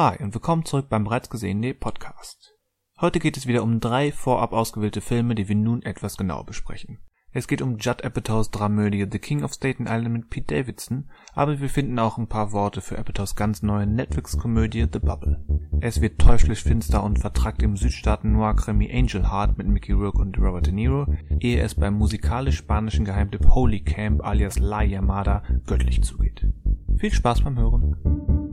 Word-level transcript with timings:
Hi 0.00 0.16
und 0.22 0.32
willkommen 0.32 0.64
zurück 0.64 0.88
beim 0.88 1.02
bereits 1.02 1.28
gesehenen 1.28 1.76
Podcast. 1.76 2.54
Heute 3.00 3.18
geht 3.18 3.36
es 3.36 3.48
wieder 3.48 3.64
um 3.64 3.80
drei 3.80 4.12
vorab 4.12 4.52
ausgewählte 4.52 5.00
Filme, 5.00 5.34
die 5.34 5.48
wir 5.48 5.56
nun 5.56 5.82
etwas 5.82 6.16
genauer 6.16 6.46
besprechen. 6.46 7.00
Es 7.32 7.48
geht 7.48 7.62
um 7.62 7.78
Judd 7.78 8.04
Apatows 8.04 8.52
Dramödie 8.52 9.08
The 9.10 9.18
King 9.18 9.42
of 9.42 9.52
Staten 9.52 9.88
Island 9.88 10.12
mit 10.12 10.30
Pete 10.30 10.54
Davidson, 10.54 11.10
aber 11.34 11.58
wir 11.58 11.68
finden 11.68 11.98
auch 11.98 12.16
ein 12.16 12.28
paar 12.28 12.52
Worte 12.52 12.80
für 12.80 12.96
Apatows 12.96 13.34
ganz 13.34 13.64
neue 13.64 13.88
Netflix-Komödie 13.88 14.86
The 14.92 15.00
Bubble. 15.00 15.44
Es 15.80 16.00
wird 16.00 16.20
teuflisch 16.20 16.62
finster 16.62 17.02
und 17.02 17.18
vertrackt 17.18 17.64
im 17.64 17.76
Südstaaten 17.76 18.30
Noir-Krimi 18.30 18.88
Angel 18.96 19.28
Heart 19.28 19.58
mit 19.58 19.66
Mickey 19.66 19.94
Rourke 19.94 20.22
und 20.22 20.38
Robert 20.38 20.66
De 20.66 20.72
Niro, 20.72 21.12
ehe 21.40 21.60
es 21.60 21.74
beim 21.74 21.94
musikalisch-spanischen 21.94 23.04
Geheimtipp 23.04 23.48
Holy 23.48 23.80
Camp 23.80 24.24
alias 24.24 24.60
La 24.60 24.80
Yamada 24.80 25.42
göttlich 25.66 26.04
zugeht. 26.04 26.46
Viel 26.98 27.12
Spaß 27.12 27.40
beim 27.40 27.58
Hören! 27.58 28.47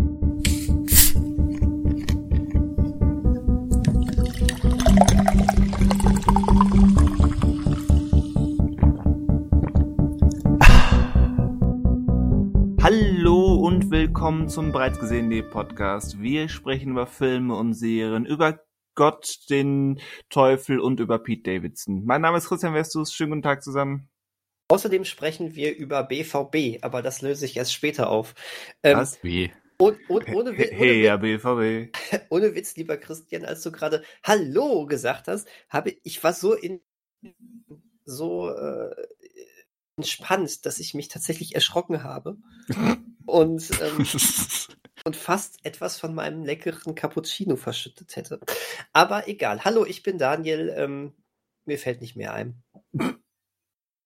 Willkommen 14.25 14.49
zum 14.49 14.71
bereits 14.71 14.97
gesehenen 14.97 15.47
Podcast. 15.51 16.19
Wir 16.19 16.49
sprechen 16.49 16.89
über 16.89 17.05
Filme 17.05 17.55
und 17.55 17.75
Serien, 17.75 18.25
über 18.25 18.59
Gott, 18.95 19.37
den 19.51 20.01
Teufel 20.31 20.79
und 20.79 20.99
über 20.99 21.19
Pete 21.19 21.43
Davidson. 21.43 22.03
Mein 22.05 22.21
Name 22.21 22.39
ist 22.39 22.47
Christian 22.47 22.73
Westus. 22.73 23.13
Schönen 23.13 23.29
guten 23.29 23.43
Tag 23.43 23.61
zusammen. 23.61 24.09
Außerdem 24.69 25.05
sprechen 25.05 25.53
wir 25.53 25.75
über 25.77 26.01
BVB, 26.01 26.83
aber 26.83 27.03
das 27.03 27.21
löse 27.21 27.45
ich 27.45 27.55
erst 27.55 27.71
später 27.71 28.09
auf. 28.09 28.33
Ähm, 28.81 28.97
Was? 28.97 29.23
Wie? 29.23 29.51
Und, 29.77 29.99
und, 30.09 30.27
ohne, 30.29 30.57
Wi- 30.57 30.69
ohne, 30.71 30.75
Hey, 30.75 31.03
ja, 31.03 31.17
BVB. 31.17 31.95
ohne 32.29 32.55
Witz, 32.55 32.75
lieber 32.77 32.97
Christian, 32.97 33.45
als 33.45 33.61
du 33.61 33.71
gerade 33.71 34.01
Hallo 34.23 34.87
gesagt 34.87 35.27
hast, 35.27 35.47
habe 35.69 35.93
ich 36.01 36.23
war 36.23 36.33
so 36.33 36.55
in 36.55 36.81
so 38.05 38.49
äh, 38.49 38.89
entspannt, 39.97 40.65
dass 40.65 40.79
ich 40.79 40.93
mich 40.93 41.07
tatsächlich 41.07 41.55
erschrocken 41.55 42.03
habe 42.03 42.37
und 43.25 43.69
ähm, 43.81 44.05
und 45.05 45.15
fast 45.15 45.63
etwas 45.65 45.97
von 45.99 46.13
meinem 46.15 46.43
leckeren 46.43 46.95
Cappuccino 46.95 47.55
verschüttet 47.55 48.15
hätte. 48.15 48.39
Aber 48.93 49.27
egal. 49.27 49.63
Hallo, 49.63 49.85
ich 49.85 50.01
bin 50.03 50.17
Daniel. 50.17 50.73
Ähm, 50.75 51.13
mir 51.65 51.77
fällt 51.79 52.01
nicht 52.01 52.15
mehr 52.15 52.33
ein. 52.33 52.63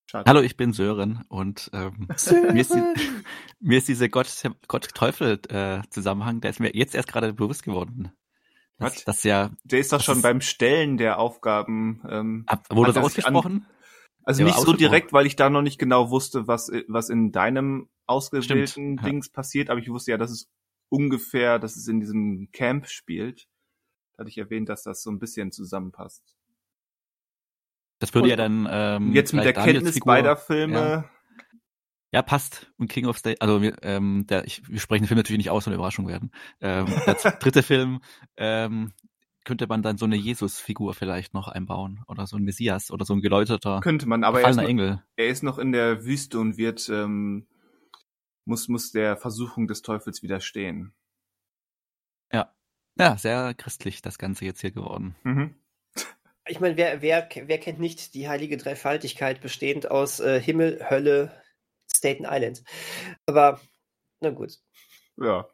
Schade. 0.06 0.30
Hallo, 0.30 0.42
ich 0.42 0.58
bin 0.58 0.74
Sören 0.74 1.24
und 1.30 1.70
ähm, 1.74 2.08
mir, 2.52 2.62
ist 2.62 2.74
die, 2.74 2.82
mir 3.60 3.78
ist 3.78 3.88
diese 3.88 4.10
Gott-Teufel-Zusammenhang, 4.10 6.42
der 6.42 6.50
ist 6.50 6.60
mir 6.60 6.76
jetzt 6.76 6.96
erst 6.96 7.08
gerade 7.10 7.32
bewusst 7.34 7.62
geworden. 7.64 8.12
Das, 8.78 8.96
Was? 8.96 9.04
das 9.06 9.24
ja, 9.24 9.52
Der 9.66 9.80
ist 9.80 9.92
doch 9.94 9.98
Das 10.00 10.06
schon 10.06 10.16
ist- 10.18 10.24
beim 10.24 10.42
Stellen 10.42 10.98
der 10.98 11.20
Aufgaben. 11.20 12.02
Ähm, 12.10 12.44
ab, 12.48 12.66
wurde 12.72 12.92
das 12.94 13.14
sich 13.14 13.26
an- 13.28 13.36
ausgesprochen? 13.36 13.68
Also 14.30 14.44
nicht 14.44 14.60
so 14.60 14.74
direkt, 14.74 15.12
weil 15.14 15.26
ich 15.26 15.36
da 15.36 15.50
noch 15.50 15.62
nicht 15.62 15.80
genau 15.80 16.10
wusste, 16.10 16.48
was, 16.48 16.72
was 16.88 17.10
in 17.10 17.32
deinem 17.32 17.90
ausgewählten 18.06 18.68
Stimmt, 18.68 19.02
ja. 19.02 19.08
Dings 19.10 19.30
passiert, 19.30 19.70
aber 19.70 19.80
ich 19.80 19.90
wusste 19.90 20.12
ja, 20.12 20.18
dass 20.18 20.32
es 20.32 20.50
ungefähr, 20.90 21.60
dass 21.60 21.76
es 21.76 21.88
in 21.88 22.00
diesem 22.00 22.50
Camp 22.52 22.88
spielt. 22.88 23.48
Da 24.14 24.22
hatte 24.22 24.30
ich 24.30 24.38
erwähnt, 24.38 24.70
dass 24.70 24.84
das 24.84 25.02
so 25.04 25.10
ein 25.12 25.20
bisschen 25.20 25.52
zusammenpasst. 25.52 26.36
Das 28.00 28.14
würde 28.14 28.24
Und- 28.24 28.30
ja 28.30 28.36
dann 28.36 28.68
ähm, 28.72 29.14
jetzt 29.14 29.34
mit 29.34 29.44
der 29.46 29.54
Daniels 29.54 29.74
Kenntnis 29.76 29.94
Figur- 29.96 30.14
beider 30.14 30.38
Filme, 30.38 31.10
Ja, 32.12 32.22
passt. 32.24 32.72
Und 32.78 32.88
King 32.90 33.06
of 33.06 33.18
State, 33.20 33.40
also 33.42 33.62
wir, 33.62 33.78
ähm, 33.84 34.26
der, 34.28 34.46
ich, 34.46 34.68
wir 34.68 34.80
sprechen 34.80 35.04
den 35.04 35.08
Film 35.08 35.18
natürlich 35.20 35.38
nicht 35.38 35.50
aus, 35.52 35.66
soll 35.66 35.74
eine 35.74 35.78
Überraschung 35.80 36.08
werden. 36.08 36.32
Ähm, 36.60 36.86
der 37.06 37.14
dritte 37.40 37.62
Film 37.62 38.00
ähm, 38.38 38.94
könnte 39.46 39.68
man 39.68 39.82
dann 39.82 39.98
so 39.98 40.06
eine 40.06 40.16
Jesus-Figur 40.16 40.94
vielleicht 40.94 41.34
noch 41.34 41.48
einbauen 41.48 42.04
oder 42.08 42.28
so 42.28 42.38
ein 42.38 42.44
Messias 42.44 42.92
oder 42.92 43.06
so 43.06 43.14
ein 43.14 43.22
geläuterter, 43.22 43.80
könnte 43.82 44.08
man, 44.08 44.24
aber 44.24 44.42
er 44.42 44.50
ist, 44.50 44.56
noch, 44.58 44.64
Engel. 44.64 45.04
er 45.16 45.28
ist 45.28 45.44
noch 45.44 45.58
in 45.58 45.72
der 45.72 46.06
Wüste 46.06 46.40
und 46.40 46.58
wird, 46.58 46.90
ähm, 46.90 47.48
muss, 48.46 48.68
muss 48.68 48.92
der 48.92 49.18
Versuchung 49.18 49.68
des 49.68 49.82
Teufels 49.82 50.22
widerstehen. 50.24 50.94
Ja. 52.32 52.54
Ja, 52.98 53.18
sehr 53.18 53.54
christlich 53.54 54.02
das 54.02 54.18
Ganze 54.18 54.46
jetzt 54.46 54.62
hier 54.62 54.72
geworden. 54.72 55.16
Mhm. 55.24 55.56
Ich 56.48 56.60
meine, 56.60 56.78
wer, 56.78 57.02
wer, 57.02 57.30
wer 57.32 57.60
kennt 57.60 57.80
nicht 57.80 58.16
die 58.16 58.28
heilige 58.28 58.58
Dreifaltigkeit 58.58 59.40
bestehend 59.40 59.90
aus 59.92 60.20
äh, 60.20 60.42
Himmel, 60.42 60.84
Hölle, 60.90 61.32
Staten 61.88 62.26
Island? 62.28 62.64
Aber, 63.28 63.62
na 64.20 64.32
gut. 64.32 64.58
Ja. 65.18 65.48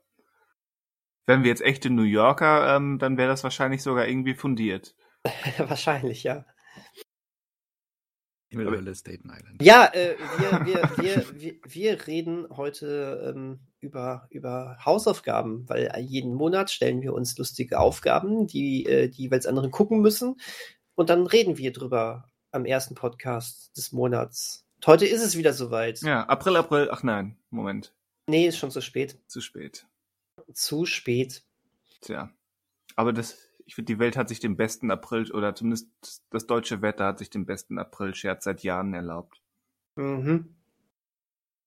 Wären 1.27 1.43
wir 1.43 1.49
jetzt 1.49 1.61
echte 1.61 1.89
New 1.89 2.03
Yorker, 2.03 2.75
ähm, 2.75 2.99
dann 2.99 3.17
wäre 3.17 3.29
das 3.29 3.43
wahrscheinlich 3.43 3.81
sogar 3.81 4.07
irgendwie 4.07 4.35
fundiert. 4.35 4.95
Wahrscheinlich, 5.57 6.23
ja. 6.23 6.45
Himmelhölle, 8.49 8.93
Staten 8.93 9.29
Island. 9.29 9.61
Ja, 9.61 9.91
äh, 9.91 10.15
wir, 10.37 10.65
wir, 10.65 10.89
wir, 10.97 11.41
wir, 11.41 11.55
wir 11.65 12.07
reden 12.07 12.47
heute 12.55 13.33
ähm, 13.35 13.59
über, 13.79 14.27
über 14.29 14.77
Hausaufgaben, 14.85 15.67
weil 15.67 15.91
jeden 15.99 16.33
Monat 16.35 16.69
stellen 16.69 17.01
wir 17.01 17.13
uns 17.13 17.37
lustige 17.37 17.79
Aufgaben, 17.79 18.45
die 18.45 18.85
äh, 18.85 19.09
die 19.09 19.23
jeweils 19.23 19.47
anderen 19.47 19.71
gucken 19.71 20.01
müssen. 20.01 20.37
Und 20.93 21.09
dann 21.09 21.25
reden 21.25 21.57
wir 21.57 21.73
drüber 21.73 22.29
am 22.51 22.65
ersten 22.65 22.93
Podcast 22.95 23.75
des 23.75 23.91
Monats. 23.91 24.65
Und 24.75 24.87
Heute 24.87 25.05
ist 25.07 25.23
es 25.23 25.35
wieder 25.35 25.53
soweit. 25.53 26.01
Ja, 26.01 26.23
April, 26.25 26.55
April, 26.55 26.89
ach 26.91 27.01
nein, 27.03 27.37
Moment, 27.49 27.93
Nee, 28.27 28.47
ist 28.47 28.57
schon 28.57 28.71
zu 28.71 28.81
spät. 28.81 29.19
zu 29.27 29.41
spät. 29.41 29.87
Zu 30.53 30.85
spät. 30.85 31.43
Tja. 32.01 32.31
Aber 32.95 33.13
das, 33.13 33.37
ich 33.65 33.75
finde, 33.75 33.93
die 33.93 33.99
Welt 33.99 34.15
hat 34.15 34.29
sich 34.29 34.39
den 34.39 34.57
besten 34.57 34.91
April, 34.91 35.31
oder 35.31 35.55
zumindest 35.55 35.89
das 36.29 36.47
deutsche 36.47 36.81
Wetter 36.81 37.05
hat 37.05 37.19
sich 37.19 37.29
den 37.29 37.45
besten 37.45 37.77
April-Scherz 37.77 38.43
seit 38.43 38.63
Jahren 38.63 38.93
erlaubt. 38.93 39.41
Mhm. 39.95 40.55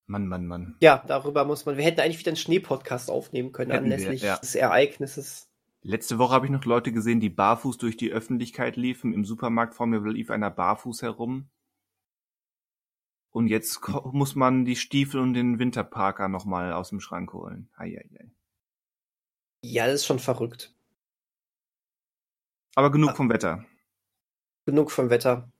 Mann, 0.06 0.26
Mann, 0.26 0.46
Mann. 0.46 0.76
Ja, 0.80 1.04
darüber 1.06 1.44
muss 1.44 1.66
man. 1.66 1.76
Wir 1.76 1.84
hätten 1.84 2.00
eigentlich 2.00 2.18
wieder 2.18 2.30
einen 2.30 2.36
Schnee-Podcast 2.36 3.10
aufnehmen 3.10 3.52
können 3.52 3.70
Hätten 3.70 3.86
wir, 3.86 3.94
anlässlich 3.94 4.22
ja. 4.22 4.38
des 4.38 4.54
Ereignisses. 4.54 5.50
Letzte 5.82 6.18
Woche 6.18 6.32
habe 6.32 6.46
ich 6.46 6.52
noch 6.52 6.64
Leute 6.64 6.92
gesehen, 6.92 7.20
die 7.20 7.28
barfuß 7.28 7.76
durch 7.78 7.96
die 7.96 8.10
Öffentlichkeit 8.10 8.76
liefen. 8.76 9.12
Im 9.12 9.24
Supermarkt 9.24 9.74
vor 9.74 9.86
mir 9.86 10.00
lief 10.00 10.30
einer 10.30 10.50
barfuß 10.50 11.02
herum. 11.02 11.50
Und 13.30 13.48
jetzt 13.48 13.80
muss 14.12 14.34
man 14.34 14.64
die 14.64 14.76
Stiefel 14.76 15.20
und 15.20 15.34
den 15.34 15.58
Winterparker 15.58 16.28
nochmal 16.28 16.72
aus 16.72 16.88
dem 16.88 17.00
Schrank 17.00 17.32
holen. 17.34 17.68
Eieiei. 17.76 18.30
Ja, 19.62 19.86
das 19.86 19.96
ist 19.96 20.06
schon 20.06 20.19
verrückt. 20.19 20.72
Aber 22.74 22.88
Ah. 22.88 22.91
genug 22.91 23.16
vom 23.16 23.28
Wetter. 23.30 23.64
Genug 24.66 24.91
vom 24.91 25.10
Wetter. 25.10 25.50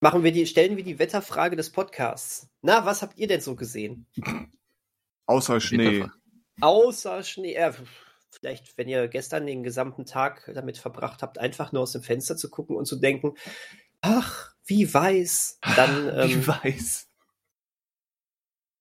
Machen 0.00 0.22
wir 0.24 0.32
die, 0.32 0.46
stellen 0.46 0.76
wir 0.76 0.84
die 0.84 0.98
Wetterfrage 0.98 1.56
des 1.56 1.70
Podcasts. 1.70 2.48
Na, 2.62 2.84
was 2.84 3.02
habt 3.02 3.18
ihr 3.18 3.26
denn 3.28 3.40
so 3.40 3.54
gesehen? 3.56 4.06
Außer 5.26 5.60
Schnee. 5.60 6.06
Außer 6.60 7.22
Schnee. 7.22 7.54
Äh, 7.54 7.72
vielleicht, 8.30 8.76
wenn 8.78 8.88
ihr 8.88 9.08
gestern 9.08 9.46
den 9.46 9.62
gesamten 9.62 10.06
Tag 10.06 10.50
damit 10.54 10.78
verbracht 10.78 11.22
habt, 11.22 11.38
einfach 11.38 11.72
nur 11.72 11.82
aus 11.82 11.92
dem 11.92 12.02
Fenster 12.02 12.36
zu 12.36 12.48
gucken 12.48 12.76
und 12.76 12.86
zu 12.86 12.96
denken, 12.96 13.34
ach, 14.00 14.54
wie 14.64 14.92
weiß, 14.92 15.58
dann, 15.76 16.08
ähm, 16.14 16.28
Ich 16.28 16.46
weiß. 16.48 17.07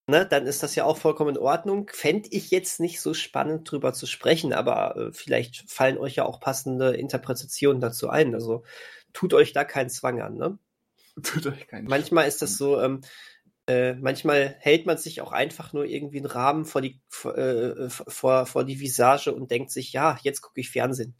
Ne, 0.08 0.26
dann 0.26 0.48
ist 0.48 0.64
das 0.64 0.76
ja 0.76 0.86
auch 0.86 0.98
vollkommen 0.98 1.36
in 1.36 1.42
Ordnung. 1.42 1.90
Fände 1.94 2.30
ich 2.32 2.50
jetzt 2.50 2.80
nicht 2.80 3.02
so 3.02 3.14
spannend 3.14 3.70
drüber 3.70 3.94
zu 3.94 4.08
sprechen, 4.08 4.54
aber 4.54 4.96
äh, 4.96 5.14
vielleicht 5.14 5.70
fallen 5.70 5.98
euch 5.98 6.16
ja 6.16 6.26
auch 6.26 6.40
passende 6.40 6.96
Interpretationen 6.96 7.82
dazu 7.82 8.10
ein. 8.10 8.34
Also 8.34 8.64
tut 9.14 9.34
euch 9.34 9.54
da 9.54 9.64
keinen 9.64 9.90
Zwang 9.90 10.22
an, 10.22 10.36
ne? 10.36 10.58
Tut 11.24 11.48
euch 11.48 11.68
keinen 11.68 11.88
Manchmal 11.88 12.28
ist 12.28 12.42
das 12.42 12.58
so, 12.58 12.80
ähm, 12.80 13.02
äh, 13.68 13.96
manchmal 13.96 14.56
hält 14.60 14.86
man 14.86 14.98
sich 14.98 15.20
auch 15.22 15.34
einfach 15.34 15.74
nur 15.74 15.86
irgendwie 15.86 16.18
einen 16.18 16.28
Rahmen 16.28 16.66
vor 16.66 16.82
die, 16.82 17.02
vor, 17.10 17.38
äh, 17.38 17.90
vor, 17.90 18.46
vor 18.46 18.64
die 18.64 18.80
Visage 18.80 19.34
und 19.34 19.52
denkt 19.52 19.72
sich, 19.72 19.92
ja, 19.92 20.18
jetzt 20.22 20.42
gucke 20.42 20.62
ich 20.62 20.70
Fernsehen. 20.70 21.16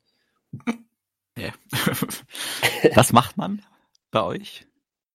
Ja. 1.38 1.52
Was 2.96 3.12
macht 3.12 3.38
man 3.38 3.66
bei 4.12 4.24
euch? 4.24 4.66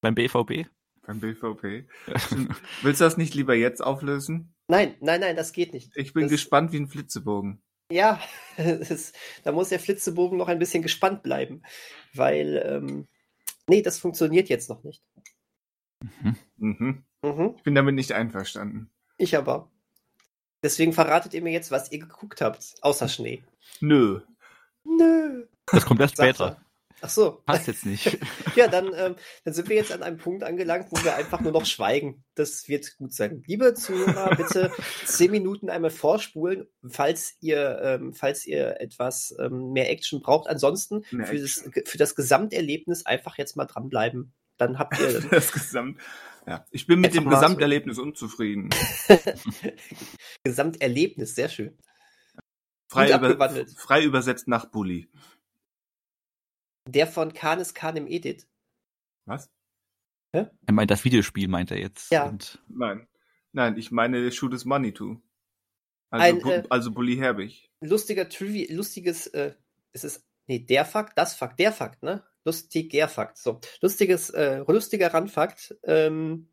Beim 0.02 0.14
BVB? 0.14 0.68
Beim 1.02 1.20
BVP. 1.20 1.86
Willst 2.82 3.00
du 3.00 3.04
das 3.04 3.16
nicht 3.16 3.34
lieber 3.34 3.54
jetzt 3.54 3.80
auflösen? 3.82 4.54
Nein, 4.68 4.94
nein, 5.00 5.20
nein, 5.20 5.36
das 5.36 5.52
geht 5.52 5.72
nicht. 5.72 5.90
Ich 5.96 6.12
bin 6.12 6.22
Das- 6.24 6.32
gespannt 6.32 6.72
wie 6.72 6.78
ein 6.80 6.88
Flitzebogen. 6.88 7.62
Ja, 7.90 8.20
es, 8.56 9.12
da 9.44 9.52
muss 9.52 9.68
der 9.68 9.80
Flitzebogen 9.80 10.38
noch 10.38 10.48
ein 10.48 10.58
bisschen 10.58 10.82
gespannt 10.82 11.22
bleiben, 11.22 11.62
weil, 12.14 12.62
ähm, 12.66 13.08
nee, 13.68 13.82
das 13.82 13.98
funktioniert 13.98 14.48
jetzt 14.48 14.70
noch 14.70 14.82
nicht. 14.82 15.02
Mhm. 16.20 16.36
Mhm. 16.56 17.04
Mhm, 17.22 17.54
Ich 17.58 17.62
bin 17.62 17.74
damit 17.74 17.94
nicht 17.94 18.12
einverstanden. 18.12 18.90
ich 19.18 19.36
aber. 19.36 19.70
Deswegen 20.64 20.92
verratet 20.92 21.34
ihr 21.34 21.42
mir 21.42 21.52
jetzt, 21.52 21.70
was 21.70 21.90
ihr 21.92 21.98
geguckt 21.98 22.40
habt, 22.40 22.74
außer 22.82 23.08
Schnee. 23.08 23.42
Nö. 23.80 24.20
Nö. 24.84 25.46
Das 25.66 25.84
kommt 25.84 26.00
erst 26.00 26.14
später. 26.14 26.64
Ach 27.04 27.08
so. 27.08 27.42
Passt 27.44 27.66
jetzt 27.66 27.84
nicht. 27.84 28.18
Ja, 28.54 28.68
dann, 28.68 28.92
ähm, 28.94 29.16
dann 29.44 29.54
sind 29.54 29.70
wir 29.70 29.76
jetzt 29.76 29.92
an 29.92 30.02
einem 30.02 30.18
Punkt 30.18 30.44
angelangt, 30.44 30.88
wo 30.90 31.02
wir 31.02 31.16
einfach 31.16 31.40
nur 31.40 31.52
noch 31.52 31.64
schweigen. 31.64 32.22
Das 32.34 32.68
wird 32.68 32.98
gut 32.98 33.14
sein. 33.14 33.42
Liebe 33.46 33.72
Zuhörer, 33.72 34.36
bitte 34.36 34.70
zehn 35.06 35.30
Minuten 35.30 35.70
einmal 35.70 35.90
vorspulen, 35.90 36.66
falls 36.86 37.34
ihr, 37.40 37.80
ähm, 37.82 38.12
falls 38.12 38.44
ihr 38.46 38.78
etwas 38.78 39.34
ähm, 39.38 39.72
mehr 39.72 39.90
Action 39.90 40.20
braucht. 40.20 40.48
Ansonsten 40.48 41.02
Mehr 41.10 41.26
für 41.26 41.38
das, 41.38 41.64
für 41.86 41.96
das 41.96 42.14
Gesamterlebnis 42.14 43.06
einfach 43.06 43.38
jetzt 43.38 43.56
mal 43.56 43.64
dranbleiben. 43.64 44.34
Dann 44.58 44.78
habt 44.78 45.00
ihr 45.00 45.20
Das 45.30 45.50
Gesamt. 45.50 45.98
Ja, 46.46 46.66
ich 46.70 46.86
bin 46.86 47.00
mit 47.00 47.14
dem 47.14 47.24
mal 47.24 47.30
so. 47.30 47.36
Gesamterlebnis 47.40 47.98
unzufrieden. 47.98 48.68
Gesamterlebnis, 50.44 51.34
sehr 51.34 51.48
schön. 51.48 51.78
Frei, 52.88 53.16
über, 53.16 53.66
frei 53.78 54.04
übersetzt 54.04 54.46
nach 54.46 54.66
Bully. 54.66 55.08
Der 56.88 57.06
von 57.06 57.32
Kanes 57.32 57.74
Khan 57.74 57.96
im 57.96 58.06
Edit. 58.06 58.46
Was? 59.26 59.50
Er 60.32 60.50
meint 60.70 60.90
das 60.90 61.04
Videospiel, 61.04 61.48
meint 61.48 61.70
er 61.70 61.78
jetzt. 61.78 62.10
Ja. 62.10 62.24
Und 62.24 62.58
Nein. 62.68 63.06
Nein, 63.52 63.76
ich 63.76 63.90
meine 63.90 64.32
Shoot 64.32 64.54
is 64.54 64.64
Money 64.64 64.92
to. 64.92 65.20
Also, 66.10 66.26
Ein, 66.26 66.40
Bu 66.40 66.50
äh, 66.50 66.62
also 66.70 66.90
Bully 66.90 67.16
Herbig. 67.16 67.70
Lustiger 67.80 68.28
Trivia, 68.28 68.74
lustiges, 68.74 69.26
äh, 69.28 69.54
ist 69.92 70.04
es, 70.04 70.26
nee, 70.46 70.58
der 70.58 70.84
Fakt, 70.84 71.18
das 71.18 71.34
Fakt, 71.34 71.58
der 71.58 71.72
Fakt, 71.72 72.02
ne? 72.02 72.24
Lustiger 72.44 73.08
Fakt, 73.08 73.38
so. 73.38 73.60
Lustiges, 73.80 74.30
äh, 74.30 74.64
lustiger 74.66 75.12
Randfakt, 75.12 75.76
ähm, 75.84 76.48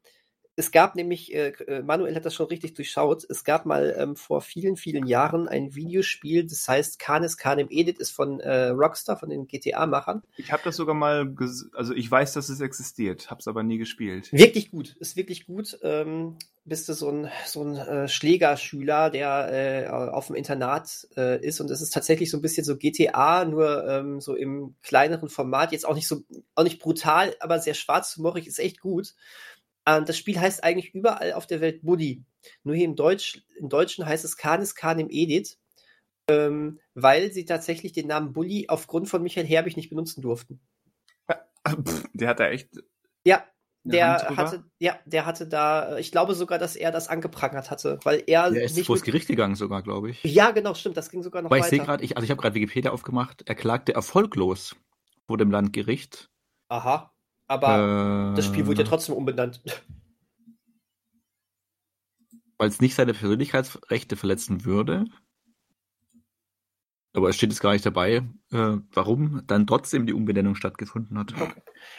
es 0.59 0.71
gab 0.71 0.95
nämlich, 0.95 1.33
äh, 1.33 1.53
äh, 1.67 1.81
Manuel 1.81 2.13
hat 2.15 2.25
das 2.25 2.35
schon 2.35 2.47
richtig 2.47 2.73
durchschaut, 2.73 3.25
es 3.29 3.45
gab 3.45 3.65
mal 3.65 3.95
ähm, 3.97 4.17
vor 4.17 4.41
vielen, 4.41 4.75
vielen 4.75 5.07
Jahren 5.07 5.47
ein 5.47 5.73
Videospiel, 5.73 6.45
das 6.45 6.67
heißt 6.67 7.00
Kanes 7.00 7.38
Khan 7.38 7.59
im 7.59 7.69
Edit, 7.69 7.97
ist 7.97 8.11
von 8.11 8.41
äh, 8.41 8.67
Rockstar, 8.67 9.17
von 9.17 9.29
den 9.29 9.47
GTA-Machern. 9.47 10.21
Ich 10.35 10.51
habe 10.51 10.61
das 10.65 10.75
sogar 10.75 10.95
mal, 10.95 11.33
also 11.73 11.94
ich 11.94 12.11
weiß, 12.11 12.33
dass 12.33 12.50
es 12.50 12.59
existiert, 12.59 13.31
hab's 13.31 13.47
aber 13.47 13.63
nie 13.63 13.77
gespielt. 13.77 14.33
Wirklich 14.33 14.69
gut, 14.69 14.97
ist 15.00 15.15
wirklich 15.15 15.47
gut. 15.47 15.79
Ähm, 15.81 16.35
bist 16.65 16.89
du 16.89 16.94
so 16.94 17.09
ein, 17.09 17.29
so 17.45 17.63
ein 17.63 17.77
äh, 17.77 18.07
Schlägerschüler, 18.09 19.09
der 19.09 19.85
äh, 19.85 19.88
auf 19.88 20.27
dem 20.27 20.35
Internat 20.35 21.07
äh, 21.15 21.41
ist 21.41 21.61
und 21.61 21.71
es 21.71 21.81
ist 21.81 21.94
tatsächlich 21.94 22.29
so 22.29 22.38
ein 22.38 22.41
bisschen 22.41 22.65
so 22.65 22.75
GTA, 22.75 23.45
nur 23.45 23.88
ähm, 23.88 24.19
so 24.19 24.35
im 24.35 24.75
kleineren 24.83 25.29
Format. 25.29 25.71
Jetzt 25.71 25.88
auch 25.88 25.95
nicht 25.95 26.07
so, 26.07 26.23
auch 26.56 26.63
nicht 26.63 26.79
brutal, 26.79 27.33
aber 27.39 27.59
sehr 27.59 27.75
schwarzhumorig, 27.75 28.45
ist 28.45 28.59
echt 28.59 28.81
gut. 28.81 29.15
Ähm, 29.86 30.06
das 30.06 30.18
Spiel 30.18 30.40
heißt 30.40 30.64
eigentlich 30.64 30.94
überall 30.94 31.34
auf 31.34 31.48
der 31.48 31.62
Welt 31.62 31.81
Buddy. 31.84 32.24
Nur 32.64 32.76
hier 32.76 32.86
im, 32.86 32.96
Deutsch, 32.96 33.44
im 33.58 33.70
Deutschen 33.70 34.06
heißt 34.06 34.26
es 34.26 34.38
Kanis 34.38 34.76
Khan 34.76 35.00
im 35.00 35.10
Edit, 35.10 35.58
ähm, 36.30 36.80
weil 36.94 37.31
sie 37.31 37.46
tatsächlich 37.46 37.92
den 37.94 38.08
Namen 38.08 38.34
Bully 38.34 38.66
aufgrund 38.70 39.10
von 39.10 39.22
Michael 39.22 39.48
Herbig 39.48 39.76
nicht 39.76 39.90
benutzen 39.90 40.22
durften. 40.22 40.60
Pff, 41.68 42.04
Der 42.14 42.30
hat 42.30 42.40
da 42.40 42.50
echt. 42.50 42.70
Ja, 43.26 43.44
der 43.84 44.36
hatte, 44.36 44.66
ja, 44.80 45.00
der 45.06 45.26
hatte 45.26 45.48
da, 45.48 45.96
äh, 45.96 46.02
ich 46.02 46.12
glaube 46.12 46.36
sogar, 46.36 46.60
dass 46.60 46.76
er 46.76 46.92
das 46.92 47.08
angeprangert 47.08 47.72
hatte, 47.72 48.00
weil 48.04 48.24
er 48.28 48.46
er 48.48 48.64
ist 48.64 48.76
nicht 48.76 48.88
vor 48.88 48.96
das 48.96 49.04
Gericht 49.04 49.28
gegangen 49.28 49.56
sogar, 49.56 49.81
glaube 49.81 50.12
ich. 50.12 50.24
Ja, 50.24 50.52
genau, 50.52 50.74
stimmt, 50.74 50.98
das 50.98 51.10
ging 51.10 51.24
sogar 51.24 51.42
noch 51.42 51.50
Weil 51.50 51.62
ich 51.62 51.68
sehe 51.68 51.80
weiter. 51.80 51.92
gerade, 51.92 52.04
ich, 52.04 52.18
also 52.18 52.26
ich 52.26 52.31
habe 52.31 52.42
gerade 52.42 52.56
Wikipedia 52.56 52.92
aufgemacht, 52.92 53.44
er 53.46 53.56
klagte 53.56 53.94
erfolglos 53.94 54.76
vor 55.28 55.38
dem 55.38 55.52
Landgericht. 55.52 56.30
Aha, 56.68 57.14
aber 57.50 58.31
äh, 58.31 58.36
das 58.36 58.46
Spiel 58.46 58.66
wurde 58.68 58.84
ja 58.84 58.88
trotzdem 58.88 59.16
umbenannt. 59.16 59.62
Weil 62.57 62.69
es 62.69 62.80
nicht 62.80 62.96
seine 62.96 63.13
Persönlichkeitsrechte 63.13 64.16
verletzen 64.16 64.66
würde. 64.66 65.06
Aber 67.13 67.29
es 67.29 67.35
steht 67.35 67.50
jetzt 67.50 67.61
gar 67.61 67.73
nicht 67.73 67.85
dabei, 67.85 68.21
äh, 68.51 68.77
warum 68.94 69.41
dann 69.47 69.65
trotzdem 69.65 70.06
die 70.06 70.13
Umbenennung 70.13 70.53
stattgefunden 70.53 71.17
hat. 71.17 71.33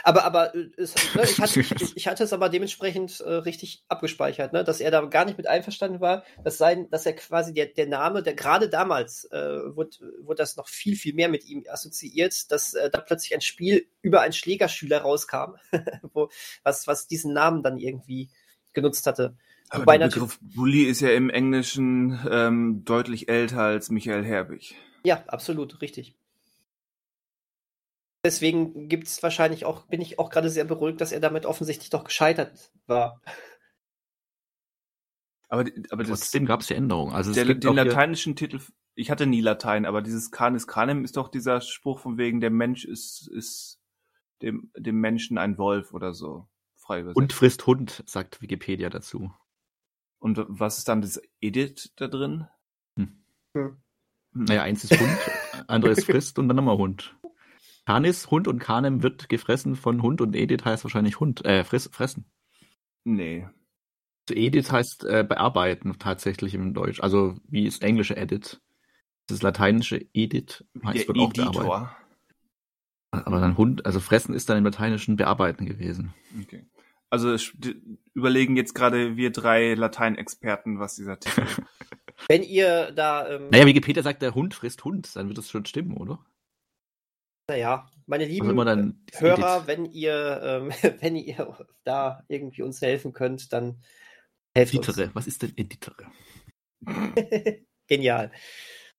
Aber, 0.04 0.24
aber 0.24 0.54
äh, 0.54 0.68
es, 0.76 0.94
ne, 1.16 1.22
ich, 1.24 1.40
hatte, 1.40 1.60
ich, 1.60 1.96
ich 1.96 2.06
hatte 2.06 2.22
es 2.22 2.32
aber 2.32 2.48
dementsprechend 2.48 3.18
äh, 3.20 3.28
richtig 3.28 3.82
abgespeichert, 3.88 4.52
ne, 4.52 4.62
dass 4.62 4.80
er 4.80 4.92
da 4.92 5.04
gar 5.06 5.24
nicht 5.24 5.36
mit 5.36 5.48
einverstanden 5.48 6.00
war, 6.00 6.22
dass, 6.44 6.58
sein, 6.58 6.88
dass 6.90 7.06
er 7.06 7.14
quasi 7.14 7.52
der, 7.52 7.66
der 7.66 7.88
Name, 7.88 8.22
der 8.22 8.34
gerade 8.34 8.68
damals 8.68 9.24
äh, 9.32 9.74
wurde, 9.74 9.96
wurde 10.22 10.36
das 10.36 10.56
noch 10.56 10.68
viel, 10.68 10.94
viel 10.94 11.14
mehr 11.14 11.28
mit 11.28 11.44
ihm 11.44 11.64
assoziiert, 11.68 12.52
dass 12.52 12.74
äh, 12.74 12.88
da 12.88 13.00
plötzlich 13.00 13.34
ein 13.34 13.40
Spiel 13.40 13.88
über 14.02 14.20
einen 14.20 14.32
Schlägerschüler 14.32 14.98
rauskam, 15.02 15.56
wo, 16.12 16.28
was, 16.62 16.86
was 16.86 17.08
diesen 17.08 17.32
Namen 17.32 17.64
dann 17.64 17.78
irgendwie 17.78 18.30
genutzt 18.74 19.08
hatte. 19.08 19.36
Aber 19.70 19.82
Wobei 19.82 19.98
der 19.98 20.06
Begriff 20.06 20.38
Bully 20.40 20.84
ist 20.84 21.00
ja 21.00 21.10
im 21.10 21.30
Englischen 21.30 22.18
ähm, 22.30 22.84
deutlich 22.84 23.28
älter 23.28 23.62
als 23.62 23.90
Michael 23.90 24.24
Herbig. 24.24 24.76
Ja, 25.04 25.24
absolut, 25.26 25.80
richtig. 25.80 26.16
Deswegen 28.24 28.88
gibt 28.88 29.06
es 29.06 29.22
wahrscheinlich 29.22 29.64
auch, 29.64 29.86
bin 29.86 30.00
ich 30.00 30.18
auch 30.18 30.28
gerade 30.28 30.50
sehr 30.50 30.64
beruhigt, 30.64 31.00
dass 31.00 31.12
er 31.12 31.20
damit 31.20 31.46
offensichtlich 31.46 31.88
doch 31.88 32.04
gescheitert 32.04 32.70
war. 32.86 33.20
Aber, 35.48 35.64
aber 35.90 36.04
das, 36.04 36.20
Trotzdem 36.20 36.46
gab 36.46 36.60
es 36.60 36.66
die 36.66 36.74
Änderung. 36.74 37.12
Also 37.12 37.30
es 37.30 37.34
der, 37.34 37.46
gibt 37.46 37.64
den 37.64 37.74
lateinischen 37.74 38.36
Titel, 38.36 38.60
ich 38.94 39.10
hatte 39.10 39.26
nie 39.26 39.40
Latein, 39.40 39.86
aber 39.86 40.02
dieses 40.02 40.30
Canis 40.30 40.66
Canem 40.66 41.04
ist 41.04 41.16
doch 41.16 41.28
dieser 41.28 41.60
Spruch 41.60 41.98
von 41.98 42.18
wegen, 42.18 42.40
der 42.40 42.50
Mensch 42.50 42.84
ist, 42.84 43.28
ist 43.28 43.80
dem, 44.42 44.70
dem 44.76 45.00
Menschen 45.00 45.38
ein 45.38 45.58
Wolf 45.58 45.92
oder 45.92 46.12
so. 46.12 46.46
Frei 46.76 47.00
übersetzt. 47.00 47.16
und 47.16 47.32
frisst 47.32 47.66
Hund, 47.66 48.04
sagt 48.06 48.42
Wikipedia 48.42 48.90
dazu. 48.90 49.32
Und 50.18 50.44
was 50.48 50.78
ist 50.78 50.88
dann 50.88 51.02
das 51.02 51.20
Edit 51.40 51.92
da 51.96 52.08
drin? 52.08 52.46
Hm. 52.96 53.24
Hm. 53.54 53.82
Naja, 54.32 54.62
eins 54.62 54.84
ist 54.84 54.98
Hund, 54.98 55.18
anderes 55.66 56.04
frisst 56.04 56.38
und 56.38 56.48
dann 56.48 56.56
nochmal 56.56 56.76
Hund. 56.76 57.16
Canis, 57.86 58.30
Hund 58.30 58.46
und 58.46 58.60
Canem 58.60 59.02
wird 59.02 59.28
gefressen 59.28 59.74
von 59.74 60.02
Hund 60.02 60.20
und 60.20 60.36
Edith 60.36 60.64
heißt 60.64 60.84
wahrscheinlich 60.84 61.18
Hund, 61.18 61.44
äh, 61.44 61.64
friss, 61.64 61.88
fressen. 61.92 62.24
Nee. 63.04 63.48
Also 64.28 64.40
Edith 64.40 64.70
heißt 64.70 65.04
äh, 65.04 65.24
bearbeiten 65.28 65.98
tatsächlich 65.98 66.54
im 66.54 66.72
Deutsch, 66.72 67.00
also 67.00 67.36
wie 67.48 67.64
das 67.64 67.78
englische 67.78 68.16
Edit. 68.16 68.60
Das 69.26 69.42
lateinische 69.42 70.06
Edit 70.12 70.64
heißt 70.84 71.08
wird 71.08 71.18
auch 71.18 71.32
bearbeiten. 71.32 71.58
Editor. 71.58 71.96
Aber 73.10 73.40
dann 73.40 73.56
Hund, 73.56 73.86
also 73.86 73.98
fressen 73.98 74.34
ist 74.34 74.48
dann 74.48 74.58
im 74.58 74.64
lateinischen 74.64 75.16
bearbeiten 75.16 75.66
gewesen. 75.66 76.14
Okay. 76.40 76.64
Also 77.10 77.34
überlegen 78.14 78.56
jetzt 78.56 78.74
gerade 78.74 79.16
wir 79.16 79.32
drei 79.32 79.74
Lateinexperten, 79.74 80.78
was 80.78 80.94
dieser 80.94 81.18
Titel. 81.18 81.44
Wenn 82.30 82.44
ihr 82.44 82.92
da, 82.92 83.28
ähm, 83.28 83.48
Naja, 83.50 83.66
Wikipedia 83.66 84.04
sagt, 84.04 84.22
der 84.22 84.36
Hund 84.36 84.54
frisst 84.54 84.84
Hund, 84.84 85.16
dann 85.16 85.26
wird 85.26 85.36
das 85.38 85.50
schon 85.50 85.66
stimmen, 85.66 85.96
oder? 85.96 86.24
naja, 87.50 87.90
meine 88.06 88.26
lieben 88.26 88.46
dann 88.66 89.04
Hörer, 89.12 89.56
Edit. 89.56 89.66
wenn 89.66 89.84
ihr, 89.86 90.40
ähm, 90.44 90.70
wenn 91.02 91.16
ihr 91.16 91.66
da 91.82 92.22
irgendwie 92.28 92.62
uns 92.62 92.80
helfen 92.80 93.12
könnt, 93.12 93.52
dann 93.52 93.82
helft 94.54 94.72
Editere. 94.74 95.10
Was 95.14 95.26
ist 95.26 95.42
denn 95.42 95.52
Editere? 95.56 96.06
uns. 96.86 97.12
Genial. 97.88 98.30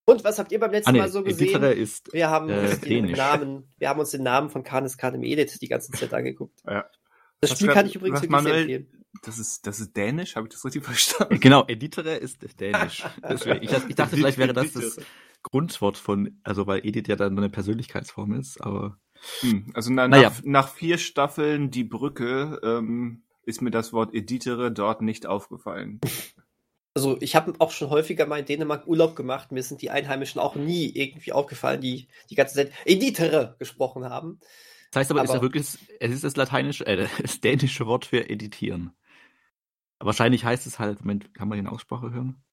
Und 0.03 0.25
was 0.25 0.37
habt 0.37 0.51
ihr 0.51 0.59
beim 0.59 0.71
letzten 0.71 0.89
Ah, 0.89 0.91
nee, 0.91 0.99
Mal 0.99 1.09
so 1.09 1.23
gesehen? 1.23 1.47
Editere 1.47 1.71
ist 1.71 2.11
Wir 2.11 2.29
haben, 2.29 2.49
äh, 2.49 2.59
uns 2.59 2.81
den. 2.81 3.05
Namen, 3.11 3.71
wir 3.77 3.87
haben 3.87 3.99
uns 4.01 4.11
den 4.11 4.23
Namen 4.23 4.49
von 4.49 4.63
Kanis 4.63 4.97
Kanem 4.97 5.23
Edith 5.23 5.57
die 5.61 5.69
ganze 5.69 5.93
Zeit 5.93 6.13
angeguckt. 6.13 6.59
Ja. 6.67 6.89
Das 7.39 7.51
Was 7.51 7.59
Spiel 7.59 7.69
kann 7.71 7.85
ich 7.85 7.95
übrigens 7.95 8.21
wirklich 8.21 8.41
sehr 8.41 8.51
Manuel- 8.53 8.61
empfehlen. 8.69 9.00
Das 9.23 9.37
ist, 9.39 9.67
das 9.67 9.79
ist 9.79 9.95
Dänisch, 9.97 10.35
habe 10.35 10.47
ich 10.47 10.53
das 10.53 10.63
richtig 10.65 10.83
verstanden? 10.85 11.39
Genau, 11.39 11.65
Editere 11.67 12.15
ist 12.15 12.39
Dänisch. 12.59 13.03
Deswegen, 13.29 13.61
ich, 13.63 13.71
ich 13.89 13.95
dachte, 13.95 14.15
vielleicht 14.15 14.37
wäre 14.37 14.53
das 14.53 14.71
das. 14.73 14.97
Grundwort 15.43 15.97
von, 15.97 16.39
also 16.43 16.67
weil 16.67 16.85
Edith 16.85 17.07
ja 17.07 17.15
dann 17.15 17.37
eine 17.37 17.49
Persönlichkeitsform 17.49 18.33
ist, 18.33 18.61
aber 18.61 18.97
Hm, 19.41 19.71
also 19.75 19.91
na, 19.91 20.07
Naja. 20.07 20.29
nach, 20.29 20.41
nach 20.43 20.67
vier 20.73 20.97
Staffeln 20.97 21.69
Die 21.69 21.83
Brücke 21.83 22.59
ähm, 22.63 23.21
ist 23.43 23.61
mir 23.61 23.69
das 23.69 23.93
Wort 23.93 24.15
Editere 24.15 24.71
dort 24.71 25.01
nicht 25.03 25.27
aufgefallen. 25.27 25.99
Also 26.95 27.17
ich 27.21 27.35
habe 27.35 27.53
auch 27.59 27.71
schon 27.71 27.89
häufiger 27.91 28.25
mal 28.25 28.39
in 28.39 28.45
Dänemark 28.45 28.87
Urlaub 28.87 29.15
gemacht. 29.15 29.51
Mir 29.51 29.61
sind 29.63 29.81
die 29.83 29.91
Einheimischen 29.91 30.41
auch 30.41 30.55
nie 30.55 30.89
irgendwie 30.89 31.31
aufgefallen, 31.33 31.81
die 31.81 32.07
die 32.31 32.35
ganze 32.35 32.55
Zeit 32.55 32.71
Editere 32.85 33.55
gesprochen 33.59 34.05
haben. 34.05 34.39
das 34.91 35.01
heißt 35.01 35.11
aber, 35.11 35.19
es 35.21 35.25
ist 35.25 35.29
Aber- 35.29 35.37
ja 35.37 35.43
wirklich, 35.43 35.67
es 35.99 36.11
ist 36.11 36.23
das 36.23 36.35
lateinische, 36.35 36.85
äh, 36.87 37.07
das 37.21 37.39
dänische 37.41 37.85
Wort 37.85 38.05
für 38.05 38.27
editieren. 38.29 38.91
Wahrscheinlich 40.03 40.45
heißt 40.45 40.67
es 40.67 40.79
halt, 40.79 41.01
Moment, 41.01 41.33
kann 41.33 41.47
man 41.47 41.61
die 41.61 41.67
Aussprache 41.67 42.11
hören? 42.11 42.43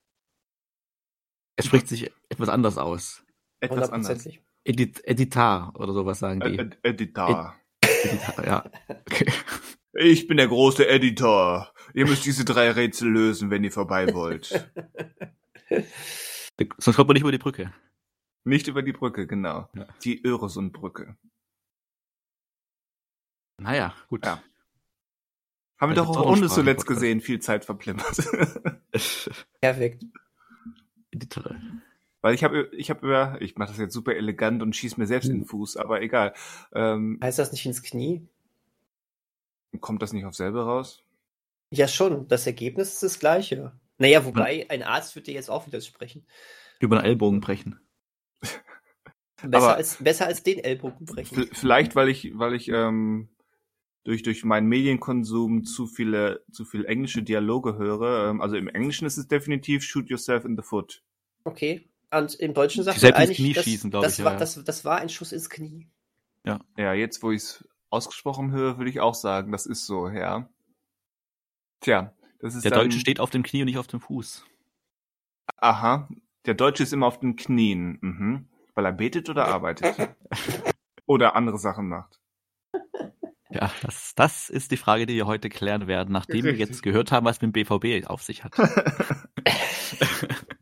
Es 1.56 1.66
spricht 1.66 1.88
sich 1.88 2.12
etwas 2.28 2.48
anders 2.48 2.78
aus. 2.78 3.24
Etwas 3.60 3.90
anders. 3.90 4.28
Edit, 4.64 5.04
Editar 5.04 5.72
oder 5.76 5.92
sowas 5.92 6.18
sagen 6.18 6.40
die. 6.40 6.58
Ed 6.58 6.78
Ed 6.82 7.00
Editor. 7.00 7.56
Editar, 7.80 8.46
ja. 8.46 8.64
Okay. 8.88 9.32
Ich 10.00 10.28
bin 10.28 10.36
der 10.36 10.46
große 10.46 10.86
Editor. 10.86 11.72
Ihr 11.92 12.06
müsst 12.06 12.24
diese 12.24 12.44
drei 12.44 12.70
Rätsel 12.70 13.10
lösen, 13.10 13.50
wenn 13.50 13.64
ihr 13.64 13.72
vorbei 13.72 14.14
wollt. 14.14 14.48
Sonst 16.78 16.94
kommt 16.94 17.08
man 17.08 17.14
nicht 17.14 17.22
über 17.22 17.32
die 17.32 17.38
Brücke. 17.38 17.72
Nicht 18.44 18.68
über 18.68 18.82
die 18.82 18.92
Brücke, 18.92 19.26
genau. 19.26 19.68
Ja. 19.74 19.88
Die 20.04 20.24
Öresundbrücke. 20.24 21.16
Naja, 23.60 23.94
gut. 24.08 24.24
Ja. 24.24 24.40
Haben 25.78 25.90
wir 25.90 25.96
doch 25.96 26.08
auch 26.08 26.26
ohne 26.26 26.48
zuletzt 26.48 26.86
gesehen, 26.86 27.20
viel 27.20 27.40
Zeit 27.40 27.64
verplempert. 27.64 28.16
Perfekt. 29.60 30.04
Weil 32.20 32.34
ich 32.34 32.42
habe, 32.42 32.68
ich 32.72 32.90
habe 32.90 33.06
über, 33.06 33.40
ich 33.40 33.56
mache 33.56 33.68
das 33.70 33.78
jetzt 33.78 33.94
super 33.94 34.16
elegant 34.16 34.60
und 34.62 34.74
schieß 34.74 34.96
mir 34.96 35.06
selbst 35.06 35.28
in 35.28 35.40
den 35.40 35.44
Fuß, 35.44 35.76
aber 35.76 36.02
egal. 36.02 36.34
Ähm, 36.72 37.18
Heißt 37.22 37.38
das 37.38 37.52
nicht 37.52 37.64
ins 37.64 37.82
Knie? 37.82 38.26
kommt 39.80 40.02
das 40.02 40.12
nicht 40.12 40.24
auf 40.24 40.34
selber 40.34 40.64
raus? 40.64 41.04
Ja, 41.70 41.86
schon. 41.86 42.26
Das 42.26 42.46
Ergebnis 42.46 42.94
ist 42.94 43.02
das 43.02 43.18
gleiche. 43.20 43.72
Naja, 43.98 44.24
wobei, 44.24 44.66
ein 44.70 44.82
Arzt 44.82 45.14
wird 45.14 45.26
dir 45.26 45.34
jetzt 45.34 45.50
auch 45.50 45.66
widersprechen. 45.66 46.24
Über 46.80 46.96
den 46.96 47.04
Ellbogen 47.04 47.40
brechen. 47.40 47.78
Besser, 49.42 49.66
Aber- 49.66 49.76
als, 49.76 49.96
besser 50.02 50.26
als 50.26 50.42
den 50.42 50.58
Ellbogen 50.58 51.06
brechen. 51.06 51.48
Vielleicht, 51.52 51.94
weil 51.94 52.08
ich, 52.08 52.36
weil 52.36 52.54
ich 52.54 52.68
ähm, 52.68 53.28
durch 54.04 54.22
durch 54.22 54.44
meinen 54.44 54.68
Medienkonsum 54.68 55.64
zu 55.64 55.86
viele 55.86 56.44
zu 56.50 56.64
viel 56.64 56.84
englische 56.84 57.22
Dialoge 57.22 57.76
höre. 57.76 58.30
Ähm, 58.30 58.40
also 58.40 58.56
im 58.56 58.68
Englischen 58.68 59.06
ist 59.06 59.16
es 59.16 59.28
definitiv 59.28 59.82
Shoot 59.82 60.08
yourself 60.08 60.44
in 60.44 60.56
the 60.56 60.62
foot. 60.62 61.02
Okay. 61.44 61.88
Und 62.10 62.34
im 62.36 62.54
Deutschen 62.54 62.84
sagt 62.84 63.00
Selbst 63.00 63.18
ins 63.18 63.28
eigentlich, 63.28 63.38
Knie 63.38 63.52
das, 63.52 63.64
schießen, 63.64 63.90
das, 63.90 64.12
ich, 64.12 64.18
ja, 64.18 64.24
war, 64.24 64.32
ja. 64.32 64.38
Das, 64.38 64.64
das 64.64 64.84
war 64.84 64.98
ein 64.98 65.10
Schuss 65.10 65.32
ins 65.32 65.50
Knie. 65.50 65.88
Ja, 66.76 66.94
jetzt 66.94 67.22
wo 67.22 67.30
ich 67.30 67.42
es 67.42 67.68
ausgesprochen 67.90 68.52
höre, 68.52 68.78
würde 68.78 68.90
ich 68.90 69.00
auch 69.00 69.14
sagen, 69.14 69.52
das 69.52 69.66
ist 69.66 69.86
so, 69.86 70.08
ja. 70.08 70.48
Tja, 71.80 72.12
das 72.38 72.54
ist 72.54 72.64
Der 72.64 72.70
dann, 72.70 72.84
Deutsche 72.84 72.98
steht 72.98 73.20
auf 73.20 73.30
dem 73.30 73.42
Knie 73.42 73.62
und 73.62 73.66
nicht 73.66 73.78
auf 73.78 73.86
dem 73.86 74.00
Fuß. 74.00 74.44
Aha, 75.58 76.08
der 76.46 76.54
Deutsche 76.54 76.82
ist 76.82 76.92
immer 76.92 77.06
auf 77.06 77.20
den 77.20 77.36
Knien, 77.36 77.98
mhm. 78.00 78.48
weil 78.74 78.84
er 78.84 78.92
betet 78.92 79.28
oder 79.28 79.46
arbeitet 79.46 79.96
oder 81.06 81.36
andere 81.36 81.58
Sachen 81.58 81.88
macht. 81.88 82.20
Ja, 83.50 83.72
das, 83.82 84.14
das 84.14 84.50
ist 84.50 84.70
die 84.70 84.76
Frage, 84.76 85.06
die 85.06 85.14
wir 85.14 85.26
heute 85.26 85.48
klären 85.48 85.86
werden, 85.86 86.12
nachdem 86.12 86.44
wir 86.44 86.52
Richtig. 86.52 86.68
jetzt 86.68 86.82
gehört 86.82 87.12
haben, 87.12 87.26
was 87.26 87.40
mit 87.40 87.54
dem 87.54 87.64
BVB 87.64 88.06
auf 88.06 88.22
sich 88.22 88.44
hat. 88.44 88.52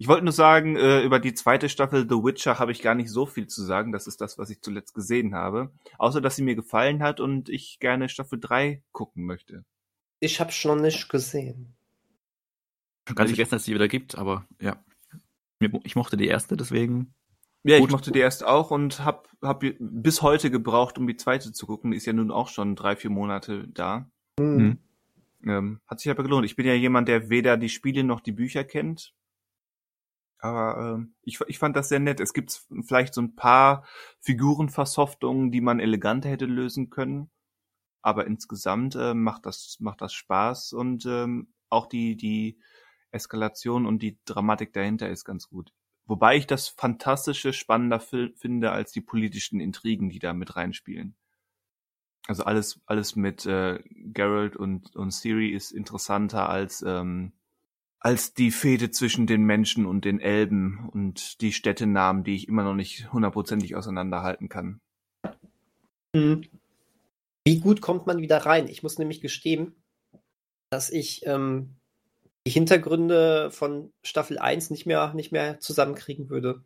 Ich 0.00 0.08
wollte 0.08 0.24
nur 0.24 0.32
sagen, 0.32 0.76
äh, 0.76 1.02
über 1.02 1.20
die 1.20 1.34
zweite 1.34 1.68
Staffel 1.68 2.06
The 2.08 2.14
Witcher 2.14 2.58
habe 2.58 2.72
ich 2.72 2.80
gar 2.80 2.94
nicht 2.94 3.10
so 3.10 3.26
viel 3.26 3.48
zu 3.48 3.62
sagen. 3.62 3.92
Das 3.92 4.06
ist 4.06 4.22
das, 4.22 4.38
was 4.38 4.48
ich 4.48 4.62
zuletzt 4.62 4.94
gesehen 4.94 5.34
habe. 5.34 5.72
Außer, 5.98 6.22
dass 6.22 6.36
sie 6.36 6.42
mir 6.42 6.54
gefallen 6.54 7.02
hat 7.02 7.20
und 7.20 7.50
ich 7.50 7.80
gerne 7.80 8.08
Staffel 8.08 8.40
3 8.40 8.82
gucken 8.92 9.26
möchte. 9.26 9.66
Ich 10.18 10.40
hab's 10.40 10.64
noch 10.64 10.76
nicht 10.76 11.10
gesehen. 11.10 11.74
Schon 13.06 13.14
ganz 13.14 13.28
vergessen, 13.28 13.50
dass 13.50 13.60
es 13.60 13.66
die 13.66 13.74
wieder 13.74 13.88
gibt, 13.88 14.16
aber 14.16 14.46
ja. 14.58 14.82
Ich 15.84 15.96
mochte 15.96 16.16
die 16.16 16.28
erste, 16.28 16.56
deswegen. 16.56 17.12
Ja, 17.62 17.76
ich 17.76 17.82
Gut. 17.82 17.90
mochte 17.90 18.10
die 18.10 18.20
erst 18.20 18.44
auch 18.44 18.70
und 18.70 19.04
hab, 19.04 19.28
hab 19.42 19.62
bis 19.78 20.22
heute 20.22 20.50
gebraucht, 20.50 20.98
um 20.98 21.06
die 21.06 21.16
zweite 21.16 21.52
zu 21.52 21.66
gucken. 21.66 21.90
Die 21.90 21.96
ist 21.98 22.06
ja 22.06 22.12
nun 22.12 22.30
auch 22.30 22.48
schon 22.48 22.74
drei, 22.74 22.96
vier 22.96 23.10
Monate 23.10 23.68
da. 23.68 24.10
Hm. 24.38 24.78
Ähm, 25.44 25.80
hat 25.86 26.00
sich 26.00 26.10
aber 26.10 26.22
gelohnt. 26.22 26.46
Ich 26.46 26.56
bin 26.56 26.66
ja 26.66 26.74
jemand, 26.74 27.08
der 27.08 27.28
weder 27.28 27.56
die 27.56 27.68
Spiele 27.68 28.02
noch 28.02 28.20
die 28.20 28.32
Bücher 28.32 28.64
kennt. 28.64 29.14
Aber 30.38 30.94
ähm, 30.96 31.14
ich, 31.22 31.38
ich 31.48 31.58
fand 31.58 31.76
das 31.76 31.90
sehr 31.90 32.00
nett. 32.00 32.18
Es 32.20 32.32
gibt 32.32 32.62
vielleicht 32.82 33.12
so 33.12 33.20
ein 33.20 33.36
paar 33.36 33.84
Figurenversoftungen, 34.20 35.50
die 35.50 35.60
man 35.60 35.80
eleganter 35.80 36.30
hätte 36.30 36.46
lösen 36.46 36.88
können. 36.88 37.30
Aber 38.02 38.26
insgesamt 38.26 38.94
äh, 38.94 39.12
macht 39.12 39.44
das 39.44 39.76
macht 39.80 40.00
das 40.00 40.14
Spaß 40.14 40.72
und 40.72 41.04
ähm, 41.04 41.52
auch 41.68 41.86
die 41.86 42.16
die 42.16 42.58
Eskalation 43.10 43.84
und 43.84 44.00
die 44.00 44.18
Dramatik 44.24 44.72
dahinter 44.72 45.10
ist 45.10 45.26
ganz 45.26 45.48
gut. 45.50 45.74
Wobei 46.06 46.36
ich 46.36 46.46
das 46.46 46.68
fantastische 46.68 47.52
spannender 47.52 48.00
fi- 48.00 48.32
finde 48.36 48.72
als 48.72 48.92
die 48.92 49.00
politischen 49.00 49.60
Intrigen, 49.60 50.10
die 50.10 50.18
da 50.18 50.32
mit 50.32 50.56
reinspielen. 50.56 51.14
Also 52.26 52.44
alles 52.44 52.80
alles 52.86 53.16
mit 53.16 53.46
äh, 53.46 53.82
Geralt 53.86 54.56
und 54.56 54.94
und 54.94 55.10
Ciri 55.10 55.48
ist 55.48 55.70
interessanter 55.72 56.48
als 56.48 56.82
ähm, 56.82 57.32
als 57.98 58.34
die 58.34 58.50
Fehde 58.50 58.90
zwischen 58.90 59.26
den 59.26 59.44
Menschen 59.44 59.86
und 59.86 60.04
den 60.04 60.20
Elben 60.20 60.88
und 60.90 61.40
die 61.40 61.52
Städtenamen, 61.52 62.24
die 62.24 62.34
ich 62.34 62.48
immer 62.48 62.62
noch 62.62 62.74
nicht 62.74 63.12
hundertprozentig 63.12 63.76
auseinanderhalten 63.76 64.48
kann. 64.48 64.80
Hm. 66.16 66.44
Wie 67.44 67.60
gut 67.60 67.80
kommt 67.80 68.06
man 68.06 68.18
wieder 68.18 68.38
rein? 68.38 68.68
Ich 68.68 68.82
muss 68.82 68.98
nämlich 68.98 69.20
gestehen, 69.20 69.74
dass 70.70 70.90
ich 70.90 71.26
ähm, 71.26 71.79
die 72.46 72.50
Hintergründe 72.50 73.50
von 73.50 73.92
Staffel 74.02 74.38
1 74.38 74.70
nicht 74.70 74.86
mehr, 74.86 75.12
nicht 75.14 75.32
mehr 75.32 75.60
zusammenkriegen 75.60 76.30
würde. 76.30 76.62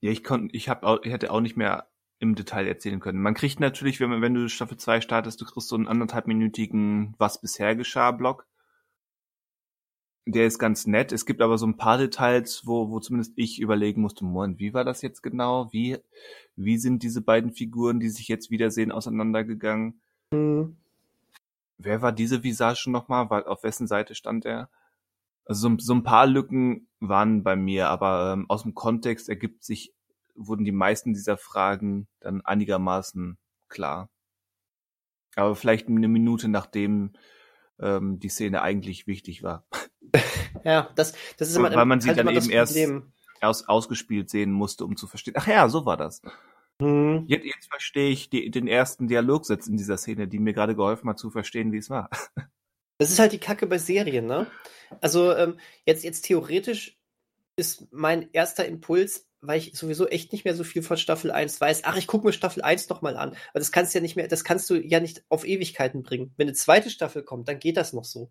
Ja, 0.00 0.10
ich 0.10 0.24
konnte, 0.24 0.54
ich 0.56 0.68
habe, 0.68 1.00
ich 1.04 1.12
hätte 1.12 1.30
auch 1.30 1.40
nicht 1.40 1.56
mehr 1.56 1.88
im 2.18 2.34
Detail 2.34 2.66
erzählen 2.66 3.00
können. 3.00 3.20
Man 3.22 3.34
kriegt 3.34 3.60
natürlich, 3.60 4.00
wenn, 4.00 4.10
man- 4.10 4.22
wenn 4.22 4.34
du 4.34 4.48
Staffel 4.48 4.76
2 4.76 5.00
startest, 5.00 5.40
du 5.40 5.44
kriegst 5.44 5.68
so 5.68 5.76
einen 5.76 5.88
anderthalbminütigen 5.88 7.14
Was 7.18 7.40
bisher 7.40 7.76
geschah 7.76 8.10
Block. 8.10 8.46
Der 10.24 10.46
ist 10.46 10.60
ganz 10.60 10.86
nett. 10.86 11.10
Es 11.10 11.26
gibt 11.26 11.40
aber 11.40 11.58
so 11.58 11.66
ein 11.66 11.76
paar 11.76 11.98
Details, 11.98 12.62
wo, 12.64 12.90
wo 12.90 13.00
zumindest 13.00 13.32
ich 13.34 13.60
überlegen 13.60 14.00
musste, 14.02 14.24
Moment, 14.24 14.60
wie 14.60 14.72
war 14.72 14.84
das 14.84 15.02
jetzt 15.02 15.20
genau? 15.22 15.72
Wie, 15.72 15.98
wie 16.54 16.78
sind 16.78 17.02
diese 17.02 17.22
beiden 17.22 17.52
Figuren, 17.52 17.98
die 17.98 18.08
sich 18.08 18.28
jetzt 18.28 18.50
wiedersehen, 18.50 18.92
auseinandergegangen? 18.92 20.00
Hm. 20.32 20.76
Wer 21.78 22.02
war 22.02 22.12
diese 22.12 22.42
Visage 22.42 22.90
nochmal? 22.90 23.30
War- 23.30 23.46
Auf 23.48 23.62
wessen 23.62 23.86
Seite 23.86 24.14
stand 24.14 24.44
er? 24.44 24.70
Also 25.44 25.68
so, 25.68 25.76
so 25.78 25.94
ein 25.94 26.04
paar 26.04 26.26
Lücken 26.26 26.88
waren 27.00 27.42
bei 27.42 27.56
mir, 27.56 27.88
aber 27.88 28.32
ähm, 28.34 28.46
aus 28.48 28.62
dem 28.62 28.74
Kontext 28.74 29.28
ergibt 29.28 29.64
sich, 29.64 29.92
wurden 30.36 30.64
die 30.64 30.72
meisten 30.72 31.12
dieser 31.14 31.36
Fragen 31.36 32.06
dann 32.20 32.40
einigermaßen 32.42 33.38
klar. 33.68 34.08
Aber 35.34 35.56
vielleicht 35.56 35.88
eine 35.88 36.08
Minute 36.08 36.48
nachdem 36.48 37.12
ähm, 37.80 38.18
die 38.20 38.28
Szene 38.28 38.62
eigentlich 38.62 39.06
wichtig 39.06 39.42
war. 39.42 39.64
Ja, 40.64 40.90
das, 40.94 41.14
das 41.38 41.48
ist 41.48 41.56
immer, 41.56 41.74
Weil 41.74 41.86
man 41.86 42.00
sie 42.00 42.08
halt 42.10 42.18
dann 42.18 42.28
eben 42.28 42.50
erst-. 42.50 42.76
Aus, 43.40 43.66
ausgespielt 43.66 44.30
sehen 44.30 44.52
musste, 44.52 44.84
um 44.84 44.96
zu 44.96 45.08
verstehen. 45.08 45.34
Ach 45.36 45.48
ja, 45.48 45.68
so 45.68 45.86
war 45.86 45.96
das. 45.96 46.22
Hm. 46.82 47.24
Jetzt, 47.26 47.44
jetzt 47.44 47.68
verstehe 47.68 48.10
ich 48.10 48.30
die, 48.30 48.50
den 48.50 48.66
ersten 48.66 49.08
Dialogsatz 49.08 49.66
in 49.66 49.76
dieser 49.76 49.96
Szene, 49.96 50.28
die 50.28 50.38
mir 50.38 50.52
gerade 50.52 50.74
geholfen 50.74 51.08
hat 51.08 51.18
zu 51.18 51.30
verstehen, 51.30 51.72
wie 51.72 51.78
es 51.78 51.90
war. 51.90 52.10
Das 52.98 53.10
ist 53.10 53.18
halt 53.18 53.32
die 53.32 53.38
Kacke 53.38 53.66
bei 53.66 53.78
Serien, 53.78 54.26
ne? 54.26 54.46
Also 55.00 55.34
ähm, 55.34 55.58
jetzt, 55.84 56.04
jetzt 56.04 56.22
theoretisch 56.22 57.00
ist 57.56 57.88
mein 57.90 58.30
erster 58.32 58.64
Impuls, 58.64 59.28
weil 59.40 59.58
ich 59.58 59.76
sowieso 59.76 60.06
echt 60.06 60.30
nicht 60.30 60.44
mehr 60.44 60.54
so 60.54 60.62
viel 60.62 60.82
von 60.82 60.96
Staffel 60.96 61.32
1 61.32 61.60
weiß, 61.60 61.82
ach, 61.82 61.96
ich 61.96 62.06
gucke 62.06 62.26
mir 62.26 62.32
Staffel 62.32 62.62
1 62.62 62.88
noch 62.90 63.02
mal 63.02 63.16
an. 63.16 63.30
Aber 63.30 63.58
das 63.58 63.72
kannst 63.72 63.92
du 63.92 63.98
ja 63.98 64.02
nicht 64.02 64.14
mehr, 64.14 64.28
das 64.28 64.44
kannst 64.44 64.70
du 64.70 64.76
ja 64.76 65.00
nicht 65.00 65.24
auf 65.30 65.44
Ewigkeiten 65.44 66.04
bringen. 66.04 66.32
Wenn 66.36 66.46
eine 66.46 66.54
zweite 66.54 66.90
Staffel 66.90 67.24
kommt, 67.24 67.48
dann 67.48 67.58
geht 67.58 67.76
das 67.76 67.92
noch 67.92 68.04
so. 68.04 68.30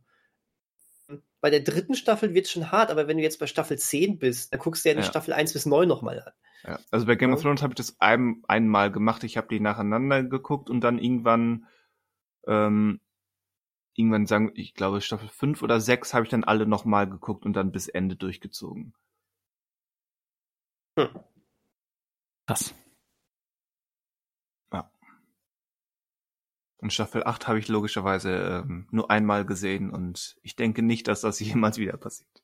Bei 1.42 1.50
der 1.50 1.60
dritten 1.60 1.96
Staffel 1.96 2.34
wird 2.34 2.46
es 2.46 2.52
schon 2.52 2.72
hart, 2.72 2.92
aber 2.92 3.08
wenn 3.08 3.18
du 3.18 3.24
jetzt 3.24 3.40
bei 3.40 3.48
Staffel 3.48 3.78
10 3.78 4.20
bist, 4.20 4.54
dann 4.54 4.62
guckst 4.62 4.86
du 4.86 4.90
ja 4.90 4.96
nicht 4.96 5.06
Ja. 5.06 5.12
Staffel 5.12 5.34
1 5.34 5.52
bis 5.52 5.66
9 5.66 5.86
noch 5.86 6.02
mal 6.02 6.22
an. 6.22 6.32
Ja, 6.64 6.80
also 6.92 7.06
bei 7.06 7.16
Game 7.16 7.34
of 7.34 7.40
Ja. 7.40 7.44
Thrones 7.44 7.62
habe 7.64 7.74
ich 7.74 7.78
das 7.78 8.00
ein, 8.00 8.44
einmal 8.48 8.92
gemacht. 8.92 9.24
Ich 9.24 9.38
habe 9.38 9.48
die 9.48 9.60
nacheinander 9.60 10.24
geguckt 10.24 10.70
und 10.70 10.82
dann 10.82 11.00
irgendwann, 11.00 11.68
ähm, 12.48 13.00
irgendwann 13.96 14.26
sagen, 14.28 14.52
ich 14.56 14.74
glaube 14.74 15.02
Staffel 15.02 15.30
5 15.30 15.64
oder 15.64 15.80
6 15.80 16.14
habe 16.14 16.26
ich 16.26 16.30
dann 16.30 16.44
alle 16.44 16.66
nochmal 16.66 17.10
geguckt 17.10 17.46
und 17.46 17.54
dann 17.54 17.72
bis 17.72 17.88
Ende 17.88 18.16
durchgezogen. 18.16 18.94
Krass. 22.48 22.76
Und 26.82 26.92
Staffel 26.92 27.24
8 27.24 27.48
habe 27.48 27.60
ich 27.60 27.68
logischerweise 27.68 28.64
ähm, 28.66 28.88
nur 28.90 29.12
einmal 29.12 29.46
gesehen 29.46 29.92
und 29.92 30.36
ich 30.42 30.56
denke 30.56 30.82
nicht, 30.82 31.08
dass 31.08 31.22
das 31.22 31.40
jemals 31.40 31.78
wieder 31.78 31.96
passiert. 31.98 32.44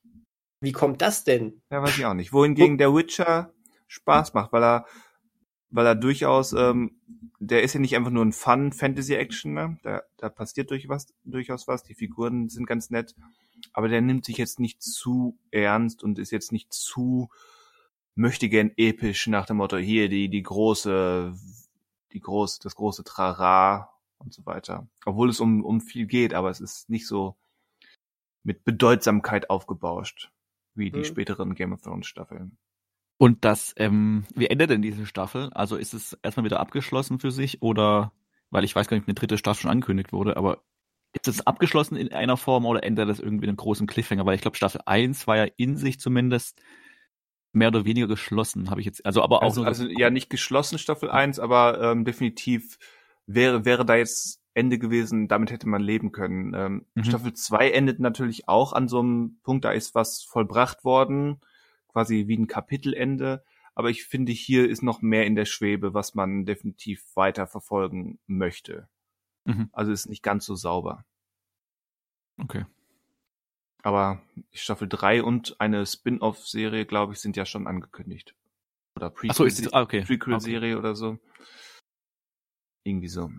Wie 0.60 0.72
kommt 0.72 1.02
das 1.02 1.24
denn? 1.24 1.60
Ja, 1.70 1.82
weiß 1.82 1.98
ich 1.98 2.04
auch 2.06 2.14
nicht. 2.14 2.32
Wohingegen 2.32 2.78
der 2.78 2.94
Witcher 2.94 3.52
Spaß 3.88 4.34
macht, 4.34 4.52
weil 4.52 4.62
er, 4.62 4.86
weil 5.70 5.86
er 5.86 5.94
durchaus, 5.94 6.52
ähm, 6.52 7.00
der 7.40 7.62
ist 7.62 7.74
ja 7.74 7.80
nicht 7.80 7.96
einfach 7.96 8.10
nur 8.10 8.24
ein 8.24 8.32
Fun-Fantasy-Action, 8.32 9.52
ne? 9.52 9.78
Da, 9.82 10.02
da 10.16 10.28
passiert 10.28 10.70
durch 10.70 10.88
was, 10.88 11.08
durchaus 11.24 11.66
was, 11.66 11.82
die 11.82 11.94
Figuren 11.94 12.48
sind 12.48 12.66
ganz 12.66 12.90
nett, 12.90 13.14
aber 13.72 13.88
der 13.88 14.00
nimmt 14.00 14.24
sich 14.24 14.36
jetzt 14.36 14.60
nicht 14.60 14.82
zu 14.82 15.38
ernst 15.50 16.02
und 16.02 16.18
ist 16.18 16.30
jetzt 16.30 16.52
nicht 16.52 16.72
zu 16.72 17.28
möchte 18.14 18.48
gern 18.48 18.72
episch 18.76 19.28
nach 19.28 19.46
dem 19.46 19.58
Motto, 19.58 19.76
hier 19.76 20.08
die, 20.08 20.28
die 20.28 20.42
große, 20.42 21.34
die 22.12 22.20
große, 22.20 22.58
das 22.62 22.74
große 22.74 23.04
Trara 23.04 23.92
und 24.18 24.34
so 24.34 24.44
weiter. 24.44 24.88
Obwohl 25.06 25.30
es 25.30 25.38
um, 25.38 25.64
um 25.64 25.80
viel 25.80 26.06
geht, 26.06 26.34
aber 26.34 26.50
es 26.50 26.60
ist 26.60 26.90
nicht 26.90 27.06
so 27.06 27.36
mit 28.42 28.64
Bedeutsamkeit 28.64 29.50
aufgebauscht, 29.50 30.32
wie 30.74 30.90
die 30.90 31.00
Mhm. 31.00 31.04
späteren 31.04 31.54
Game 31.54 31.72
of 31.72 31.82
Thrones 31.82 32.08
Staffeln. 32.08 32.58
Und 33.18 33.44
das, 33.44 33.74
ähm, 33.76 34.24
wie 34.34 34.46
endet 34.46 34.70
denn 34.70 34.82
diese 34.82 35.04
Staffel? 35.04 35.50
Also 35.52 35.76
ist 35.76 35.92
es 35.92 36.16
erstmal 36.22 36.44
wieder 36.44 36.60
abgeschlossen 36.60 37.18
für 37.18 37.32
sich 37.32 37.62
oder, 37.62 38.12
weil 38.50 38.64
ich 38.64 38.74
weiß 38.74 38.88
gar 38.88 38.96
nicht, 38.96 39.04
ob 39.04 39.08
eine 39.08 39.14
dritte 39.14 39.38
Staffel 39.38 39.62
schon 39.62 39.70
angekündigt 39.70 40.12
wurde, 40.12 40.36
aber 40.36 40.62
ist 41.12 41.26
es 41.26 41.46
abgeschlossen 41.46 41.96
in 41.96 42.12
einer 42.12 42.36
Form 42.36 42.64
oder 42.64 42.84
endet 42.84 43.08
das 43.08 43.18
irgendwie 43.18 43.44
in 43.44 43.50
einem 43.50 43.56
großen 43.56 43.86
Cliffhanger? 43.86 44.24
Weil 44.24 44.36
ich 44.36 44.42
glaube, 44.42 44.56
Staffel 44.56 44.80
1 44.86 45.26
war 45.26 45.36
ja 45.36 45.46
in 45.56 45.76
sich 45.76 45.98
zumindest 45.98 46.60
mehr 47.52 47.68
oder 47.68 47.84
weniger 47.84 48.06
geschlossen, 48.06 48.70
habe 48.70 48.80
ich 48.80 48.86
jetzt, 48.86 49.04
also 49.04 49.22
aber 49.22 49.38
auch 49.38 49.42
Also, 49.42 49.64
also 49.64 49.86
ja, 49.86 50.10
nicht 50.10 50.30
geschlossen 50.30 50.78
Staffel 50.78 51.10
1, 51.10 51.40
aber 51.40 51.80
ähm, 51.80 52.04
definitiv 52.04 52.78
wäre, 53.26 53.64
wäre 53.64 53.84
da 53.84 53.96
jetzt 53.96 54.40
Ende 54.54 54.78
gewesen, 54.78 55.28
damit 55.28 55.50
hätte 55.50 55.68
man 55.68 55.82
leben 55.82 56.12
können. 56.12 56.54
Ähm, 56.54 56.86
Mhm. 56.94 57.04
Staffel 57.04 57.32
2 57.32 57.70
endet 57.70 58.00
natürlich 58.00 58.48
auch 58.48 58.72
an 58.72 58.86
so 58.86 59.00
einem 59.00 59.38
Punkt, 59.42 59.64
da 59.64 59.72
ist 59.72 59.94
was 59.94 60.22
vollbracht 60.22 60.84
worden. 60.84 61.40
Quasi 61.88 62.26
wie 62.28 62.36
ein 62.36 62.46
Kapitelende. 62.46 63.44
Aber 63.74 63.90
ich 63.90 64.04
finde, 64.04 64.32
hier 64.32 64.68
ist 64.68 64.82
noch 64.82 65.02
mehr 65.02 65.26
in 65.26 65.36
der 65.36 65.44
Schwebe, 65.44 65.94
was 65.94 66.14
man 66.14 66.44
definitiv 66.44 67.04
weiter 67.14 67.46
verfolgen 67.46 68.18
möchte. 68.26 68.88
Mhm. 69.44 69.68
Also 69.72 69.92
ist 69.92 70.06
nicht 70.08 70.22
ganz 70.22 70.44
so 70.46 70.54
sauber. 70.54 71.04
Okay. 72.40 72.64
Aber 73.82 74.20
Staffel 74.52 74.88
3 74.88 75.22
und 75.22 75.60
eine 75.60 75.86
Spin-off-Serie, 75.86 76.86
glaube 76.86 77.12
ich, 77.12 77.20
sind 77.20 77.36
ja 77.36 77.46
schon 77.46 77.66
angekündigt. 77.66 78.34
Oder 78.96 79.14
Ach 79.28 79.34
so, 79.34 79.44
ist 79.44 79.72
ah, 79.72 79.82
okay. 79.82 80.02
Prequel-Serie 80.02 80.76
oder 80.76 80.96
so. 80.96 81.18
Irgendwie 82.84 83.08
so. 83.08 83.30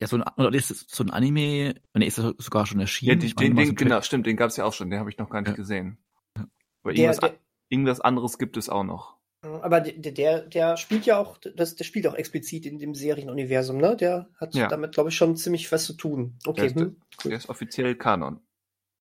Ja, 0.00 0.06
so 0.08 0.16
ein, 0.16 0.22
oder 0.36 0.52
ist 0.52 0.70
es 0.70 0.86
so 0.88 1.02
ein 1.04 1.10
Anime, 1.10 1.80
nee, 1.94 2.06
ist 2.06 2.18
das 2.18 2.34
sogar 2.36 2.66
schon 2.66 2.78
Ja, 2.78 2.82
erschienen? 2.82 3.18
den, 3.20 3.26
Ich 3.26 3.36
meine, 3.36 3.54
den, 3.54 3.66
den, 3.68 3.74
genau, 3.74 4.02
stimmt, 4.02 4.26
den 4.26 4.36
gab's 4.36 4.58
ja 4.58 4.64
auch 4.66 4.74
schon, 4.74 4.90
den 4.90 4.98
habe 4.98 5.08
ich 5.08 5.16
noch 5.16 5.30
gar 5.30 5.40
nicht 5.40 5.50
Ja. 5.50 5.54
gesehen. 5.56 5.96
Ja. 6.36 6.46
Aber 6.82 6.92
Der, 6.92 7.04
irgendwas, 7.04 7.20
der, 7.20 7.38
irgendwas 7.68 8.00
anderes 8.00 8.38
gibt 8.38 8.56
es 8.56 8.68
auch 8.68 8.84
noch. 8.84 9.16
aber 9.42 9.80
der, 9.80 10.12
der, 10.12 10.40
der 10.42 10.76
spielt 10.76 11.06
ja 11.06 11.18
auch, 11.18 11.38
das, 11.38 11.76
der 11.76 11.84
spielt 11.84 12.06
auch 12.06 12.14
explizit 12.14 12.66
in 12.66 12.78
dem 12.78 12.94
Serienuniversum, 12.94 13.76
ne? 13.78 13.96
Der 13.96 14.28
hat 14.36 14.54
Ja. 14.54 14.68
damit, 14.68 14.92
glaube 14.92 15.10
ich, 15.10 15.16
schon 15.16 15.36
ziemlich 15.36 15.70
was 15.70 15.84
zu 15.84 15.92
tun. 15.94 16.38
Okay, 16.46 16.72
Der, 16.72 16.82
hm. 16.86 16.96
der 17.24 17.36
ist 17.36 17.48
offiziell 17.48 17.94
Kanon. 17.96 18.40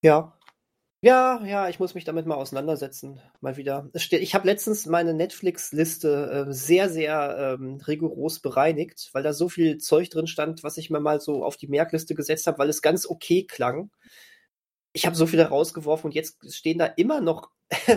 Ja. 0.03 0.37
Ja, 1.01 1.43
ja, 1.45 1.69
ich 1.69 1.79
muss 1.79 1.93
mich 1.93 2.03
damit 2.03 2.25
mal 2.25 2.35
auseinandersetzen. 2.35 3.19
Mal 3.39 3.57
wieder. 3.57 3.89
Ich 3.93 4.33
habe 4.33 4.47
letztens 4.47 4.87
meine 4.87 5.13
Netflix-Liste 5.13 6.47
äh, 6.47 6.51
sehr, 6.53 6.89
sehr 6.89 7.57
ähm, 7.59 7.75
rigoros 7.87 8.39
bereinigt, 8.39 9.09
weil 9.13 9.21
da 9.21 9.31
so 9.31 9.47
viel 9.47 9.77
Zeug 9.77 10.09
drin 10.09 10.25
stand, 10.25 10.63
was 10.63 10.77
ich 10.77 10.89
mir 10.89 10.99
mal 10.99 11.19
so 11.21 11.43
auf 11.43 11.57
die 11.57 11.67
Merkliste 11.67 12.15
gesetzt 12.15 12.47
habe, 12.47 12.57
weil 12.57 12.69
es 12.69 12.81
ganz 12.81 13.07
okay 13.07 13.45
klang. 13.45 13.91
Ich 14.95 15.05
habe 15.05 15.15
so 15.15 15.27
viele 15.27 15.49
rausgeworfen 15.49 16.05
und 16.05 16.15
jetzt 16.15 16.37
stehen 16.53 16.77
da 16.77 16.85
immer 16.85 17.19
noch 17.19 17.49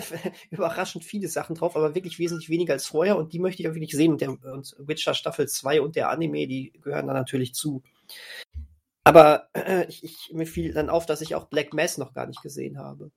überraschend 0.50 1.04
viele 1.04 1.28
Sachen 1.28 1.54
drauf, 1.54 1.76
aber 1.76 1.94
wirklich 1.94 2.18
wesentlich 2.18 2.48
weniger 2.48 2.72
als 2.72 2.86
vorher 2.86 3.16
und 3.16 3.32
die 3.32 3.38
möchte 3.38 3.62
ich 3.62 3.68
auch 3.68 3.74
wirklich 3.74 3.92
sehen. 3.92 4.12
Und, 4.12 4.20
der, 4.20 4.30
und 4.30 4.74
Witcher 4.78 5.14
Staffel 5.14 5.48
2 5.48 5.80
und 5.80 5.94
der 5.94 6.10
Anime, 6.10 6.48
die 6.48 6.72
gehören 6.82 7.06
da 7.06 7.14
natürlich 7.14 7.54
zu. 7.54 7.82
Aber 9.04 9.48
äh, 9.54 9.86
ich, 9.86 10.02
ich, 10.02 10.30
mir 10.32 10.46
fiel 10.46 10.72
dann 10.74 10.90
auf, 10.90 11.06
dass 11.06 11.20
ich 11.20 11.34
auch 11.34 11.46
Black 11.46 11.72
Mass 11.72 11.98
noch 11.98 12.12
gar 12.12 12.26
nicht 12.26 12.42
gesehen 12.42 12.78
habe. 12.78 13.10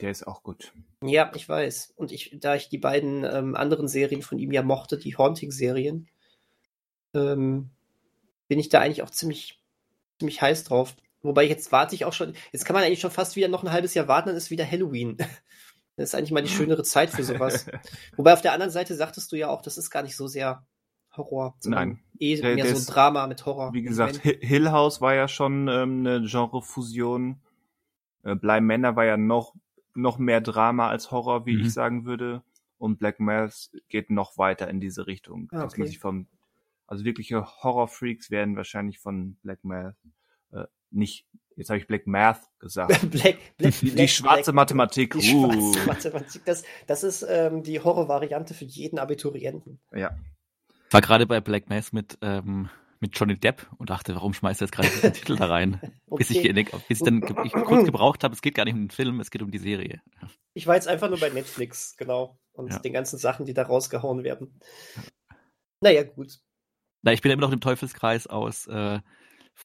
Der 0.00 0.10
ist 0.10 0.26
auch 0.26 0.42
gut. 0.42 0.72
Ja, 1.02 1.30
ich 1.34 1.48
weiß. 1.48 1.92
Und 1.96 2.12
ich, 2.12 2.36
da 2.40 2.54
ich 2.54 2.68
die 2.68 2.78
beiden 2.78 3.24
ähm, 3.24 3.56
anderen 3.56 3.88
Serien 3.88 4.22
von 4.22 4.38
ihm 4.38 4.52
ja 4.52 4.62
mochte, 4.62 4.96
die 4.96 5.16
Haunting-Serien, 5.16 6.08
ähm, 7.14 7.70
bin 8.48 8.58
ich 8.58 8.68
da 8.68 8.80
eigentlich 8.80 9.02
auch 9.02 9.10
ziemlich, 9.10 9.62
ziemlich 10.18 10.40
heiß 10.40 10.64
drauf. 10.64 10.96
Wobei 11.22 11.44
jetzt 11.44 11.72
warte 11.72 11.94
ich 11.94 12.04
auch 12.04 12.12
schon, 12.12 12.34
jetzt 12.52 12.64
kann 12.64 12.74
man 12.74 12.82
eigentlich 12.84 13.00
schon 13.00 13.10
fast 13.10 13.34
wieder 13.36 13.48
noch 13.48 13.62
ein 13.64 13.72
halbes 13.72 13.94
Jahr 13.94 14.06
warten, 14.08 14.28
dann 14.28 14.36
ist 14.36 14.50
wieder 14.50 14.68
Halloween. 14.70 15.16
Das 15.96 16.10
ist 16.10 16.14
eigentlich 16.14 16.30
mal 16.30 16.44
die 16.44 16.48
schönere 16.48 16.84
Zeit 16.84 17.10
für 17.10 17.24
sowas. 17.24 17.66
Wobei 18.16 18.32
auf 18.32 18.40
der 18.40 18.52
anderen 18.52 18.70
Seite 18.70 18.94
sagtest 18.94 19.32
du 19.32 19.36
ja 19.36 19.48
auch, 19.48 19.62
das 19.62 19.76
ist 19.78 19.90
gar 19.90 20.04
nicht 20.04 20.14
so 20.16 20.28
sehr 20.28 20.64
Horror. 21.16 21.56
Nein. 21.64 21.98
Eh 22.20 22.36
Der- 22.36 22.54
mehr 22.54 22.64
der 22.66 22.74
so 22.76 22.78
ist- 22.78 22.86
Drama 22.86 23.26
mit 23.26 23.44
Horror. 23.44 23.72
Wie 23.72 23.82
gesagt, 23.82 24.22
Hi- 24.22 24.38
Hill 24.40 24.70
House 24.70 25.00
war 25.00 25.14
ja 25.16 25.26
schon 25.26 25.66
ähm, 25.66 26.06
eine 26.06 26.20
Genrefusion. 26.24 27.40
Äh, 28.22 28.36
Bly 28.36 28.60
Manor 28.60 28.94
war 28.94 29.06
ja 29.06 29.16
noch, 29.16 29.54
noch 29.94 30.18
mehr 30.18 30.40
Drama 30.40 30.88
als 30.88 31.10
Horror, 31.10 31.46
wie 31.46 31.56
Mhm. 31.56 31.62
ich 31.64 31.72
sagen 31.72 32.04
würde. 32.04 32.44
Und 32.78 33.00
Black 33.00 33.18
Mass 33.18 33.72
geht 33.88 34.08
noch 34.08 34.38
weiter 34.38 34.68
in 34.68 34.78
diese 34.78 35.08
Richtung. 35.08 35.48
Ah, 35.50 35.62
Dass 35.62 35.72
man 35.76 35.82
okay. 35.82 35.88
sich 35.90 35.98
vom, 35.98 36.28
also 36.86 37.04
wirkliche 37.04 37.44
Horrorfreaks 37.44 38.30
werden 38.30 38.54
wahrscheinlich 38.54 39.00
von 39.00 39.34
Black 39.42 39.64
Math 39.64 39.96
äh, 40.52 40.62
nicht, 40.90 41.26
jetzt 41.56 41.70
habe 41.70 41.78
ich 41.78 41.86
Black 41.86 42.06
Math 42.06 42.40
gesagt. 42.58 42.90
Black, 43.10 43.38
Black, 43.56 43.74
Die, 43.80 43.86
die 43.86 43.90
Black, 43.92 44.10
schwarze 44.10 44.52
Black, 44.52 44.54
Mathematik. 44.54 45.14
Die 45.18 45.34
uh. 45.34 45.52
schwarze 45.52 45.86
Mathematik, 45.86 46.44
das, 46.44 46.64
das 46.86 47.04
ist 47.04 47.26
ähm, 47.28 47.62
die 47.62 47.80
Horrorvariante 47.80 48.54
für 48.54 48.64
jeden 48.64 48.98
Abiturienten. 48.98 49.80
Ja. 49.92 50.16
war 50.90 51.00
gerade 51.00 51.26
bei 51.26 51.40
Black 51.40 51.68
Mass 51.68 51.92
mit, 51.92 52.18
ähm, 52.22 52.70
mit 53.00 53.18
Johnny 53.18 53.38
Depp 53.38 53.66
und 53.78 53.90
dachte, 53.90 54.14
warum 54.14 54.34
schmeißt 54.34 54.60
er 54.60 54.66
jetzt 54.66 54.72
gerade 54.72 54.88
diesen 54.88 55.12
Titel 55.12 55.36
da 55.36 55.46
rein? 55.46 55.80
Bis 56.06 56.30
ich, 56.30 56.38
Okay. 56.38 56.52
bis 56.88 56.98
ich 57.00 57.04
dann 57.04 57.22
ich 57.44 57.52
kurz 57.52 57.84
gebraucht 57.84 58.24
habe, 58.24 58.34
es 58.34 58.42
geht 58.42 58.54
gar 58.54 58.64
nicht 58.64 58.74
um 58.74 58.80
den 58.80 58.90
Film, 58.90 59.20
es 59.20 59.30
geht 59.30 59.42
um 59.42 59.50
die 59.50 59.58
Serie. 59.58 60.00
Ich 60.54 60.66
war 60.66 60.74
jetzt 60.74 60.88
einfach 60.88 61.08
nur 61.08 61.20
bei 61.20 61.28
Netflix, 61.28 61.96
genau. 61.96 62.38
Und 62.52 62.72
Ja. 62.72 62.78
den 62.80 62.92
ganzen 62.92 63.18
Sachen, 63.18 63.46
die 63.46 63.54
da 63.54 63.62
rausgehauen 63.62 64.24
werden. 64.24 64.58
Naja, 65.80 66.02
gut. 66.02 66.40
Na, 67.02 67.12
ich 67.12 67.22
bin 67.22 67.30
ja 67.30 67.34
immer 67.34 67.46
noch 67.46 67.52
im 67.52 67.60
Teufelskreis 67.60 68.26
aus 68.26 68.66
äh, 68.66 68.98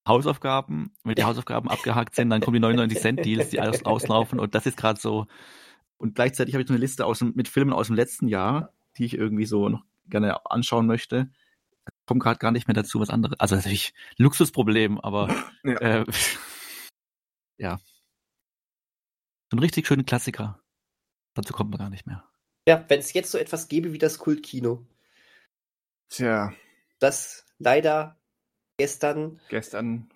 Hausaufgaben. 0.07 0.93
Wenn 1.03 1.15
die 1.15 1.23
Hausaufgaben 1.25 1.69
abgehakt 1.69 2.15
sind, 2.15 2.29
dann 2.29 2.41
kommen 2.41 2.55
die 2.55 2.59
99 2.61 2.99
Cent 2.99 3.25
Deals, 3.25 3.49
die 3.49 3.59
alles 3.59 3.85
auslaufen 3.85 4.39
und 4.39 4.55
das 4.55 4.65
ist 4.65 4.77
gerade 4.77 4.99
so. 4.99 5.27
Und 5.97 6.15
gleichzeitig 6.15 6.53
habe 6.53 6.61
ich 6.61 6.67
so 6.67 6.73
eine 6.73 6.81
Liste 6.81 7.05
aus 7.05 7.21
mit 7.21 7.47
Filmen 7.47 7.73
aus 7.73 7.87
dem 7.87 7.95
letzten 7.95 8.27
Jahr, 8.27 8.73
die 8.97 9.05
ich 9.05 9.13
irgendwie 9.13 9.45
so 9.45 9.69
noch 9.69 9.83
gerne 10.07 10.45
anschauen 10.45 10.85
möchte. 10.85 11.29
Ich 11.85 12.05
komme 12.05 12.19
gerade 12.19 12.39
gar 12.39 12.51
nicht 12.51 12.67
mehr 12.67 12.75
dazu, 12.75 12.99
was 12.99 13.09
anderes. 13.09 13.39
Also 13.39 13.55
natürlich 13.55 13.93
Luxusproblem, 14.17 14.99
aber 14.99 15.27
Ja. 15.63 15.77
äh, 15.79 16.05
ja. 17.57 17.77
So 19.51 19.57
ein 19.57 19.59
richtig 19.59 19.87
schönen 19.87 20.05
Klassiker. 20.05 20.59
Dazu 21.35 21.53
kommt 21.53 21.71
man 21.71 21.79
gar 21.79 21.89
nicht 21.89 22.05
mehr. 22.05 22.23
Ja, 22.67 22.83
wenn 22.87 22.99
es 22.99 23.13
jetzt 23.13 23.31
so 23.31 23.37
etwas 23.37 23.67
gäbe 23.67 23.93
wie 23.93 23.97
das 23.97 24.17
Kultkino, 24.17 24.85
Tja, 26.09 26.53
das 26.99 27.43
leider 27.57 28.21
gestern 28.77 29.39
gestern 29.49 30.09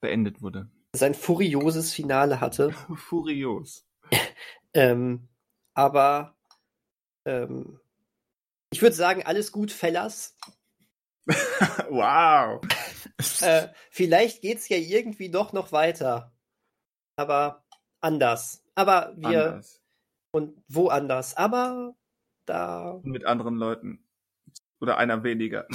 beendet 0.00 0.42
wurde. 0.42 0.68
sein 0.94 1.14
furioses 1.14 1.92
Finale 1.92 2.40
hatte. 2.40 2.72
Furios. 2.96 3.86
Ähm, 4.72 5.28
aber 5.74 6.36
ähm, 7.24 7.80
ich 8.72 8.82
würde 8.82 8.94
sagen, 8.94 9.24
alles 9.24 9.52
gut, 9.52 9.72
Fellas. 9.72 10.36
wow. 11.90 12.60
Äh, 13.42 13.68
vielleicht 13.90 14.40
geht's 14.40 14.68
ja 14.70 14.78
irgendwie 14.78 15.30
doch 15.30 15.52
noch 15.52 15.72
weiter. 15.72 16.32
Aber 17.16 17.66
anders. 18.00 18.64
Aber 18.74 19.12
wir 19.16 19.44
Anders. 19.46 19.82
und 20.32 20.62
woanders. 20.68 21.36
Aber 21.36 21.94
da. 22.46 23.00
Mit 23.02 23.26
anderen 23.26 23.56
Leuten. 23.56 24.08
Oder 24.80 24.96
einer 24.96 25.22
weniger. 25.22 25.66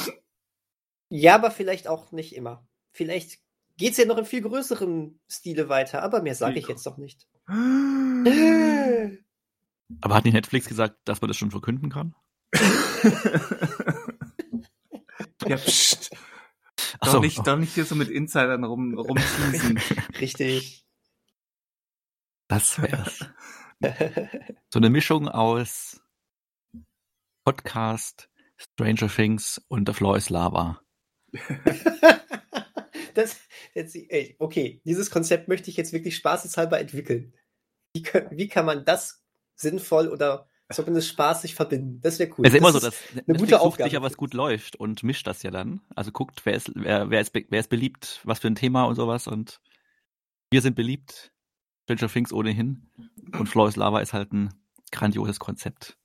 Ja, 1.10 1.36
aber 1.36 1.52
vielleicht 1.52 1.88
auch 1.88 2.12
nicht 2.12 2.36
immer. 2.36 2.68
Vielleicht 2.92 3.40
geht's 3.78 3.98
ja 3.98 4.06
noch 4.06 4.18
in 4.18 4.26
viel 4.26 4.42
größerem 4.42 5.20
Stile 5.30 5.70
weiter, 5.70 6.02
aber 6.04 6.22
mehr 6.22 6.36
sage 6.36 6.60
ich 6.60 6.68
jetzt 6.68 6.86
noch 6.86 6.98
nicht. 6.98 7.28
Aber 10.02 10.16
hat 10.16 10.26
nicht 10.26 10.34
Netflix 10.34 10.68
gesagt, 10.68 10.98
dass 11.06 11.22
man 11.22 11.28
das 11.28 11.38
schon 11.38 11.52
verkünden 11.52 11.92
kann? 11.92 12.16
ja, 15.48 15.58
pst. 15.58 16.10
Doch, 17.02 17.12
so. 17.12 17.20
nicht, 17.20 17.46
doch 17.46 17.58
nicht 17.58 17.76
hier 17.76 17.86
so 17.86 17.94
mit 17.96 18.10
Insidern 18.10 18.64
rum, 18.64 18.98
rumteasen. 18.98 19.78
Richtig. 20.20 20.86
Das 22.48 22.82
wär's. 22.82 23.20
So 24.74 24.80
eine 24.80 24.90
Mischung 24.90 25.28
aus 25.28 26.02
Podcast, 27.44 28.30
Stranger 28.58 29.08
Things 29.08 29.62
und 29.68 29.88
The 29.88 29.94
Floor 29.94 30.18
is 30.18 30.30
Lava. 30.30 30.82
das, 33.14 33.38
jetzt, 33.74 33.96
ey, 33.96 34.36
okay, 34.40 34.82
dieses 34.86 35.10
Konzept 35.10 35.48
möchte 35.48 35.70
ich 35.70 35.78
jetzt 35.78 35.94
wirklich 35.94 36.16
spaßeshalber 36.16 36.80
entwickeln. 36.80 37.34
Wie, 37.94 38.04
wie 38.32 38.48
kann 38.48 38.66
man 38.66 38.86
das 38.86 39.24
sinnvoll 39.56 40.10
oder 40.10 40.50
zumindest 40.72 41.10
spaßig 41.10 41.56
verbinden? 41.56 42.02
Das 42.02 42.20
wäre 42.20 42.32
cool. 42.38 42.46
Es 42.46 42.54
ist 42.54 42.60
immer 42.60 42.72
so, 42.72 42.80
Das 42.80 42.96
dass 42.96 43.10
gute 43.14 43.32
Netflix 43.32 43.52
sucht 43.52 43.62
Aufgabe 43.62 43.90
sich 43.90 43.94
ja, 43.94 44.02
was 44.02 44.18
gut 44.18 44.34
läuft 44.34 44.76
und 44.76 45.04
mischt 45.04 45.28
das 45.28 45.44
ja 45.44 45.52
dann. 45.52 45.82
Also 45.96 46.12
guckt, 46.12 46.46
wer 46.46 46.54
ist, 46.54 46.72
wer, 46.76 47.10
wer, 47.10 47.22
ist, 47.22 47.34
wer 47.34 47.60
ist 47.60 47.70
beliebt, 47.70 48.22
was 48.24 48.40
für 48.40 48.48
ein 48.48 48.56
Thema 48.56 48.86
und 48.86 48.96
sowas 48.96 49.28
und 49.28 49.62
wir 50.52 50.62
sind 50.62 50.76
beliebt. 50.76 51.32
Stranger 51.84 52.12
Things 52.12 52.34
ohnehin. 52.34 52.90
Und 53.38 53.48
Floor 53.48 53.68
is 53.68 53.76
Lava 53.76 54.00
ist 54.00 54.14
halt 54.14 54.34
ein 54.34 54.54
grandioses 54.92 55.40
Konzept. 55.40 55.98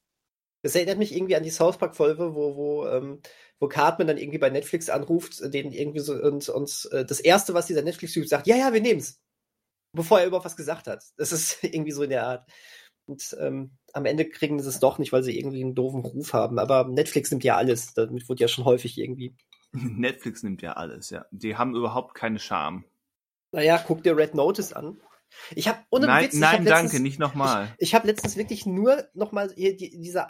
Das 0.62 0.75
erinnert 0.75 0.99
mich 0.99 1.14
irgendwie 1.14 1.37
an 1.37 1.43
die 1.43 1.51
South 1.51 1.79
Park-Folge, 1.79 2.35
wo, 2.35 2.55
wo, 2.55 2.87
ähm, 2.87 3.21
wo 3.61 3.68
Cartman 3.68 4.09
dann 4.09 4.18
irgendwie 4.18 4.38
bei 4.38 4.51
Netflix 4.51 4.88
anruft, 4.88 5.40
den 5.55 5.70
irgendwie 5.70 6.01
so 6.01 6.14
und, 6.14 6.49
und 6.49 6.88
äh, 6.92 7.05
das 7.05 7.20
erste, 7.20 7.55
was 7.55 7.66
dieser 7.66 7.83
Netflix-Typ 7.83 8.27
sagt, 8.27 8.46
ja, 8.46 8.57
ja, 8.57 8.73
wir 8.73 8.81
nehmen's. 8.81 9.20
Bevor 9.92 10.20
er 10.20 10.27
überhaupt 10.27 10.46
was 10.46 10.57
gesagt 10.57 10.87
hat. 10.87 11.05
Das 11.16 11.33
ist 11.33 11.62
irgendwie 11.62 11.92
so 11.92 12.03
in 12.03 12.11
der 12.11 12.27
Art. 12.27 12.51
Und 13.07 13.37
ähm, 13.40 13.73
am 13.92 14.07
Ende 14.07 14.29
kriegen 14.29 14.61
sie 14.61 14.68
es 14.68 14.79
doch 14.79 14.99
nicht, 14.99 15.12
weil 15.12 15.23
sie 15.23 15.38
irgendwie 15.38 15.62
einen 15.62 15.75
doofen 15.75 16.01
Ruf 16.01 16.33
haben. 16.33 16.59
Aber 16.59 16.85
Netflix 16.85 17.31
nimmt 17.31 17.44
ja 17.44 17.57
alles. 17.57 17.92
Damit 17.92 18.29
wurde 18.29 18.42
ja 18.42 18.49
schon 18.49 18.64
häufig 18.64 18.99
irgendwie. 18.99 19.35
Netflix 19.73 20.42
nimmt 20.42 20.62
ja 20.62 20.75
alles, 20.75 21.11
ja. 21.11 21.27
Die 21.31 21.57
haben 21.57 21.75
überhaupt 21.75 22.14
keine 22.14 22.38
Scham. 22.38 22.85
Naja, 23.53 23.83
guck 23.85 24.03
dir 24.03 24.16
Red 24.16 24.35
Notice 24.35 24.73
an. 24.73 25.01
Ich 25.55 25.69
habe 25.69 25.79
ohne 25.90 26.07
Nein, 26.07 26.25
Witz, 26.25 26.35
ich 26.35 26.40
nein 26.40 26.59
hab 26.59 26.64
danke, 26.64 26.83
letztens- 26.83 27.01
nicht 27.03 27.19
nochmal. 27.19 27.75
Ich 27.79 27.95
habe 27.95 28.07
letztens 28.07 28.37
wirklich 28.37 28.66
nur 28.66 29.05
noch 29.14 29.33
mal 29.33 29.53
hier 29.55 29.77
die, 29.77 29.90
diese 29.90 30.27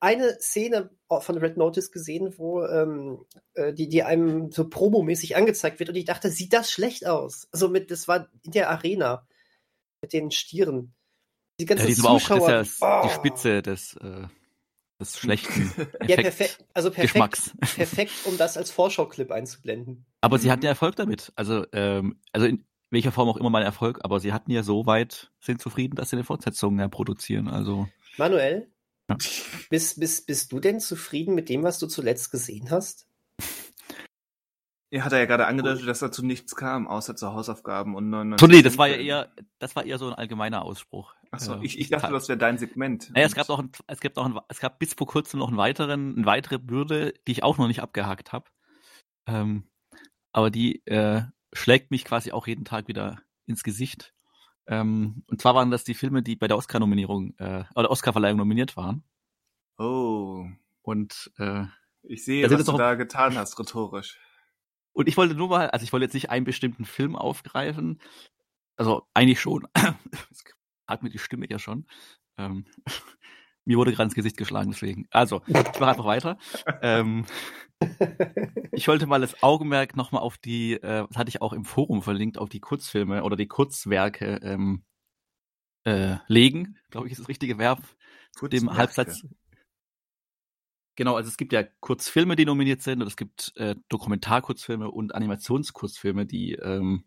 eine 0.00 0.38
Szene 0.40 0.90
von 1.08 1.38
Red 1.38 1.56
Notice 1.56 1.90
gesehen, 1.90 2.34
wo 2.38 2.64
ähm, 2.64 3.24
äh, 3.54 3.72
die, 3.72 3.88
die 3.88 4.02
einem 4.02 4.50
so 4.50 4.68
promomäßig 4.68 5.36
angezeigt 5.36 5.78
wird 5.78 5.90
und 5.90 5.96
ich 5.96 6.06
dachte, 6.06 6.30
sieht 6.30 6.52
das 6.52 6.70
schlecht 6.70 7.06
aus. 7.06 7.48
Also 7.52 7.68
mit, 7.68 7.90
das 7.90 8.08
war 8.08 8.28
in 8.42 8.52
der 8.52 8.70
Arena 8.70 9.26
mit 10.00 10.12
den 10.12 10.30
Stieren. 10.30 10.94
Die 11.60 11.66
ganzen 11.66 11.88
Ja, 11.88 11.94
die 11.94 12.00
auch 12.02 12.18
Zuschauer. 12.18 12.50
das 12.50 12.68
ist 12.68 12.80
ja 12.80 13.00
oh. 13.02 13.06
die 13.06 13.14
Spitze 13.14 13.62
des, 13.62 13.94
äh, 13.96 14.26
des 15.00 15.18
schlechten 15.18 15.70
Ja, 16.06 16.16
perfekt. 16.16 16.64
Also 16.72 16.90
perfekt, 16.90 17.12
Geschmacks. 17.12 17.52
perfekt, 17.76 18.12
um 18.24 18.38
das 18.38 18.56
als 18.56 18.70
Vorschauclip 18.70 19.30
einzublenden. 19.30 20.06
Aber 20.20 20.38
sie 20.38 20.50
hatten 20.50 20.64
Erfolg 20.64 20.96
damit. 20.96 21.32
Also, 21.36 21.66
ähm, 21.72 22.20
also 22.32 22.46
in 22.46 22.64
welcher 22.92 23.10
Form 23.10 23.28
auch 23.28 23.36
immer 23.38 23.50
mal 23.50 23.62
Erfolg, 23.62 24.00
aber 24.02 24.20
sie 24.20 24.32
hatten 24.32 24.50
ja 24.50 24.62
so 24.62 24.86
weit, 24.86 25.32
sind 25.40 25.60
zufrieden, 25.60 25.96
dass 25.96 26.10
sie 26.10 26.16
eine 26.16 26.24
Fortsetzung 26.24 26.78
ja, 26.78 26.88
produzieren. 26.88 27.48
Also, 27.48 27.88
Manuel, 28.18 28.70
Ja. 29.08 29.16
bist, 29.70 29.98
bist, 29.98 30.26
bist 30.26 30.52
du 30.52 30.60
denn 30.60 30.78
zufrieden 30.78 31.34
mit 31.34 31.48
dem, 31.48 31.62
was 31.62 31.78
du 31.78 31.86
zuletzt 31.86 32.30
gesehen 32.30 32.70
hast? 32.70 33.08
Er 34.90 35.06
hat 35.06 35.12
ja 35.12 35.24
gerade 35.24 35.46
angedeutet, 35.46 35.88
dass 35.88 36.00
dazu 36.00 36.22
nichts 36.22 36.54
kam, 36.54 36.86
außer 36.86 37.16
zu 37.16 37.32
Hausaufgaben 37.32 37.96
und 37.96 38.10
99 38.10 38.40
so, 38.40 38.54
nee, 38.54 38.62
das 38.62 38.76
war 38.76 38.88
ja 38.88 38.96
eher, 38.96 39.32
das 39.58 39.74
war 39.74 39.86
eher 39.86 39.96
so 39.96 40.08
ein 40.08 40.12
allgemeiner 40.12 40.62
Ausspruch. 40.62 41.14
Achso, 41.30 41.54
Äh, 41.54 41.64
ich, 41.64 41.78
ich 41.78 41.88
dachte, 41.88 42.12
das 42.12 42.28
wäre 42.28 42.36
dein 42.36 42.58
Segment. 42.58 43.10
Naja, 43.14 43.24
es 43.24 43.34
gab 43.34 43.48
auch, 43.48 43.58
ein, 43.58 43.70
es 43.86 44.00
gab 44.00 44.18
auch, 44.18 44.26
ein, 44.26 44.38
es 44.48 44.60
gab 44.60 44.78
bis 44.78 44.92
vor 44.92 45.06
kurzem 45.06 45.40
noch 45.40 45.48
einen 45.48 45.56
weiteren, 45.56 46.14
eine 46.16 46.26
weitere 46.26 46.58
Bürde, 46.58 47.14
die 47.26 47.32
ich 47.32 47.42
auch 47.42 47.56
noch 47.56 47.68
nicht 47.68 47.80
abgehakt 47.80 48.32
habe. 48.32 48.50
Ähm, 49.26 49.64
aber 50.32 50.50
die 50.50 50.84
äh, 50.84 51.22
schlägt 51.52 51.90
mich 51.90 52.04
quasi 52.04 52.32
auch 52.32 52.46
jeden 52.46 52.64
Tag 52.64 52.88
wieder 52.88 53.20
ins 53.46 53.62
Gesicht. 53.62 54.14
Ähm, 54.66 55.24
und 55.28 55.40
zwar 55.40 55.54
waren 55.54 55.70
das 55.70 55.84
die 55.84 55.94
Filme, 55.94 56.22
die 56.22 56.36
bei 56.36 56.48
der 56.48 56.56
Oscar-Nominierung 56.56 57.34
äh, 57.38 57.64
oder 57.74 57.90
Oscar-Verleihung 57.90 58.38
nominiert 58.38 58.76
waren. 58.76 59.02
Oh, 59.78 60.46
Und 60.82 61.30
äh, 61.38 61.64
ich 62.04 62.24
sehe, 62.24 62.44
was 62.44 62.52
jetzt 62.52 62.68
du 62.68 62.72
noch- 62.72 62.78
da 62.78 62.94
getan 62.94 63.36
hast, 63.36 63.58
rhetorisch. 63.58 64.18
und 64.92 65.08
ich 65.08 65.16
wollte 65.16 65.34
nur 65.34 65.48
mal, 65.48 65.70
also 65.70 65.82
ich 65.84 65.92
wollte 65.92 66.04
jetzt 66.04 66.14
nicht 66.14 66.30
einen 66.30 66.44
bestimmten 66.44 66.84
Film 66.84 67.16
aufgreifen. 67.16 68.00
Also 68.76 69.06
eigentlich 69.14 69.40
schon. 69.40 69.66
Es 70.30 70.44
hat 70.86 71.02
mir 71.02 71.10
die 71.10 71.18
Stimme 71.18 71.46
ja 71.48 71.58
schon. 71.58 71.86
Ähm, 72.36 72.66
mir 73.64 73.76
wurde 73.78 73.92
gerade 73.92 74.04
ins 74.04 74.14
Gesicht 74.14 74.36
geschlagen, 74.36 74.70
deswegen. 74.72 75.06
Also, 75.10 75.42
ich 75.46 75.54
mache 75.54 75.86
einfach 75.88 76.04
weiter. 76.04 76.36
Ähm, 76.82 77.24
ich 78.72 78.88
wollte 78.88 79.06
mal 79.06 79.20
das 79.20 79.42
Augenmerk 79.42 79.96
nochmal 79.96 80.22
auf 80.22 80.38
die, 80.38 80.74
äh, 80.74 81.06
das 81.08 81.16
hatte 81.16 81.28
ich 81.28 81.42
auch 81.42 81.52
im 81.52 81.64
Forum 81.64 82.02
verlinkt, 82.02 82.38
auf 82.38 82.48
die 82.48 82.60
Kurzfilme 82.60 83.22
oder 83.24 83.36
die 83.36 83.48
Kurzwerke 83.48 84.40
ähm, 84.42 84.84
äh, 85.84 86.16
legen, 86.28 86.78
glaube 86.90 87.06
ich, 87.06 87.12
ist 87.12 87.20
das 87.20 87.28
richtige 87.28 87.58
Verb, 87.58 87.78
dem 87.80 88.38
Kurzwerke. 88.38 88.76
Halbsatz. 88.76 89.26
Genau, 90.94 91.16
also 91.16 91.28
es 91.28 91.36
gibt 91.36 91.52
ja 91.52 91.62
Kurzfilme, 91.80 92.36
die 92.36 92.44
nominiert 92.44 92.82
sind, 92.82 93.00
und 93.00 93.08
es 93.08 93.16
gibt 93.16 93.52
äh, 93.56 93.76
Dokumentarkurzfilme 93.88 94.90
und 94.90 95.14
Animationskurzfilme, 95.14 96.26
die 96.26 96.52
ähm, 96.54 97.04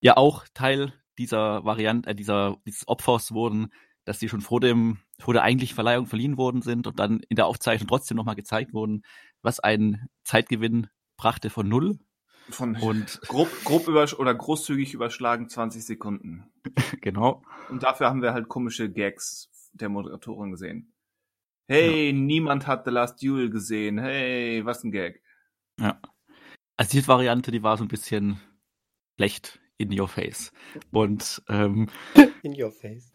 ja 0.00 0.16
auch 0.16 0.46
Teil 0.54 0.92
dieser 1.18 1.64
Variante, 1.64 2.10
äh, 2.10 2.14
dieser 2.14 2.58
dieses 2.66 2.86
Opfers 2.86 3.32
wurden, 3.32 3.72
dass 4.04 4.20
die 4.20 4.28
schon 4.28 4.40
vor 4.40 4.60
dem 4.60 4.98
vor 5.18 5.34
der 5.34 5.42
eigentlichen 5.42 5.74
Verleihung 5.74 6.06
verliehen 6.06 6.36
worden 6.36 6.62
sind 6.62 6.86
und 6.86 7.00
dann 7.00 7.20
in 7.28 7.36
der 7.36 7.46
Aufzeichnung 7.46 7.88
trotzdem 7.88 8.16
nochmal 8.16 8.36
gezeigt 8.36 8.72
wurden, 8.72 9.02
was 9.46 9.60
ein 9.60 10.08
Zeitgewinn 10.24 10.88
brachte 11.16 11.48
von 11.50 11.68
null. 11.68 11.98
Von 12.50 12.76
Und 12.76 13.20
grob, 13.28 13.48
grob 13.64 13.86
über, 13.88 14.06
oder 14.18 14.34
großzügig 14.34 14.92
überschlagen 14.92 15.48
20 15.48 15.86
Sekunden. 15.86 16.52
genau. 17.00 17.42
Und 17.70 17.82
dafür 17.82 18.08
haben 18.08 18.22
wir 18.22 18.34
halt 18.34 18.48
komische 18.48 18.90
Gags 18.90 19.48
der 19.72 19.88
Moderatorin 19.88 20.50
gesehen. 20.50 20.92
Hey, 21.68 22.12
niemand 22.12 22.66
hat 22.66 22.84
The 22.84 22.90
Last 22.90 23.22
Duel 23.22 23.50
gesehen. 23.50 23.98
Hey, 23.98 24.64
was 24.64 24.84
ein 24.84 24.92
Gag. 24.92 25.22
Ja. 25.78 26.00
Also 26.76 26.98
die 26.98 27.06
Variante, 27.06 27.50
die 27.50 27.62
war 27.62 27.76
so 27.76 27.84
ein 27.84 27.88
bisschen 27.88 28.40
schlecht 29.16 29.60
in 29.78 29.98
your 29.98 30.08
face. 30.08 30.52
Und 30.90 31.42
ähm, 31.48 31.88
In 32.42 32.60
your 32.60 32.70
face. 32.70 33.12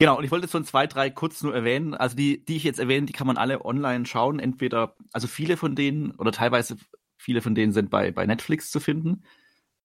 Genau, 0.00 0.18
und 0.18 0.24
ich 0.24 0.30
wollte 0.30 0.46
jetzt 0.46 0.56
ein 0.56 0.64
zwei, 0.64 0.86
drei 0.86 1.08
kurz 1.10 1.42
nur 1.42 1.54
erwähnen. 1.54 1.94
Also 1.94 2.16
die, 2.16 2.44
die 2.44 2.56
ich 2.56 2.64
jetzt 2.64 2.80
erwähne, 2.80 3.06
die 3.06 3.12
kann 3.12 3.26
man 3.26 3.36
alle 3.36 3.64
online 3.64 4.06
schauen. 4.06 4.40
Entweder, 4.40 4.96
also 5.12 5.28
viele 5.28 5.56
von 5.56 5.76
denen 5.76 6.12
oder 6.16 6.32
teilweise 6.32 6.76
viele 7.16 7.40
von 7.42 7.54
denen 7.54 7.72
sind 7.72 7.90
bei, 7.90 8.10
bei 8.10 8.26
Netflix 8.26 8.70
zu 8.70 8.80
finden. 8.80 9.24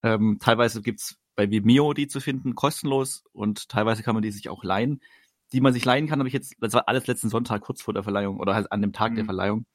Ähm, 0.02 0.38
teilweise 0.40 0.82
gibt's 0.82 1.16
bei 1.36 1.50
Vimeo 1.50 1.92
die 1.94 2.08
zu 2.08 2.20
finden, 2.20 2.54
kostenlos. 2.54 3.24
Und 3.32 3.68
teilweise 3.68 4.02
kann 4.02 4.14
man 4.14 4.22
die 4.22 4.32
sich 4.32 4.48
auch 4.48 4.64
leihen. 4.64 5.00
Die 5.52 5.60
man 5.60 5.72
sich 5.72 5.84
leihen 5.84 6.06
kann, 6.08 6.18
habe 6.18 6.28
ich 6.28 6.34
jetzt, 6.34 6.54
das 6.60 6.74
war 6.74 6.88
alles 6.88 7.06
letzten 7.06 7.28
Sonntag 7.30 7.62
kurz 7.62 7.82
vor 7.82 7.94
der 7.94 8.02
Verleihung 8.04 8.38
oder 8.40 8.54
halt 8.54 8.70
an 8.72 8.82
dem 8.82 8.92
Tag 8.92 9.14
der 9.14 9.24
Mhm. 9.24 9.28
Verleihung, 9.28 9.66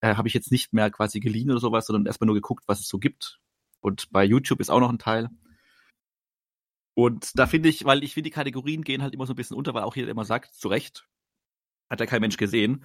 äh, 0.00 0.14
habe 0.16 0.28
ich 0.28 0.34
jetzt 0.34 0.52
nicht 0.52 0.72
mehr 0.72 0.90
quasi 0.90 1.20
geliehen 1.20 1.50
oder 1.50 1.60
sowas, 1.60 1.86
sondern 1.86 2.06
erstmal 2.06 2.26
nur 2.26 2.34
geguckt, 2.36 2.64
was 2.66 2.80
es 2.80 2.88
so 2.88 2.98
gibt. 2.98 3.40
Und 3.80 4.10
bei 4.12 4.24
YouTube 4.24 4.60
ist 4.60 4.70
auch 4.70 4.80
noch 4.80 4.90
ein 4.90 4.98
Teil. 4.98 5.28
Und 6.98 7.38
da 7.38 7.46
finde 7.46 7.68
ich, 7.68 7.84
weil 7.84 8.02
ich 8.02 8.14
finde, 8.14 8.30
die 8.30 8.34
Kategorien 8.34 8.80
gehen 8.80 9.02
halt 9.02 9.12
immer 9.12 9.26
so 9.26 9.34
ein 9.34 9.36
bisschen 9.36 9.54
unter, 9.54 9.74
weil 9.74 9.82
auch 9.82 9.94
jeder 9.96 10.08
immer 10.08 10.24
sagt, 10.24 10.54
zu 10.54 10.68
Recht, 10.68 11.06
hat 11.90 12.00
ja 12.00 12.06
kein 12.06 12.22
Mensch 12.22 12.38
gesehen. 12.38 12.84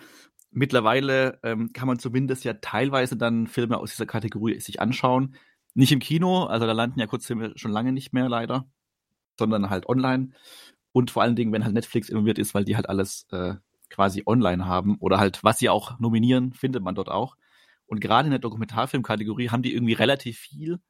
Mittlerweile 0.51 1.39
ähm, 1.43 1.71
kann 1.71 1.87
man 1.87 1.97
zumindest 1.97 2.43
ja 2.43 2.55
teilweise 2.55 3.15
dann 3.15 3.47
Filme 3.47 3.77
aus 3.77 3.91
dieser 3.91 4.05
Kategorie 4.05 4.59
sich 4.59 4.81
anschauen. 4.81 5.35
Nicht 5.75 5.93
im 5.93 5.99
Kino, 5.99 6.43
also 6.43 6.65
da 6.65 6.73
landen 6.73 6.99
ja 6.99 7.07
Kurzfilme 7.07 7.53
schon 7.55 7.71
lange 7.71 7.93
nicht 7.93 8.11
mehr 8.11 8.27
leider, 8.27 8.69
sondern 9.39 9.69
halt 9.69 9.87
online. 9.87 10.31
Und 10.91 11.09
vor 11.09 11.23
allen 11.23 11.37
Dingen, 11.37 11.53
wenn 11.53 11.63
halt 11.63 11.73
Netflix 11.73 12.09
involviert 12.09 12.37
ist, 12.37 12.53
weil 12.53 12.65
die 12.65 12.75
halt 12.75 12.89
alles 12.89 13.27
äh, 13.31 13.55
quasi 13.89 14.23
online 14.25 14.65
haben 14.65 14.97
oder 14.99 15.19
halt, 15.19 15.41
was 15.41 15.59
sie 15.59 15.69
auch 15.69 15.97
nominieren, 16.01 16.51
findet 16.51 16.83
man 16.83 16.95
dort 16.95 17.07
auch. 17.07 17.37
Und 17.85 18.01
gerade 18.01 18.25
in 18.25 18.31
der 18.31 18.39
Dokumentarfilmkategorie 18.39 19.51
haben 19.51 19.63
die 19.63 19.73
irgendwie 19.73 19.93
relativ 19.93 20.37
viel 20.37 20.81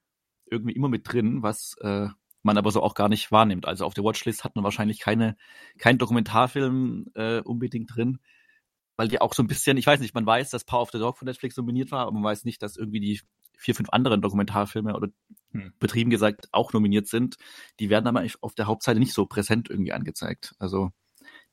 irgendwie 0.50 0.74
immer 0.74 0.90
mit 0.90 1.12
drin, 1.12 1.44
was 1.44 1.78
äh, 1.82 2.10
man 2.44 2.58
aber 2.58 2.72
so 2.72 2.82
auch 2.82 2.96
gar 2.96 3.10
nicht 3.10 3.32
wahrnimmt. 3.32 3.68
Also 3.68 3.86
auf 3.86 3.94
der 3.94 4.04
Watchlist 4.04 4.44
hat 4.44 4.56
man 4.56 4.64
wahrscheinlich 4.64 5.00
keine, 5.00 5.38
keinen 5.78 6.00
Dokumentarfilm 6.00 7.08
äh, 7.16 7.42
unbedingt 7.42 7.96
drin, 7.96 8.20
weil 8.96 9.08
die 9.08 9.22
auch 9.22 9.34
so 9.34 9.44
ein 9.44 9.48
bisschen, 9.48 9.78
ich 9.78 9.88
weiß 9.88 10.00
nicht, 10.00 10.16
man 10.16 10.26
weiß, 10.26 10.50
dass 10.50 10.64
Power 10.64 10.82
of 10.82 10.92
the 10.92 11.00
Dog 11.00 11.18
von 11.18 11.28
Netflix 11.28 11.58
nominiert 11.58 11.92
war, 11.92 12.02
aber 12.02 12.12
man 12.12 12.24
weiß 12.24 12.46
nicht, 12.46 12.62
dass 12.62 12.78
irgendwie 12.78 13.00
die 13.00 13.22
vier, 13.58 13.76
fünf 13.76 13.90
anderen 13.90 14.22
Dokumentarfilme 14.22 14.96
oder 14.96 15.10
Hm. 15.54 15.74
betrieben 15.80 16.10
gesagt 16.10 16.48
auch 16.52 16.72
nominiert 16.74 17.08
sind. 17.08 17.36
Die 17.80 17.90
werden 17.90 18.08
aber 18.08 18.26
auf 18.42 18.56
der 18.56 18.68
Hauptseite 18.68 19.00
nicht 19.00 19.14
so 19.14 19.26
präsent 19.26 19.70
irgendwie 19.70 19.92
angezeigt. 19.92 20.56
Also 20.60 20.92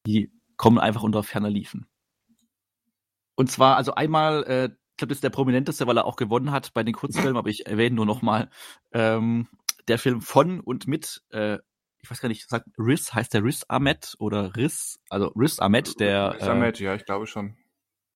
die 0.07 0.33
kommen 0.57 0.79
einfach 0.79 1.03
unter 1.03 1.23
ferner 1.23 1.51
Liefen. 1.51 1.87
Und 3.35 3.51
zwar, 3.51 3.77
also 3.77 3.95
einmal, 3.95 4.45
äh, 4.45 4.65
ich 4.67 4.97
glaube, 4.97 5.09
das 5.09 5.19
ist 5.19 5.25
der 5.25 5.31
prominenteste, 5.31 5.87
weil 5.87 5.97
er 5.97 6.07
auch 6.07 6.17
gewonnen 6.17 6.51
hat 6.51 6.73
bei 6.75 6.83
den 6.83 6.95
Kurzfilmen, 6.95 7.37
aber 7.37 7.51
ich 7.51 7.67
erwähne 7.67 7.97
nur 7.97 8.07
nochmal, 8.07 8.51
ähm, 8.93 9.49
der 9.89 9.99
Film 9.99 10.21
von 10.21 10.61
und 10.61 10.87
mit, 10.87 11.23
äh, 11.31 11.59
ich 12.01 12.11
weiß 12.11 12.21
gar 12.21 12.29
nicht, 12.29 12.49
sagt 12.49 12.69
Riz, 12.79 13.13
heißt 13.13 13.35
der 13.35 13.43
Riz 13.43 13.65
Ahmed 13.69 14.15
oder 14.19 14.57
Riz, 14.57 15.01
also 15.11 15.29
Riz 15.29 15.59
Ahmed, 15.59 15.99
der, 16.01 16.35
Riz 16.35 16.43
äh, 16.43 16.51
Ahmed, 16.51 16.79
ja, 16.81 16.95
ich 16.95 17.05
glaube 17.05 17.27
schon. 17.27 17.57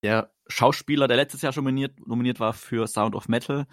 der 0.03 0.33
Schauspieler, 0.49 1.09
der 1.09 1.17
letztes 1.17 1.43
Jahr 1.43 1.53
schon 1.53 1.65
nominiert, 1.65 2.07
nominiert 2.07 2.41
war 2.41 2.53
für 2.53 2.87
Sound 2.87 3.15
of 3.15 3.29
Metal. 3.29 3.67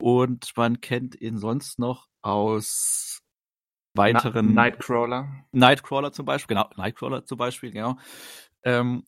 Und 0.00 0.52
man 0.56 0.80
kennt 0.80 1.14
ihn 1.20 1.38
sonst 1.38 1.78
noch 1.78 2.08
aus 2.20 3.22
weiteren 3.94 4.54
Na 4.54 4.62
Nightcrawler. 4.62 5.46
Nightcrawler 5.52 6.12
zum 6.12 6.26
Beispiel, 6.26 6.56
genau, 6.56 6.68
Nightcrawler 6.76 7.24
zum 7.24 7.38
Beispiel, 7.38 7.70
genau. 7.70 7.96
Ähm, 8.64 9.04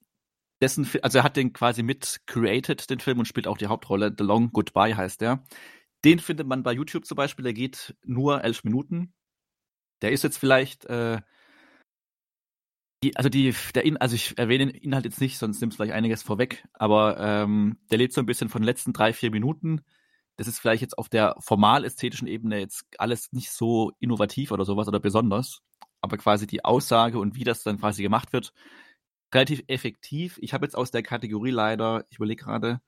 dessen, 0.63 0.89
also 1.03 1.19
er 1.19 1.25
hat 1.25 1.37
den 1.37 1.53
quasi 1.53 1.83
mit 1.83 2.21
created, 2.27 2.89
den 2.89 3.01
Film, 3.01 3.19
und 3.19 3.27
spielt 3.27 3.49
auch 3.49 3.59
die 3.59 3.67
Hauptrolle. 3.67 4.15
The 4.17 4.25
Long 4.25 4.53
Goodbye 4.53 4.97
heißt 4.97 5.21
der. 5.21 5.45
Den 6.05 6.19
findet 6.19 6.47
man 6.47 6.63
bei 6.63 6.73
YouTube 6.73 7.07
zum 7.07 7.17
Beispiel, 7.17 7.43
der 7.43 7.55
geht 7.55 7.97
nur 8.05 8.45
elf 8.45 8.65
Minuten. 8.65 9.15
Der 10.03 10.13
ist 10.13 10.25
jetzt 10.25 10.39
vielleicht, 10.39 10.85
äh, 10.87 11.21
die, 13.03 13.17
also 13.17 13.29
die, 13.29 13.55
der 13.75 13.85
In, 13.85 13.97
also 13.97 14.15
ich 14.15 14.37
erwähne 14.39 14.67
den 14.67 14.83
Inhalt 14.83 15.05
jetzt 15.05 15.21
nicht, 15.21 15.39
sonst 15.39 15.61
nimmt 15.61 15.73
es 15.73 15.77
vielleicht 15.77 15.93
einiges 15.93 16.23
vorweg, 16.23 16.65
aber 16.73 17.19
ähm, 17.19 17.79
der 17.91 17.99
lebt 17.99 18.13
so 18.13 18.21
ein 18.21 18.27
bisschen 18.27 18.49
von 18.49 18.63
den 18.63 18.67
letzten 18.67 18.93
drei, 18.93 19.13
vier 19.13 19.31
Minuten. 19.31 19.83
Das 20.37 20.49
ist 20.49 20.59
vielleicht 20.59 20.83
jetzt 20.83 20.99
auf 20.99 21.09
der 21.09 21.35
formal-ästhetischen 21.41 22.29
Ebene 22.29 22.59
jetzt 22.59 22.85
alles 22.99 23.33
nicht 23.33 23.51
so 23.51 23.93
innovativ 24.01 24.51
oder 24.51 24.65
sowas 24.65 24.89
oder 24.89 25.01
besonders, 25.01 25.63
aber 26.03 26.19
quasi 26.19 26.47
die 26.47 26.65
Aussage 26.65 27.19
und 27.19 27.37
wie 27.37 27.45
das 27.45 27.63
dann 27.63 27.79
quasi 27.79 28.03
gemacht 28.03 28.33
wird, 28.33 28.53
relativ 29.35 29.63
effektiv. 29.67 30.39
Ich 30.43 30.53
habe 30.55 30.67
jetzt 30.67 30.77
aus 30.77 30.91
der 30.91 31.03
Kategorie 31.03 31.51
leider, 31.51 32.05
ich 32.11 32.17
überlege 32.19 32.45
gerade, 32.45 32.81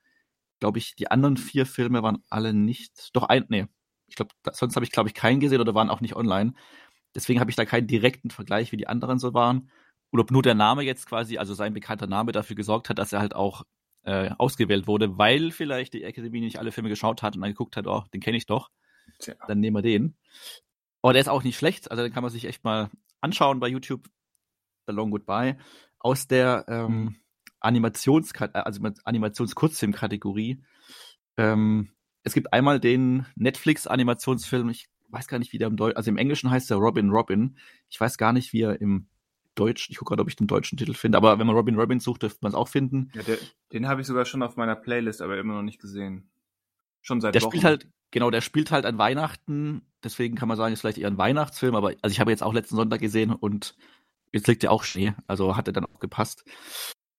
glaube 0.60 0.78
ich, 0.78 0.96
die 0.96 1.10
anderen 1.10 1.36
vier 1.36 1.66
Filme 1.66 2.02
waren 2.02 2.22
alle 2.30 2.52
nicht, 2.52 3.10
doch 3.14 3.24
ein, 3.24 3.44
nee, 3.48 3.66
ich 4.06 4.16
glaube, 4.16 4.30
sonst 4.52 4.74
habe 4.74 4.84
ich, 4.84 4.92
glaube 4.92 5.08
ich, 5.08 5.14
keinen 5.14 5.40
gesehen 5.40 5.60
oder 5.60 5.74
waren 5.74 5.90
auch 5.90 6.00
nicht 6.00 6.16
online. 6.16 6.54
Deswegen 7.14 7.40
habe 7.40 7.50
ich 7.50 7.56
da 7.56 7.64
keinen 7.64 7.86
direkten 7.86 8.30
Vergleich, 8.30 8.72
wie 8.72 8.76
die 8.76 8.86
anderen 8.86 9.18
so 9.18 9.34
waren. 9.34 9.70
Und 10.10 10.20
ob 10.20 10.30
nur 10.30 10.42
der 10.42 10.54
Name 10.54 10.82
jetzt 10.82 11.06
quasi, 11.06 11.36
also 11.38 11.52
sein 11.54 11.74
bekannter 11.74 12.06
Name 12.06 12.32
dafür 12.32 12.56
gesorgt 12.56 12.88
hat, 12.88 12.98
dass 12.98 13.12
er 13.12 13.20
halt 13.20 13.34
auch 13.34 13.64
äh, 14.04 14.30
ausgewählt 14.38 14.86
wurde, 14.86 15.18
weil 15.18 15.50
vielleicht 15.50 15.92
die 15.92 16.04
Akademie 16.06 16.40
nicht 16.40 16.58
alle 16.58 16.72
Filme 16.72 16.88
geschaut 16.88 17.22
hat 17.22 17.36
und 17.36 17.42
dann 17.42 17.50
geguckt 17.50 17.76
hat, 17.76 17.86
oh, 17.86 18.04
den 18.14 18.20
kenne 18.20 18.38
ich 18.38 18.46
doch, 18.46 18.70
Tja. 19.18 19.34
dann 19.46 19.60
nehmen 19.60 19.76
wir 19.76 19.82
den. 19.82 20.16
Aber 21.02 21.12
der 21.12 21.20
ist 21.20 21.28
auch 21.28 21.42
nicht 21.42 21.58
schlecht, 21.58 21.90
also 21.90 22.02
den 22.02 22.12
kann 22.12 22.22
man 22.22 22.32
sich 22.32 22.46
echt 22.46 22.64
mal 22.64 22.90
anschauen 23.20 23.60
bei 23.60 23.68
YouTube. 23.68 24.08
The 24.86 24.94
Long 24.94 25.10
Goodbye. 25.10 25.58
Aus 25.98 26.26
der 26.26 26.64
ähm, 26.68 27.16
Animations 27.60 28.32
also 28.52 28.80
mit 28.80 28.98
Animationskurzfilm-Kategorie. 29.04 30.62
Ähm, 31.36 31.90
es 32.22 32.34
gibt 32.34 32.52
einmal 32.52 32.80
den 32.80 33.26
Netflix-Animationsfilm, 33.36 34.68
ich 34.68 34.88
weiß 35.08 35.28
gar 35.28 35.38
nicht, 35.38 35.52
wie 35.52 35.58
der 35.58 35.68
im 35.68 35.76
Deutschen, 35.76 35.96
also 35.96 36.10
im 36.10 36.16
Englischen 36.16 36.50
heißt 36.50 36.70
der 36.70 36.76
Robin 36.76 37.10
Robin. 37.10 37.56
Ich 37.88 38.00
weiß 38.00 38.18
gar 38.18 38.32
nicht, 38.32 38.52
wie 38.52 38.62
er 38.62 38.80
im 38.80 39.06
Deutsch. 39.54 39.88
Ich 39.90 39.96
gucke 39.96 40.10
gerade, 40.10 40.22
ob 40.22 40.28
ich 40.28 40.36
den 40.36 40.46
deutschen 40.46 40.78
Titel 40.78 40.94
finde. 40.94 41.18
Aber 41.18 41.38
wenn 41.38 41.46
man 41.46 41.56
Robin 41.56 41.76
Robin 41.76 42.00
sucht, 42.00 42.22
dürfte 42.22 42.38
man 42.42 42.50
es 42.50 42.54
auch 42.54 42.68
finden. 42.68 43.10
Ja, 43.14 43.22
der, 43.22 43.38
den 43.72 43.88
habe 43.88 44.00
ich 44.00 44.06
sogar 44.06 44.24
schon 44.24 44.42
auf 44.42 44.56
meiner 44.56 44.76
Playlist, 44.76 45.20
aber 45.20 45.38
immer 45.38 45.54
noch 45.54 45.62
nicht 45.62 45.80
gesehen. 45.80 46.30
Schon 47.00 47.20
seit 47.20 47.34
Der 47.34 47.42
Wochen. 47.42 47.50
spielt 47.50 47.64
halt, 47.64 47.88
genau, 48.10 48.30
der 48.30 48.40
spielt 48.40 48.70
halt 48.70 48.86
an 48.86 48.98
Weihnachten. 48.98 49.82
Deswegen 50.04 50.36
kann 50.36 50.48
man 50.48 50.56
sagen, 50.56 50.72
ist 50.72 50.80
vielleicht 50.80 50.98
eher 50.98 51.08
ein 51.08 51.18
Weihnachtsfilm. 51.18 51.74
Aber 51.74 51.94
also 52.02 52.12
ich 52.12 52.20
habe 52.20 52.30
jetzt 52.30 52.42
auch 52.42 52.52
letzten 52.52 52.76
Sonntag 52.76 53.00
gesehen 53.00 53.32
und 53.32 53.76
jetzt 54.32 54.46
liegt 54.46 54.62
ja 54.62 54.70
auch 54.70 54.84
Schnee. 54.84 55.14
Also 55.26 55.56
hat 55.56 55.66
er 55.66 55.72
dann 55.72 55.86
auch 55.86 55.98
gepasst. 55.98 56.44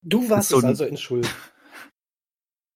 Du 0.02 0.30
warst 0.30 0.50
so 0.50 0.58
es 0.60 0.64
also 0.64 0.86
in 0.86 0.98
Schuld. 0.98 1.30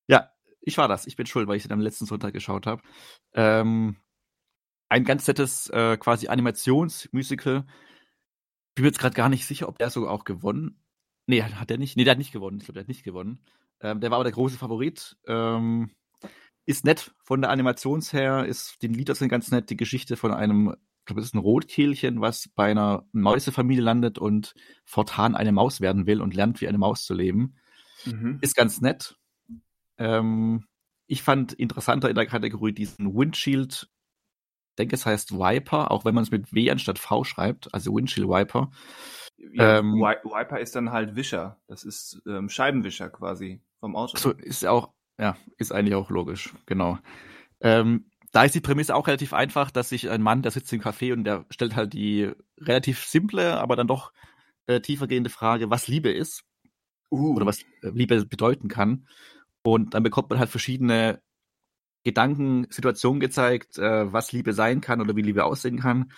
Ja, 0.09 0.31
ich 0.59 0.77
war 0.77 0.89
das. 0.89 1.07
Ich 1.07 1.15
bin 1.15 1.25
schuld, 1.25 1.47
weil 1.47 1.55
ich 1.55 1.63
den 1.63 1.71
am 1.71 1.79
letzten 1.79 2.05
Sonntag 2.05 2.33
geschaut 2.33 2.67
habe. 2.67 2.81
Ähm, 3.33 3.95
ein 4.89 5.05
ganz 5.05 5.25
nettes 5.25 5.69
äh, 5.69 5.95
quasi 5.95 6.27
Animationsmusical. 6.27 7.65
Ich 7.65 8.75
bin 8.75 8.83
mir 8.83 8.89
jetzt 8.89 8.99
gerade 8.99 9.15
gar 9.15 9.29
nicht 9.29 9.45
sicher, 9.45 9.69
ob 9.69 9.77
der 9.77 9.89
sogar 9.89 10.11
auch 10.11 10.25
gewonnen. 10.25 10.83
Nee, 11.25 11.41
hat 11.41 11.69
der 11.69 11.77
nicht? 11.77 11.95
Nee, 11.95 12.03
der 12.03 12.11
hat 12.11 12.17
nicht 12.17 12.33
gewonnen. 12.33 12.57
Ich 12.57 12.65
glaube, 12.65 12.73
der 12.73 12.81
hat 12.81 12.89
nicht 12.89 13.03
gewonnen. 13.03 13.39
Ähm, 13.79 14.01
der 14.01 14.11
war 14.11 14.17
aber 14.17 14.25
der 14.25 14.33
große 14.33 14.57
Favorit. 14.57 15.15
Ähm, 15.25 15.91
ist 16.65 16.85
nett 16.85 17.13
von 17.23 17.41
der 17.41 17.49
Animations 17.49 18.13
her, 18.13 18.45
ist, 18.45 18.81
die 18.81 18.87
Lieder 18.87 19.15
sind 19.15 19.29
ganz 19.29 19.51
nett, 19.51 19.69
die 19.69 19.77
Geschichte 19.77 20.15
von 20.15 20.33
einem, 20.33 20.75
ich 21.03 21.05
glaube, 21.05 21.19
es 21.19 21.27
ist 21.27 21.35
ein 21.35 21.39
Rotkehlchen, 21.39 22.21
was 22.21 22.47
bei 22.55 22.71
einer 22.71 23.05
Mäusefamilie 23.11 23.83
landet 23.83 24.17
und 24.17 24.53
fortan 24.85 25.35
eine 25.35 25.51
Maus 25.51 25.81
werden 25.81 26.05
will 26.07 26.21
und 26.21 26.33
lernt, 26.33 26.61
wie 26.61 26.67
eine 26.69 26.77
Maus 26.77 27.03
zu 27.03 27.13
leben 27.13 27.55
Mhm. 28.05 28.39
ist 28.41 28.55
ganz 28.55 28.79
nett. 28.79 29.17
Ähm, 29.97 30.65
ich 31.07 31.21
fand 31.21 31.51
interessanter 31.51 32.09
in 32.09 32.15
der 32.15 32.25
Kategorie 32.25 32.71
diesen 32.71 33.13
Windshield, 33.13 33.89
ich 34.71 34.75
denke 34.77 34.95
es 34.95 35.05
heißt 35.05 35.33
Viper, 35.33 35.91
auch 35.91 36.05
wenn 36.05 36.15
man 36.15 36.23
es 36.23 36.31
mit 36.31 36.53
W 36.53 36.71
anstatt 36.71 36.99
V 36.99 37.25
schreibt, 37.25 37.73
also 37.73 37.93
Windshield 37.93 38.29
Viper. 38.29 38.71
Ja, 39.37 39.79
ähm, 39.79 39.95
Wi- 39.95 40.23
Wiper 40.23 40.59
ist 40.61 40.73
dann 40.75 40.91
halt 40.91 41.17
Wischer. 41.17 41.59
Das 41.67 41.83
ist 41.83 42.21
ähm, 42.25 42.47
Scheibenwischer 42.47 43.09
quasi 43.09 43.61
vom 43.81 43.97
Auto. 43.97 44.17
So 44.17 44.31
ist 44.31 44.65
auch, 44.65 44.93
ja, 45.19 45.35
ist 45.57 45.73
eigentlich 45.73 45.95
auch 45.95 46.09
logisch, 46.09 46.53
genau. 46.65 46.97
Ähm, 47.59 48.09
da 48.33 48.43
ist 48.43 48.55
die 48.55 48.61
Prämisse 48.61 48.95
auch 48.95 49.07
relativ 49.07 49.31
einfach, 49.31 49.71
dass 49.71 49.89
sich 49.89 50.09
ein 50.09 50.21
Mann, 50.21 50.41
der 50.41 50.51
sitzt 50.51 50.73
im 50.73 50.81
Café 50.81 51.13
und 51.13 51.23
der 51.23 51.45
stellt 51.51 51.75
halt 51.75 51.93
die 51.93 52.31
relativ 52.59 53.05
simple, 53.05 53.59
aber 53.59 53.75
dann 53.75 53.87
doch 53.87 54.11
äh, 54.65 54.81
tiefergehende 54.81 55.29
Frage, 55.29 55.69
was 55.69 55.87
Liebe 55.87 56.11
ist. 56.11 56.43
Uh, 57.11 57.35
oder 57.35 57.45
was 57.45 57.61
äh, 57.61 57.89
Liebe 57.93 58.25
bedeuten 58.25 58.69
kann. 58.69 59.07
Und 59.61 59.93
dann 59.93 60.01
bekommt 60.01 60.31
man 60.31 60.39
halt 60.39 60.49
verschiedene 60.49 61.21
Gedanken, 62.03 62.65
Situationen 62.71 63.19
gezeigt, 63.19 63.77
äh, 63.77 64.11
was 64.11 64.31
Liebe 64.31 64.53
sein 64.53 64.81
kann 64.81 64.99
oder 64.99 65.15
wie 65.15 65.21
Liebe 65.21 65.45
aussehen 65.45 65.79
kann. 65.79 66.11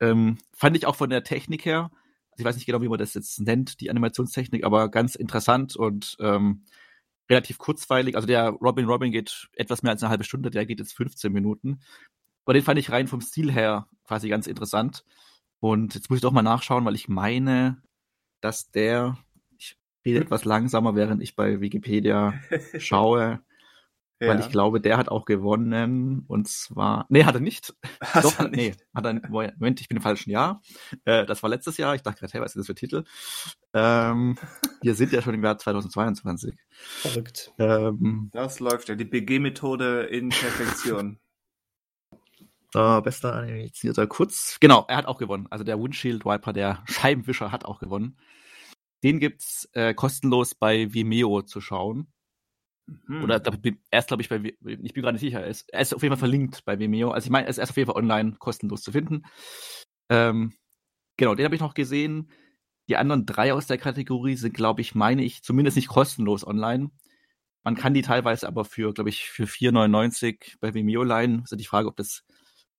Ähm, 0.00 0.38
fand 0.52 0.76
ich 0.76 0.86
auch 0.86 0.96
von 0.96 1.08
der 1.08 1.22
Technik 1.22 1.64
her, 1.64 1.92
also 2.32 2.40
ich 2.40 2.44
weiß 2.44 2.56
nicht 2.56 2.66
genau, 2.66 2.82
wie 2.82 2.88
man 2.88 2.98
das 2.98 3.14
jetzt 3.14 3.40
nennt, 3.40 3.80
die 3.80 3.90
Animationstechnik, 3.90 4.64
aber 4.64 4.90
ganz 4.90 5.14
interessant 5.14 5.76
und 5.76 6.16
ähm, 6.18 6.64
relativ 7.28 7.58
kurzweilig. 7.58 8.16
Also 8.16 8.26
der 8.26 8.50
Robin 8.50 8.86
Robin 8.86 9.12
geht 9.12 9.48
etwas 9.54 9.82
mehr 9.82 9.92
als 9.92 10.02
eine 10.02 10.10
halbe 10.10 10.24
Stunde, 10.24 10.50
der 10.50 10.66
geht 10.66 10.78
jetzt 10.78 10.94
15 10.94 11.32
Minuten. 11.32 11.80
Aber 12.44 12.54
den 12.54 12.62
fand 12.62 12.78
ich 12.78 12.90
rein 12.90 13.08
vom 13.08 13.20
Stil 13.20 13.50
her 13.50 13.88
quasi 14.04 14.28
ganz 14.28 14.46
interessant. 14.46 15.04
Und 15.60 15.94
jetzt 15.94 16.10
muss 16.10 16.18
ich 16.18 16.22
doch 16.22 16.32
mal 16.32 16.42
nachschauen, 16.42 16.84
weil 16.84 16.94
ich 16.94 17.08
meine, 17.08 17.82
dass 18.40 18.70
der, 18.70 19.16
ich 19.56 19.78
rede 20.04 20.20
etwas 20.20 20.44
langsamer, 20.44 20.94
während 20.94 21.22
ich 21.22 21.36
bei 21.36 21.60
Wikipedia 21.60 22.34
schaue, 22.78 23.42
ja. 24.24 24.30
weil 24.30 24.40
ich 24.40 24.50
glaube, 24.50 24.80
der 24.80 24.96
hat 24.96 25.08
auch 25.08 25.24
gewonnen. 25.24 26.24
Und 26.26 26.48
zwar, 26.48 27.06
nee, 27.08 27.24
hat 27.24 27.34
er 27.34 27.40
nicht. 27.40 27.74
Hat 28.00 28.24
Doch, 28.24 28.38
er 28.38 28.44
hat, 28.44 28.52
nee, 28.52 28.74
hat 28.94 29.06
er, 29.06 29.20
Moment, 29.28 29.80
ich 29.80 29.88
bin 29.88 29.96
im 29.96 30.02
falschen 30.02 30.30
Jahr. 30.30 30.60
Äh, 31.04 31.26
das 31.26 31.42
war 31.42 31.50
letztes 31.50 31.76
Jahr. 31.76 31.94
Ich 31.94 32.02
dachte 32.02 32.20
gerade, 32.20 32.32
hey, 32.32 32.40
was 32.40 32.52
ist 32.52 32.60
das 32.60 32.66
für 32.66 32.74
Titel? 32.74 33.04
Ähm, 33.72 34.36
wir 34.82 34.94
sind 34.94 35.12
ja 35.12 35.22
schon 35.22 35.34
im 35.34 35.42
Jahr 35.42 35.58
2022. 35.58 36.54
Verrückt. 36.70 37.52
Ähm, 37.58 38.30
Das 38.32 38.60
läuft 38.60 38.88
ja. 38.88 38.94
Die 38.94 39.04
BG-Methode 39.04 40.02
in 40.02 40.28
Perfektion. 40.28 41.18
da 42.72 43.00
bester 43.00 43.34
animierter 43.34 44.06
Kurz. 44.06 44.58
Genau, 44.60 44.84
er 44.88 44.96
hat 44.96 45.06
auch 45.06 45.18
gewonnen. 45.18 45.46
Also 45.50 45.64
der 45.64 45.80
Windshield 45.80 46.24
Wiper, 46.24 46.52
der 46.52 46.82
Scheibenwischer, 46.86 47.52
hat 47.52 47.64
auch 47.64 47.78
gewonnen. 47.78 48.16
Den 49.02 49.20
gibt's 49.20 49.68
äh, 49.74 49.92
kostenlos 49.92 50.54
bei 50.54 50.92
Vimeo 50.94 51.42
zu 51.42 51.60
schauen. 51.60 52.06
Mhm. 52.86 53.22
Oder 53.22 53.40
da 53.40 53.50
bin- 53.50 53.78
er 53.90 54.00
ist, 54.00 54.08
glaube 54.08 54.22
ich, 54.22 54.28
bei, 54.28 54.36
ich 54.36 54.92
bin 54.92 55.02
gerade 55.02 55.12
nicht 55.14 55.20
sicher, 55.20 55.40
er 55.40 55.46
ist, 55.48 55.68
er 55.72 55.80
ist 55.80 55.94
auf 55.94 56.02
jeden 56.02 56.12
Fall 56.12 56.18
verlinkt 56.18 56.64
bei 56.64 56.78
Vimeo. 56.78 57.10
Also 57.10 57.26
ich 57.26 57.30
meine, 57.30 57.46
er 57.46 57.50
ist 57.50 57.58
erst 57.58 57.70
auf 57.70 57.76
jeden 57.76 57.86
Fall 57.90 58.00
online 58.02 58.36
kostenlos 58.38 58.82
zu 58.82 58.92
finden. 58.92 59.22
Ähm, 60.10 60.52
genau, 61.16 61.34
den 61.34 61.44
habe 61.44 61.54
ich 61.54 61.60
noch 61.60 61.74
gesehen. 61.74 62.30
Die 62.88 62.96
anderen 62.96 63.24
drei 63.24 63.54
aus 63.54 63.66
der 63.66 63.78
Kategorie 63.78 64.36
sind, 64.36 64.54
glaube 64.54 64.82
ich, 64.82 64.94
meine 64.94 65.24
ich, 65.24 65.42
zumindest 65.42 65.76
nicht 65.76 65.88
kostenlos 65.88 66.46
online. 66.46 66.90
Man 67.62 67.76
kann 67.76 67.94
die 67.94 68.02
teilweise 68.02 68.46
aber 68.46 68.66
für, 68.66 68.92
glaube 68.92 69.08
ich, 69.08 69.30
für 69.30 69.46
4,99 69.46 70.56
bei 70.60 70.74
Vimeo 70.74 71.02
leihen. 71.02 71.42
Ist 71.44 71.52
ja 71.52 71.56
die 71.56 71.64
Frage, 71.64 71.88
ob 71.88 71.96
das 71.96 72.24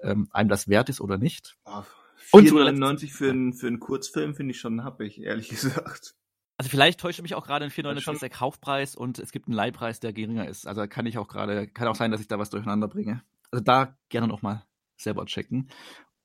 ähm, 0.02 0.28
einem 0.32 0.50
das 0.50 0.68
wert 0.68 0.90
ist 0.90 1.02
oder 1.02 1.18
nicht. 1.18 1.56
Ah, 1.66 1.84
Und 2.32 2.48
zu 2.48 2.56
4,99 2.56 3.12
für 3.12 3.32
einen 3.32 3.54
für 3.54 3.66
einen 3.68 3.80
Kurzfilm 3.80 4.36
finde 4.36 4.52
ich 4.52 4.60
schon 4.60 4.84
happig, 4.84 5.20
ehrlich 5.20 5.50
gesagt. 5.90 6.14
Also 6.58 6.70
vielleicht 6.70 7.00
täuscht 7.00 7.22
mich 7.22 7.36
auch 7.36 7.46
gerade 7.46 7.66
ein 7.66 7.72
4,99 7.72 8.02
schon- 8.02 8.20
der 8.20 8.30
Kaufpreis 8.30 8.96
und 8.96 9.20
es 9.20 9.32
gibt 9.32 9.48
einen 9.48 9.56
Leihpreis, 9.56 10.00
der 10.00 10.14
geringer 10.14 10.48
ist. 10.48 10.68
Also 10.68 10.88
kann 10.88 11.06
ich 11.06 11.18
auch 11.18 11.28
gerade, 11.28 11.68
kann 11.68 11.88
auch 11.88 11.96
sein, 11.96 12.12
dass 12.12 12.22
ich 12.22 12.28
da 12.28 12.40
was 12.40 12.50
durcheinander 12.50 12.88
bringe. 12.88 13.24
Also 13.52 13.64
da 13.64 13.98
gerne 14.10 14.28
noch 14.28 14.42
mal 14.42 14.66
selber 14.96 15.26
checken. 15.26 15.70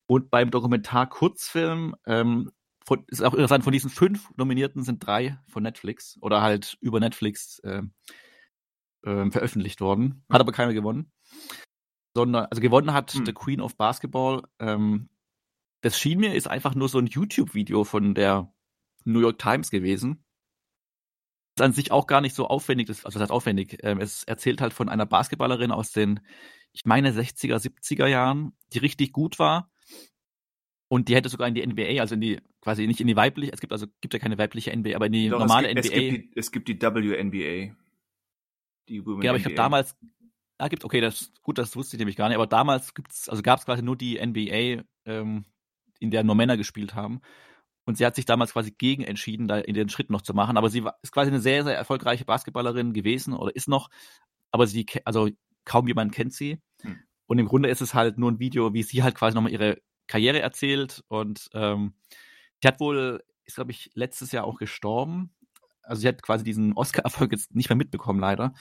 Und 0.07 0.29
beim 0.29 0.51
Dokumentar-Kurzfilm 0.51 1.95
ähm, 2.05 2.51
von, 2.83 3.03
ist 3.07 3.21
auch 3.21 3.33
interessant, 3.33 3.63
von 3.63 3.73
diesen 3.73 3.89
fünf 3.89 4.29
Nominierten 4.37 4.83
sind 4.83 5.05
drei 5.05 5.37
von 5.47 5.63
Netflix 5.63 6.17
oder 6.21 6.41
halt 6.41 6.77
über 6.81 6.99
Netflix 6.99 7.61
ähm, 7.63 7.93
ähm, 9.05 9.31
veröffentlicht 9.31 9.81
worden. 9.81 10.23
Hat 10.29 10.41
aber 10.41 10.51
keiner 10.51 10.73
gewonnen. 10.73 11.11
Sondern, 12.13 12.45
also 12.45 12.61
gewonnen 12.61 12.93
hat 12.93 13.11
Hm. 13.13 13.25
The 13.25 13.33
Queen 13.33 13.61
of 13.61 13.77
Basketball. 13.77 14.43
Ähm, 14.59 15.09
das 15.81 15.97
schien 15.99 16.19
mir, 16.19 16.35
ist 16.35 16.47
einfach 16.47 16.75
nur 16.75 16.89
so 16.89 16.99
ein 16.99 17.07
YouTube-Video 17.07 17.83
von 17.83 18.13
der 18.13 18.50
New 19.03 19.19
York 19.19 19.39
Times 19.39 19.71
gewesen. 19.71 20.23
Ist 21.57 21.61
an 21.61 21.73
sich 21.73 21.91
auch 21.91 22.07
gar 22.07 22.21
nicht 22.21 22.35
so 22.35 22.47
aufwendig, 22.47 22.87
das, 22.87 23.05
also 23.05 23.19
das 23.19 23.23
heißt 23.23 23.31
aufwendig. 23.31 23.77
Ähm, 23.83 23.99
es 23.99 24.23
erzählt 24.23 24.61
halt 24.61 24.73
von 24.73 24.89
einer 24.89 25.05
Basketballerin 25.05 25.71
aus 25.71 25.91
den, 25.91 26.21
ich 26.71 26.85
meine, 26.85 27.11
60er, 27.11 27.57
70er 27.57 28.07
Jahren, 28.07 28.53
die 28.73 28.79
richtig 28.79 29.11
gut 29.11 29.37
war. 29.39 29.69
Und 30.87 31.07
die 31.07 31.15
hätte 31.15 31.29
sogar 31.29 31.47
in 31.47 31.55
die 31.55 31.65
NBA, 31.65 32.01
also 32.01 32.15
in 32.15 32.21
die, 32.21 32.39
quasi 32.61 32.85
nicht 32.85 32.99
in 32.99 33.07
die 33.07 33.15
weibliche, 33.15 33.53
es 33.53 33.61
gibt 33.61 33.71
also, 33.71 33.87
gibt 34.01 34.13
ja 34.13 34.19
keine 34.19 34.37
weibliche 34.37 34.75
NBA, 34.75 34.95
aber 34.95 35.05
in 35.05 35.13
die 35.13 35.29
Doch, 35.29 35.39
normale 35.39 35.69
es, 35.69 35.83
gibt, 35.83 35.95
NBA. 35.95 35.97
Es 35.97 36.11
gibt, 36.11 36.11
die, 36.11 36.39
es 36.39 36.51
gibt 36.51 36.67
die 36.67 36.81
WNBA. 36.81 37.75
Die 38.89 39.05
Women 39.05 39.21
Ja, 39.21 39.31
aber 39.31 39.39
ich 39.39 39.45
NBA. 39.45 39.55
damals, 39.55 39.95
da 40.57 40.67
gibt 40.67 40.83
okay, 40.83 41.01
das 41.01 41.31
gut, 41.43 41.57
das 41.57 41.75
wusste 41.75 41.95
ich 41.95 41.99
nämlich 41.99 42.17
gar 42.17 42.27
nicht, 42.27 42.35
aber 42.35 42.47
damals 42.47 42.93
gibt's, 42.93 43.29
also 43.29 43.41
gab 43.41 43.59
es 43.59 43.65
quasi 43.65 43.81
nur 43.81 43.95
die 43.95 44.19
NBA, 44.19 44.83
ähm, 45.05 45.45
in 45.99 46.11
der 46.11 46.23
nur 46.23 46.35
Männer 46.35 46.57
gespielt 46.57 46.93
haben. 46.93 47.21
Und 47.85 47.97
sie 47.97 48.05
hat 48.05 48.15
sich 48.15 48.25
damals 48.25 48.53
quasi 48.53 48.71
gegen 48.71 49.03
entschieden, 49.03 49.47
da 49.47 49.57
in 49.57 49.73
den 49.73 49.89
Schritt 49.89 50.09
noch 50.09 50.21
zu 50.21 50.33
machen. 50.33 50.57
Aber 50.57 50.69
sie 50.69 50.83
war, 50.83 50.97
ist 51.01 51.11
quasi 51.11 51.31
eine 51.31 51.39
sehr, 51.39 51.63
sehr 51.63 51.75
erfolgreiche 51.75 52.25
Basketballerin 52.25 52.93
gewesen 52.93 53.33
oder 53.33 53.55
ist 53.55 53.67
noch. 53.67 53.89
Aber 54.51 54.67
sie, 54.67 54.85
also 55.05 55.29
kaum 55.65 55.87
jemand 55.87 56.13
kennt 56.13 56.33
sie. 56.33 56.59
Hm. 56.81 56.99
Und 57.25 57.39
im 57.39 57.47
Grunde 57.47 57.69
ist 57.69 57.81
es 57.81 57.93
halt 57.93 58.17
nur 58.17 58.31
ein 58.31 58.39
Video, 58.39 58.73
wie 58.73 58.83
sie 58.83 59.03
halt 59.03 59.15
quasi 59.15 59.35
nochmal 59.35 59.51
ihre 59.51 59.81
Karriere 60.07 60.41
erzählt. 60.41 61.03
Und 61.07 61.49
ähm, 61.53 61.93
sie 62.61 62.67
hat 62.67 62.79
wohl, 62.79 63.23
ist 63.45 63.55
glaube 63.55 63.71
ich 63.71 63.89
letztes 63.93 64.31
Jahr 64.31 64.45
auch 64.45 64.57
gestorben. 64.57 65.33
Also 65.83 66.01
sie 66.01 66.07
hat 66.07 66.21
quasi 66.21 66.43
diesen 66.43 66.73
Oscar-Erfolg 66.73 67.31
jetzt 67.31 67.55
nicht 67.55 67.69
mehr 67.69 67.77
mitbekommen, 67.77 68.19
leider. 68.19 68.53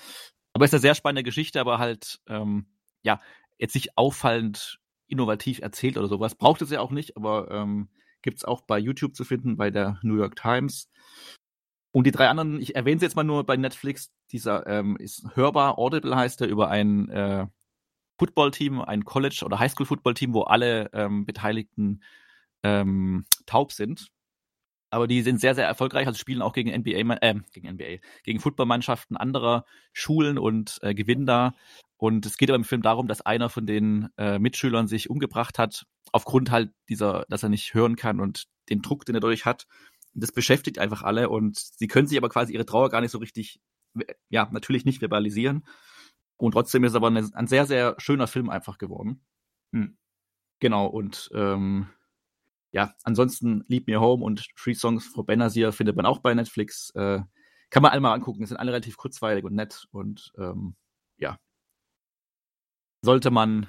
Aber 0.52 0.64
es 0.64 0.70
ist 0.70 0.74
eine 0.74 0.80
sehr 0.80 0.94
spannende 0.94 1.22
Geschichte, 1.22 1.61
aber 1.61 1.78
halt, 1.78 2.20
ähm, 2.26 2.66
ja, 3.02 3.20
jetzt 3.59 3.74
nicht 3.74 3.96
auffallend 3.96 4.80
innovativ 5.06 5.61
erzählt 5.61 5.96
oder 5.98 6.09
sowas. 6.09 6.35
Braucht 6.35 6.62
es 6.62 6.70
ja 6.70 6.80
auch 6.80 6.90
nicht, 6.90 7.16
aber 7.16 7.50
ähm, 7.50 7.88
gibt 8.22 8.38
es 8.38 8.44
auch 8.44 8.62
bei 8.62 8.78
YouTube 8.78 9.14
zu 9.14 9.24
finden, 9.24 9.56
bei 9.56 9.70
der 9.70 9.98
New 10.02 10.16
York 10.16 10.37
Times. 10.37 10.88
Und 11.92 12.06
die 12.06 12.12
drei 12.12 12.28
anderen, 12.28 12.61
ich 12.61 12.76
erwähne 12.76 13.00
sie 13.00 13.06
jetzt 13.06 13.16
mal 13.16 13.24
nur 13.24 13.44
bei 13.44 13.56
Netflix, 13.56 14.12
dieser 14.30 14.66
ähm, 14.66 14.96
ist 14.96 15.26
hörbar, 15.35 15.78
Audible 15.78 16.14
heißt 16.14 16.40
er, 16.40 16.48
über 16.48 16.68
ein 16.68 17.09
äh, 17.09 17.46
Footballteam, 18.18 18.80
ein 18.80 19.04
College- 19.04 19.44
oder 19.44 19.59
Highschool-Footballteam, 19.59 20.35
wo 20.35 20.42
alle 20.42 20.90
ähm, 20.92 21.26
Beteiligten 21.26 22.02
ähm, 22.62 23.24
taub 23.46 23.72
sind. 23.72 24.09
Aber 24.90 25.06
die 25.06 25.22
sind 25.22 25.40
sehr, 25.40 25.54
sehr 25.54 25.66
erfolgreich, 25.66 26.06
also 26.06 26.18
spielen 26.18 26.42
auch 26.42 26.52
gegen 26.52 26.70
NBA, 26.70 27.14
äh, 27.22 27.40
gegen 27.52 27.72
NBA, 27.72 27.98
gegen 28.24 28.40
Footballmannschaften 28.40 29.16
anderer 29.16 29.64
Schulen 29.92 30.37
und 30.38 30.78
äh, 30.83 30.94
gewinnen 30.94 31.26
da. 31.26 31.54
Und 32.01 32.25
es 32.25 32.39
geht 32.39 32.49
aber 32.49 32.57
im 32.57 32.65
Film 32.65 32.81
darum, 32.81 33.09
dass 33.09 33.21
einer 33.21 33.51
von 33.51 33.67
den 33.67 34.09
äh, 34.17 34.39
Mitschülern 34.39 34.89
sich 34.89 35.11
umgebracht 35.11 35.59
hat, 35.59 35.85
aufgrund 36.13 36.51
halt 36.51 36.73
dieser, 36.89 37.27
dass 37.29 37.43
er 37.43 37.51
nicht 37.51 37.75
hören 37.75 37.95
kann 37.95 38.21
und 38.21 38.47
den 38.71 38.81
Druck, 38.81 39.05
den 39.05 39.17
er 39.17 39.21
dadurch 39.21 39.45
hat. 39.45 39.67
Das 40.15 40.33
beschäftigt 40.33 40.79
einfach 40.79 41.03
alle 41.03 41.29
und 41.29 41.59
sie 41.59 41.89
können 41.89 42.07
sich 42.07 42.17
aber 42.17 42.31
quasi 42.31 42.55
ihre 42.55 42.65
Trauer 42.65 42.89
gar 42.89 43.03
nicht 43.03 43.11
so 43.11 43.19
richtig, 43.19 43.61
ja, 44.31 44.49
natürlich 44.51 44.87
nicht 44.87 45.01
verbalisieren. 45.01 45.67
Und 46.39 46.53
trotzdem 46.53 46.85
ist 46.85 46.93
es 46.93 46.97
aber 46.97 47.09
eine, 47.09 47.29
ein 47.35 47.47
sehr, 47.47 47.67
sehr 47.67 47.97
schöner 47.99 48.27
Film 48.27 48.49
einfach 48.49 48.79
geworden. 48.79 49.23
Hm. 49.75 49.99
Genau, 50.59 50.87
und 50.87 51.29
ähm, 51.35 51.91
ja, 52.73 52.95
ansonsten 53.03 53.67
Leave 53.69 53.85
Me 53.87 54.01
Home 54.01 54.25
und 54.25 54.49
Three 54.57 54.73
Songs 54.73 55.07
for 55.07 55.27
Benazir 55.27 55.71
findet 55.71 55.97
man 55.97 56.07
auch 56.07 56.21
bei 56.21 56.33
Netflix. 56.33 56.95
Äh, 56.95 57.21
kann 57.69 57.83
man 57.83 57.93
alle 57.93 58.01
mal 58.01 58.15
angucken. 58.15 58.47
sind 58.47 58.57
alle 58.57 58.73
relativ 58.73 58.97
kurzweilig 58.97 59.45
und 59.45 59.55
nett 59.55 59.87
und 59.91 60.33
ähm, 60.39 60.77
ja. 61.19 61.39
Sollte 63.03 63.31
man 63.31 63.67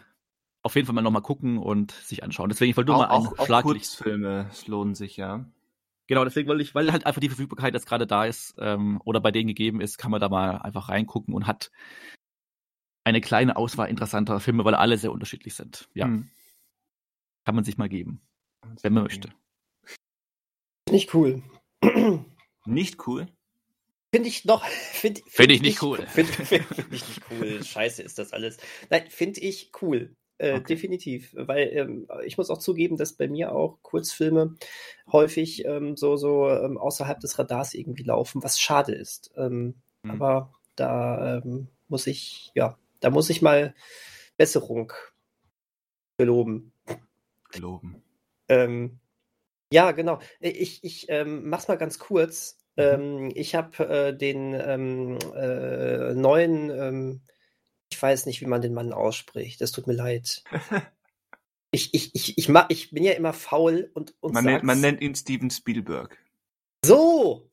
auf 0.63 0.75
jeden 0.75 0.85
Fall 0.85 0.93
mal 0.93 1.01
nochmal 1.01 1.21
gucken 1.21 1.57
und 1.57 1.91
sich 1.91 2.23
anschauen. 2.23 2.49
Deswegen, 2.49 2.71
ich 2.71 2.77
wollte 2.77 2.91
nur 2.91 2.97
auch, 2.97 3.07
mal 3.07 3.09
auch, 3.09 3.39
auch 3.39 3.45
Schlaglicht. 3.45 3.97
Kurzfilme 3.97 4.49
lohnen 4.67 4.95
sich, 4.95 5.17
ja. 5.17 5.45
Genau, 6.07 6.23
deswegen 6.25 6.49
wollte 6.49 6.61
ich, 6.61 6.75
weil 6.75 6.91
halt 6.91 7.05
einfach 7.05 7.21
die 7.21 7.29
Verfügbarkeit 7.29 7.73
jetzt 7.73 7.87
gerade 7.87 8.05
da 8.05 8.25
ist 8.25 8.55
ähm, 8.59 9.01
oder 9.05 9.21
bei 9.21 9.31
denen 9.31 9.47
gegeben 9.47 9.79
ist, 9.79 9.97
kann 9.97 10.11
man 10.11 10.19
da 10.19 10.29
mal 10.29 10.57
einfach 10.57 10.89
reingucken 10.89 11.33
und 11.33 11.47
hat 11.47 11.71
eine 13.03 13.21
kleine 13.21 13.55
Auswahl 13.55 13.89
interessanter 13.89 14.39
Filme, 14.39 14.65
weil 14.65 14.75
alle 14.75 14.97
sehr 14.97 15.11
unterschiedlich 15.11 15.55
sind. 15.55 15.89
Ja. 15.93 16.05
Hm. 16.05 16.29
Kann 17.45 17.55
man 17.55 17.63
sich 17.63 17.77
mal 17.77 17.89
geben, 17.89 18.21
wenn 18.81 18.93
man 18.93 19.03
möchte. 19.03 19.33
Nicht 20.89 21.13
cool. 21.15 21.41
Nicht 22.65 23.07
cool? 23.07 23.27
Finde 24.13 24.29
ich 24.29 24.45
noch. 24.45 24.65
Finde 24.93 25.21
Find 25.27 25.51
ich 25.51 25.61
nicht 25.61 25.81
cool. 25.81 25.97
Finde 26.07 26.31
find, 26.33 26.65
find 26.65 26.93
ich 26.93 27.07
nicht 27.07 27.21
cool. 27.31 27.63
Scheiße 27.63 28.03
ist 28.03 28.19
das 28.19 28.33
alles. 28.33 28.57
Nein, 28.89 29.09
finde 29.09 29.39
ich 29.41 29.71
cool. 29.81 30.15
Äh, 30.37 30.53
Okay. 30.53 30.63
Definitiv. 30.63 31.33
Weil 31.35 31.69
ähm, 31.73 32.07
ich 32.25 32.37
muss 32.37 32.49
auch 32.49 32.57
zugeben, 32.57 32.97
dass 32.97 33.13
bei 33.13 33.27
mir 33.27 33.53
auch 33.53 33.77
Kurzfilme 33.83 34.55
häufig 35.11 35.65
ähm, 35.65 35.95
so, 35.95 36.17
so 36.17 36.49
ähm, 36.49 36.77
außerhalb 36.79 37.19
des 37.19 37.37
Radars 37.37 37.73
irgendwie 37.75 38.03
laufen, 38.03 38.43
was 38.43 38.59
schade 38.59 38.93
ist. 38.93 39.31
Ähm, 39.37 39.75
Hm. 40.03 40.11
Aber 40.11 40.53
da 40.75 41.37
ähm, 41.37 41.67
muss 41.87 42.07
ich, 42.07 42.51
ja, 42.55 42.77
da 42.99 43.09
muss 43.09 43.29
ich 43.29 43.41
mal 43.41 43.75
Besserung 44.37 44.93
geloben. 46.17 46.73
Geloben. 47.51 48.01
Ähm, 48.47 48.99
ja, 49.73 49.91
genau. 49.91 50.19
Ich, 50.39 50.83
ich 50.83 51.05
ähm, 51.09 51.49
mach's 51.49 51.67
mal 51.67 51.77
ganz 51.77 51.99
kurz. 51.99 52.57
Ähm, 52.77 53.31
ich 53.35 53.55
habe 53.55 53.89
äh, 53.89 54.17
den 54.17 54.53
ähm, 54.53 55.17
äh, 55.35 56.13
neuen, 56.13 56.69
ähm, 56.69 57.21
ich 57.91 58.01
weiß 58.01 58.25
nicht, 58.25 58.41
wie 58.41 58.45
man 58.45 58.61
den 58.61 58.73
Mann 58.73 58.93
ausspricht. 58.93 59.61
Das 59.61 59.71
tut 59.71 59.87
mir 59.87 59.93
leid. 59.93 60.43
Ich, 61.73 61.93
ich, 61.93 62.13
ich, 62.13 62.37
ich, 62.37 62.49
mach, 62.49 62.65
ich 62.67 62.91
bin 62.91 63.01
ja 63.01 63.13
immer 63.13 63.31
faul 63.31 63.91
und, 63.93 64.13
und 64.19 64.33
Man 64.33 64.43
nennt, 64.43 64.63
man 64.65 64.81
nennt 64.81 64.99
ihn 64.99 65.15
Steven 65.15 65.49
Spielberg. 65.49 66.17
so. 66.83 67.49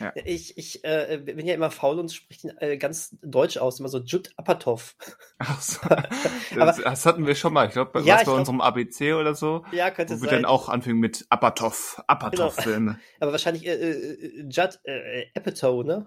Ja. 0.00 0.12
Ich, 0.24 0.56
ich 0.58 0.84
äh, 0.84 1.20
bin 1.24 1.46
ja 1.46 1.54
immer 1.54 1.70
faul 1.70 1.98
und 1.98 2.12
spreche 2.12 2.48
ihn 2.48 2.56
äh, 2.58 2.76
ganz 2.78 3.16
deutsch 3.22 3.56
aus, 3.58 3.80
immer 3.80 3.88
so 3.88 3.98
Jud 3.98 4.30
Apatow. 4.36 4.94
Ach 5.38 5.60
so. 5.60 5.80
Das, 6.54 6.78
das 6.78 7.06
hatten 7.06 7.26
wir 7.26 7.34
schon 7.34 7.52
mal. 7.52 7.66
Ich 7.66 7.72
glaube, 7.72 7.90
bei, 7.92 8.00
Ja, 8.00 8.16
bei 8.16 8.24
glaub- 8.24 8.38
unserem 8.38 8.60
ABC 8.60 9.12
oder 9.14 9.34
so. 9.34 9.64
Ja, 9.72 9.90
könnte 9.90 10.16
Wo 10.16 10.22
wir 10.22 10.30
sein. 10.30 10.42
dann 10.42 10.44
auch 10.50 10.68
anfingen 10.68 10.98
mit 10.98 11.26
Apatow. 11.28 12.02
Apatow-Filme. 12.06 12.98
Aber 13.20 13.32
wahrscheinlich 13.32 13.66
äh, 13.66 13.72
äh, 13.74 14.42
Judd 14.48 14.80
äh, 14.84 15.26
Apatow, 15.36 15.84
ne? 15.84 16.06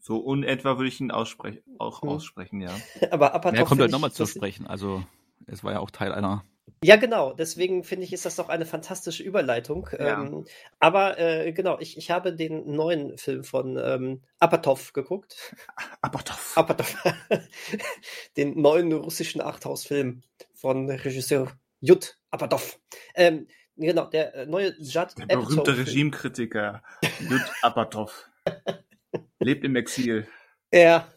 So 0.00 0.18
unetwa 0.18 0.76
würde 0.76 0.88
ich 0.88 1.00
ihn 1.00 1.10
aussprechen, 1.10 1.62
auch 1.78 2.02
Hm. 2.02 2.08
aussprechen, 2.10 2.60
ja. 2.60 2.70
Aber 3.10 3.32
Apatow. 3.34 3.58
Er 3.58 3.64
kommt 3.64 3.80
halt 3.80 3.90
nochmal 3.90 4.12
zu 4.12 4.26
sprechen. 4.26 4.66
Also, 4.66 5.02
es 5.46 5.64
war 5.64 5.72
ja 5.72 5.78
auch 5.80 5.90
Teil 5.90 6.12
einer. 6.12 6.44
Ja, 6.82 6.96
genau. 6.96 7.32
Deswegen 7.32 7.84
finde 7.84 8.04
ich, 8.04 8.12
ist 8.12 8.26
das 8.26 8.36
doch 8.36 8.48
eine 8.48 8.66
fantastische 8.66 9.22
Überleitung. 9.22 9.88
Ja. 9.98 10.22
Ähm, 10.22 10.44
aber 10.78 11.18
äh, 11.18 11.52
genau, 11.52 11.78
ich, 11.78 11.96
ich 11.96 12.10
habe 12.10 12.34
den 12.34 12.72
neuen 12.72 13.16
Film 13.18 13.44
von 13.44 13.76
ähm, 13.78 14.22
Apatow 14.38 14.92
geguckt. 14.92 15.54
Apatow. 16.02 16.56
Apatow. 16.56 16.94
den 18.36 18.60
neuen 18.60 18.92
russischen 18.92 19.40
Arthouse-Film 19.40 20.22
von 20.54 20.90
Regisseur 20.90 21.52
Jud 21.80 22.18
Apatow. 22.30 22.78
Ähm, 23.14 23.46
genau, 23.76 24.06
der 24.06 24.34
äh, 24.34 24.46
neue 24.46 24.74
Judd 24.78 25.14
Der 25.18 25.26
berühmte 25.26 25.54
Apatow-Film. 25.54 25.86
Regimekritiker 25.86 26.82
Jud 27.20 27.42
Apatow. 27.62 28.28
Lebt 29.38 29.64
im 29.64 29.76
Exil. 29.76 30.26
Ja. 30.72 31.08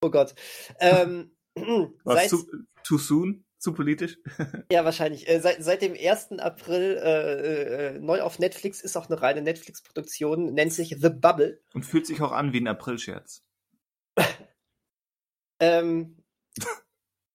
Oh 0.00 0.10
Gott. 0.10 0.34
Ähm, 0.80 1.32
Was 2.04 2.20
seit, 2.20 2.30
zu, 2.30 2.46
too 2.82 2.98
soon? 2.98 3.45
Zu 3.66 3.72
politisch? 3.72 4.18
Ja, 4.70 4.84
wahrscheinlich. 4.84 5.28
Äh, 5.28 5.40
seit, 5.40 5.60
seit 5.60 5.82
dem 5.82 5.94
1. 5.94 6.38
April 6.38 7.00
äh, 7.02 7.96
äh, 7.96 7.98
neu 7.98 8.20
auf 8.22 8.38
Netflix 8.38 8.80
ist 8.80 8.96
auch 8.96 9.10
eine 9.10 9.20
reine 9.20 9.42
Netflix-Produktion, 9.42 10.54
nennt 10.54 10.72
sich 10.72 10.94
The 11.00 11.08
Bubble. 11.08 11.60
Und 11.74 11.84
fühlt 11.84 12.06
sich 12.06 12.22
auch 12.22 12.30
an 12.30 12.52
wie 12.52 12.60
ein 12.60 12.68
Aprilscherz. 12.68 13.42
Ähm, 15.58 16.22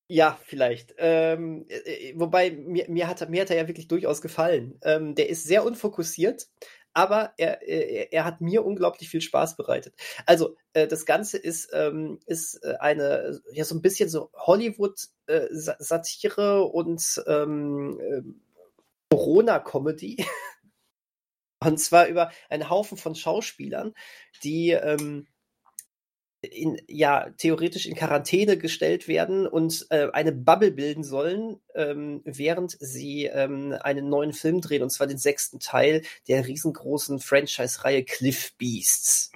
ja, 0.07 0.39
vielleicht. 0.45 0.93
Ähm, 0.99 1.65
äh, 1.67 2.11
äh, 2.11 2.13
wobei, 2.19 2.51
mir, 2.51 2.87
mir, 2.87 3.07
hat, 3.07 3.19
er- 3.21 3.29
mir 3.29 3.41
hat 3.41 3.49
er 3.49 3.57
ja 3.57 3.67
wirklich 3.67 3.87
durchaus 3.87 4.21
gefallen. 4.21 4.77
Ähm, 4.83 5.15
der 5.15 5.27
ist 5.27 5.43
sehr 5.43 5.65
unfokussiert, 5.65 6.47
aber 6.93 7.33
er, 7.37 7.67
er, 7.67 8.13
er 8.13 8.25
hat 8.25 8.41
mir 8.41 8.65
unglaublich 8.65 9.09
viel 9.09 9.21
Spaß 9.21 9.55
bereitet. 9.55 9.95
Also, 10.25 10.57
äh, 10.73 10.87
das 10.87 11.05
Ganze 11.05 11.37
ist, 11.37 11.69
ähm, 11.73 12.19
ist 12.25 12.55
äh, 12.63 12.75
eine, 12.79 13.39
ja, 13.53 13.63
so 13.65 13.75
ein 13.75 13.81
bisschen 13.81 14.09
so 14.09 14.31
Hollywood-Satire 14.33 16.63
und 16.63 17.23
ähm, 17.27 17.99
ähm, 18.01 18.41
Corona-Comedy. 19.09 20.25
Und 21.63 21.79
zwar 21.79 22.07
über 22.07 22.31
einen 22.49 22.71
Haufen 22.71 22.97
von 22.97 23.13
Schauspielern, 23.13 23.93
die 24.43 24.71
ähm, 24.71 25.27
in, 26.41 26.81
ja, 26.87 27.29
theoretisch 27.37 27.85
in 27.85 27.95
Quarantäne 27.95 28.57
gestellt 28.57 29.07
werden 29.07 29.45
und 29.45 29.85
äh, 29.91 30.07
eine 30.11 30.31
Bubble 30.31 30.71
bilden 30.71 31.03
sollen, 31.03 31.59
ähm, 31.75 32.21
während 32.25 32.77
sie 32.79 33.25
ähm, 33.25 33.75
einen 33.81 34.09
neuen 34.09 34.33
Film 34.33 34.59
drehen, 34.61 34.81
und 34.81 34.89
zwar 34.89 35.07
den 35.07 35.19
sechsten 35.19 35.59
Teil 35.59 36.01
der 36.27 36.47
riesengroßen 36.47 37.19
Franchise-Reihe 37.19 38.03
Cliff 38.03 38.53
Beasts 38.57 39.31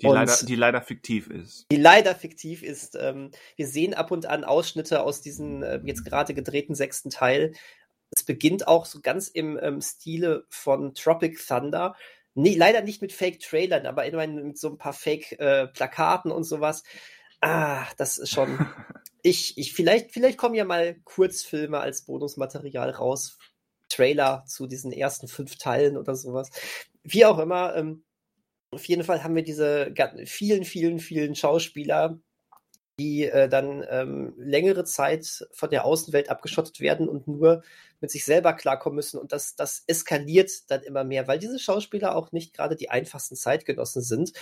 Die, 0.00 0.06
Und- 0.06 0.14
leider, 0.14 0.36
die 0.44 0.54
leider 0.54 0.82
fiktiv 0.82 1.28
ist. 1.28 1.66
die 1.72 1.76
leider 1.78 2.14
fiktiv 2.14 2.62
ist. 2.62 2.96
Ähm, 3.00 3.30
wir 3.56 3.66
sehen 3.66 3.94
ab 3.94 4.10
und 4.12 4.26
an 4.26 4.44
Ausschnitte 4.44 5.02
aus 5.02 5.22
diesem 5.22 5.62
äh, 5.62 5.80
jetzt 5.84 6.04
gerade 6.04 6.32
gedrehten 6.34 6.74
sechsten 6.74 7.10
Teil. 7.10 7.54
Es 8.14 8.22
beginnt 8.22 8.68
auch 8.68 8.86
so 8.86 9.00
ganz 9.00 9.26
im 9.26 9.58
ähm, 9.60 9.80
Stile 9.80 10.44
von 10.48 10.94
Tropic 10.94 11.38
Thunder. 11.44 11.96
Nee, 12.38 12.54
leider 12.54 12.82
nicht 12.82 13.00
mit 13.00 13.14
Fake-Trailern, 13.14 13.86
aber 13.86 14.04
immerhin 14.04 14.48
mit 14.48 14.58
so 14.58 14.68
ein 14.68 14.76
paar 14.76 14.92
Fake-Plakaten 14.92 16.30
und 16.30 16.44
sowas. 16.44 16.82
Ah, 17.40 17.86
das 17.96 18.18
ist 18.18 18.30
schon. 18.30 18.58
Ich, 19.22 19.58
ich, 19.58 19.72
vielleicht, 19.72 20.12
vielleicht 20.12 20.38
kommen 20.38 20.54
ja 20.54 20.64
mal 20.64 21.00
Kurzfilme 21.02 21.80
als 21.80 22.02
Bonusmaterial 22.02 22.90
raus. 22.90 23.38
Trailer 23.88 24.44
zu 24.46 24.68
diesen 24.68 24.92
ersten 24.92 25.26
fünf 25.26 25.58
Teilen 25.58 25.96
oder 25.96 26.14
sowas. 26.14 26.52
Wie 27.02 27.24
auch 27.24 27.40
immer, 27.40 27.74
ähm, 27.74 28.04
auf 28.70 28.84
jeden 28.84 29.02
Fall 29.02 29.24
haben 29.24 29.34
wir 29.34 29.42
diese 29.42 29.92
vielen, 30.26 30.64
vielen, 30.64 31.00
vielen 31.00 31.34
Schauspieler, 31.34 32.20
die 32.98 33.24
äh, 33.24 33.48
dann 33.48 33.84
ähm, 33.90 34.32
längere 34.38 34.84
Zeit 34.84 35.46
von 35.52 35.70
der 35.70 35.84
Außenwelt 35.84 36.30
abgeschottet 36.30 36.80
werden 36.80 37.08
und 37.08 37.28
nur 37.28 37.62
mit 38.00 38.10
sich 38.10 38.24
selber 38.24 38.54
klarkommen 38.54 38.96
müssen. 38.96 39.18
Und 39.18 39.32
das, 39.32 39.54
das 39.54 39.84
eskaliert 39.86 40.70
dann 40.70 40.82
immer 40.82 41.04
mehr, 41.04 41.28
weil 41.28 41.38
diese 41.38 41.58
Schauspieler 41.58 42.16
auch 42.16 42.32
nicht 42.32 42.54
gerade 42.54 42.76
die 42.76 42.90
einfachsten 42.90 43.36
Zeitgenossen 43.36 44.02
sind. 44.02 44.32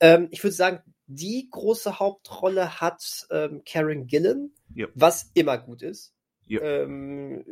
Ähm, 0.00 0.28
ich 0.30 0.42
würde 0.44 0.54
sagen, 0.54 0.80
die 1.06 1.48
große 1.50 1.98
Hauptrolle 1.98 2.80
hat 2.80 3.26
ähm, 3.30 3.62
Karen 3.66 4.06
Gillan, 4.06 4.52
Ja. 4.74 4.86
was 4.94 5.30
immer 5.34 5.58
gut 5.58 5.82
ist. 5.82 6.12
Ja. 6.46 6.60
Ähm, 6.62 7.44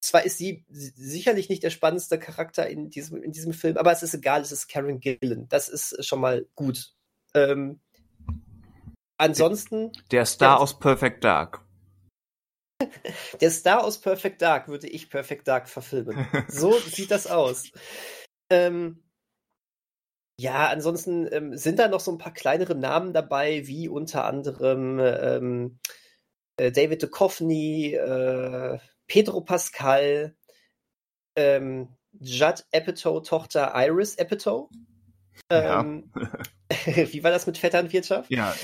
zwar 0.00 0.24
ist 0.24 0.38
sie 0.38 0.64
si- 0.68 0.92
sicherlich 0.94 1.48
nicht 1.48 1.64
der 1.64 1.70
spannendste 1.70 2.18
Charakter 2.18 2.68
in 2.68 2.90
diesem, 2.90 3.22
in 3.22 3.32
diesem 3.32 3.52
Film, 3.52 3.76
aber 3.78 3.90
es 3.90 4.02
ist 4.04 4.14
egal, 4.14 4.42
es 4.42 4.52
ist 4.52 4.68
Karen 4.68 5.00
Gillan. 5.00 5.48
Das 5.48 5.68
ist 5.68 6.04
schon 6.04 6.20
mal 6.20 6.46
gut. 6.54 6.92
Ähm, 7.34 7.80
ansonsten, 9.18 9.92
Der 10.10 10.26
Star 10.26 10.56
Ja. 10.56 10.62
aus 10.62 10.78
Perfect 10.78 11.24
Dark. 11.24 11.64
der 13.40 13.50
Star 13.50 13.84
aus 13.84 14.00
Perfect 14.00 14.42
Dark 14.42 14.68
würde 14.68 14.86
ich 14.88 15.08
Perfect 15.10 15.48
Dark 15.48 15.68
verfilmen. 15.68 16.26
So 16.48 16.72
sieht 16.72 17.10
das 17.10 17.26
aus. 17.26 17.70
Ähm, 18.50 19.02
ja, 20.38 20.68
ansonsten 20.68 21.26
ähm, 21.32 21.56
sind 21.56 21.78
da 21.78 21.88
noch 21.88 22.00
so 22.00 22.12
ein 22.12 22.18
paar 22.18 22.34
kleinere 22.34 22.74
Namen 22.74 23.14
dabei, 23.14 23.66
wie 23.66 23.88
unter 23.88 24.26
anderem 24.26 24.98
ähm, 25.00 25.78
äh, 26.58 26.70
David 26.70 27.02
Duchovny, 27.02 27.94
äh, 27.94 28.78
Pedro 29.06 29.40
Pascal, 29.40 30.36
ähm, 31.36 31.96
Judd 32.20 32.66
Apatow, 32.72 33.22
Tochter 33.22 33.72
Iris 33.74 34.18
Apatow. 34.18 34.68
Ja. 35.50 35.80
Ähm, 35.80 36.12
wie 36.84 37.24
war 37.24 37.30
das 37.30 37.46
mit 37.46 37.56
Vetternwirtschaft? 37.58 38.30
Ja, 38.30 38.54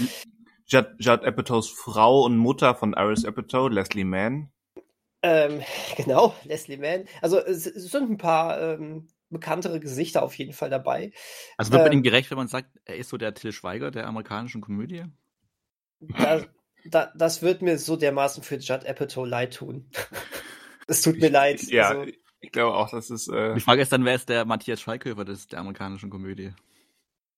Judd, 0.67 0.87
Judd 0.99 1.25
Apatows 1.25 1.69
Frau 1.71 2.23
und 2.25 2.37
Mutter 2.37 2.75
von 2.75 2.95
Iris 2.97 3.25
Apatow, 3.25 3.69
Leslie 3.71 4.05
Mann. 4.05 4.51
Ähm, 5.23 5.63
genau, 5.97 6.35
Leslie 6.45 6.77
Mann. 6.79 7.05
Also 7.21 7.39
es 7.39 7.67
es 7.67 7.91
sind 7.91 8.11
ein 8.11 8.19
paar 8.19 8.61
ähm, 8.61 9.09
bekanntere 9.31 9.81
Gesichter 9.81 10.23
auf 10.23 10.35
jeden 10.35 10.53
Fall 10.53 10.71
dabei. 10.71 11.13
Also 11.57 11.73
wird 11.73 11.83
man 11.83 11.93
Ähm. 11.93 11.99
ihm 11.99 12.03
gerecht, 12.03 12.31
wenn 12.31 12.39
man 12.39 12.49
sagt, 12.49 12.69
er 12.85 12.97
ist 12.97 13.09
so 13.09 13.17
der 13.17 13.35
Till 13.35 13.53
Schweiger 13.53 13.91
der 13.91 14.07
amerikanischen 14.07 14.61
Komödie? 14.61 15.05
Da, 16.01 16.43
da, 16.85 17.13
das 17.17 17.43
wird 17.43 17.63
mir 17.63 17.79
so 17.79 17.97
dermaßen 17.97 18.43
für 18.43 18.57
Judd 18.57 18.87
Apatow 18.87 19.27
leid 19.27 19.55
tun. 19.55 19.89
Es 20.89 21.01
tut 21.01 21.21
mir 21.21 21.31
leid. 21.31 21.63
Ja, 21.69 21.91
Also, 21.91 22.13
ich 22.41 22.51
glaube 22.51 22.77
auch, 22.77 22.91
das 22.91 23.09
ist. 23.09 23.29
Äh, 23.29 23.55
Die 23.55 23.61
Frage 23.61 23.81
ist 23.83 23.93
dann, 23.93 24.05
wer 24.05 24.17
ist 24.17 24.29
der 24.29 24.45
Matthias 24.45 24.81
Schweighöfer 24.81 25.25
des, 25.25 25.47
der 25.47 25.61
amerikanischen 25.61 26.11
Komödie? 26.11 26.53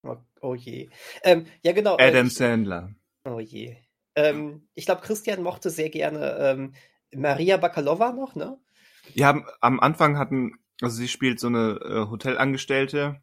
oh, 0.01 0.17
oh 0.41 0.55
je. 0.55 0.89
Ähm, 1.23 1.45
ja, 1.61 1.71
genau. 1.71 1.95
äh, 1.99 2.07
Adam 2.09 2.25
ich- 2.27 2.33
Sandler. 2.33 2.89
Oh 3.25 3.39
je. 3.39 3.75
Ähm, 4.15 4.67
ich 4.75 4.85
glaube, 4.85 5.01
Christian 5.01 5.43
mochte 5.43 5.69
sehr 5.69 5.89
gerne 5.89 6.37
ähm, 6.39 6.73
Maria 7.13 7.57
Bakalova 7.57 8.13
noch, 8.13 8.35
ne? 8.35 8.57
Ja, 9.13 9.43
am- 9.61 9.79
Anfang 9.79 10.17
hatten, 10.17 10.53
also 10.81 10.95
sie 10.97 11.07
spielt 11.07 11.39
so 11.39 11.47
eine 11.47 11.79
äh, 11.83 12.09
Hotelangestellte 12.09 13.21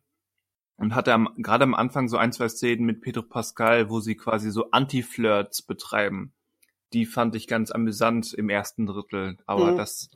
und 0.77 0.95
hatte 0.95 1.13
am, 1.15 1.35
gerade 1.39 1.65
am 1.65 1.75
Anfang 1.75 2.09
so 2.09 2.17
ein, 2.17 2.33
zwei 2.33 2.49
Szenen 2.49 2.87
mit 2.87 3.01
Pedro 3.03 3.23
Pascal, 3.23 3.91
wo 3.91 4.01
sie 4.01 4.17
quasi 4.17 4.51
so 4.51 4.71
Anti-Flirts 4.71 5.63
betreiben. 5.63 6.33
Die 6.93 7.07
fand 7.07 7.35
ich 7.37 7.47
ganz 7.49 7.71
amüsant 7.71 8.35
im 8.35 8.49
ersten 8.51 8.87
Drittel, 8.87 9.39
aber 9.47 9.73
Mhm. 9.73 9.77
das 9.77 10.11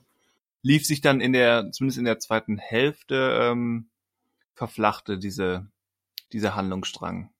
lief 0.62 0.86
sich 0.86 1.00
dann 1.00 1.20
in 1.20 1.32
der, 1.32 1.70
zumindest 1.72 1.98
in 1.98 2.04
der 2.04 2.18
zweiten 2.18 2.58
Hälfte, 2.58 3.38
ähm, 3.42 3.88
verflachte 4.54 5.18
diese, 5.18 5.68
dieser 6.32 6.56
Handlungsstrang. 6.56 7.30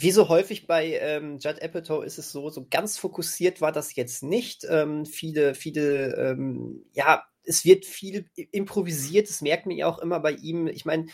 Wie 0.00 0.12
so 0.12 0.28
häufig 0.28 0.68
bei 0.68 0.96
ähm, 1.00 1.38
Judd 1.38 1.60
Apatow 1.60 2.04
ist 2.04 2.18
es 2.18 2.30
so, 2.30 2.50
so 2.50 2.66
ganz 2.70 2.96
fokussiert 2.98 3.60
war 3.60 3.72
das 3.72 3.96
jetzt 3.96 4.22
nicht. 4.22 4.64
Ähm, 4.68 5.04
viele, 5.06 5.56
viele, 5.56 6.14
ähm, 6.14 6.84
ja, 6.92 7.24
es 7.42 7.64
wird 7.64 7.84
viel 7.84 8.30
improvisiert, 8.52 9.28
das 9.28 9.40
merkt 9.40 9.66
man 9.66 9.76
ja 9.76 9.88
auch 9.88 9.98
immer 9.98 10.20
bei 10.20 10.32
ihm. 10.32 10.68
Ich 10.68 10.84
meine, 10.84 11.06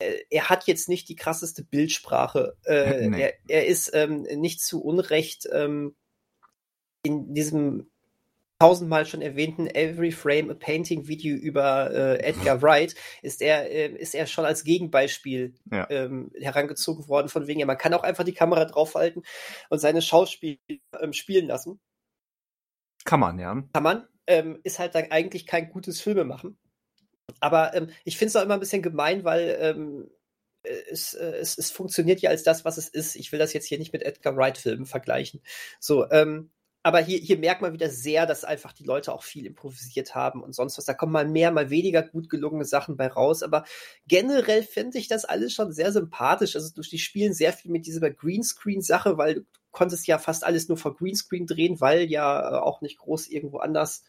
äh, 0.00 0.18
er 0.30 0.48
hat 0.48 0.66
jetzt 0.66 0.88
nicht 0.88 1.08
die 1.08 1.14
krasseste 1.14 1.62
Bildsprache. 1.62 2.56
Äh, 2.64 3.08
Nee. 3.10 3.22
er, 3.22 3.34
er 3.46 3.66
ist 3.66 3.92
ähm, 3.94 4.22
nicht 4.22 4.60
zu 4.60 4.82
Unrecht 4.82 5.48
ähm, 5.52 5.94
in 7.04 7.34
diesem 7.34 7.88
tausendmal 8.58 9.06
schon 9.06 9.22
erwähnten 9.22 9.66
Every 9.68 10.10
Frame 10.10 10.50
a 10.50 10.54
Painting 10.54 11.06
Video 11.06 11.36
über 11.36 11.90
äh, 11.90 12.18
Edgar 12.18 12.60
Wright 12.62 12.94
ist 13.22 13.40
er 13.40 13.70
äh, 13.70 13.88
ist 13.92 14.14
er 14.14 14.26
schon 14.26 14.44
als 14.44 14.64
Gegenbeispiel 14.64 15.54
Ja. 15.70 15.88
ähm, 15.90 16.30
herangezogen 16.40 17.08
worden 17.08 17.28
von 17.28 17.46
wegen 17.46 17.60
ja 17.60 17.66
man 17.66 17.78
kann 17.78 17.94
auch 17.94 18.02
einfach 18.02 18.24
die 18.24 18.34
Kamera 18.34 18.64
draufhalten 18.64 19.22
und 19.70 19.78
seine 19.78 20.02
Schauspieler 20.02 20.58
ähm, 21.00 21.12
spielen 21.12 21.46
lassen 21.46 21.80
Kann 23.04 23.20
man, 23.20 23.38
ja. 23.38 23.62
kann 23.72 23.82
man 23.82 24.08
ähm, 24.26 24.58
ist 24.64 24.78
halt 24.78 24.94
dann 24.94 25.10
eigentlich 25.10 25.46
kein 25.46 25.70
gutes 25.70 26.00
Filme 26.00 26.24
machen 26.24 26.58
aber 27.40 27.74
ähm, 27.74 27.90
ich 28.04 28.16
finde 28.16 28.30
es 28.30 28.36
auch 28.36 28.42
immer 28.42 28.54
ein 28.54 28.60
bisschen 28.60 28.82
gemein 28.82 29.22
weil 29.22 29.56
ähm, 29.60 30.10
es, 30.64 31.14
äh, 31.14 31.36
es, 31.36 31.56
es 31.56 31.70
funktioniert 31.70 32.20
ja 32.20 32.30
als 32.30 32.42
das, 32.42 32.64
was 32.64 32.76
es 32.76 32.88
ist. 32.88 33.16
Ich 33.16 33.32
will 33.32 33.38
das 33.38 33.52
jetzt 33.52 33.66
hier 33.66 33.78
nicht 33.78 33.92
mit 33.92 34.02
Edgar 34.02 34.36
Wright-Filmen 34.36 34.86
vergleichen. 34.86 35.40
So, 35.80 36.10
ähm, 36.10 36.50
aber 36.88 37.00
hier, 37.00 37.18
hier 37.18 37.36
merkt 37.36 37.60
man 37.60 37.74
wieder 37.74 37.90
sehr, 37.90 38.24
dass 38.24 38.46
einfach 38.46 38.72
die 38.72 38.84
Leute 38.84 39.12
auch 39.12 39.22
viel 39.22 39.44
improvisiert 39.44 40.14
haben 40.14 40.42
und 40.42 40.54
sonst 40.54 40.78
was. 40.78 40.86
Da 40.86 40.94
kommen 40.94 41.12
mal 41.12 41.28
mehr, 41.28 41.50
mal 41.50 41.68
weniger 41.68 42.02
gut 42.02 42.30
gelungene 42.30 42.64
Sachen 42.64 42.96
bei 42.96 43.08
raus. 43.08 43.42
Aber 43.42 43.64
generell 44.06 44.62
finde 44.62 44.96
ich 44.96 45.06
das 45.06 45.26
alles 45.26 45.52
schon 45.52 45.70
sehr 45.70 45.92
sympathisch. 45.92 46.56
Also 46.56 46.80
die 46.80 46.98
spielen 46.98 47.34
sehr 47.34 47.52
viel 47.52 47.70
mit 47.70 47.84
dieser 47.84 48.10
Greenscreen-Sache, 48.10 49.18
weil 49.18 49.34
du 49.34 49.40
konntest 49.70 50.06
ja 50.06 50.16
fast 50.16 50.44
alles 50.44 50.68
nur 50.68 50.78
vor 50.78 50.96
Greenscreen 50.96 51.46
drehen, 51.46 51.78
weil 51.78 52.10
ja 52.10 52.52
äh, 52.52 52.58
auch 52.58 52.80
nicht 52.80 52.96
groß 52.96 53.28
irgendwo 53.28 53.58
anders 53.58 54.02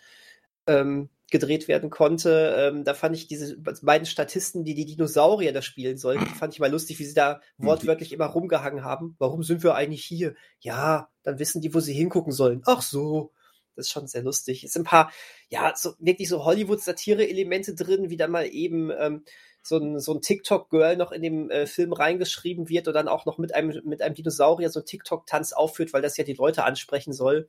ähm, 0.66 1.10
gedreht 1.32 1.68
werden 1.68 1.90
konnte. 1.90 2.56
Ähm, 2.58 2.84
da 2.84 2.94
fand 2.94 3.16
ich 3.16 3.28
diese 3.28 3.58
beiden 3.58 4.06
Statisten, 4.06 4.64
die 4.64 4.74
die 4.74 4.86
Dinosaurier 4.86 5.54
da 5.54 5.62
spielen 5.62 5.98
sollten, 5.98 6.26
die 6.26 6.32
fand 6.40 6.54
ich 6.54 6.60
mal 6.60 6.72
lustig, 6.72 7.00
wie 7.00 7.06
sie 7.06 7.14
da 7.14 7.42
wortwörtlich 7.58 8.12
immer 8.12 8.26
rumgehangen 8.26 8.84
haben. 8.84 9.16
Warum 9.20 9.44
sind 9.44 9.64
wir 9.64 9.76
eigentlich 9.76 10.06
hier? 10.06 10.36
Ja, 10.60 11.10
dann 11.24 11.40
wissen 11.40 11.62
die, 11.62 11.74
wo 11.74 11.80
sie 11.80 11.94
hingucken 11.94 12.32
sollen. 12.32 12.62
Ach 12.66 12.82
so. 12.82 13.32
Das 13.76 13.86
ist 13.86 13.92
schon 13.94 14.08
sehr 14.08 14.24
lustig. 14.24 14.66
Es 14.66 14.74
sind 14.74 14.82
ein 14.82 14.86
paar, 14.86 15.12
ja, 15.48 15.74
so 15.74 15.94
wirklich 16.00 16.28
so 16.28 16.44
Hollywood-Satire-Elemente 16.44 17.76
drin, 17.76 18.10
wie 18.10 18.18
dann 18.18 18.32
mal 18.32 18.46
eben 18.46 18.92
ähm, 18.92 19.24
so 19.70 19.78
ein, 19.78 20.00
so 20.00 20.14
ein 20.14 20.22
TikTok-Girl 20.22 20.98
noch 20.98 21.12
in 21.12 21.22
dem 21.22 21.50
äh, 21.50 21.66
Film 21.66 21.94
reingeschrieben 21.94 22.68
wird 22.68 22.88
und 22.88 22.94
dann 22.94 23.08
auch 23.08 23.26
noch 23.26 23.38
mit 23.38 23.56
einem, 23.56 23.82
mit 23.86 24.02
einem 24.02 24.16
Dinosaurier 24.16 24.70
so 24.70 24.80
einen 24.80 24.88
TikTok-Tanz 24.88 25.54
aufführt, 25.54 25.94
weil 25.94 26.02
das 26.02 26.18
ja 26.18 26.24
die 26.24 26.34
Leute 26.34 26.64
ansprechen 26.66 27.14
soll. 27.14 27.48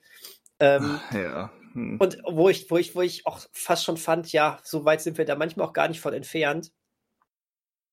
Ähm, 0.61 1.01
Ja. 1.13 1.51
Hm. 1.73 1.99
und 2.01 2.19
wo 2.29 2.49
ich, 2.49 2.69
wo 2.71 2.79
ich, 2.79 2.97
wo 2.97 3.01
ich 3.01 3.27
auch 3.27 3.41
fast 3.53 3.85
schon 3.85 3.97
fand, 3.97 4.33
ja, 4.33 4.59
so 4.65 4.85
weit 4.85 5.01
sind 5.01 5.19
wir 5.19 5.25
da 5.25 5.37
manchmal 5.37 5.67
auch 5.67 5.73
gar 5.73 5.87
nicht 5.87 6.01
von 6.01 6.13
entfernt. 6.13 6.73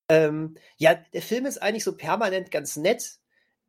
Ähm, 0.09 0.55
ja, 0.77 0.95
der 1.13 1.21
Film 1.21 1.45
ist 1.45 1.61
eigentlich 1.61 1.83
so 1.83 1.95
permanent 1.95 2.49
ganz 2.49 2.75
nett, 2.75 3.19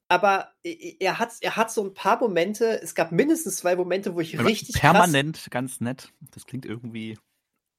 aber 0.09 0.53
er 0.63 1.19
hat, 1.19 1.33
er 1.43 1.57
hat 1.57 1.71
so 1.71 1.85
ein 1.85 1.93
paar 1.93 2.19
Momente, 2.19 2.81
es 2.83 2.95
gab 2.95 3.13
mindestens 3.13 3.59
zwei 3.59 3.77
Momente, 3.77 4.15
wo 4.15 4.21
ich 4.21 4.39
Aber 4.39 4.49
richtig 4.49 4.77
Permanent, 4.77 5.47
ganz 5.51 5.81
nett. 5.81 6.11
Das 6.31 6.47
klingt 6.47 6.65
irgendwie 6.65 7.17
Krass, 7.17 7.28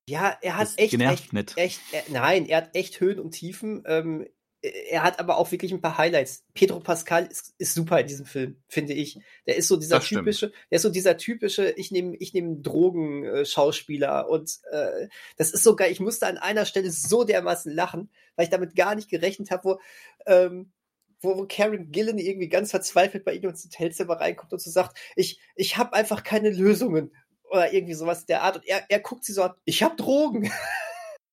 ja, 0.10 0.38
er 0.42 0.58
hat 0.58 0.70
echt, 0.78 0.92
genervt 0.92 1.34
echt, 1.34 1.58
echt, 1.58 1.80
äh, 1.92 2.02
nein, 2.10 2.48
er 2.48 2.58
hat 2.58 2.76
echt 2.76 3.00
Höhen 3.00 3.20
und 3.20 3.32
Tiefen. 3.32 3.84
Ähm, 3.86 4.26
er 4.62 5.04
hat 5.04 5.20
aber 5.20 5.38
auch 5.38 5.52
wirklich 5.52 5.72
ein 5.72 5.82
paar 5.82 5.98
Highlights. 5.98 6.44
Pedro 6.54 6.82
Pascal 6.82 7.28
ist, 7.28 7.54
ist 7.60 7.74
super 7.74 8.02
in 8.02 8.08
diesem 8.08 8.26
Film, 8.26 8.62
finde 8.68 8.94
ich. 8.94 9.18
Der 9.48 9.56
ist 9.56 9.70
so 9.70 9.78
dieser 9.78 10.02
typische, 10.02 10.52
der 10.70 10.76
ist 10.78 10.82
so 10.82 10.90
dieser 10.90 11.16
typische, 11.16 11.70
ich 11.78 11.92
nehme 11.92 12.18
ich 12.18 12.34
nehm 12.34 12.62
Drogen-Schauspieler 12.62 14.28
und 14.28 14.60
äh, 14.72 15.08
das 15.38 15.52
ist 15.52 15.64
so 15.64 15.76
geil. 15.78 15.92
Ich 15.92 16.02
musste 16.02 16.28
an 16.28 16.38
einer 16.38 16.66
Stelle 16.66 16.92
so 16.92 17.24
dermaßen 17.24 17.74
lachen, 17.74 18.10
weil 18.36 18.46
ich 18.46 18.50
damit 18.50 18.76
gar 18.76 18.96
nicht 18.96 19.10
gerechnet 19.10 19.50
habe, 19.52 19.64
wo, 19.64 19.80
ähm, 20.26 20.74
wo, 21.22 21.38
wo 21.38 21.46
Karen 21.48 21.92
Gillen 21.92 22.18
irgendwie 22.18 22.50
ganz 22.50 22.72
verzweifelt 22.72 23.24
bei 23.24 23.34
ihm 23.34 23.48
ins 23.50 23.64
Hotelzimmer 23.64 24.16
reinkommt 24.16 24.52
und 24.52 24.62
so 24.62 24.72
sagt, 24.72 24.98
ich, 25.16 25.40
ich 25.56 25.78
habe 25.78 25.94
einfach 25.94 26.24
keine 26.24 26.50
Lösungen 26.50 27.12
oder 27.50 27.74
irgendwie 27.74 27.94
sowas 27.94 28.26
der 28.26 28.44
Art 28.44 28.58
und 28.58 28.68
er, 28.68 28.84
er 28.90 29.00
guckt 29.00 29.26
sie 29.26 29.34
so 29.34 29.44
an, 29.44 29.54
ich 29.66 29.84
habe 29.84 29.96
Drogen. 29.96 30.52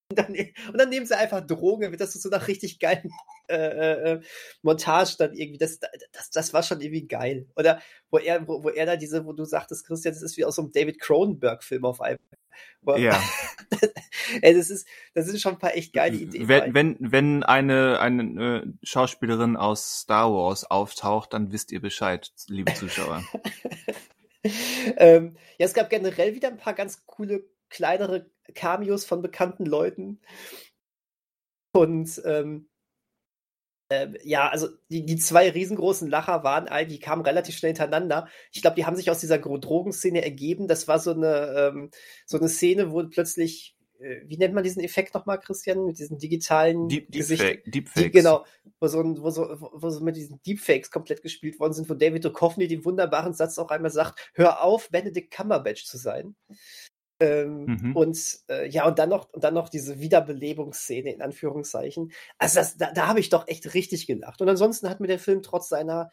Und 0.08 0.20
dann, 0.20 0.28
und 0.28 0.78
dann 0.78 0.88
nehmen 0.88 1.04
sie 1.04 1.18
einfach 1.18 1.44
Drogen, 1.44 1.82
dann 1.82 1.90
wird 1.90 2.00
das 2.00 2.12
so 2.12 2.28
nach 2.28 2.46
richtig 2.46 2.78
geilen 2.78 3.10
äh, 3.48 4.12
äh, 4.12 4.20
Montage 4.62 5.16
dann 5.18 5.34
irgendwie. 5.34 5.58
Das, 5.58 5.80
das, 6.12 6.30
das 6.30 6.54
war 6.54 6.62
schon 6.62 6.80
irgendwie 6.80 7.08
geil. 7.08 7.48
Oder 7.56 7.80
wo 8.10 8.18
er, 8.18 8.46
wo, 8.46 8.62
wo 8.62 8.68
er 8.68 8.86
da 8.86 8.94
diese, 8.94 9.26
wo 9.26 9.32
du 9.32 9.44
sagtest, 9.44 9.84
Christian, 9.84 10.14
das 10.14 10.22
ist 10.22 10.36
wie 10.36 10.44
aus 10.44 10.54
so 10.54 10.62
einem 10.62 10.70
David 10.70 11.00
Cronenberg-Film 11.00 11.84
auf 11.84 12.00
einmal. 12.00 12.20
Ja. 12.98 13.20
ey, 14.42 14.54
das 14.54 14.70
ist, 14.70 14.86
das 15.14 15.26
sind 15.26 15.40
schon 15.40 15.54
ein 15.54 15.58
paar 15.58 15.74
echt 15.74 15.92
geile 15.92 16.16
Ideen. 16.16 16.46
Wenn, 16.46 16.74
wenn, 16.74 16.96
wenn 17.00 17.42
eine, 17.42 17.98
eine 17.98 18.62
äh, 18.62 18.86
Schauspielerin 18.86 19.56
aus 19.56 20.02
Star 20.02 20.32
Wars 20.32 20.64
auftaucht, 20.64 21.32
dann 21.32 21.50
wisst 21.50 21.72
ihr 21.72 21.80
Bescheid, 21.80 22.30
liebe 22.46 22.72
Zuschauer. 22.74 23.24
ähm, 24.96 25.36
ja, 25.58 25.66
es 25.66 25.74
gab 25.74 25.90
generell 25.90 26.34
wieder 26.34 26.48
ein 26.48 26.58
paar 26.58 26.74
ganz 26.74 27.06
coole 27.06 27.44
kleinere 27.68 28.30
Cameos 28.54 29.04
von 29.04 29.22
bekannten 29.22 29.66
Leuten. 29.66 30.20
Und 31.72 32.22
ähm, 32.24 32.68
äh, 33.88 34.08
ja, 34.24 34.48
also 34.48 34.68
die, 34.90 35.04
die 35.06 35.16
zwei 35.16 35.50
riesengroßen 35.50 36.08
Lacher 36.08 36.42
waren 36.42 36.68
eigentlich, 36.68 36.98
die 36.98 37.04
kamen 37.04 37.22
relativ 37.22 37.56
schnell 37.56 37.70
hintereinander. 37.70 38.28
Ich 38.52 38.62
glaube, 38.62 38.76
die 38.76 38.84
haben 38.84 38.96
sich 38.96 39.10
aus 39.10 39.20
dieser 39.20 39.38
Drogenszene 39.38 40.24
ergeben. 40.24 40.68
Das 40.68 40.88
war 40.88 40.98
so 40.98 41.12
eine, 41.12 41.70
ähm, 41.74 41.90
so 42.26 42.38
eine 42.38 42.48
Szene, 42.48 42.90
wo 42.90 43.04
plötzlich, 43.04 43.75
wie 43.98 44.36
nennt 44.36 44.54
man 44.54 44.64
diesen 44.64 44.82
Effekt 44.82 45.14
nochmal, 45.14 45.40
Christian? 45.40 45.84
Mit 45.86 45.98
diesen 45.98 46.18
digitalen 46.18 46.88
Deep. 46.88 47.10
Deepfake, 47.10 47.64
Deepfakes. 47.70 48.02
Die, 48.02 48.10
genau, 48.10 48.44
wo 48.80 48.88
so, 48.88 49.02
wo, 49.22 49.30
so, 49.30 49.42
wo- 49.60 49.90
so 49.90 50.00
mit 50.04 50.16
diesen 50.16 50.40
Deepfakes 50.46 50.90
komplett 50.90 51.22
gespielt 51.22 51.58
worden 51.60 51.72
sind, 51.72 51.88
wo 51.88 51.94
David 51.94 52.24
Duchovny 52.24 52.68
den 52.68 52.84
wunderbaren 52.84 53.32
Satz 53.34 53.58
auch 53.58 53.70
einmal 53.70 53.90
sagt, 53.90 54.30
hör 54.34 54.62
auf, 54.62 54.90
Benedict 54.90 55.30
Cumberbatch 55.32 55.84
zu 55.86 55.96
sein. 55.98 56.36
Ähm, 57.18 57.64
Mhm. 57.80 57.96
Und 57.96 58.38
äh, 58.50 58.68
ja, 58.68 58.86
und 58.86 58.98
dann 58.98 59.08
noch, 59.08 59.32
und 59.32 59.42
dann 59.42 59.54
noch 59.54 59.70
diese 59.70 59.98
Wiederbelebungsszene 60.00 61.12
in 61.14 61.22
Anführungszeichen. 61.22 62.12
Also 62.36 62.56
das, 62.60 62.76
da, 62.76 62.92
da 62.92 63.06
habe 63.06 63.20
ich 63.20 63.30
doch 63.30 63.48
echt 63.48 63.72
richtig 63.72 64.06
gelacht. 64.06 64.42
Und 64.42 64.48
ansonsten 64.50 64.90
hat 64.90 65.00
mir 65.00 65.06
der 65.06 65.18
Film 65.18 65.42
trotz 65.42 65.68
seiner 65.70 66.10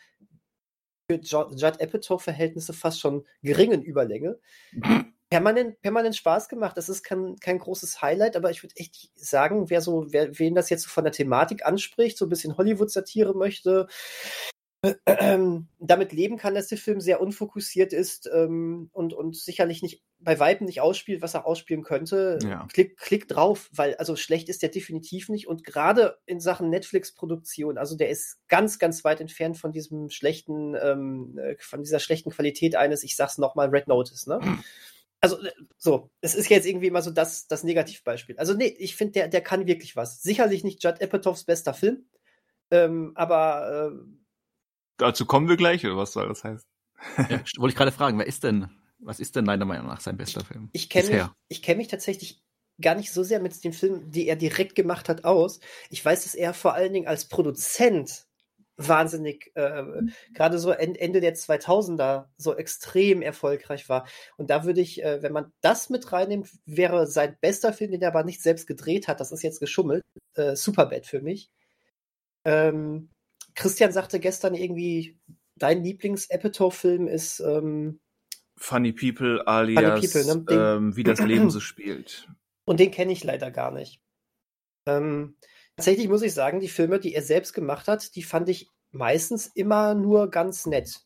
für 1.11 1.19
Judd 1.19 1.81
Apatow-Verhältnisse 1.81 2.71
fast 2.71 3.01
schon 3.01 3.25
geringen 3.41 3.83
Überlänge 3.83 4.39
permanent, 5.33 5.81
permanent 5.81 6.15
Spaß 6.15 6.47
gemacht. 6.47 6.77
Das 6.77 6.89
ist 6.89 7.01
kein, 7.01 7.37
kein 7.37 7.57
großes 7.57 8.03
Highlight, 8.03 8.35
aber 8.35 8.51
ich 8.51 8.61
würde 8.61 8.75
echt 8.75 9.09
sagen, 9.15 9.71
wer 9.71 9.81
so, 9.81 10.05
wer, 10.13 10.37
wen 10.37 10.53
das 10.53 10.69
jetzt 10.69 10.83
so 10.83 10.89
von 10.89 11.05
der 11.05 11.11
Thematik 11.11 11.65
anspricht, 11.65 12.19
so 12.19 12.27
ein 12.27 12.29
bisschen 12.29 12.55
Hollywood-Satire 12.55 13.33
möchte, 13.33 13.87
ähm, 15.07 15.69
damit 15.79 16.13
leben 16.13 16.37
kann, 16.37 16.53
dass 16.53 16.67
der 16.67 16.77
Film 16.77 17.01
sehr 17.01 17.19
unfokussiert 17.19 17.93
ist 17.93 18.29
ähm, 18.31 18.91
und, 18.93 19.13
und 19.13 19.35
sicherlich 19.35 19.81
nicht 19.81 20.03
bei 20.19 20.39
Weitem 20.39 20.67
nicht 20.67 20.81
ausspielt, 20.81 21.23
was 21.23 21.33
er 21.33 21.47
ausspielen 21.47 21.81
könnte. 21.81 22.37
Ja. 22.43 22.67
Klick, 22.71 22.97
klick 22.97 23.27
drauf, 23.27 23.71
weil 23.73 23.95
also 23.95 24.15
schlecht 24.15 24.49
ist 24.49 24.61
der 24.61 24.69
definitiv 24.69 25.29
nicht 25.29 25.47
und 25.47 25.63
gerade 25.63 26.19
in 26.27 26.41
Sachen 26.41 26.69
Netflix-Produktion, 26.69 27.79
also 27.79 27.97
der 27.97 28.09
ist 28.09 28.37
ganz, 28.49 28.77
ganz 28.77 29.03
weit 29.03 29.19
entfernt 29.19 29.57
von 29.57 29.71
diesem 29.71 30.11
schlechten, 30.11 30.75
ähm, 30.79 31.39
äh, 31.39 31.55
von 31.57 31.81
dieser 31.81 31.97
schlechten 31.97 32.29
Qualität 32.29 32.75
eines, 32.75 33.03
ich 33.03 33.15
sag's 33.15 33.39
nochmal, 33.39 33.69
Red 33.69 33.87
Notice, 33.87 34.27
ne? 34.27 34.39
Also, 35.23 35.41
äh, 35.41 35.51
so, 35.77 36.11
es 36.19 36.35
ist 36.35 36.49
jetzt 36.49 36.65
irgendwie 36.67 36.87
immer 36.87 37.01
so 37.01 37.09
das, 37.09 37.47
das 37.47 37.63
Negativbeispiel. 37.63 38.37
Also, 38.37 38.53
nee, 38.53 38.75
ich 38.77 38.97
finde, 38.97 39.13
der, 39.13 39.27
der 39.29 39.39
kann 39.41 39.67
wirklich 39.67 39.95
was. 39.95 40.21
Sicherlich 40.21 40.65
nicht 40.65 40.83
Judd 40.83 41.01
Apatows 41.01 41.45
bester 41.45 41.73
Film, 41.73 42.05
ähm, 42.71 43.13
aber 43.15 43.93
äh, 43.93 44.05
Dazu 44.97 45.25
kommen 45.25 45.47
wir 45.47 45.55
gleich, 45.55 45.85
oder 45.85 45.95
was 45.95 46.11
soll 46.11 46.27
das 46.27 46.43
heißen? 46.43 46.67
Ja, 47.17 47.41
wollte 47.57 47.71
ich 47.71 47.75
gerade 47.75 47.91
fragen, 47.93 48.19
wer 48.19 48.27
ist 48.27 48.43
denn 48.43 48.69
Was 48.99 49.19
ist 49.19 49.35
denn 49.35 49.45
deiner 49.45 49.65
Meinung 49.65 49.87
nach 49.87 50.01
sein 50.01 50.17
bester 50.17 50.43
Film? 50.43 50.69
Ich 50.73 50.89
kenne 50.89 51.07
mich, 51.07 51.17
Bisher. 51.17 51.35
ich 51.47 51.61
kenn 51.61 51.77
mich 51.77 51.87
tatsächlich 51.87 52.43
gar 52.81 52.95
nicht 52.95 53.11
so 53.11 53.23
sehr 53.23 53.39
mit 53.39 53.63
den 53.63 53.73
Filmen, 53.73 54.11
die 54.11 54.27
er 54.27 54.35
direkt 54.35 54.75
gemacht 54.75 55.07
hat, 55.07 55.23
aus. 55.23 55.59
Ich 55.89 56.03
weiß, 56.03 56.23
dass 56.23 56.35
er 56.35 56.53
vor 56.53 56.73
allen 56.73 56.93
Dingen 56.93 57.07
als 57.07 57.29
Produzent 57.29 58.27
wahnsinnig, 58.77 59.51
äh, 59.55 59.83
gerade 60.33 60.57
so 60.57 60.71
en- 60.71 60.95
Ende 60.95 61.21
der 61.21 61.35
2000er, 61.35 62.29
so 62.37 62.55
extrem 62.55 63.21
erfolgreich 63.21 63.87
war. 63.89 64.07
Und 64.37 64.49
da 64.49 64.65
würde 64.65 64.81
ich, 64.81 65.03
äh, 65.03 65.21
wenn 65.21 65.31
man 65.31 65.51
das 65.61 65.89
mit 65.89 66.11
reinnimmt, 66.11 66.49
wäre 66.65 67.05
sein 67.07 67.37
bester 67.39 67.71
Film, 67.73 67.91
den 67.91 68.01
er 68.01 68.07
aber 68.09 68.23
nicht 68.23 68.41
selbst 68.41 68.65
gedreht 68.67 69.07
hat, 69.07 69.19
das 69.19 69.31
ist 69.31 69.43
jetzt 69.43 69.59
geschummelt, 69.59 70.03
äh, 70.35 70.55
Superbad 70.55 71.05
für 71.05 71.21
mich. 71.21 71.49
Ähm, 72.45 73.09
Christian 73.55 73.91
sagte 73.91 74.19
gestern 74.19 74.55
irgendwie, 74.55 75.19
dein 75.55 75.83
Lieblings-Apatow-Film 75.83 77.07
ist 77.07 77.39
ähm, 77.39 77.99
Funny 78.57 78.93
People 78.93 79.45
alias 79.47 79.99
People, 80.01 80.25
ne? 80.25 80.43
Den- 80.43 80.59
ähm, 80.59 80.95
wie 80.95 81.03
das 81.03 81.19
Leben 81.19 81.49
so 81.49 81.59
spielt. 81.59 82.27
Und 82.65 82.79
den 82.79 82.91
kenne 82.91 83.11
ich 83.11 83.23
leider 83.23 83.51
gar 83.51 83.71
nicht. 83.71 84.01
Ähm, 84.85 85.37
tatsächlich 85.75 86.07
muss 86.09 86.21
ich 86.21 86.33
sagen, 86.33 86.59
die 86.59 86.69
Filme, 86.69 86.99
die 86.99 87.13
er 87.13 87.21
selbst 87.21 87.53
gemacht 87.53 87.87
hat, 87.87 88.15
die 88.15 88.23
fand 88.23 88.49
ich 88.49 88.69
meistens 88.91 89.47
immer 89.47 89.95
nur 89.95 90.29
ganz 90.29 90.65
nett. 90.65 91.01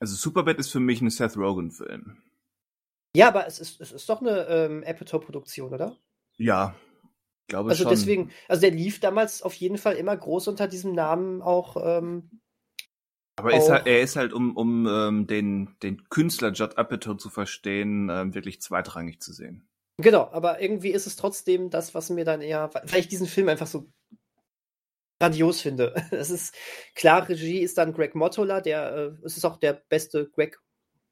Also 0.00 0.14
Superbad 0.14 0.58
ist 0.58 0.70
für 0.70 0.80
mich 0.80 1.00
ein 1.00 1.10
Seth 1.10 1.36
Rogen-Film. 1.36 2.22
Ja, 3.16 3.28
aber 3.28 3.46
es 3.46 3.58
ist, 3.58 3.80
es 3.80 3.92
ist 3.92 4.08
doch 4.08 4.20
eine 4.20 4.46
ähm, 4.48 4.84
Apatow-Produktion, 4.86 5.72
oder? 5.74 5.96
Ja, 6.36 6.76
glaube 7.48 7.70
Also 7.70 7.82
schon. 7.84 7.90
deswegen, 7.90 8.30
also 8.48 8.60
der 8.60 8.70
lief 8.70 9.00
damals 9.00 9.42
auf 9.42 9.54
jeden 9.54 9.78
Fall 9.78 9.96
immer 9.96 10.16
groß 10.16 10.48
unter 10.48 10.68
diesem 10.68 10.92
Namen 10.92 11.42
auch. 11.42 11.76
Ähm, 11.84 12.40
Aber 13.36 13.56
ist 13.56 13.64
auch- 13.64 13.70
halt, 13.70 13.86
er 13.86 14.02
ist 14.02 14.16
halt, 14.16 14.32
um, 14.32 14.56
um 14.56 14.86
ähm, 14.86 15.26
den, 15.26 15.76
den 15.82 16.08
Künstler 16.10 16.52
Judd 16.52 16.76
Apatow 16.78 17.16
zu 17.16 17.30
verstehen, 17.30 18.08
ähm, 18.10 18.34
wirklich 18.34 18.60
zweitrangig 18.60 19.20
zu 19.20 19.32
sehen. 19.32 19.68
Genau, 19.98 20.28
aber 20.30 20.60
irgendwie 20.60 20.90
ist 20.90 21.06
es 21.06 21.16
trotzdem 21.16 21.70
das, 21.70 21.94
was 21.94 22.10
mir 22.10 22.24
dann 22.24 22.40
eher, 22.40 22.70
weil 22.72 23.00
ich 23.00 23.08
diesen 23.08 23.26
Film 23.26 23.48
einfach 23.48 23.66
so 23.66 23.90
grandios 25.20 25.60
finde. 25.60 25.94
Es 26.12 26.30
ist 26.30 26.54
klar, 26.94 27.28
Regie 27.28 27.60
ist 27.60 27.76
dann 27.78 27.92
Greg 27.92 28.14
Mottola, 28.14 28.60
der, 28.60 28.94
äh, 28.96 29.24
es 29.24 29.36
ist 29.36 29.44
auch 29.44 29.56
der 29.56 29.74
beste 29.88 30.28
Greg 30.30 30.58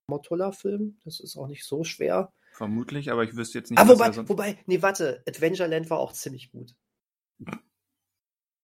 Mottola-Film. 0.08 1.00
Das 1.04 1.18
ist 1.20 1.36
auch 1.36 1.48
nicht 1.48 1.64
so 1.64 1.82
schwer. 1.84 2.32
Vermutlich, 2.52 3.10
aber 3.10 3.24
ich 3.24 3.36
wüsste 3.36 3.58
jetzt 3.58 3.70
nicht, 3.70 3.78
Ah, 3.78 3.82
was 3.88 3.98
wobei, 3.98 4.12
sonst- 4.12 4.28
wobei, 4.28 4.58
nee, 4.66 4.80
warte, 4.80 5.22
Adventureland 5.28 5.90
war 5.90 5.98
auch 5.98 6.12
ziemlich 6.12 6.50
gut. 6.52 6.74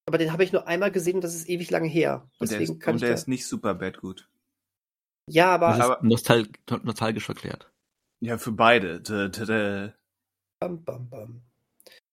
Aber 0.05 0.17
den 0.17 0.31
habe 0.31 0.43
ich 0.43 0.51
nur 0.51 0.67
einmal 0.67 0.91
gesehen 0.91 1.15
und 1.15 1.23
das 1.23 1.35
ist 1.35 1.47
ewig 1.47 1.69
lange 1.71 1.87
her. 1.87 2.29
Und 2.39 2.49
der, 2.49 2.59
Deswegen 2.59 2.79
ist, 2.79 2.81
kann 2.83 2.93
und 2.95 3.01
der 3.01 3.09
da, 3.09 3.15
ist 3.15 3.27
nicht 3.27 3.45
Superbad 3.45 3.99
gut. 3.99 4.29
Ja, 5.29 5.53
aber 5.53 5.67
Das 5.67 5.77
ist 5.77 5.83
aber- 5.83 5.99
nostal 6.03 6.47
nostalgisch 6.83 7.29
erklärt. 7.29 7.71
Ja, 8.21 8.37
für 8.37 8.51
beide. 8.51 9.01
Bam, 10.63 10.83
bam, 10.85 11.09
bam. 11.09 11.41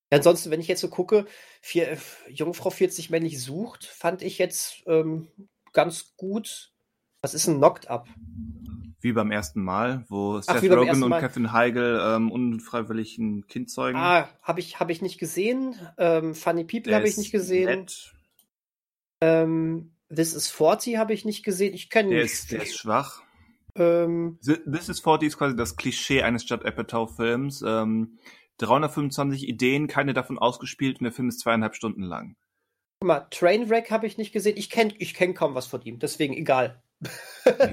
Ansonsten, 0.09 0.51
wenn 0.51 0.59
ich 0.59 0.67
jetzt 0.67 0.81
so 0.81 0.89
gucke, 0.89 1.25
vier, 1.61 1.91
äh, 1.91 1.97
Jungfrau 2.27 2.69
40 2.69 3.09
männlich 3.09 3.41
sucht, 3.41 3.85
fand 3.85 4.21
ich 4.23 4.37
jetzt 4.39 4.83
ähm, 4.87 5.29
ganz 5.71 6.15
gut. 6.17 6.73
Was 7.21 7.33
ist 7.33 7.47
ein 7.47 7.59
Knocked 7.59 7.89
Up? 7.89 8.09
Wie 8.99 9.13
beim 9.13 9.31
ersten 9.31 9.63
Mal, 9.63 10.03
wo 10.09 10.41
Seth 10.41 10.69
Rogen 10.69 11.01
und. 11.03 11.11
Kevin 11.13 11.53
Heigl 11.53 12.01
ähm, 12.03 12.29
unfreiwillig 12.29 13.17
ein 13.19 13.47
Kind 13.47 13.69
zeugen. 13.71 13.97
Ah, 13.97 14.27
habe 14.41 14.59
ich, 14.59 14.81
hab 14.81 14.89
ich 14.89 15.01
nicht 15.01 15.17
gesehen. 15.17 15.75
Ähm, 15.97 16.35
Funny 16.35 16.65
People 16.65 16.93
habe 16.93 17.07
ich 17.07 17.17
nicht 17.17 17.31
gesehen. 17.31 17.85
Ähm, 19.21 19.93
This 20.13 20.33
is 20.33 20.49
40 20.49 20.97
habe 20.97 21.13
ich 21.13 21.23
nicht 21.23 21.43
gesehen. 21.45 21.73
Ich 21.73 21.89
kenne 21.89 22.09
nicht. 22.09 22.33
ist, 22.33 22.51
der 22.51 22.63
ist 22.63 22.77
schwach. 22.77 23.21
ähm, 23.75 24.39
This 24.43 24.89
is 24.89 24.99
40 24.99 25.27
ist 25.27 25.37
quasi 25.37 25.55
das 25.55 25.77
Klischee 25.77 26.21
eines 26.21 26.47
Judd 26.49 26.65
Apatow-Films. 26.65 27.63
Ähm, 27.65 28.19
325 28.61 29.47
Ideen, 29.47 29.87
keine 29.87 30.13
davon 30.13 30.37
ausgespielt 30.37 30.99
und 30.99 31.03
der 31.03 31.11
Film 31.11 31.29
ist 31.29 31.39
zweieinhalb 31.39 31.75
Stunden 31.75 32.03
lang. 32.03 32.35
guck 32.99 33.07
mal, 33.07 33.27
Trainwreck 33.31 33.91
habe 33.91 34.07
ich 34.07 34.17
nicht 34.17 34.31
gesehen. 34.31 34.57
Ich 34.57 34.69
kenne 34.69 34.93
ich 34.99 35.13
kenn 35.13 35.33
kaum 35.33 35.55
was 35.55 35.67
von 35.67 35.81
ihm, 35.81 35.99
deswegen 35.99 36.33
egal. 36.33 36.81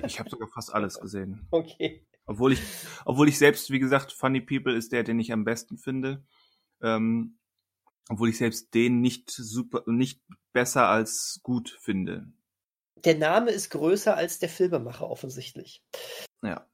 Ich 0.06 0.18
habe 0.18 0.30
sogar 0.30 0.48
fast 0.48 0.72
alles 0.72 0.98
gesehen. 1.00 1.46
Okay. 1.50 2.04
Obwohl 2.26 2.52
ich, 2.52 2.60
obwohl 3.06 3.28
ich 3.28 3.38
selbst, 3.38 3.70
wie 3.70 3.78
gesagt, 3.78 4.12
Funny 4.12 4.42
People 4.42 4.74
ist 4.74 4.92
der, 4.92 5.02
den 5.02 5.18
ich 5.18 5.32
am 5.32 5.44
besten 5.44 5.78
finde. 5.78 6.22
Ähm, 6.82 7.38
obwohl 8.10 8.28
ich 8.28 8.36
selbst 8.36 8.74
den 8.74 9.00
nicht 9.00 9.30
super, 9.30 9.82
nicht 9.86 10.22
besser 10.52 10.88
als 10.88 11.40
gut 11.42 11.78
finde. 11.80 12.30
Der 13.04 13.16
Name 13.16 13.50
ist 13.50 13.70
größer 13.70 14.14
als 14.14 14.38
der 14.38 14.48
Filmemacher 14.48 15.08
offensichtlich. 15.08 15.82
Ja. 16.42 16.66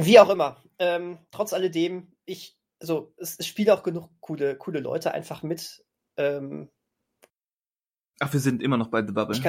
Wie 0.00 0.18
auch 0.18 0.28
immer. 0.28 0.62
Ähm, 0.78 1.18
trotz 1.30 1.52
alledem, 1.52 2.12
ich, 2.24 2.58
also 2.80 3.12
es, 3.16 3.38
es 3.38 3.46
spielen 3.46 3.70
auch 3.70 3.82
genug 3.82 4.10
coole, 4.20 4.56
coole 4.56 4.80
Leute 4.80 5.12
einfach 5.12 5.42
mit. 5.42 5.84
Ähm, 6.16 6.70
Ach, 8.20 8.32
wir 8.32 8.40
sind 8.40 8.62
immer 8.62 8.76
noch 8.76 8.88
bei 8.88 9.04
The 9.04 9.12
Bubble. 9.12 9.36
ich 9.36 9.44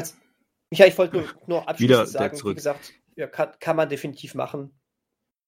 ja, 0.79 0.85
ich 0.87 0.97
wollte 0.97 1.17
nur, 1.17 1.25
nur 1.47 1.61
Wieder 1.61 1.67
abschließend 1.69 2.07
sagen, 2.09 2.33
wie 2.33 2.37
zurück. 2.39 2.55
gesagt, 2.57 2.93
ja, 3.15 3.27
kann, 3.27 3.51
kann 3.59 3.75
man 3.75 3.87
definitiv 3.89 4.33
machen. 4.35 4.77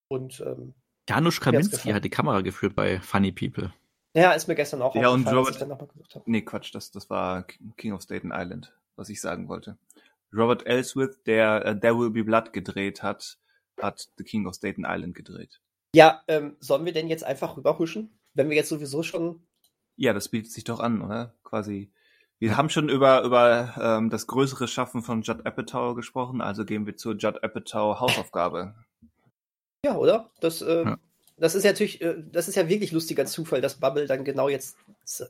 Und 0.10 0.40
ähm, 0.42 0.76
Janusz 1.10 1.40
gefallen. 1.42 1.96
hat 1.96 2.04
die 2.06 2.10
Kamera 2.10 2.42
geführt 2.42 2.76
bei 2.76 3.00
Funny 3.00 3.32
People. 3.32 3.74
ja, 4.16 4.32
ist 4.34 4.48
mir 4.48 4.56
gestern 4.56 4.82
auch 4.82 4.96
Ja, 4.96 5.10
und 5.10 5.28
Robert- 5.28 5.54
ich 5.54 5.58
dann 5.58 5.70
nochmal 5.70 5.88
gesucht 5.88 6.16
habe. 6.16 6.30
Nee, 6.30 6.44
Quatsch, 6.44 6.74
das, 6.74 6.92
das 6.92 7.10
war 7.10 7.44
King 7.78 7.94
of 7.94 8.02
Staten 8.04 8.32
Island, 8.34 8.74
was 8.96 9.10
ich 9.10 9.20
sagen 9.20 9.48
wollte. 9.50 9.78
Robert 10.34 10.66
Ellsworth, 10.68 11.26
der 11.26 11.66
äh, 11.66 11.80
There 11.80 11.98
Will 11.98 12.12
Be 12.12 12.24
Blood 12.24 12.54
gedreht 12.54 13.02
hat, 13.04 13.38
hat 13.82 14.10
The 14.18 14.24
King 14.24 14.46
of 14.48 14.56
Staten 14.56 14.86
Island 14.86 15.16
gedreht. 15.16 15.62
Ja, 15.96 16.22
ähm, 16.28 16.58
sollen 16.60 16.86
wir 16.86 16.94
denn 16.94 17.08
jetzt 17.08 17.24
einfach 17.24 17.58
rüberhuschen? 17.58 18.20
Wenn 18.34 18.50
wir 18.50 18.56
jetzt 18.56 18.70
sowieso 18.70 19.04
schon. 19.04 19.42
Ja, 19.96 20.14
das 20.14 20.30
bietet 20.30 20.52
sich 20.52 20.64
doch 20.64 20.80
an, 20.80 21.02
oder? 21.02 21.34
Quasi. 21.44 21.92
Wir 22.40 22.56
haben 22.56 22.70
schon 22.70 22.88
über, 22.88 23.24
über 23.24 23.74
ähm, 23.82 24.12
das 24.12 24.28
größere 24.28 24.68
Schaffen 24.68 25.02
von 25.02 25.24
Judd 25.24 25.46
Apatow 25.46 25.96
gesprochen, 25.96 26.40
also 26.40 26.66
gehen 26.66 26.86
wir 26.86 26.96
zur 26.96 27.16
Judd 27.16 27.44
Apatow 27.44 28.00
Hausaufgabe. 28.00 28.76
Ja, 29.84 29.96
oder? 29.96 30.30
Das, 30.40 30.62
äh, 30.62 30.84
Ja. 30.84 31.00
das 31.38 31.56
ist 31.56 31.64
ja 31.64 31.72
natürlich, 31.72 32.02
äh, 32.02 32.16
das 32.32 32.48
ist 32.48 32.56
ja 32.56 32.70
wirklich 32.70 32.92
lustiger 32.92 33.26
Zufall, 33.26 33.62
dass 33.62 33.80
Bubble 33.80 34.06
dann 34.06 34.24
genau 34.24 34.50
jetzt 34.50 34.78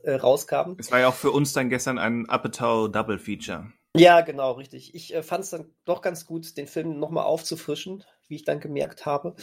äh, 0.02 0.16
rauskam. 0.16 0.74
Es 0.76 0.92
war 0.92 1.00
ja 1.00 1.08
auch 1.08 1.14
für 1.14 1.30
uns 1.30 1.54
dann 1.54 1.70
gestern 1.70 1.98
ein 1.98 2.28
Apatow 2.28 2.90
Double 2.90 3.18
Feature. 3.18 3.72
Ja, 3.96 4.20
genau, 4.20 4.52
richtig. 4.52 4.94
Ich 4.94 5.14
äh, 5.14 5.22
fand 5.22 5.44
es 5.44 5.50
dann 5.50 5.70
doch 5.86 6.02
ganz 6.02 6.26
gut, 6.26 6.58
den 6.58 6.66
Film 6.66 6.98
nochmal 6.98 7.24
aufzufrischen, 7.24 8.04
wie 8.28 8.36
ich 8.36 8.44
dann 8.44 8.60
gemerkt 8.60 9.06
habe. 9.06 9.34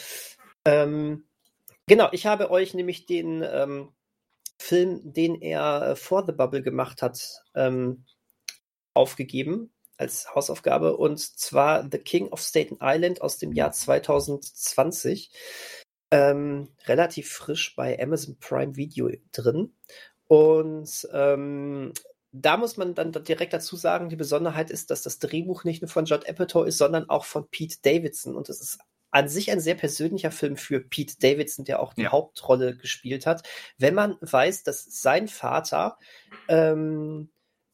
Ähm, 0.65 1.25
genau, 1.87 2.09
ich 2.11 2.25
habe 2.25 2.51
euch 2.51 2.73
nämlich 2.73 3.05
den 3.05 3.43
ähm, 3.43 3.91
Film, 4.59 5.01
den 5.03 5.41
er 5.41 5.89
äh, 5.89 5.95
vor 5.95 6.25
The 6.25 6.31
Bubble 6.33 6.63
gemacht 6.63 7.01
hat, 7.01 7.43
ähm, 7.53 8.05
aufgegeben 8.93 9.71
als 9.97 10.33
Hausaufgabe 10.33 10.97
und 10.97 11.19
zwar 11.19 11.87
The 11.89 11.99
King 11.99 12.27
of 12.29 12.41
Staten 12.41 12.79
Island 12.81 13.21
aus 13.21 13.37
dem 13.37 13.53
Jahr 13.53 13.71
2020. 13.71 15.31
Ähm, 16.11 16.69
relativ 16.85 17.31
frisch 17.31 17.75
bei 17.75 17.99
Amazon 18.01 18.37
Prime 18.39 18.75
Video 18.75 19.09
drin. 19.31 19.73
Und 20.27 21.07
ähm, 21.13 21.93
da 22.31 22.57
muss 22.57 22.77
man 22.77 22.93
dann 22.93 23.11
direkt 23.11 23.53
dazu 23.53 23.75
sagen, 23.75 24.09
die 24.09 24.15
Besonderheit 24.15 24.69
ist, 24.69 24.91
dass 24.91 25.01
das 25.03 25.19
Drehbuch 25.19 25.63
nicht 25.63 25.81
nur 25.81 25.89
von 25.89 26.05
Judd 26.05 26.27
Apatow 26.27 26.65
ist, 26.65 26.77
sondern 26.77 27.09
auch 27.09 27.25
von 27.25 27.49
Pete 27.49 27.77
Davidson. 27.81 28.35
Und 28.35 28.49
es 28.49 28.61
ist 28.61 28.79
an 29.15 29.29
sich 29.29 29.49
ein 29.49 29.61
sehr 29.61 29.75
persönlicher 29.75 30.29
Film 30.29 30.57
für 30.57 30.81
Pete 30.81 31.15
Davidson, 31.21 31.63
der 31.63 31.79
auch 31.79 31.93
die 31.93 32.01
Ja. 32.01 32.11
Hauptrolle 32.11 32.75
gespielt 32.75 33.25
hat. 33.25 33.47
Wenn 33.77 33.95
man 33.95 34.17
weiß, 34.19 34.63
dass 34.63 34.83
sein 35.01 35.29
Vater, 35.29 35.97
ähm, 36.49 37.29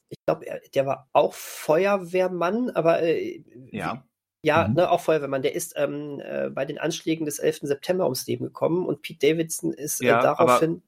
ich 0.09 0.17
glaube, 0.27 0.45
der 0.75 0.85
war 0.85 1.09
auch 1.13 1.33
Feuerwehrmann, 1.33 2.69
aber 2.69 3.01
äh, 3.01 3.43
Ja. 3.71 4.05
ja, 4.43 4.67
Mhm. 4.67 4.75
ne, 4.75 4.91
auch 4.91 5.01
Feuerwehrmann. 5.01 5.41
Der 5.41 5.55
ist 5.55 5.73
ähm, 5.77 6.21
äh, 6.23 6.51
bei 6.51 6.65
den 6.65 6.77
Anschlägen 6.77 7.25
des 7.25 7.39
11. 7.39 7.61
September 7.63 8.03
ums 8.03 8.27
Leben 8.27 8.45
gekommen 8.45 8.85
und 8.85 9.01
Pete 9.01 9.27
Davidson 9.33 9.73
ist 9.73 9.99
Ja, 9.99 10.19
äh, 10.19 10.23
daraufhin. 10.23 10.83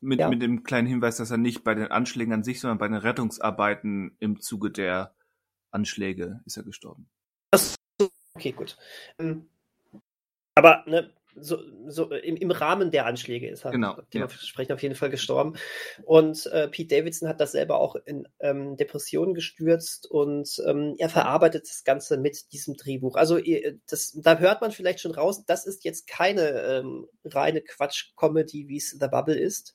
Mit, 0.00 0.18
Ja. 0.18 0.28
mit 0.28 0.42
dem 0.42 0.64
kleinen 0.64 0.88
Hinweis, 0.88 1.18
dass 1.18 1.30
er 1.30 1.36
nicht 1.36 1.62
bei 1.62 1.74
den 1.76 1.92
Anschlägen 1.92 2.34
an 2.34 2.42
sich, 2.42 2.60
sondern 2.60 2.78
bei 2.78 2.88
den 2.88 2.96
Rettungsarbeiten 2.96 4.16
im 4.18 4.40
Zuge 4.40 4.72
der 4.72 5.14
Anschläge 5.70 6.40
ist 6.44 6.56
er 6.56 6.64
gestorben. 6.64 7.08
Okay, 8.34 8.50
gut. 8.50 8.76
Ähm, 9.20 9.48
aber 10.54 10.84
ne, 10.86 11.12
so, 11.34 11.58
so 11.88 12.10
im, 12.10 12.36
im 12.36 12.50
Rahmen 12.50 12.90
der 12.90 13.06
Anschläge 13.06 13.48
ist 13.48 13.64
er 13.64 13.70
Genau, 13.70 13.96
dementsprechend 14.12 14.72
auf 14.72 14.82
jeden 14.82 14.94
Fall 14.94 15.08
gestorben. 15.08 15.54
Und 16.04 16.44
äh, 16.46 16.68
Pete 16.68 16.94
Davidson 16.94 17.26
hat 17.26 17.40
das 17.40 17.52
selber 17.52 17.78
auch 17.80 17.96
in 17.96 18.28
ähm, 18.40 18.76
Depressionen 18.76 19.32
gestürzt 19.32 20.10
und 20.10 20.62
ähm, 20.66 20.94
er 20.98 21.08
verarbeitet 21.08 21.64
das 21.66 21.84
Ganze 21.84 22.18
mit 22.18 22.52
diesem 22.52 22.76
Drehbuch. 22.76 23.16
Also 23.16 23.38
ihr- 23.38 23.78
das, 23.88 24.12
da 24.22 24.38
hört 24.38 24.60
man 24.60 24.72
vielleicht 24.72 25.00
schon 25.00 25.12
raus, 25.14 25.42
das 25.46 25.66
ist 25.66 25.84
jetzt 25.84 26.06
keine 26.06 26.50
ähm, 26.50 27.06
reine 27.24 27.62
Quatsch-Comedy, 27.62 28.68
wie 28.68 28.76
es 28.76 28.90
The 28.90 29.08
Bubble 29.08 29.38
ist. 29.38 29.74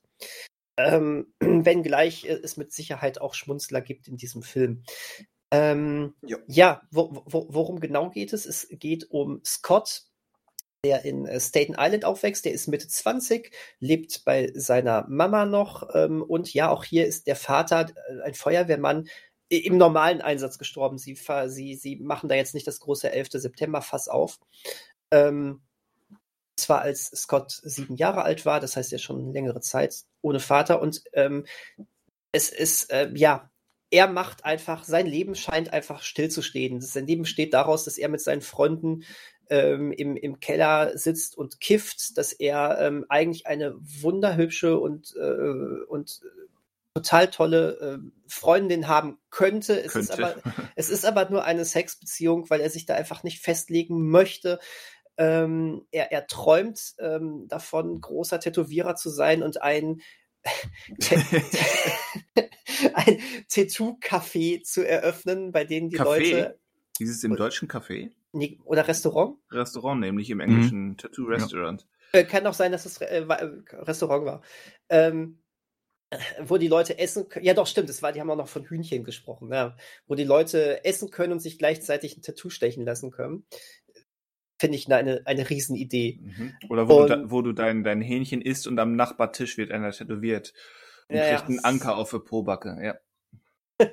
Ähm, 0.77 1.33
wenngleich 1.39 2.25
äh, 2.25 2.33
es 2.43 2.55
mit 2.55 2.71
Sicherheit 2.71 3.19
auch 3.19 3.33
Schmunzler 3.33 3.81
gibt 3.81 4.07
in 4.07 4.17
diesem 4.17 4.43
Film. 4.43 4.83
Ähm, 5.49 6.13
Ja. 6.21 6.37
ja, 6.47 6.81
wo, 6.91 7.23
wo, 7.25 7.47
worum 7.49 7.79
genau 7.79 8.11
geht 8.11 8.31
es? 8.33 8.45
Es 8.45 8.67
geht 8.69 9.09
um 9.09 9.41
Scott, 9.43 10.03
der 10.83 11.05
in 11.05 11.25
äh, 11.25 11.39
Staten 11.39 11.75
Island 11.77 12.05
aufwächst. 12.05 12.45
Der 12.45 12.53
ist 12.53 12.67
Mitte 12.67 12.87
20, 12.87 13.51
lebt 13.79 14.23
bei 14.25 14.51
seiner 14.53 15.05
Mama 15.09 15.45
noch. 15.45 15.89
Ähm, 15.93 16.21
und 16.21 16.53
ja, 16.53 16.69
auch 16.69 16.83
hier 16.83 17.05
ist 17.05 17.27
der 17.27 17.35
Vater 17.35 17.87
äh, 18.09 18.21
ein 18.23 18.33
Feuerwehrmann 18.33 19.07
im 19.49 19.77
normalen 19.77 20.21
Einsatz 20.21 20.57
gestorben. 20.57 20.97
Sie, 20.97 21.17
sie, 21.47 21.75
sie 21.75 21.95
machen 21.97 22.29
da 22.29 22.35
jetzt 22.35 22.53
nicht 22.53 22.67
das 22.67 22.79
große 22.79 23.11
11. 23.11 23.29
September-Fass 23.31 24.07
auf. 24.07 24.39
Ähm, 25.11 25.61
zwar 26.57 26.81
als 26.81 27.05
Scott 27.15 27.51
sieben 27.63 27.95
Jahre 27.95 28.23
alt 28.23 28.45
war, 28.45 28.59
das 28.59 28.75
heißt 28.75 28.91
ja 28.91 28.97
schon 28.97 29.31
längere 29.31 29.61
Zeit 29.61 30.03
ohne 30.21 30.39
Vater. 30.39 30.81
Und 30.81 31.03
ähm, 31.13 31.45
es 32.31 32.49
ist, 32.49 32.91
äh, 32.91 33.09
ja, 33.13 33.49
er 33.89 34.07
macht 34.07 34.43
einfach, 34.43 34.83
sein 34.83 35.05
Leben 35.05 35.35
scheint 35.35 35.71
einfach 35.71 36.01
stillzustehen. 36.01 36.81
Sein 36.81 37.07
Leben 37.07 37.25
steht 37.25 37.53
daraus, 37.53 37.85
dass 37.85 37.97
er 37.97 38.09
mit 38.09 38.19
seinen 38.19 38.41
Freunden 38.41 39.03
ähm, 39.49 39.91
im, 39.91 40.15
im 40.15 40.39
Keller 40.39 40.97
sitzt 40.97 41.37
und 41.37 41.59
kifft, 41.59 42.17
dass 42.17 42.33
er 42.33 42.79
ähm, 42.79 43.05
eigentlich 43.09 43.47
eine 43.47 43.75
wunderhübsche 43.79 44.79
und, 44.79 45.15
äh, 45.15 45.85
und 45.87 46.21
total 46.93 47.29
tolle 47.29 47.79
äh, 47.79 47.97
Freundin 48.27 48.87
haben 48.87 49.19
könnte. 49.29 49.81
Es, 49.81 49.93
könnte. 49.93 50.11
Ist 50.11 50.19
aber, 50.19 50.35
es 50.75 50.89
ist 50.89 51.05
aber 51.05 51.29
nur 51.29 51.43
eine 51.43 51.65
Sexbeziehung, 51.65 52.49
weil 52.49 52.61
er 52.61 52.69
sich 52.69 52.85
da 52.85 52.95
einfach 52.95 53.23
nicht 53.23 53.39
festlegen 53.39 54.09
möchte. 54.09 54.59
Ähm, 55.17 55.85
er, 55.91 56.11
er 56.11 56.27
träumt 56.27 56.95
ähm, 56.99 57.47
davon, 57.47 58.01
großer 58.01 58.39
Tätowierer 58.39 58.95
zu 58.95 59.09
sein 59.09 59.43
und 59.43 59.61
ein 59.61 60.01
ein 62.93 63.19
Tattoo-Café 63.49 64.63
zu 64.63 64.87
eröffnen, 64.87 65.51
bei 65.51 65.65
denen 65.65 65.89
die 65.89 65.97
Café? 65.97 66.03
Leute. 66.03 66.59
Dieses 66.99 67.23
im 67.23 67.35
deutschen 67.35 67.67
Café? 67.67 68.11
Oder 68.33 68.87
Restaurant? 68.87 69.37
Restaurant, 69.51 69.99
nämlich 69.99 70.29
im 70.29 70.39
englischen 70.39 70.89
mhm. 70.89 70.97
Tattoo-Restaurant. 70.97 71.87
Ja. 72.13 72.19
Äh, 72.19 72.23
kann 72.25 72.45
auch 72.47 72.53
sein, 72.53 72.71
dass 72.71 72.85
es 72.85 72.97
äh, 72.97 73.25
Restaurant 73.73 74.25
war. 74.25 74.41
Ähm, 74.89 75.39
wo 76.39 76.57
die 76.57 76.69
Leute 76.69 76.97
essen 76.97 77.27
können. 77.27 77.45
Ja, 77.45 77.53
doch, 77.53 77.67
stimmt, 77.67 77.89
es 77.89 78.01
war, 78.01 78.13
die 78.13 78.21
haben 78.21 78.29
auch 78.29 78.37
noch 78.37 78.47
von 78.47 78.63
Hühnchen 78.63 79.03
gesprochen, 79.03 79.51
ja. 79.51 79.75
Wo 80.07 80.15
die 80.15 80.23
Leute 80.23 80.85
essen 80.85 81.11
können 81.11 81.33
und 81.33 81.39
sich 81.39 81.57
gleichzeitig 81.57 82.17
ein 82.17 82.21
Tattoo 82.21 82.49
stechen 82.49 82.85
lassen 82.85 83.11
können. 83.11 83.45
Finde 84.59 84.77
ich 84.77 84.91
eine, 84.91 85.21
eine 85.25 85.49
Riesenidee. 85.49 86.19
Mhm. 86.21 86.53
Oder 86.69 86.87
wo, 86.87 87.01
und, 87.01 87.09
du, 87.09 87.31
wo 87.31 87.41
du 87.41 87.51
dein, 87.51 87.83
dein 87.83 88.01
Hähnchen 88.01 88.41
isst 88.41 88.67
und 88.67 88.79
am 88.79 88.95
Nachbartisch 88.95 89.57
wird 89.57 89.71
einer 89.71 89.91
tätowiert. 89.91 90.53
Und 91.09 91.17
ja, 91.17 91.35
kriegt 91.35 91.49
einen 91.49 91.63
Anker 91.63 91.97
auf 91.97 92.11
der 92.11 92.19
Pobacke, 92.19 92.77
ja. 92.81 92.97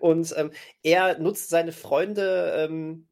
und 0.00 0.34
ähm, 0.36 0.50
er 0.82 1.18
nutzt 1.18 1.48
seine 1.48 1.72
Freunde 1.72 2.68
ähm, 2.68 3.08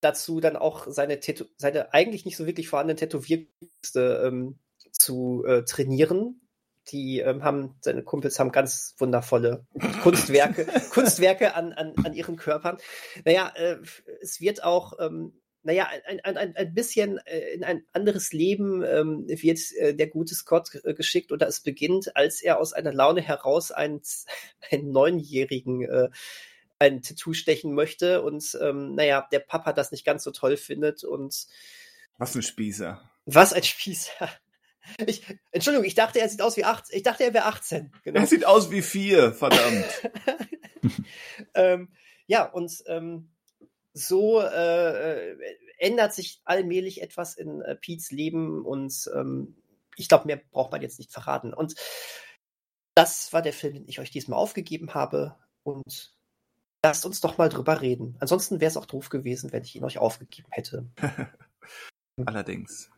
dazu, 0.00 0.40
dann 0.40 0.56
auch 0.56 0.86
seine, 0.88 1.20
Tätow 1.20 1.46
seine 1.56 1.92
eigentlich 1.92 2.24
nicht 2.24 2.36
so 2.36 2.46
wirklich 2.46 2.68
vorhandenen 2.68 2.98
Tätowierkünste 2.98 4.22
ähm, 4.26 4.58
zu 4.92 5.44
äh, 5.46 5.64
trainieren 5.64 6.40
die 6.92 7.20
ähm, 7.20 7.42
haben, 7.44 7.74
seine 7.80 8.02
Kumpels 8.02 8.38
haben 8.38 8.52
ganz 8.52 8.94
wundervolle 8.98 9.66
Kunstwerke, 10.02 10.66
Kunstwerke 10.90 11.54
an, 11.54 11.72
an, 11.72 11.94
an 12.04 12.14
ihren 12.14 12.36
Körpern. 12.36 12.78
Naja, 13.24 13.52
äh, 13.56 13.76
es 14.20 14.40
wird 14.40 14.62
auch, 14.64 14.94
ähm, 15.00 15.32
naja, 15.62 15.88
ein, 16.06 16.20
ein, 16.20 16.36
ein, 16.36 16.56
ein 16.56 16.74
bisschen 16.74 17.18
äh, 17.26 17.50
in 17.50 17.64
ein 17.64 17.84
anderes 17.92 18.32
Leben 18.32 18.82
ähm, 18.82 19.26
wird 19.28 19.58
äh, 19.78 19.94
der 19.94 20.06
gute 20.06 20.34
Scott 20.34 20.70
äh, 20.84 20.94
geschickt 20.94 21.32
oder 21.32 21.46
es 21.46 21.60
beginnt, 21.60 22.16
als 22.16 22.42
er 22.42 22.58
aus 22.58 22.72
einer 22.72 22.92
Laune 22.92 23.20
heraus 23.20 23.70
einen, 23.70 24.00
einen 24.70 24.90
Neunjährigen 24.90 25.82
äh, 25.82 26.08
ein 26.78 27.02
Tattoo 27.02 27.32
stechen 27.32 27.74
möchte 27.74 28.22
und 28.22 28.56
ähm, 28.60 28.94
naja, 28.94 29.26
der 29.32 29.40
Papa 29.40 29.72
das 29.72 29.90
nicht 29.90 30.04
ganz 30.04 30.22
so 30.24 30.30
toll 30.30 30.56
findet 30.56 31.04
und 31.04 31.46
was 32.18 32.34
ein 32.34 32.42
Spießer. 32.42 33.00
Was 33.26 33.52
ein 33.52 33.62
Spießer. 33.64 34.28
Ich, 35.06 35.22
Entschuldigung, 35.50 35.86
ich 35.86 35.94
dachte, 35.94 36.20
er 36.20 36.28
sieht 36.28 36.40
aus 36.40 36.56
wie 36.56 36.64
18. 36.64 36.96
Ich 36.96 37.02
dachte, 37.02 37.24
er 37.24 37.34
wäre 37.34 37.44
18. 37.44 37.92
Genau. 38.04 38.20
Er 38.20 38.26
sieht 38.26 38.46
aus 38.46 38.70
wie 38.70 38.80
vier, 38.80 39.32
verdammt. 39.32 40.10
ähm, 41.54 41.88
ja, 42.26 42.44
und 42.44 42.82
ähm, 42.86 43.30
so 43.92 44.40
äh, 44.40 45.36
ändert 45.78 46.14
sich 46.14 46.40
allmählich 46.44 47.02
etwas 47.02 47.34
in 47.36 47.60
äh, 47.60 47.74
Pete's 47.76 48.10
Leben 48.10 48.64
und 48.64 49.10
ähm, 49.14 49.56
ich 49.96 50.08
glaube, 50.08 50.26
mehr 50.26 50.40
braucht 50.50 50.72
man 50.72 50.80
jetzt 50.80 50.98
nicht 50.98 51.12
verraten. 51.12 51.52
Und 51.52 51.74
das 52.94 53.32
war 53.32 53.42
der 53.42 53.52
Film, 53.52 53.74
den 53.74 53.88
ich 53.88 54.00
euch 54.00 54.10
diesmal 54.10 54.38
aufgegeben 54.38 54.94
habe. 54.94 55.36
Und 55.64 56.17
lasst 56.88 57.04
uns 57.04 57.20
doch 57.20 57.36
mal 57.36 57.50
drüber 57.50 57.82
reden. 57.82 58.16
Ansonsten 58.18 58.60
wäre 58.60 58.70
es 58.70 58.78
auch 58.78 58.86
doof 58.86 59.10
gewesen, 59.10 59.52
wenn 59.52 59.62
ich 59.62 59.76
ihn 59.76 59.84
euch 59.84 59.98
aufgegeben 59.98 60.48
hätte. 60.50 60.86
Allerdings. 62.24 62.90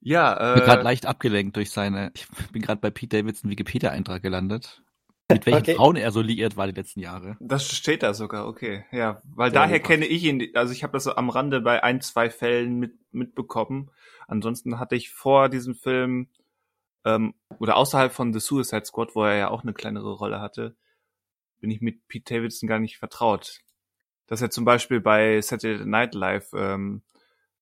Ja, 0.00 0.32
äh. 0.32 0.48
Ich 0.48 0.54
bin 0.56 0.64
gerade 0.64 0.82
leicht 0.82 1.04
abgelenkt 1.04 1.56
durch 1.56 1.70
seine. 1.70 2.10
Ich 2.14 2.26
bin 2.50 2.62
gerade 2.62 2.80
bei 2.80 2.90
Pete 2.90 3.18
Davidson 3.18 3.50
Wikipedia-Eintrag 3.50 4.22
gelandet. 4.22 4.82
Mit 5.30 5.44
welchen 5.44 5.60
okay. 5.60 5.74
Frauen 5.74 5.96
er 5.96 6.10
so 6.10 6.22
liiert 6.22 6.56
war 6.56 6.66
die 6.66 6.72
letzten 6.72 7.00
Jahre. 7.00 7.36
Das 7.38 7.70
steht 7.70 8.02
da 8.02 8.14
sogar, 8.14 8.46
okay. 8.46 8.86
Ja, 8.90 9.20
weil 9.34 9.50
Sehr 9.50 9.60
daher 9.60 9.80
kenne 9.80 10.06
ich 10.06 10.24
ihn, 10.24 10.48
also 10.54 10.72
ich 10.72 10.82
habe 10.82 10.94
das 10.94 11.04
so 11.04 11.16
am 11.16 11.28
Rande 11.28 11.60
bei 11.60 11.82
ein, 11.84 12.00
zwei 12.00 12.30
Fällen 12.30 12.78
mit, 12.78 12.94
mitbekommen. 13.12 13.90
Ansonsten 14.26 14.78
hatte 14.78 14.96
ich 14.96 15.10
vor 15.10 15.50
diesem 15.50 15.74
Film 15.74 16.28
ähm, 17.04 17.34
oder 17.58 17.76
außerhalb 17.76 18.10
von 18.10 18.32
The 18.32 18.40
Suicide 18.40 18.86
Squad, 18.86 19.14
wo 19.14 19.24
er 19.24 19.36
ja 19.36 19.50
auch 19.50 19.64
eine 19.64 19.74
kleinere 19.74 20.14
Rolle 20.14 20.40
hatte, 20.40 20.76
bin 21.60 21.70
ich 21.70 21.80
mit 21.80 22.06
Pete 22.08 22.34
Davidson 22.34 22.68
gar 22.68 22.78
nicht 22.78 22.98
vertraut. 22.98 23.60
Dass 24.26 24.42
er 24.42 24.50
zum 24.50 24.64
Beispiel 24.64 25.00
bei 25.00 25.40
Saturday 25.40 25.84
Night 25.86 26.14
Live 26.14 26.52
ähm, 26.54 27.02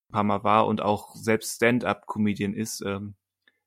paar 0.09 0.23
Mal 0.23 0.43
war 0.43 0.67
und 0.67 0.81
auch 0.81 1.15
selbst 1.15 1.55
Stand-up-Comedian 1.55 2.53
ist, 2.53 2.81
ähm, 2.81 3.15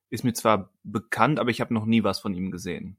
ist 0.09 0.23
mir 0.23 0.33
zwar 0.33 0.71
bekannt, 0.83 1.39
aber 1.39 1.49
ich 1.49 1.61
habe 1.61 1.73
noch 1.73 1.85
nie 1.85 2.03
was 2.03 2.19
von 2.19 2.33
ihm 2.33 2.51
gesehen. 2.51 2.97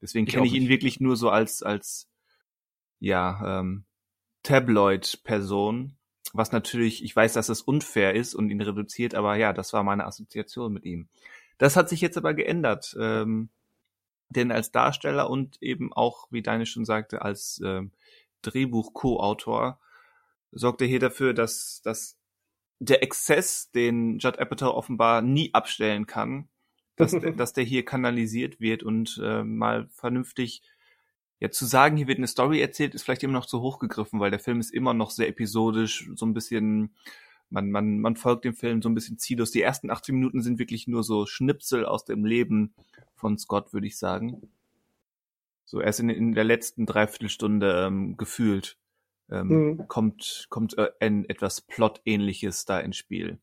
Deswegen 0.00 0.26
kenne 0.26 0.46
ich 0.46 0.54
ihn 0.54 0.68
wirklich 0.68 1.00
nur 1.00 1.16
so 1.16 1.28
als 1.28 1.62
als 1.62 2.08
ja 3.00 3.60
ähm, 3.60 3.84
Tabloid-Person, 4.42 5.96
was 6.32 6.52
natürlich, 6.52 7.04
ich 7.04 7.14
weiß, 7.14 7.34
dass 7.34 7.48
es 7.50 7.60
unfair 7.60 8.14
ist 8.14 8.34
und 8.34 8.48
ihn 8.50 8.60
reduziert, 8.60 9.14
aber 9.14 9.36
ja, 9.36 9.52
das 9.52 9.72
war 9.72 9.82
meine 9.82 10.06
Assoziation 10.06 10.72
mit 10.72 10.84
ihm. 10.84 11.08
Das 11.58 11.76
hat 11.76 11.90
sich 11.90 12.00
jetzt 12.00 12.16
aber 12.16 12.32
geändert, 12.32 12.96
ähm, 12.98 13.50
denn 14.30 14.52
als 14.52 14.72
Darsteller 14.72 15.28
und 15.28 15.60
eben 15.60 15.92
auch, 15.92 16.28
wie 16.30 16.42
Deine 16.42 16.66
schon 16.66 16.84
sagte, 16.84 17.22
als 17.22 17.60
ähm, 17.64 17.92
Drehbuch-Co-Autor 18.42 19.78
sorgt 20.52 20.80
er 20.80 20.88
hier 20.88 21.00
dafür, 21.00 21.34
dass, 21.34 21.82
dass 21.84 22.16
der 22.78 23.02
Exzess, 23.02 23.70
den 23.72 24.18
Judd 24.18 24.38
Apatow 24.38 24.74
offenbar 24.74 25.20
nie 25.20 25.52
abstellen 25.52 26.06
kann, 26.06 26.48
dass, 26.96 27.12
dass 27.36 27.52
der 27.52 27.64
hier 27.64 27.84
kanalisiert 27.84 28.60
wird 28.60 28.82
und 28.82 29.20
äh, 29.22 29.42
mal 29.42 29.88
vernünftig 29.92 30.62
ja 31.40 31.50
zu 31.50 31.66
sagen, 31.66 31.96
hier 31.96 32.06
wird 32.06 32.18
eine 32.18 32.26
Story 32.26 32.60
erzählt, 32.60 32.94
ist 32.94 33.02
vielleicht 33.02 33.22
immer 33.22 33.32
noch 33.32 33.46
zu 33.46 33.60
hoch 33.60 33.78
gegriffen, 33.78 34.20
weil 34.20 34.30
der 34.30 34.40
Film 34.40 34.60
ist 34.60 34.72
immer 34.72 34.94
noch 34.94 35.10
sehr 35.10 35.28
episodisch, 35.28 36.10
so 36.14 36.26
ein 36.26 36.34
bisschen 36.34 36.94
man 37.50 37.70
man 37.70 37.98
man 37.98 38.16
folgt 38.16 38.44
dem 38.44 38.54
Film 38.54 38.80
so 38.82 38.88
ein 38.88 38.94
bisschen 38.94 39.18
ziellos. 39.18 39.50
Die 39.50 39.62
ersten 39.62 39.90
18 39.90 40.14
Minuten 40.14 40.42
sind 40.42 40.58
wirklich 40.58 40.86
nur 40.86 41.02
so 41.02 41.26
Schnipsel 41.26 41.84
aus 41.84 42.04
dem 42.04 42.24
Leben 42.24 42.74
von 43.14 43.38
Scott, 43.38 43.72
würde 43.72 43.86
ich 43.86 43.98
sagen. 43.98 44.48
So 45.64 45.80
erst 45.80 46.00
in, 46.00 46.08
in 46.08 46.32
der 46.32 46.44
letzten 46.44 46.86
Dreiviertelstunde 46.86 47.86
ähm, 47.86 48.16
gefühlt 48.16 48.76
ähm, 49.30 49.48
mhm. 49.48 49.88
kommt, 49.88 50.46
kommt 50.50 50.76
äh, 50.78 50.90
ein 51.00 51.28
etwas 51.28 51.60
Plot-ähnliches 51.60 52.64
da 52.64 52.80
ins 52.80 52.96
Spiel. 52.96 53.38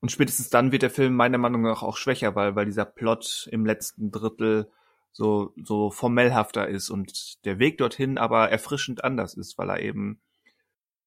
Und 0.00 0.12
spätestens 0.12 0.48
dann 0.48 0.72
wird 0.72 0.82
der 0.82 0.90
Film 0.90 1.14
meiner 1.14 1.38
Meinung 1.38 1.62
nach 1.62 1.82
auch 1.82 1.96
schwächer, 1.96 2.34
weil, 2.34 2.54
weil 2.54 2.66
dieser 2.66 2.84
Plot 2.84 3.48
im 3.50 3.66
letzten 3.66 4.10
Drittel 4.10 4.70
so, 5.12 5.52
so 5.62 5.90
formellhafter 5.90 6.68
ist 6.68 6.90
und 6.90 7.44
der 7.44 7.58
Weg 7.58 7.78
dorthin 7.78 8.16
aber 8.16 8.50
erfrischend 8.50 9.02
anders 9.02 9.34
ist, 9.34 9.58
weil 9.58 9.70
er 9.70 9.82
eben 9.82 10.20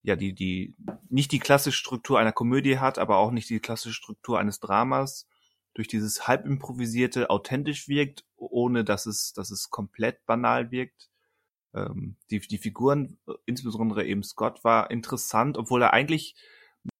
ja 0.04 0.16
die, 0.16 0.34
die, 0.34 0.76
nicht 1.10 1.32
die 1.32 1.40
klassische 1.40 1.78
Struktur 1.78 2.20
einer 2.20 2.32
Komödie 2.32 2.80
hat, 2.80 2.98
aber 2.98 3.18
auch 3.18 3.32
nicht 3.32 3.50
die 3.50 3.60
klassische 3.60 3.96
Struktur 3.96 4.40
eines 4.40 4.60
Dramas, 4.60 5.28
durch 5.74 5.88
dieses 5.88 6.28
halb 6.28 6.46
improvisierte 6.46 7.30
authentisch 7.30 7.88
wirkt, 7.88 8.26
ohne 8.36 8.84
dass 8.84 9.06
es, 9.06 9.34
dass 9.34 9.52
es 9.52 9.70
komplett 9.70 10.26
banal 10.26 10.72
wirkt 10.72 11.12
ähm, 11.74 12.16
die, 12.30 12.40
die 12.40 12.58
Figuren, 12.58 13.18
äh, 13.28 13.34
insbesondere 13.46 14.06
eben 14.06 14.24
Scott, 14.24 14.64
war 14.64 14.92
interessant, 14.92 15.58
obwohl 15.58 15.82
er 15.82 15.94
eigentlich, 15.94 16.36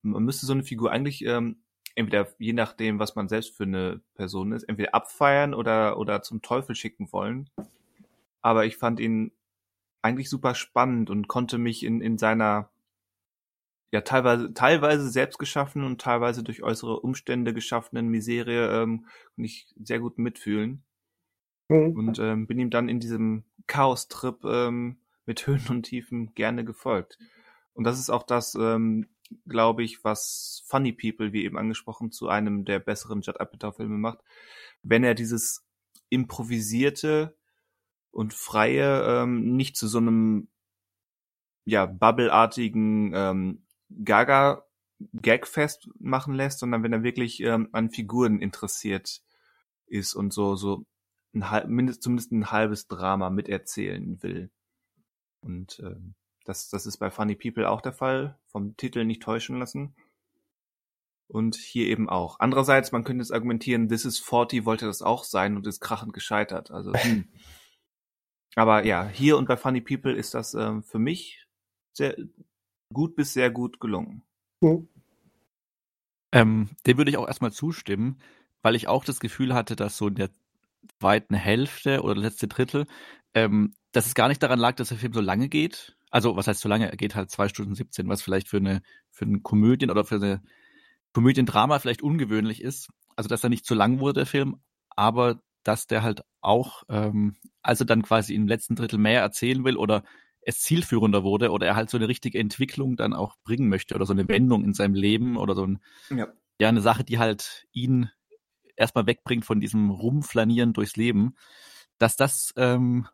man 0.02 0.24
müsste 0.24 0.46
so 0.46 0.54
eine 0.54 0.64
Figur 0.64 0.92
eigentlich 0.92 1.26
ähm, 1.26 1.64
entweder 1.96 2.28
je 2.40 2.54
nachdem, 2.54 3.00
was 3.00 3.16
man 3.16 3.28
selbst 3.28 3.56
für 3.56 3.64
eine 3.64 4.02
Person 4.16 4.54
ist, 4.54 4.64
entweder 4.64 4.96
abfeiern 4.96 5.54
oder, 5.54 5.98
oder 5.98 6.22
zum 6.22 6.42
Teufel 6.42 6.76
schicken 6.76 7.12
wollen. 7.12 7.50
Aber 8.42 8.66
ich 8.66 8.78
fand 8.78 9.00
ihn 9.00 9.32
eigentlich 10.02 10.30
super 10.30 10.56
spannend 10.56 11.10
und 11.10 11.28
konnte 11.28 11.58
mich 11.58 11.84
in, 11.84 12.02
in 12.02 12.18
seiner 12.18 12.71
ja 13.92 14.02
teilweise 14.02 14.54
teilweise 14.54 15.10
selbst 15.10 15.38
geschaffenen 15.38 15.86
und 15.86 16.02
teilweise 16.02 16.44
durch 16.44 16.64
äußere 16.64 17.00
Umstände 17.00 17.54
geschaffenen 17.54 18.08
Miserie 18.08 18.82
ähm, 18.82 19.06
nicht 19.36 19.74
sehr 19.84 20.00
gut 20.00 20.18
mitfühlen. 20.18 20.84
Mhm. 21.70 21.96
Und 21.98 22.20
ähm, 22.20 22.48
bin 22.48 22.60
ihm 22.60 22.70
dann 22.70 22.90
in 22.90 23.00
diesem 23.00 23.44
Chaos-Trip 23.68 24.44
ähm, 24.46 24.98
mit 25.26 25.46
Höhen 25.46 25.66
und 25.70 25.84
Tiefen 25.84 26.34
gerne 26.34 26.66
gefolgt. 26.66 27.18
Und 27.74 27.86
das 27.86 28.00
ist 28.00 28.10
auch 28.10 28.24
das, 28.24 28.56
ähm, 28.56 29.08
glaube 29.48 29.84
ich, 29.84 30.04
was 30.04 30.64
Funny 30.68 30.92
People, 30.92 31.32
wie 31.34 31.46
eben 31.46 31.58
angesprochen, 31.58 32.12
zu 32.12 32.28
einem 32.28 32.66
der 32.66 32.80
besseren 32.80 33.22
Judd 33.22 33.40
Apatow-Filme 33.40 33.98
macht, 33.98 34.20
wenn 34.84 35.04
er 35.04 35.16
dieses 35.16 35.66
improvisierte 36.10 37.38
und 38.12 38.34
freie 38.34 39.04
ähm, 39.06 39.56
nicht 39.56 39.78
zu 39.78 39.88
so 39.88 40.00
einem 40.00 40.50
ja 41.64 41.86
bubbleartigen 41.86 43.14
ähm, 43.16 43.64
Gaga 44.04 44.64
Gagfest 45.22 45.90
machen 46.00 46.34
lässt, 46.34 46.60
sondern 46.60 46.84
wenn 46.84 46.94
er 46.94 47.04
wirklich 47.04 47.42
ähm, 47.42 47.70
an 47.72 47.90
Figuren 47.90 48.40
interessiert 48.40 49.22
ist 49.88 50.14
und 50.14 50.32
so 50.32 50.56
so 50.56 50.86
ein 51.34 51.50
halb, 51.50 51.68
mindest, 51.68 52.04
zumindest 52.04 52.32
ein 52.32 52.52
halbes 52.52 52.88
Drama 52.88 53.30
miterzählen 53.30 54.22
will. 54.22 54.52
Und 55.42 55.80
ähm, 55.84 56.16
das, 56.46 56.70
das 56.70 56.86
ist 56.86 56.98
bei 56.98 57.10
Funny 57.10 57.36
People 57.36 57.70
auch 57.70 57.82
der 57.82 57.94
Fall. 57.94 58.38
Vom 58.48 58.76
Titel 58.78 59.06
nicht 59.06 59.22
täuschen 59.22 59.58
lassen. 59.58 59.96
Und 61.28 61.56
hier 61.56 61.88
eben 61.88 62.10
auch. 62.10 62.38
Andererseits, 62.40 62.92
man 62.92 63.06
könnte 63.06 63.22
jetzt 63.22 63.32
argumentieren, 63.32 63.88
This 63.88 64.04
is 64.04 64.20
40 64.20 64.66
wollte 64.66 64.86
das 64.86 65.02
auch 65.02 65.24
sein 65.24 65.56
und 65.56 65.66
ist 65.66 65.80
krachend 65.80 66.14
gescheitert. 66.14 66.72
Also, 66.72 66.94
hm. 66.96 67.30
Aber 68.56 68.86
ja, 68.86 69.08
hier 69.08 69.38
und 69.38 69.48
bei 69.48 69.56
Funny 69.56 69.80
People 69.80 70.14
ist 70.14 70.34
das 70.34 70.54
ähm, 70.54 70.84
für 70.84 71.00
mich 71.00 71.48
sehr 71.94 72.18
gut 72.92 73.16
bis 73.16 73.34
sehr 73.34 73.52
gut 73.52 73.80
gelungen. 73.80 74.24
Mhm. 74.62 74.88
Ähm, 76.32 76.70
dem 76.86 76.98
würde 76.98 77.12
ich 77.12 77.18
auch 77.18 77.28
erstmal 77.28 77.52
zustimmen, 77.52 78.22
weil 78.62 78.76
ich 78.76 78.88
auch 78.88 79.04
das 79.04 79.20
Gefühl 79.20 79.54
hatte, 79.54 79.76
dass 79.76 79.98
so 79.98 80.08
in 80.08 80.16
der 80.16 80.30
zweiten 81.00 81.36
Hälfte 81.36 82.02
oder 82.02 82.16
letzte 82.16 82.48
Drittel, 82.48 82.86
ähm, 83.34 83.74
dass 83.92 84.06
es 84.06 84.16
gar 84.16 84.28
nicht 84.28 84.42
daran 84.42 84.60
lag, 84.60 84.76
dass 84.76 84.90
der 84.90 84.98
Film 84.98 85.14
so 85.14 85.22
lange 85.22 85.50
geht. 85.50 85.96
Also, 86.10 86.36
was 86.36 86.48
heißt 86.48 86.62
so 86.62 86.70
lange? 86.70 86.90
Er 86.90 86.98
geht 86.98 87.16
halt 87.16 87.32
zwei 87.32 87.48
Stunden 87.48 87.76
17, 87.76 88.08
was 88.08 88.22
vielleicht 88.22 88.48
für 88.48 88.58
eine, 88.58 88.82
für 89.10 89.26
eine 89.26 89.40
Komödien 89.40 89.92
oder 89.92 90.06
für 90.06 90.16
eine 90.16 90.42
Komödiendrama 91.14 91.80
vielleicht 91.80 92.02
ungewöhnlich 92.02 92.62
ist. 92.62 92.90
Also, 93.16 93.28
dass 93.28 93.44
er 93.44 93.50
nicht 93.50 93.66
zu 93.66 93.76
lang 93.76 94.00
wurde, 94.00 94.22
der 94.22 94.26
Film, 94.26 94.58
aber 94.90 95.42
dass 95.64 95.88
der 95.88 96.04
halt 96.04 96.22
auch, 96.42 96.84
ähm, 96.90 97.36
also 97.62 97.86
dann 97.86 98.02
quasi 98.02 98.34
im 98.34 98.48
letzten 98.48 98.76
Drittel 98.76 99.00
mehr 99.00 99.22
erzählen 99.22 99.64
will 99.64 99.78
oder 99.78 100.04
es 100.42 100.62
zielführender 100.62 101.24
wurde 101.24 101.52
oder 101.52 101.68
er 101.68 101.76
halt 101.76 101.90
so 101.90 101.98
eine 101.98 102.08
richtige 102.08 102.40
Entwicklung 102.40 102.96
dann 102.96 103.14
auch 103.14 103.36
bringen 103.44 103.70
möchte 103.70 103.96
oder 103.96 104.06
so 104.06 104.14
eine 104.14 104.28
Wendung 104.28 104.64
in 104.64 104.74
seinem 104.74 104.96
Leben 104.96 105.38
oder 105.38 105.56
so 105.56 105.66
ein, 105.66 105.80
ja, 106.10 106.28
ja 106.60 106.70
eine 106.70 106.82
Sache, 106.82 107.04
die 107.04 107.20
halt 107.20 107.68
ihn 107.72 108.10
erstmal 108.76 109.06
wegbringt 109.06 109.46
von 109.46 109.60
diesem 109.60 109.92
Rumflanieren 109.92 110.74
durchs 110.74 110.96
Leben, 110.96 111.36
dass 111.98 112.16
das 112.16 112.54
ähm, 112.58 113.08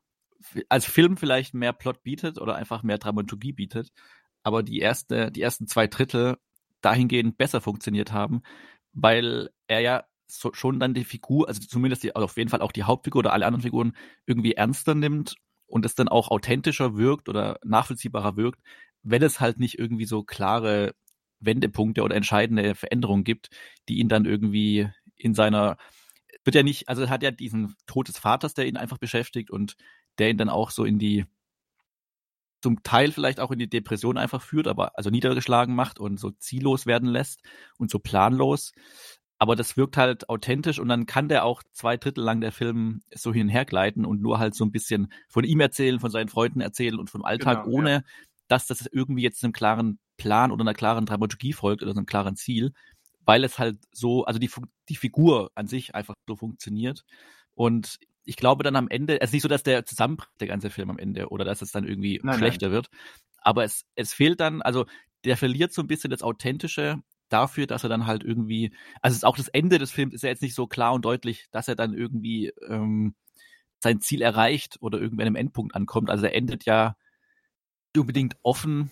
als 0.69 0.85
Film 0.85 1.17
vielleicht 1.17 1.53
mehr 1.53 1.73
Plot 1.73 2.03
bietet 2.03 2.39
oder 2.39 2.55
einfach 2.55 2.83
mehr 2.83 2.97
Dramaturgie 2.97 3.53
bietet, 3.53 3.91
aber 4.43 4.63
die 4.63 4.79
erste, 4.79 5.31
die 5.31 5.41
ersten 5.41 5.67
zwei 5.67 5.87
Drittel 5.87 6.37
dahingehend 6.81 7.37
besser 7.37 7.59
funktioniert 7.59 8.13
haben, 8.13 8.43
weil 8.93 9.49
er 9.67 9.81
ja 9.81 10.03
so, 10.27 10.53
schon 10.53 10.79
dann 10.79 10.93
die 10.93 11.03
Figur, 11.03 11.47
also 11.47 11.59
zumindest 11.61 12.03
die, 12.03 12.15
also 12.15 12.25
auf 12.25 12.37
jeden 12.37 12.49
Fall 12.49 12.61
auch 12.61 12.71
die 12.71 12.83
Hauptfigur 12.83 13.19
oder 13.19 13.33
alle 13.33 13.45
anderen 13.45 13.63
Figuren 13.63 13.93
irgendwie 14.25 14.53
ernster 14.53 14.95
nimmt 14.95 15.35
und 15.67 15.85
es 15.85 15.95
dann 15.95 16.07
auch 16.07 16.29
authentischer 16.29 16.97
wirkt 16.97 17.29
oder 17.29 17.59
nachvollziehbarer 17.63 18.37
wirkt, 18.37 18.61
wenn 19.03 19.23
es 19.23 19.39
halt 19.39 19.59
nicht 19.59 19.77
irgendwie 19.79 20.05
so 20.05 20.23
klare 20.23 20.95
Wendepunkte 21.39 22.03
oder 22.03 22.15
entscheidende 22.15 22.75
Veränderungen 22.75 23.23
gibt, 23.23 23.49
die 23.89 23.99
ihn 23.99 24.09
dann 24.09 24.25
irgendwie 24.25 24.89
in 25.15 25.33
seiner 25.33 25.77
wird 26.43 26.55
ja 26.55 26.63
nicht, 26.63 26.87
also 26.87 27.09
hat 27.09 27.23
ja 27.23 27.31
diesen 27.31 27.75
Tod 27.87 28.07
des 28.07 28.17
Vaters, 28.17 28.53
der 28.53 28.67
ihn 28.67 28.77
einfach 28.77 28.97
beschäftigt 28.97 29.51
und 29.51 29.75
der 30.17 30.29
ihn 30.29 30.37
dann 30.37 30.49
auch 30.49 30.71
so 30.71 30.85
in 30.85 30.97
die 30.97 31.25
zum 32.61 32.81
Teil 32.83 33.11
vielleicht 33.11 33.39
auch 33.39 33.51
in 33.51 33.59
die 33.59 33.69
Depression 33.69 34.17
einfach 34.17 34.41
führt, 34.41 34.67
aber 34.67 34.97
also 34.97 35.09
niedergeschlagen 35.09 35.75
macht 35.75 35.99
und 35.99 36.19
so 36.19 36.31
ziellos 36.31 36.85
werden 36.85 37.07
lässt 37.07 37.41
und 37.77 37.91
so 37.91 37.99
planlos. 37.99 38.71
Aber 39.39 39.55
das 39.55 39.77
wirkt 39.77 39.97
halt 39.97 40.29
authentisch 40.29 40.79
und 40.79 40.87
dann 40.89 41.05
kann 41.05 41.29
der 41.29 41.45
auch 41.45 41.61
zwei 41.71 41.97
Drittel 41.97 42.23
lang 42.23 42.41
der 42.41 42.51
Film 42.51 43.01
so 43.13 43.31
hin 43.31 43.43
und 43.43 43.49
her 43.49 43.65
gleiten 43.65 44.05
und 44.05 44.21
nur 44.21 44.39
halt 44.39 44.55
so 44.55 44.65
ein 44.65 44.71
bisschen 44.71 45.11
von 45.27 45.43
ihm 45.43 45.59
erzählen, 45.59 45.99
von 45.99 46.09
seinen 46.09 46.29
Freunden 46.29 46.59
erzählen 46.59 46.97
und 46.97 47.09
vom 47.09 47.23
Alltag, 47.23 47.63
genau, 47.63 47.77
ohne 47.77 47.91
ja. 47.91 48.01
dass 48.47 48.65
das 48.65 48.87
irgendwie 48.91 49.21
jetzt 49.21 49.43
einem 49.43 49.53
klaren 49.53 49.99
Plan 50.17 50.51
oder 50.51 50.61
einer 50.61 50.73
klaren 50.73 51.05
Dramaturgie 51.05 51.53
folgt 51.53 51.83
oder 51.83 51.91
einem 51.91 52.07
klaren 52.07 52.35
Ziel, 52.35 52.73
weil 53.25 53.43
es 53.43 53.59
halt 53.59 53.77
so, 53.91 54.25
also 54.25 54.39
die, 54.39 54.49
die 54.89 54.95
Figur 54.95 55.51
an 55.53 55.67
sich 55.67 55.93
einfach 55.93 56.15
so 56.27 56.35
funktioniert. 56.35 57.03
Und 57.53 57.99
ich 58.23 58.37
glaube 58.37 58.63
dann 58.63 58.75
am 58.75 58.89
Ende, 58.89 59.21
es 59.21 59.29
ist 59.29 59.33
nicht 59.33 59.43
so, 59.43 59.47
dass 59.47 59.63
der 59.63 59.85
zusammenbricht, 59.85 60.31
der 60.39 60.47
ganze 60.47 60.69
Film 60.69 60.89
am 60.89 60.97
Ende, 60.97 61.29
oder 61.29 61.45
dass 61.45 61.61
es 61.61 61.71
dann 61.71 61.87
irgendwie 61.87 62.19
nein, 62.23 62.37
schlechter 62.37 62.67
nein. 62.67 62.73
wird. 62.73 62.87
Aber 63.37 63.63
es, 63.63 63.85
es 63.95 64.13
fehlt 64.13 64.39
dann, 64.39 64.61
also 64.61 64.85
der 65.23 65.37
verliert 65.37 65.73
so 65.73 65.81
ein 65.81 65.87
bisschen 65.87 66.09
das 66.09 66.23
Authentische 66.23 67.01
dafür, 67.29 67.67
dass 67.67 67.83
er 67.83 67.89
dann 67.89 68.07
halt 68.07 68.23
irgendwie, 68.23 68.73
also 69.01 69.25
auch 69.27 69.37
das 69.37 69.47
Ende 69.47 69.79
des 69.79 69.91
Films 69.91 70.13
ist 70.13 70.23
ja 70.23 70.29
jetzt 70.29 70.41
nicht 70.41 70.55
so 70.55 70.67
klar 70.67 70.93
und 70.93 71.05
deutlich, 71.05 71.47
dass 71.51 71.67
er 71.67 71.75
dann 71.75 71.93
irgendwie 71.93 72.53
ähm, 72.67 73.15
sein 73.79 74.01
Ziel 74.01 74.21
erreicht 74.21 74.77
oder 74.81 74.99
irgendwie 74.99 75.23
an 75.23 75.27
einem 75.27 75.35
Endpunkt 75.35 75.75
ankommt. 75.75 76.09
Also 76.09 76.25
er 76.25 76.35
endet 76.35 76.65
ja 76.65 76.95
unbedingt 77.95 78.37
offen, 78.43 78.91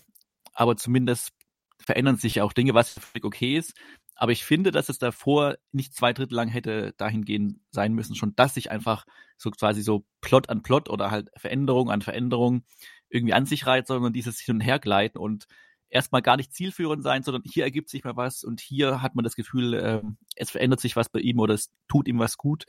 aber 0.54 0.78
zumindest 0.78 1.32
verändern 1.80 2.18
sich 2.18 2.36
ja 2.36 2.44
auch 2.44 2.54
Dinge, 2.54 2.74
was 2.74 2.94
völlig 2.94 3.26
okay 3.26 3.58
ist. 3.58 3.74
Aber 4.16 4.32
ich 4.32 4.46
finde, 4.46 4.72
dass 4.72 4.90
es 4.90 4.98
davor 4.98 5.58
nicht 5.72 5.94
zwei 5.94 6.14
Drittel 6.14 6.36
lang 6.36 6.48
hätte 6.48 6.94
dahingehend 6.98 7.60
sein 7.72 7.94
müssen, 7.94 8.16
schon 8.16 8.36
dass 8.36 8.54
sich 8.54 8.72
einfach 8.72 9.06
so 9.38 9.52
quasi 9.52 9.82
so 9.82 10.06
Plot 10.22 10.50
an 10.50 10.64
Plot 10.64 10.90
oder 10.90 11.12
halt 11.12 11.30
Veränderung 11.36 11.92
an 11.92 12.02
Veränderung 12.02 12.64
irgendwie 13.10 13.34
an 13.34 13.46
sich 13.46 13.68
reiht, 13.68 13.88
sondern 13.88 14.14
dieses 14.14 14.40
Hin- 14.40 14.56
und 14.56 14.62
Hergleiten 14.62 15.20
und 15.20 15.48
erstmal 15.90 16.22
gar 16.22 16.38
nicht 16.38 16.54
zielführend 16.54 17.04
sein, 17.04 17.24
sondern 17.24 17.44
hier 17.46 17.64
ergibt 17.64 17.90
sich 17.90 18.04
mal 18.04 18.16
was 18.16 18.44
und 18.44 18.62
hier 18.62 19.02
hat 19.02 19.16
man 19.16 19.24
das 19.24 19.36
Gefühl, 19.36 19.74
äh, 19.74 20.02
es 20.36 20.52
verändert 20.52 20.82
sich 20.82 20.96
was 20.96 21.10
bei 21.10 21.20
ihm 21.20 21.40
oder 21.40 21.54
es 21.54 21.72
tut 21.88 22.08
ihm 22.08 22.20
was 22.20 22.38
gut 22.38 22.66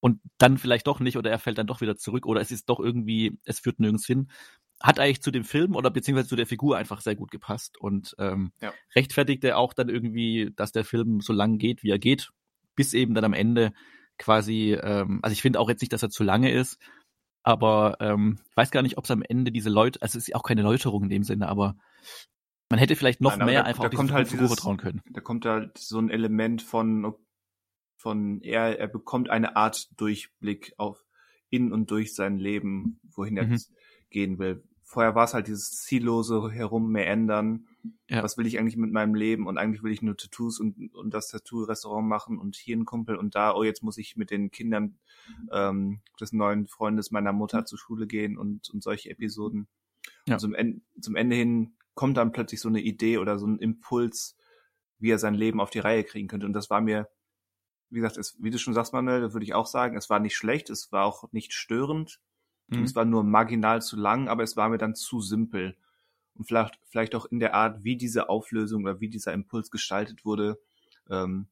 und 0.00 0.20
dann 0.38 0.58
vielleicht 0.58 0.86
doch 0.86 1.00
nicht 1.00 1.16
oder 1.16 1.30
er 1.30 1.38
fällt 1.38 1.58
dann 1.58 1.66
doch 1.66 1.80
wieder 1.80 1.96
zurück 1.96 2.26
oder 2.26 2.40
es 2.40 2.50
ist 2.50 2.68
doch 2.68 2.80
irgendwie, 2.80 3.38
es 3.44 3.60
führt 3.60 3.80
nirgends 3.80 4.06
hin 4.06 4.28
hat 4.82 4.98
eigentlich 4.98 5.22
zu 5.22 5.30
dem 5.30 5.44
Film 5.44 5.76
oder 5.76 5.90
beziehungsweise 5.90 6.28
zu 6.28 6.36
der 6.36 6.46
Figur 6.46 6.76
einfach 6.76 7.00
sehr 7.00 7.14
gut 7.14 7.30
gepasst 7.30 7.78
und 7.78 8.14
ähm, 8.18 8.52
ja. 8.60 8.72
rechtfertigte 8.96 9.56
auch 9.56 9.72
dann 9.72 9.88
irgendwie, 9.88 10.52
dass 10.56 10.72
der 10.72 10.84
Film 10.84 11.20
so 11.20 11.32
lang 11.32 11.58
geht, 11.58 11.82
wie 11.82 11.90
er 11.90 12.00
geht, 12.00 12.30
bis 12.74 12.92
eben 12.92 13.14
dann 13.14 13.24
am 13.24 13.32
Ende 13.32 13.72
quasi, 14.18 14.72
ähm, 14.72 15.20
also 15.22 15.32
ich 15.32 15.42
finde 15.42 15.60
auch 15.60 15.68
jetzt 15.68 15.80
nicht, 15.80 15.92
dass 15.92 16.02
er 16.02 16.10
zu 16.10 16.24
lange 16.24 16.50
ist, 16.50 16.78
aber 17.44 17.96
ähm, 18.00 18.40
ich 18.50 18.56
weiß 18.56 18.72
gar 18.72 18.82
nicht, 18.82 18.98
ob 18.98 19.04
es 19.04 19.10
am 19.12 19.22
Ende 19.22 19.52
diese 19.52 19.70
Leute, 19.70 20.02
also 20.02 20.18
es 20.18 20.28
ist 20.28 20.34
auch 20.34 20.42
keine 20.42 20.62
Läuterung 20.62 21.04
in 21.04 21.10
dem 21.10 21.22
Sinne, 21.22 21.48
aber 21.48 21.76
man 22.72 22.78
hätte 22.78 22.96
vielleicht 22.96 23.20
noch 23.20 23.36
Nein, 23.36 23.46
mehr 23.46 23.62
da, 23.62 23.68
einfach 23.68 23.88
da 23.88 23.96
auf 23.96 24.00
diese 24.04 24.14
halt 24.14 24.28
Figur 24.28 24.48
vertrauen 24.48 24.76
können. 24.76 25.02
Da 25.10 25.20
kommt 25.20 25.46
halt 25.46 25.78
so 25.78 25.98
ein 25.98 26.10
Element 26.10 26.62
von, 26.62 27.14
von 27.96 28.40
er, 28.42 28.78
er 28.78 28.88
bekommt 28.88 29.30
eine 29.30 29.56
Art 29.56 29.88
Durchblick 30.00 30.74
auf 30.78 31.04
in 31.50 31.72
und 31.72 31.90
durch 31.90 32.14
sein 32.14 32.38
Leben, 32.38 33.00
wohin 33.04 33.36
er 33.36 33.46
mhm. 33.46 33.58
gehen 34.10 34.38
will 34.38 34.62
vorher 34.92 35.14
war 35.14 35.24
es 35.24 35.32
halt 35.32 35.46
dieses 35.46 35.78
ziellose 35.78 36.50
Herummeändern. 36.50 37.66
Ja. 38.10 38.22
Was 38.22 38.36
will 38.36 38.46
ich 38.46 38.58
eigentlich 38.58 38.76
mit 38.76 38.92
meinem 38.92 39.14
Leben? 39.14 39.46
Und 39.46 39.56
eigentlich 39.56 39.82
will 39.82 39.90
ich 39.90 40.02
nur 40.02 40.18
Tattoos 40.18 40.60
und, 40.60 40.94
und 40.94 41.14
das 41.14 41.28
Tattoo-Restaurant 41.28 42.06
machen 42.06 42.38
und 42.38 42.56
hier 42.56 42.76
ein 42.76 42.84
Kumpel 42.84 43.16
und 43.16 43.34
da, 43.34 43.54
oh, 43.54 43.64
jetzt 43.64 43.82
muss 43.82 43.96
ich 43.96 44.18
mit 44.18 44.30
den 44.30 44.50
Kindern 44.50 44.98
ähm, 45.50 46.02
des 46.20 46.34
neuen 46.34 46.68
Freundes 46.68 47.10
meiner 47.10 47.32
Mutter 47.32 47.64
zur 47.64 47.78
Schule 47.78 48.06
gehen 48.06 48.36
und, 48.36 48.68
und 48.68 48.82
solche 48.82 49.08
Episoden. 49.08 49.66
Ja. 50.26 50.34
Und 50.34 50.40
zum, 50.40 50.54
en 50.54 50.82
zum 51.00 51.16
Ende 51.16 51.36
hin 51.36 51.72
kommt 51.94 52.16
dann 52.16 52.32
plötzlich 52.32 52.60
so 52.60 52.68
eine 52.68 52.80
Idee 52.80 53.18
oder 53.18 53.38
so 53.38 53.46
ein 53.46 53.58
Impuls, 53.58 54.36
wie 54.98 55.10
er 55.10 55.18
sein 55.18 55.34
Leben 55.34 55.60
auf 55.60 55.70
die 55.70 55.80
Reihe 55.80 56.04
kriegen 56.04 56.28
könnte. 56.28 56.46
Und 56.46 56.52
das 56.52 56.70
war 56.70 56.80
mir, 56.80 57.08
wie 57.90 58.00
gesagt, 58.00 58.16
es, 58.16 58.36
wie 58.42 58.50
du 58.50 58.58
schon 58.58 58.74
sagst, 58.74 58.92
Manuel, 58.92 59.20
das 59.20 59.32
würde 59.32 59.44
ich 59.44 59.54
auch 59.54 59.66
sagen, 59.66 59.96
es 59.96 60.10
war 60.10 60.20
nicht 60.20 60.36
schlecht, 60.36 60.70
es 60.70 60.92
war 60.92 61.04
auch 61.04 61.30
nicht 61.32 61.52
störend, 61.52 62.20
Mhm. 62.72 62.84
Es 62.84 62.94
war 62.94 63.04
nur 63.04 63.22
marginal 63.22 63.82
zu 63.82 63.96
lang, 63.96 64.28
aber 64.28 64.42
es 64.42 64.56
war 64.56 64.68
mir 64.68 64.78
dann 64.78 64.94
zu 64.94 65.20
simpel. 65.20 65.76
Und 66.34 66.46
vielleicht, 66.46 66.78
vielleicht 66.88 67.14
auch 67.14 67.26
in 67.26 67.40
der 67.40 67.54
Art, 67.54 67.84
wie 67.84 67.96
diese 67.96 68.28
Auflösung 68.28 68.84
oder 68.84 69.00
wie 69.00 69.08
dieser 69.08 69.32
Impuls 69.32 69.70
gestaltet 69.70 70.24
wurde, 70.24 70.58
ähm, 71.10 71.48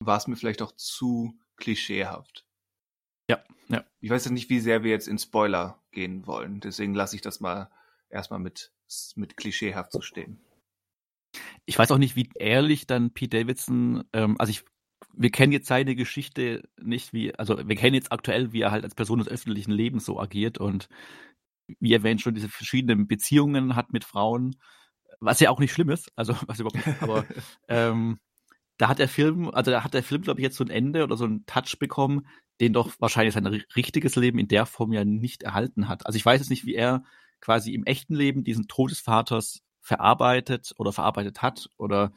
war 0.00 0.16
es 0.16 0.26
mir 0.26 0.36
vielleicht 0.36 0.62
auch 0.62 0.72
zu 0.72 1.38
klischeehaft. 1.56 2.44
Ja, 3.30 3.44
ja. 3.68 3.84
Ich 4.00 4.10
weiß 4.10 4.24
ja 4.24 4.32
nicht, 4.32 4.50
wie 4.50 4.58
sehr 4.58 4.82
wir 4.82 4.90
jetzt 4.90 5.06
in 5.06 5.18
Spoiler 5.18 5.80
gehen 5.92 6.26
wollen. 6.26 6.58
Deswegen 6.58 6.94
lasse 6.94 7.14
ich 7.14 7.22
das 7.22 7.38
mal 7.38 7.70
erstmal 8.08 8.40
mit, 8.40 8.72
mit 9.16 9.36
klischeehaft 9.36 9.92
zu 9.92 10.00
stehen. 10.00 10.40
Ich 11.64 11.78
weiß 11.78 11.90
auch 11.90 11.98
nicht, 11.98 12.16
wie 12.16 12.28
ehrlich 12.34 12.86
dann 12.86 13.12
Pete 13.12 13.38
Davidson, 13.38 14.04
ähm, 14.12 14.36
also 14.38 14.50
ich 14.50 14.64
wir 15.14 15.30
kennen 15.30 15.52
jetzt 15.52 15.66
seine 15.66 15.94
Geschichte 15.94 16.62
nicht, 16.80 17.12
wie, 17.12 17.34
also 17.34 17.56
wir 17.66 17.76
kennen 17.76 17.94
jetzt 17.94 18.12
aktuell, 18.12 18.52
wie 18.52 18.62
er 18.62 18.70
halt 18.70 18.84
als 18.84 18.94
Person 18.94 19.18
des 19.18 19.28
öffentlichen 19.28 19.72
Lebens 19.72 20.04
so 20.04 20.18
agiert 20.18 20.58
und 20.58 20.88
wie 21.80 21.92
erwähnt 21.92 22.20
schon 22.20 22.34
diese 22.34 22.48
verschiedenen 22.48 23.06
Beziehungen 23.06 23.76
hat 23.76 23.92
mit 23.92 24.04
Frauen, 24.04 24.56
was 25.20 25.40
ja 25.40 25.50
auch 25.50 25.60
nicht 25.60 25.72
schlimm 25.72 25.90
ist, 25.90 26.10
also 26.16 26.34
was 26.46 26.60
überhaupt 26.60 26.86
nicht, 26.86 27.02
aber 27.02 27.24
ähm, 27.68 28.18
da 28.78 28.88
hat 28.88 28.98
der 28.98 29.08
Film, 29.08 29.50
also 29.50 29.70
da 29.70 29.84
hat 29.84 29.94
der 29.94 30.02
Film, 30.02 30.22
glaube 30.22 30.40
ich, 30.40 30.44
jetzt 30.44 30.56
so 30.56 30.64
ein 30.64 30.70
Ende 30.70 31.04
oder 31.04 31.16
so 31.16 31.24
einen 31.24 31.46
Touch 31.46 31.78
bekommen, 31.78 32.26
den 32.60 32.72
doch 32.72 32.90
wahrscheinlich 32.98 33.34
sein 33.34 33.46
richtiges 33.46 34.16
Leben 34.16 34.38
in 34.38 34.48
der 34.48 34.66
Form 34.66 34.92
ja 34.92 35.04
nicht 35.04 35.42
erhalten 35.42 35.88
hat. 35.88 36.06
Also 36.06 36.16
ich 36.16 36.24
weiß 36.24 36.40
jetzt 36.40 36.50
nicht, 36.50 36.66
wie 36.66 36.74
er 36.74 37.04
quasi 37.42 37.74
im 37.74 37.84
echten 37.84 38.14
Leben 38.14 38.44
diesen 38.44 38.68
Tod 38.68 38.90
des 38.90 39.00
Vaters 39.00 39.60
verarbeitet 39.80 40.72
oder 40.78 40.92
verarbeitet 40.92 41.42
hat 41.42 41.68
oder 41.76 42.14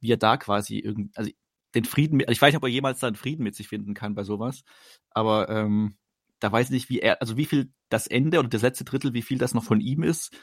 wie 0.00 0.12
er 0.12 0.16
da 0.16 0.38
quasi 0.38 0.78
irgendwie, 0.78 1.10
also 1.16 1.30
den 1.74 1.84
Frieden, 1.84 2.16
mit, 2.16 2.28
also 2.28 2.36
ich 2.36 2.40
weiß 2.40 2.52
nicht, 2.52 2.56
ob 2.56 2.62
er 2.62 2.70
jemals 2.70 3.00
dann 3.00 3.16
Frieden 3.16 3.42
mit 3.42 3.54
sich 3.54 3.68
finden 3.68 3.92
kann 3.92 4.14
bei 4.14 4.24
sowas, 4.24 4.62
aber 5.10 5.50
ähm, 5.50 5.96
da 6.38 6.50
weiß 6.50 6.68
ich 6.68 6.72
nicht, 6.72 6.88
wie 6.88 7.00
er, 7.00 7.20
also 7.20 7.36
wie 7.36 7.44
viel 7.44 7.72
das 7.90 8.06
Ende 8.06 8.38
oder 8.38 8.48
das 8.48 8.62
letzte 8.62 8.84
Drittel, 8.84 9.12
wie 9.12 9.22
viel 9.22 9.38
das 9.38 9.52
noch 9.52 9.64
von 9.64 9.80
ihm 9.80 10.02
ist 10.02 10.34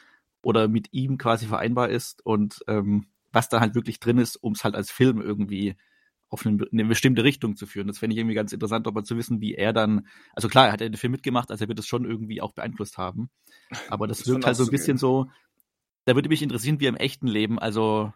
oder 0.44 0.68
mit 0.68 0.90
ihm 0.92 1.18
quasi 1.18 1.48
vereinbar 1.48 1.90
ist 1.90 2.24
und 2.26 2.60
ähm, 2.68 3.08
was 3.32 3.50
da 3.50 3.62
halt 3.62 3.74
wirklich 3.74 4.00
drin 4.00 4.18
ist, 4.18 4.36
um 4.36 4.54
es 4.54 4.64
halt 4.64 4.76
als 4.76 4.92
Film 4.92 5.22
irgendwie 5.22 5.76
auf 6.36 6.46
eine, 6.46 6.66
eine, 6.70 6.84
bestimmte 6.84 7.24
Richtung 7.24 7.56
zu 7.56 7.66
führen. 7.66 7.88
Das 7.88 8.00
fände 8.00 8.14
ich 8.14 8.20
irgendwie 8.20 8.36
ganz 8.36 8.52
interessant, 8.52 8.88
aber 8.88 9.06
zu 9.06 9.16
wissen, 9.16 9.40
wie 9.40 9.56
er 9.56 9.72
dann, 9.72 10.06
also 10.34 10.50
klar, 10.50 10.68
er 10.68 10.74
hat 10.74 10.82
ja 10.82 10.90
den 10.90 10.98
Film 10.98 11.12
mitgemacht, 11.12 11.50
also 11.50 11.64
er 11.64 11.70
wird 11.70 11.80
es 11.80 11.88
schon 11.88 12.04
irgendwie 12.04 12.42
auch 12.42 12.52
beeinflusst 12.52 12.98
haben. 12.98 13.30
Aber 13.90 14.06
das, 14.06 14.18
das 14.20 14.28
wirkt 14.28 14.46
halt 14.46 14.58
so 14.58 14.66
ein 14.66 14.70
bisschen 14.70 14.98
so, 14.98 15.30
da 16.04 16.14
würde 16.14 16.28
mich 16.28 16.42
interessieren, 16.42 16.82
wie 16.82 16.88
er 16.88 16.90
im 16.90 16.98
echten 16.98 17.28
Leben, 17.28 17.58
also 17.58 18.12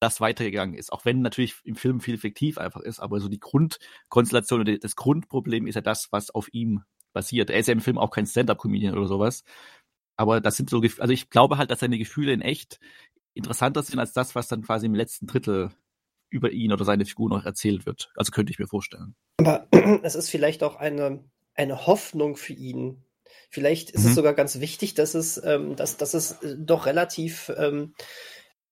das 0.00 0.20
weitergegangen 0.20 0.74
ist. 0.74 0.92
Auch 0.92 1.06
wenn 1.06 1.22
natürlich 1.22 1.54
im 1.64 1.76
Film 1.76 2.00
viel 2.00 2.18
fiktiv 2.18 2.58
einfach 2.58 2.82
ist, 2.82 3.00
aber 3.00 3.18
so 3.18 3.28
die 3.28 3.40
Grundkonstellation 3.40 4.60
oder 4.60 4.76
das 4.76 4.96
Grundproblem 4.96 5.66
ist 5.66 5.76
ja 5.76 5.80
das, 5.80 6.08
was 6.10 6.30
auf 6.30 6.52
ihm 6.52 6.82
basiert. 7.14 7.48
Er 7.48 7.58
ist 7.58 7.68
ja 7.68 7.72
im 7.72 7.80
Film 7.80 7.96
auch 7.96 8.10
kein 8.10 8.26
Stand-up-Comedian 8.26 8.94
oder 8.94 9.06
sowas. 9.06 9.42
Aber 10.18 10.42
das 10.42 10.56
sind 10.58 10.68
so, 10.68 10.82
also 10.98 11.12
ich 11.12 11.30
glaube 11.30 11.56
halt, 11.56 11.70
dass 11.70 11.80
seine 11.80 11.98
Gefühle 11.98 12.32
in 12.32 12.42
echt 12.42 12.78
interessanter 13.34 13.82
sind 13.82 13.98
als 13.98 14.12
das, 14.12 14.34
was 14.34 14.48
dann 14.48 14.62
quasi 14.62 14.86
im 14.86 14.94
letzten 14.94 15.26
Drittel 15.26 15.70
über 16.36 16.52
ihn 16.52 16.72
oder 16.72 16.84
seine 16.84 17.04
Figur 17.04 17.30
noch 17.30 17.44
erzählt 17.44 17.86
wird. 17.86 18.10
Also 18.14 18.30
könnte 18.30 18.52
ich 18.52 18.58
mir 18.58 18.66
vorstellen. 18.66 19.16
Aber 19.38 19.66
es 20.02 20.14
ist 20.14 20.30
vielleicht 20.30 20.62
auch 20.62 20.76
eine, 20.76 21.24
eine 21.54 21.86
Hoffnung 21.86 22.36
für 22.36 22.52
ihn. 22.52 23.04
Vielleicht 23.50 23.90
ist 23.90 24.04
mhm. 24.04 24.10
es 24.10 24.14
sogar 24.14 24.34
ganz 24.34 24.60
wichtig, 24.60 24.94
dass 24.94 25.14
es, 25.14 25.42
ähm, 25.44 25.76
dass, 25.76 25.96
dass 25.96 26.14
es 26.14 26.42
äh, 26.42 26.56
doch 26.58 26.86
relativ, 26.86 27.52
ähm, 27.56 27.94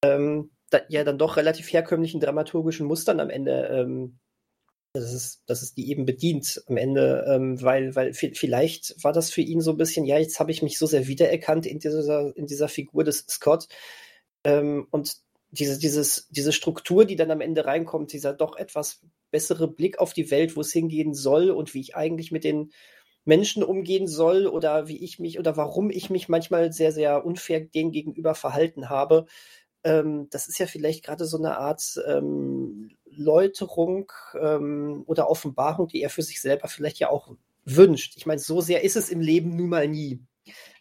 ähm, 0.02 0.50
da, 0.70 0.80
ja, 0.88 1.04
dann 1.04 1.18
doch 1.18 1.36
relativ 1.36 1.72
herkömmlichen 1.72 2.20
dramaturgischen 2.20 2.86
Mustern 2.86 3.20
am 3.20 3.30
Ende, 3.30 3.68
ähm, 3.68 4.18
dass 4.92 5.12
es, 5.12 5.42
dass 5.46 5.62
es 5.62 5.74
die 5.74 5.90
eben 5.90 6.04
bedient 6.04 6.62
am 6.68 6.76
Ende, 6.76 7.24
ähm, 7.28 7.60
weil, 7.62 7.96
weil 7.96 8.14
vielleicht 8.14 9.02
war 9.02 9.12
das 9.12 9.30
für 9.30 9.40
ihn 9.40 9.60
so 9.60 9.72
ein 9.72 9.76
bisschen, 9.76 10.04
ja, 10.04 10.18
jetzt 10.18 10.38
habe 10.38 10.52
ich 10.52 10.62
mich 10.62 10.78
so 10.78 10.86
sehr 10.86 11.08
wiedererkannt 11.08 11.66
in 11.66 11.80
dieser, 11.80 12.36
in 12.36 12.46
dieser 12.46 12.68
Figur 12.68 13.02
des 13.02 13.26
Scott, 13.28 13.66
ähm, 14.44 14.86
und 14.90 15.16
diese, 15.54 15.78
dieses, 15.78 16.28
diese 16.30 16.52
Struktur, 16.52 17.04
die 17.04 17.16
dann 17.16 17.30
am 17.30 17.40
Ende 17.40 17.64
reinkommt, 17.64 18.12
dieser 18.12 18.32
doch 18.32 18.56
etwas 18.56 19.00
bessere 19.30 19.68
Blick 19.68 19.98
auf 19.98 20.12
die 20.12 20.30
Welt, 20.30 20.56
wo 20.56 20.60
es 20.60 20.72
hingehen 20.72 21.14
soll 21.14 21.50
und 21.50 21.74
wie 21.74 21.80
ich 21.80 21.96
eigentlich 21.96 22.32
mit 22.32 22.44
den 22.44 22.72
Menschen 23.24 23.62
umgehen 23.62 24.06
soll 24.06 24.46
oder 24.46 24.86
wie 24.88 25.02
ich 25.02 25.18
mich 25.18 25.38
oder 25.38 25.56
warum 25.56 25.90
ich 25.90 26.10
mich 26.10 26.28
manchmal 26.28 26.72
sehr, 26.72 26.92
sehr 26.92 27.24
unfair 27.24 27.60
denen 27.60 27.92
gegenüber 27.92 28.34
verhalten 28.34 28.90
habe. 28.90 29.26
Ähm, 29.82 30.28
das 30.30 30.48
ist 30.48 30.58
ja 30.58 30.66
vielleicht 30.66 31.04
gerade 31.04 31.24
so 31.24 31.38
eine 31.38 31.58
Art 31.58 32.00
ähm, 32.06 32.90
Läuterung 33.06 34.12
ähm, 34.38 35.04
oder 35.06 35.30
Offenbarung, 35.30 35.88
die 35.88 36.02
er 36.02 36.10
für 36.10 36.22
sich 36.22 36.40
selber 36.40 36.68
vielleicht 36.68 36.98
ja 36.98 37.08
auch 37.08 37.34
wünscht. 37.64 38.14
Ich 38.16 38.26
meine, 38.26 38.40
so 38.40 38.60
sehr 38.60 38.84
ist 38.84 38.96
es 38.96 39.08
im 39.08 39.20
Leben 39.20 39.56
nun 39.56 39.70
mal 39.70 39.88
nie. 39.88 40.20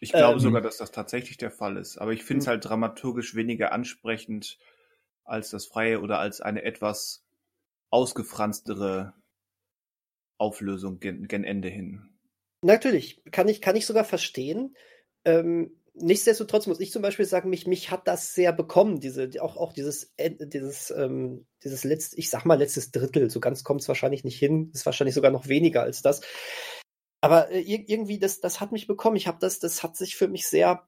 Ich 0.04 0.12
glaube 0.12 0.34
ähm, 0.34 0.40
sogar, 0.40 0.60
dass 0.60 0.76
das 0.76 0.90
tatsächlich 0.90 1.38
der 1.38 1.50
Fall 1.50 1.76
ist. 1.76 1.98
Aber 1.98 2.12
ich 2.12 2.24
finde 2.24 2.40
es 2.40 2.46
hm. 2.46 2.50
halt 2.50 2.64
dramaturgisch 2.64 3.34
weniger 3.34 3.72
ansprechend 3.72 4.58
als 5.24 5.50
das 5.50 5.66
Freie 5.66 6.00
oder 6.00 6.18
als 6.18 6.40
eine 6.40 6.62
etwas 6.62 7.24
ausgefranstere 7.90 9.14
Auflösung 10.36 11.00
gen, 11.00 11.26
gen 11.26 11.44
Ende 11.44 11.68
hin. 11.68 12.10
Natürlich, 12.62 13.22
kann 13.30 13.48
ich, 13.48 13.60
kann 13.60 13.76
ich 13.76 13.86
sogar 13.86 14.04
verstehen. 14.04 14.76
Ähm, 15.24 15.80
nichtsdestotrotz 15.94 16.66
muss 16.66 16.80
ich 16.80 16.92
zum 16.92 17.02
Beispiel 17.02 17.24
sagen, 17.24 17.50
mich, 17.50 17.66
mich 17.66 17.90
hat 17.90 18.08
das 18.08 18.34
sehr 18.34 18.52
bekommen, 18.52 19.00
diese, 19.00 19.30
auch, 19.40 19.56
auch 19.56 19.72
dieses, 19.72 20.12
dieses, 20.18 20.90
ähm, 20.90 21.46
dieses 21.62 21.84
letzte, 21.84 22.16
ich 22.18 22.30
sag 22.30 22.44
mal, 22.44 22.58
letztes 22.58 22.90
Drittel. 22.90 23.30
So 23.30 23.40
ganz 23.40 23.64
kommt 23.64 23.80
es 23.80 23.88
wahrscheinlich 23.88 24.24
nicht 24.24 24.38
hin, 24.38 24.70
ist 24.74 24.86
wahrscheinlich 24.86 25.14
sogar 25.14 25.30
noch 25.30 25.48
weniger 25.48 25.82
als 25.82 26.02
das. 26.02 26.20
Aber 27.24 27.50
äh, 27.50 27.60
irgendwie, 27.60 28.18
das, 28.18 28.40
das 28.40 28.60
hat 28.60 28.70
mich 28.70 28.86
bekommen. 28.86 29.16
Ich 29.16 29.26
habe 29.26 29.38
das, 29.40 29.58
das 29.58 29.82
hat 29.82 29.96
sich 29.96 30.14
für 30.14 30.28
mich 30.28 30.46
sehr, 30.46 30.86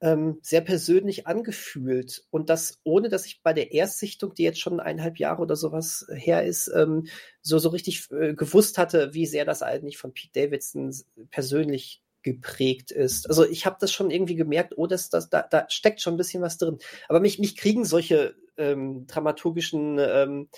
ähm, 0.00 0.38
sehr 0.40 0.62
persönlich 0.62 1.26
angefühlt. 1.26 2.24
Und 2.30 2.48
das, 2.48 2.80
ohne 2.84 3.10
dass 3.10 3.26
ich 3.26 3.42
bei 3.42 3.52
der 3.52 3.72
Erstsichtung, 3.72 4.32
die 4.32 4.44
jetzt 4.44 4.60
schon 4.60 4.80
eineinhalb 4.80 5.18
Jahre 5.18 5.42
oder 5.42 5.54
sowas 5.54 6.06
her 6.10 6.46
ist, 6.46 6.68
ähm, 6.74 7.08
so, 7.42 7.58
so 7.58 7.68
richtig 7.68 8.10
äh, 8.12 8.32
gewusst 8.32 8.78
hatte, 8.78 9.12
wie 9.12 9.26
sehr 9.26 9.44
das 9.44 9.62
eigentlich 9.62 9.98
von 9.98 10.14
Pete 10.14 10.46
Davidson 10.46 10.94
persönlich 11.30 12.02
geprägt 12.22 12.90
ist. 12.90 13.28
Also 13.28 13.44
ich 13.44 13.66
habe 13.66 13.76
das 13.78 13.92
schon 13.92 14.10
irgendwie 14.10 14.36
gemerkt, 14.36 14.72
oh, 14.78 14.86
das, 14.86 15.10
das, 15.10 15.28
da, 15.28 15.42
da 15.42 15.66
steckt 15.68 16.00
schon 16.00 16.14
ein 16.14 16.16
bisschen 16.18 16.42
was 16.42 16.56
drin. 16.56 16.78
Aber 17.10 17.20
mich, 17.20 17.38
mich 17.38 17.58
kriegen 17.58 17.84
solche 17.84 18.36
ähm, 18.56 19.06
dramaturgischen 19.06 19.98
ähm, 19.98 20.48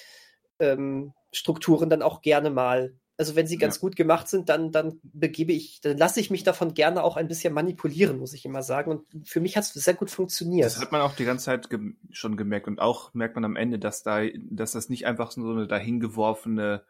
ähm, 0.61 1.14
Strukturen 1.33 1.91
dann 1.91 2.03
auch 2.03 2.22
gerne 2.22 2.51
mal 2.51 2.95
also 3.19 3.35
wenn 3.35 3.49
sie 3.49 3.59
ganz 3.59 3.77
ja. 3.77 3.81
gut 3.81 3.97
gemacht 3.97 4.29
sind, 4.29 4.49
dann, 4.49 4.71
dann 4.71 5.01
begebe 5.03 5.53
ich, 5.53 5.81
dann 5.81 5.99
lasse 5.99 6.21
ich 6.21 6.31
mich 6.31 6.45
davon 6.45 6.73
gerne 6.73 7.03
auch 7.03 7.16
ein 7.16 7.27
bisschen 7.27 7.53
manipulieren, 7.53 8.21
muss 8.21 8.33
ich 8.33 8.45
immer 8.45 8.62
sagen. 8.62 8.93
Und 8.93 9.29
für 9.29 9.41
mich 9.41 9.57
hat 9.57 9.64
es 9.64 9.73
sehr 9.73 9.95
gut 9.95 10.09
funktioniert. 10.09 10.66
Das 10.66 10.81
hat 10.81 10.93
man 10.93 11.01
auch 11.01 11.16
die 11.16 11.25
ganze 11.25 11.47
Zeit 11.47 11.69
ge 11.69 11.95
schon 12.12 12.37
gemerkt. 12.37 12.69
Und 12.69 12.81
auch 12.81 13.12
merkt 13.14 13.35
man 13.35 13.45
am 13.45 13.57
Ende, 13.57 13.81
dass 13.81 14.05
da, 14.05 14.21
dass 14.51 14.73
das 14.73 14.89
nicht 14.89 15.05
einfach 15.05 15.33
so 15.33 15.51
eine 15.51 15.66
dahingeworfene 15.66 16.85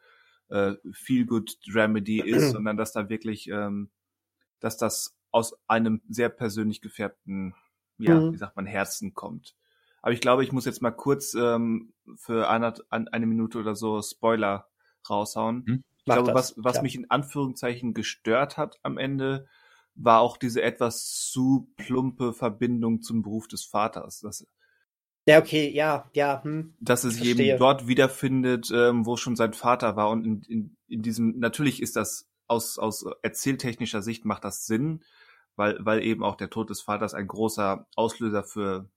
äh, 0.49 0.73
Feel-Good-Dramedy 0.91 2.21
ist, 2.25 2.51
sondern 2.51 2.77
dass 2.77 2.93
da 2.93 3.09
wirklich, 3.09 3.47
ähm, 3.47 3.89
dass 4.59 4.77
das 4.77 5.17
aus 5.31 5.55
einem 5.67 6.01
sehr 6.09 6.29
persönlich 6.29 6.79
gefärbten, 6.81 7.55
ja, 7.97 8.19
mhm. 8.19 8.33
wie 8.33 8.37
sagt 8.37 8.55
man, 8.55 8.67
Herzen 8.67 9.15
kommt. 9.15 9.55
Aber 10.03 10.13
ich 10.13 10.21
glaube, 10.21 10.43
ich 10.43 10.51
muss 10.51 10.65
jetzt 10.65 10.83
mal 10.83 10.91
kurz 10.91 11.33
ähm, 11.33 11.91
für 12.17 12.49
eine, 12.49 12.73
eine 12.89 13.25
Minute 13.25 13.57
oder 13.57 13.75
so 13.75 13.99
Spoiler 14.03 14.67
raushauen. 15.09 15.63
Mhm. 15.65 15.83
Ich 16.05 16.13
glaube, 16.13 16.31
das, 16.31 16.55
was, 16.57 16.75
was 16.75 16.81
mich 16.81 16.95
in 16.95 17.09
Anführungszeichen 17.09 17.93
gestört 17.93 18.57
hat 18.57 18.79
am 18.83 18.97
Ende, 18.97 19.47
war 19.95 20.21
auch 20.21 20.37
diese 20.37 20.61
etwas 20.61 21.29
zu 21.31 21.71
plumpe 21.75 22.33
Verbindung 22.33 23.01
zum 23.01 23.21
Beruf 23.21 23.47
des 23.47 23.65
Vaters. 23.65 24.21
Das, 24.21 24.47
ja, 25.27 25.39
okay, 25.39 25.69
ja, 25.69 26.09
ja. 26.13 26.43
Hm, 26.43 26.73
dass 26.79 27.03
es 27.03 27.17
sich 27.17 27.37
eben 27.37 27.59
dort 27.59 27.87
wiederfindet, 27.87 28.71
ähm, 28.73 29.05
wo 29.05 29.17
schon 29.17 29.35
sein 29.35 29.53
Vater 29.53 29.95
war. 29.95 30.09
Und 30.09 30.25
in, 30.25 30.41
in, 30.43 30.77
in 30.87 31.01
diesem, 31.01 31.37
natürlich 31.37 31.81
ist 31.81 31.95
das 31.95 32.29
aus, 32.47 32.79
aus 32.79 33.05
erzähltechnischer 33.21 34.01
Sicht 34.01 34.25
macht 34.25 34.43
das 34.43 34.65
Sinn, 34.65 35.03
weil, 35.55 35.77
weil 35.81 36.03
eben 36.03 36.23
auch 36.23 36.35
der 36.35 36.49
Tod 36.49 36.69
des 36.69 36.81
Vaters 36.81 37.13
ein 37.13 37.27
großer 37.27 37.87
Auslöser 37.95 38.43
für, 38.43 38.89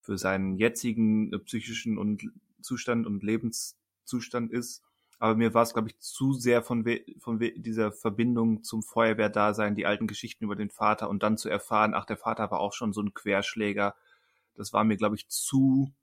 für 0.00 0.18
seinen 0.18 0.56
jetzigen 0.56 1.32
äh, 1.32 1.38
psychischen 1.38 1.96
und 1.96 2.30
Zustand 2.60 3.06
und 3.06 3.22
Lebenszustand 3.22 4.52
ist 4.52 4.82
aber 5.22 5.36
mir 5.36 5.54
war 5.54 5.62
es, 5.62 5.72
glaube 5.72 5.86
ich, 5.86 6.00
zu 6.00 6.32
sehr 6.32 6.64
von, 6.64 6.84
von 7.18 7.38
dieser 7.38 7.92
Verbindung 7.92 8.64
zum 8.64 8.82
Feuerwehrdasein, 8.82 9.76
die 9.76 9.86
alten 9.86 10.08
Geschichten 10.08 10.42
über 10.42 10.56
den 10.56 10.68
Vater 10.68 11.08
und 11.08 11.22
dann 11.22 11.38
zu 11.38 11.48
erfahren, 11.48 11.94
ach, 11.94 12.06
der 12.06 12.16
Vater 12.16 12.50
war 12.50 12.58
auch 12.58 12.72
schon 12.72 12.92
so 12.92 13.00
ein 13.00 13.14
Querschläger. 13.14 13.94
Das 14.56 14.72
war 14.72 14.82
mir, 14.82 14.96
glaube 14.96 15.14
ich, 15.14 15.28
zu, 15.28 15.94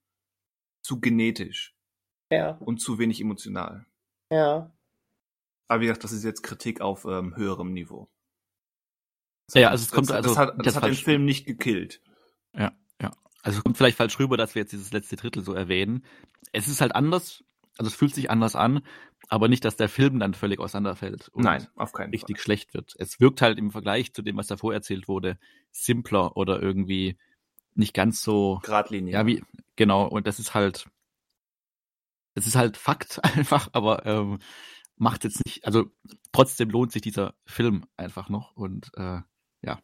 zu 0.82 1.02
genetisch. 1.02 1.76
Ja. 2.32 2.52
Und 2.62 2.80
zu 2.80 2.98
wenig 2.98 3.20
emotional. 3.20 3.86
Ja. 4.32 4.72
Aber 5.68 5.82
wie 5.82 5.88
gesagt, 5.88 6.06
das 6.06 6.14
ist 6.14 6.24
jetzt 6.24 6.42
Kritik 6.42 6.80
auf 6.80 7.04
ähm, 7.04 7.36
höherem 7.36 7.74
Niveau. 7.74 8.08
Das 9.48 9.56
ja, 9.56 9.70
also 9.70 9.84
es 9.84 9.92
kommt 9.92 10.12
das, 10.12 10.16
also 10.16 10.30
das 10.30 10.38
hat, 10.38 10.66
das 10.66 10.76
hat 10.78 10.86
den 10.86 10.94
Film 10.94 11.26
nicht 11.26 11.46
gekillt. 11.46 12.02
Ja, 12.54 12.72
ja. 13.02 13.12
Also 13.42 13.58
es 13.58 13.64
kommt 13.66 13.76
vielleicht 13.76 13.98
falsch 13.98 14.18
rüber, 14.18 14.38
dass 14.38 14.56
wir 14.56 14.62
jetzt 14.62 14.72
dieses 14.72 14.94
letzte 14.94 15.18
Drittel 15.18 15.44
so 15.44 15.54
erwähnen. 15.54 16.06
Es 16.54 16.70
ist 16.70 16.80
halt 16.80 16.96
anders, 16.96 17.44
also 17.80 17.88
es 17.88 17.96
fühlt 17.96 18.14
sich 18.14 18.30
anders 18.30 18.56
an, 18.56 18.82
aber 19.30 19.48
nicht, 19.48 19.64
dass 19.64 19.76
der 19.76 19.90
Film 19.90 20.20
dann 20.20 20.34
völlig 20.34 20.60
auseinanderfällt 20.60 21.30
und 21.30 21.44
Nein, 21.44 21.68
auf 21.76 21.94
keinen 21.94 22.10
richtig 22.10 22.38
Fall. 22.38 22.44
schlecht 22.44 22.74
wird. 22.74 22.96
Es 22.98 23.20
wirkt 23.20 23.42
halt 23.42 23.60
im 23.60 23.72
Vergleich 23.72 24.12
zu 24.12 24.24
dem, 24.24 24.36
was 24.38 24.48
davor 24.48 24.74
erzählt 24.74 25.08
wurde, 25.08 25.38
simpler 25.72 26.36
oder 26.36 26.62
irgendwie 26.62 27.18
nicht 27.76 27.94
ganz 27.94 28.24
so 28.24 28.60
geradlinig. 28.64 29.14
Ja, 29.14 29.26
wie 29.28 29.44
genau. 29.76 30.08
Und 30.08 30.26
das 30.26 30.40
ist 30.40 30.56
halt, 30.56 30.90
das 32.34 32.48
ist 32.48 32.56
halt 32.56 32.76
Fakt 32.76 33.24
einfach, 33.24 33.70
aber 33.72 34.06
ähm, 34.08 34.40
macht 34.96 35.24
jetzt 35.24 35.46
nicht. 35.46 35.64
Also 35.64 35.86
trotzdem 36.32 36.72
lohnt 36.72 36.92
sich 36.92 37.04
dieser 37.04 37.36
Film 37.46 37.86
einfach 37.98 38.30
noch 38.30 38.56
und 38.56 38.90
äh, 38.98 39.20
ja. 39.62 39.80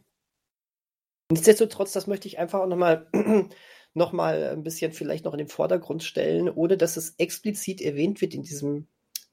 Nichtsdestotrotz, 1.32 1.94
das 1.94 2.08
möchte 2.08 2.28
ich 2.28 2.40
einfach 2.40 2.62
auch 2.62 2.68
nochmal 2.68 3.10
noch 3.94 4.12
mal 4.12 4.50
ein 4.50 4.64
bisschen 4.64 4.92
vielleicht 4.92 5.24
noch 5.24 5.34
in 5.34 5.40
den 5.40 5.48
Vordergrund 5.48 6.04
stellen, 6.04 6.50
ohne 6.50 6.78
dass 6.78 6.98
es 6.98 7.16
explizit 7.20 7.80
erwähnt 7.80 8.22
wird 8.22 8.34
in 8.34 8.42
diesem 8.42 8.88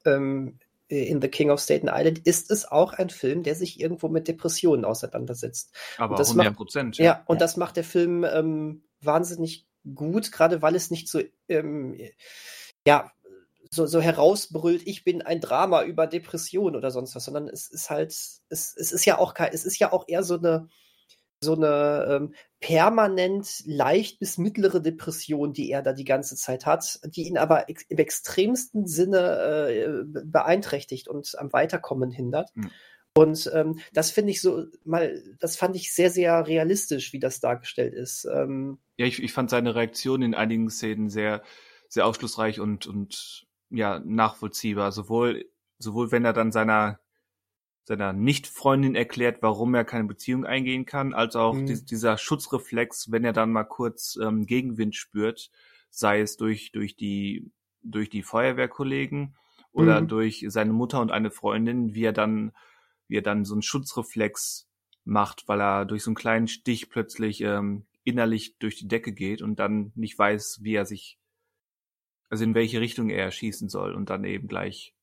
ähm, 0.04 0.58
in 0.88 1.22
The 1.22 1.28
King 1.28 1.50
of 1.50 1.60
Staten 1.60 1.88
Island, 1.88 2.20
ist 2.20 2.50
es 2.50 2.70
auch 2.70 2.92
ein 2.92 3.08
Film, 3.08 3.42
der 3.42 3.54
sich 3.54 3.80
irgendwo 3.80 4.08
mit 4.08 4.28
Depressionen 4.28 4.84
auseinandersetzt. 4.84 5.74
Aber 5.96 6.12
und 6.12 6.20
das 6.20 6.30
100 6.30 6.54
Prozent. 6.54 6.98
Ja. 6.98 7.04
ja, 7.04 7.22
und 7.26 7.40
das 7.40 7.56
macht 7.56 7.76
der 7.76 7.84
Film 7.84 8.24
ähm, 8.24 8.84
wahnsinnig 9.00 9.66
gut, 9.94 10.32
gerade 10.32 10.62
weil 10.62 10.74
es 10.74 10.90
nicht 10.90 11.08
so, 11.08 11.20
ähm, 11.48 11.98
ja, 12.86 13.10
so, 13.70 13.86
so 13.86 14.02
herausbrüllt, 14.02 14.86
ich 14.86 15.02
bin 15.02 15.22
ein 15.22 15.40
Drama 15.40 15.82
über 15.82 16.06
Depression 16.06 16.76
oder 16.76 16.90
sonst 16.90 17.14
was, 17.16 17.24
sondern 17.24 17.48
es 17.48 17.68
ist 17.68 17.88
halt, 17.88 18.10
es, 18.10 18.42
es 18.50 18.92
ist 18.92 19.06
ja 19.06 19.18
auch 19.18 19.34
es 19.50 19.64
ist 19.64 19.78
ja 19.78 19.92
auch 19.92 20.04
eher 20.08 20.22
so 20.22 20.36
eine, 20.36 20.68
so 21.42 21.54
eine 21.54 22.06
ähm, 22.08 22.34
permanent 22.60 23.62
leicht 23.66 24.20
bis 24.20 24.38
mittlere 24.38 24.80
Depression, 24.80 25.52
die 25.52 25.70
er 25.70 25.82
da 25.82 25.92
die 25.92 26.04
ganze 26.04 26.36
Zeit 26.36 26.64
hat, 26.64 27.00
die 27.04 27.26
ihn 27.26 27.36
aber 27.36 27.68
ex 27.68 27.82
im 27.88 27.98
extremsten 27.98 28.86
Sinne 28.86 29.68
äh, 29.68 30.04
beeinträchtigt 30.04 31.08
und 31.08 31.38
am 31.38 31.52
Weiterkommen 31.52 32.10
hindert. 32.10 32.50
Mhm. 32.54 32.70
Und 33.14 33.50
ähm, 33.52 33.78
das 33.92 34.10
finde 34.10 34.30
ich 34.30 34.40
so 34.40 34.64
mal, 34.84 35.22
das 35.38 35.56
fand 35.56 35.76
ich 35.76 35.92
sehr, 35.92 36.10
sehr 36.10 36.46
realistisch, 36.46 37.12
wie 37.12 37.18
das 37.18 37.40
dargestellt 37.40 37.92
ist. 37.92 38.26
Ähm, 38.32 38.78
ja, 38.96 39.04
ich, 39.04 39.22
ich 39.22 39.32
fand 39.32 39.50
seine 39.50 39.74
Reaktion 39.74 40.22
in 40.22 40.34
einigen 40.34 40.70
Szenen 40.70 41.10
sehr, 41.10 41.42
sehr 41.88 42.06
aufschlussreich 42.06 42.58
und, 42.58 42.86
und 42.86 43.46
ja, 43.68 44.00
nachvollziehbar. 44.04 44.92
Sowohl, 44.92 45.44
sowohl 45.78 46.10
wenn 46.10 46.24
er 46.24 46.32
dann 46.32 46.52
seiner 46.52 47.01
seiner 47.84 48.12
Nicht-Freundin 48.12 48.94
erklärt, 48.94 49.42
warum 49.42 49.74
er 49.74 49.84
keine 49.84 50.04
Beziehung 50.04 50.44
eingehen 50.46 50.86
kann, 50.86 51.14
als 51.14 51.34
auch 51.36 51.54
mhm. 51.54 51.66
die, 51.66 51.84
dieser 51.84 52.16
Schutzreflex, 52.16 53.10
wenn 53.10 53.24
er 53.24 53.32
dann 53.32 53.52
mal 53.52 53.64
kurz 53.64 54.16
ähm, 54.22 54.46
Gegenwind 54.46 54.94
spürt, 54.94 55.50
sei 55.90 56.20
es 56.20 56.36
durch, 56.36 56.72
durch 56.72 56.96
die, 56.96 57.50
durch 57.82 58.08
die 58.08 58.22
Feuerwehrkollegen 58.22 59.36
oder 59.72 60.00
mhm. 60.00 60.08
durch 60.08 60.44
seine 60.48 60.72
Mutter 60.72 61.00
und 61.00 61.10
eine 61.10 61.30
Freundin, 61.30 61.94
wie 61.94 62.04
er 62.04 62.12
dann, 62.12 62.52
wie 63.08 63.16
er 63.16 63.22
dann 63.22 63.44
so 63.44 63.54
einen 63.54 63.62
Schutzreflex 63.62 64.68
macht, 65.04 65.48
weil 65.48 65.60
er 65.60 65.84
durch 65.84 66.04
so 66.04 66.10
einen 66.10 66.16
kleinen 66.16 66.48
Stich 66.48 66.88
plötzlich 66.88 67.40
ähm, 67.40 67.86
innerlich 68.04 68.58
durch 68.58 68.76
die 68.76 68.88
Decke 68.88 69.12
geht 69.12 69.42
und 69.42 69.58
dann 69.58 69.92
nicht 69.96 70.18
weiß, 70.18 70.60
wie 70.62 70.74
er 70.74 70.86
sich, 70.86 71.18
also 72.28 72.44
in 72.44 72.54
welche 72.54 72.80
Richtung 72.80 73.10
er 73.10 73.30
schießen 73.30 73.68
soll 73.68 73.94
und 73.94 74.10
dann 74.10 74.24
eben 74.24 74.46
gleich 74.46 74.94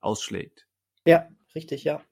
ausschlägt. 0.00 0.66
Ja, 1.06 1.28
richtig, 1.54 1.84
ja. 1.84 2.02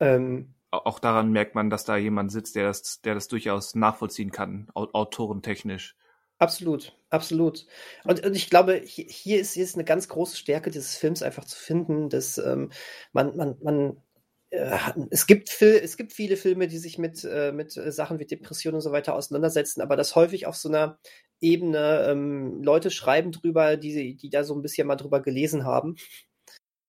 Ähm, 0.00 0.54
auch 0.70 0.98
daran 0.98 1.30
merkt 1.30 1.54
man, 1.54 1.70
dass 1.70 1.84
da 1.84 1.96
jemand 1.96 2.32
sitzt, 2.32 2.56
der 2.56 2.64
das, 2.64 3.00
der 3.00 3.14
das 3.14 3.28
durchaus 3.28 3.74
nachvollziehen 3.74 4.30
kann, 4.30 4.68
autorentechnisch. 4.74 5.96
Absolut, 6.38 6.98
absolut. 7.08 7.66
Und, 8.04 8.24
und 8.24 8.36
ich 8.36 8.50
glaube, 8.50 8.82
hier, 8.84 9.06
hier, 9.08 9.40
ist, 9.40 9.54
hier 9.54 9.64
ist 9.64 9.74
eine 9.74 9.84
ganz 9.84 10.08
große 10.08 10.36
Stärke 10.36 10.70
dieses 10.70 10.94
Films 10.94 11.22
einfach 11.22 11.44
zu 11.44 11.58
finden, 11.58 12.10
dass 12.10 12.36
ähm, 12.36 12.70
man, 13.12 13.36
man, 13.36 13.56
man 13.62 14.02
äh, 14.50 14.76
es 15.10 15.26
gibt, 15.26 15.48
Fil 15.48 15.80
es 15.82 15.96
gibt 15.96 16.12
viele 16.12 16.36
Filme, 16.36 16.68
die 16.68 16.76
sich 16.76 16.98
mit, 16.98 17.24
äh, 17.24 17.52
mit 17.52 17.72
Sachen 17.72 18.18
wie 18.18 18.26
Depression 18.26 18.74
und 18.74 18.82
so 18.82 18.92
weiter 18.92 19.14
auseinandersetzen, 19.14 19.80
aber 19.80 19.96
das 19.96 20.14
häufig 20.14 20.46
auf 20.46 20.56
so 20.56 20.68
einer 20.68 20.98
Ebene, 21.40 22.06
ähm, 22.08 22.62
Leute 22.62 22.90
schreiben 22.90 23.32
drüber, 23.32 23.76
die, 23.78 24.16
die 24.16 24.30
da 24.30 24.44
so 24.44 24.54
ein 24.54 24.62
bisschen 24.62 24.86
mal 24.86 24.96
drüber 24.96 25.22
gelesen 25.22 25.64
haben 25.64 25.96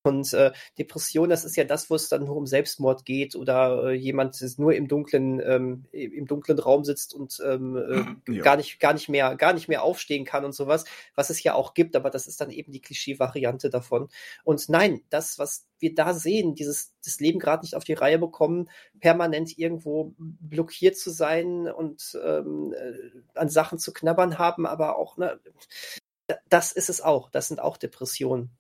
und 0.04 0.34
äh, 0.34 0.52
Depression, 0.78 1.30
das 1.30 1.44
ist 1.44 1.58
ja 1.58 1.64
das, 1.64 1.90
wo 1.90 1.96
es 1.96 2.10
dann 2.10 2.24
nur 2.24 2.36
um 2.36 2.46
Selbstmord 2.46 3.06
geht 3.06 3.36
oder 3.36 3.88
äh, 3.88 3.94
jemand 3.94 4.42
nur 4.58 4.74
im 4.74 4.88
dunklen, 4.88 5.42
ähm, 5.42 5.86
im 5.92 6.26
dunklen 6.26 6.60
Raum 6.60 6.84
sitzt 6.86 7.14
und 7.14 7.42
ähm, 7.46 7.76
äh, 8.28 8.32
ja. 8.32 8.44
gar 8.44 8.56
nicht, 8.56 8.80
gar 8.80 8.94
nicht 8.94 9.10
mehr, 9.10 9.36
gar 9.36 9.54
nicht 9.54 9.68
mehr 9.68 9.84
aufstehen 9.84 10.24
kann 10.24 10.46
und 10.46 10.54
sowas, 10.54 10.86
was 11.16 11.30
es 11.30 11.44
ja 11.44 11.54
auch 11.56 11.74
gibt, 11.74 11.96
aber 11.96 12.10
das 12.10 12.28
ist 12.28 12.40
dann 12.40 12.52
eben 12.52 12.72
die 12.72 12.82
Klischee-Variante 12.82 13.70
davon. 13.70 14.08
Und 14.44 14.70
nein, 14.70 15.02
das, 15.10 15.40
was 15.40 15.68
wir 15.80 15.94
da 15.94 16.14
sehen, 16.14 16.56
dieses 16.56 16.94
das 17.04 17.20
Leben 17.20 17.40
gerade 17.40 17.64
nicht 17.64 17.76
auf 17.76 17.84
die 17.84 17.94
Reihe 17.94 18.20
bekommen, 18.20 18.70
permanent 19.00 19.58
irgendwo 19.58 20.14
blockiert 20.18 20.98
zu 20.98 21.10
sein 21.10 21.68
und 21.70 22.18
ähm, 22.24 22.74
äh, 22.74 23.38
an 23.38 23.50
Sachen 23.50 23.80
zu 23.80 23.94
knabbern 23.94 24.38
haben, 24.38 24.66
aber 24.66 24.98
auch, 24.98 25.18
ne, 25.18 25.40
das 26.50 26.72
ist 26.72 26.90
es 26.90 27.02
auch. 27.02 27.30
Das 27.30 27.48
sind 27.48 27.62
auch 27.62 27.78
Depressionen. 27.78 28.52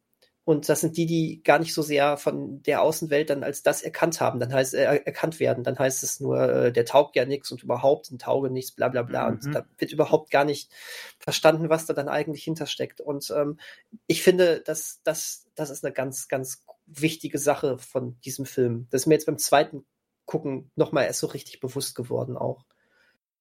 Und 0.47 0.69
das 0.69 0.79
sind 0.79 0.95
die, 0.95 1.05
die 1.05 1.43
gar 1.43 1.59
nicht 1.59 1.73
so 1.73 1.81
sehr 1.81 2.15
von 2.15 2.63
der 2.63 2.81
Außenwelt 2.81 3.29
dann 3.29 3.43
als 3.43 3.63
das 3.63 3.81
erkannt 3.81 4.21
haben, 4.21 4.39
dann 4.39 4.53
heißt 4.53 4.75
äh, 4.75 4.85
erkannt 5.03 5.41
werden. 5.41 5.65
Dann 5.65 5.77
heißt 5.77 6.03
es 6.03 6.21
nur, 6.21 6.39
äh, 6.39 6.71
der 6.71 6.85
taugt 6.85 7.17
ja 7.17 7.25
nichts 7.25 7.51
und 7.51 7.63
überhaupt 7.63 8.09
ein 8.09 8.17
Tauge 8.17 8.49
nichts, 8.49 8.71
bla 8.71 8.87
bla 8.87 9.01
bla. 9.01 9.29
Mhm. 9.29 9.39
Und 9.43 9.53
da 9.53 9.65
wird 9.77 9.91
überhaupt 9.91 10.31
gar 10.31 10.45
nicht 10.45 10.71
verstanden, 11.19 11.67
was 11.67 11.85
da 11.85 11.93
dann 11.93 12.07
eigentlich 12.07 12.45
hintersteckt. 12.45 13.01
Und 13.01 13.29
ähm, 13.35 13.59
ich 14.05 14.23
finde, 14.23 14.61
dass 14.61 15.01
das, 15.03 15.47
das 15.55 15.69
ist 15.69 15.83
eine 15.83 15.93
ganz, 15.93 16.29
ganz 16.29 16.63
wichtige 16.85 17.39
Sache 17.39 17.77
von 17.77 18.17
diesem 18.21 18.45
Film. 18.45 18.87
Das 18.89 19.01
ist 19.01 19.07
mir 19.07 19.15
jetzt 19.15 19.25
beim 19.25 19.39
zweiten 19.39 19.85
Gucken 20.23 20.71
nochmal 20.77 21.07
erst 21.07 21.19
so 21.19 21.27
richtig 21.27 21.59
bewusst 21.59 21.93
geworden 21.93 22.37
auch. 22.37 22.63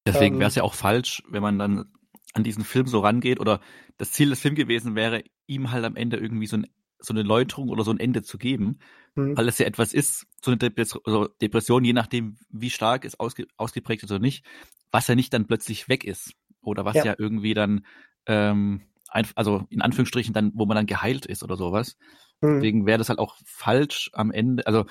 Deswegen 0.09 0.35
ähm, 0.35 0.41
wäre 0.41 0.49
es 0.49 0.57
ja 0.57 0.65
auch 0.65 0.75
falsch, 0.75 1.23
wenn 1.29 1.43
man 1.43 1.57
dann 1.61 1.93
an 2.33 2.43
diesen 2.43 2.65
Film 2.65 2.89
so 2.89 2.99
rangeht 2.99 3.39
oder 3.39 3.61
das 3.97 4.11
Ziel 4.11 4.31
des 4.31 4.41
Films 4.41 4.57
gewesen 4.57 4.97
wäre, 4.97 5.23
ihm 5.47 5.71
halt 5.71 5.85
am 5.85 5.95
Ende 5.95 6.17
irgendwie 6.17 6.49
so 6.49 6.57
ein 6.57 6.67
so 6.99 7.13
eine 7.13 7.23
Läuterung 7.23 7.69
oder 7.69 7.85
so 7.85 7.91
ein 7.91 8.01
Ende 8.01 8.23
zu 8.23 8.39
geben, 8.39 8.79
mhm. 9.15 9.37
weil 9.37 9.49
es 9.49 9.59
ja 9.59 9.67
etwas 9.67 9.93
ist, 9.93 10.27
so 10.43 10.51
eine 10.51 10.59
Depression, 10.59 11.03
also 11.05 11.29
Depression, 11.41 11.85
je 11.85 11.93
nachdem, 11.93 12.37
wie 12.51 12.71
stark 12.71 13.05
es 13.05 13.19
ausge, 13.19 13.47
ausgeprägt 13.57 14.03
ist 14.03 14.11
oder 14.11 14.21
nicht, 14.21 14.45
was 14.91 15.09
ja 15.09 15.15
nicht 15.15 15.33
dann 15.33 15.47
plötzlich 15.47 15.89
weg 15.89 16.05
ist 16.05 16.33
oder 16.61 16.85
was 16.85 16.97
ja, 16.97 17.05
ja 17.05 17.15
irgendwie 17.19 17.55
dann, 17.55 17.87
ähm, 18.27 18.83
ein, 19.09 19.27
also 19.35 19.67
in 19.71 19.83
Anführungsstrichen 19.83 20.35
dann, 20.35 20.53
wo 20.55 20.67
man 20.67 20.77
dann 20.77 20.87
geheilt 20.87 21.27
ist 21.27 21.43
oder 21.43 21.57
sowas. 21.57 21.97
Mhm. 22.41 22.55
Deswegen 22.57 22.87
wäre 22.87 22.99
das 22.99 23.09
halt 23.09 23.19
auch 23.19 23.37
falsch 23.45 24.11
am 24.13 24.31
Ende, 24.31 24.67
also 24.67 24.85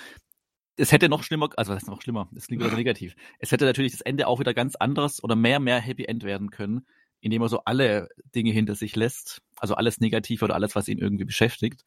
es 0.77 0.91
hätte 0.91 1.09
noch 1.09 1.23
schlimmer, 1.23 1.49
also 1.55 1.73
was 1.73 1.83
ist 1.83 1.89
noch 1.89 2.01
schlimmer, 2.01 2.29
das 2.31 2.47
klingt 2.47 2.63
wieder 2.63 2.75
negativ. 2.75 3.15
Es 3.39 3.51
hätte 3.51 3.65
natürlich 3.65 3.93
das 3.93 4.01
Ende 4.01 4.27
auch 4.27 4.39
wieder 4.39 4.53
ganz 4.53 4.75
anderes 4.75 5.23
oder 5.23 5.35
mehr, 5.35 5.59
mehr 5.59 5.79
Happy 5.79 6.05
End 6.05 6.23
werden 6.23 6.49
können, 6.51 6.85
indem 7.21 7.41
er 7.41 7.49
so 7.49 7.61
alle 7.65 8.09
Dinge 8.35 8.51
hinter 8.51 8.75
sich 8.75 8.95
lässt, 8.95 9.41
also 9.57 9.75
alles 9.75 9.99
Negative 9.99 10.45
oder 10.45 10.55
alles, 10.55 10.75
was 10.75 10.87
ihn 10.87 10.99
irgendwie 10.99 11.25
beschäftigt. 11.25 11.83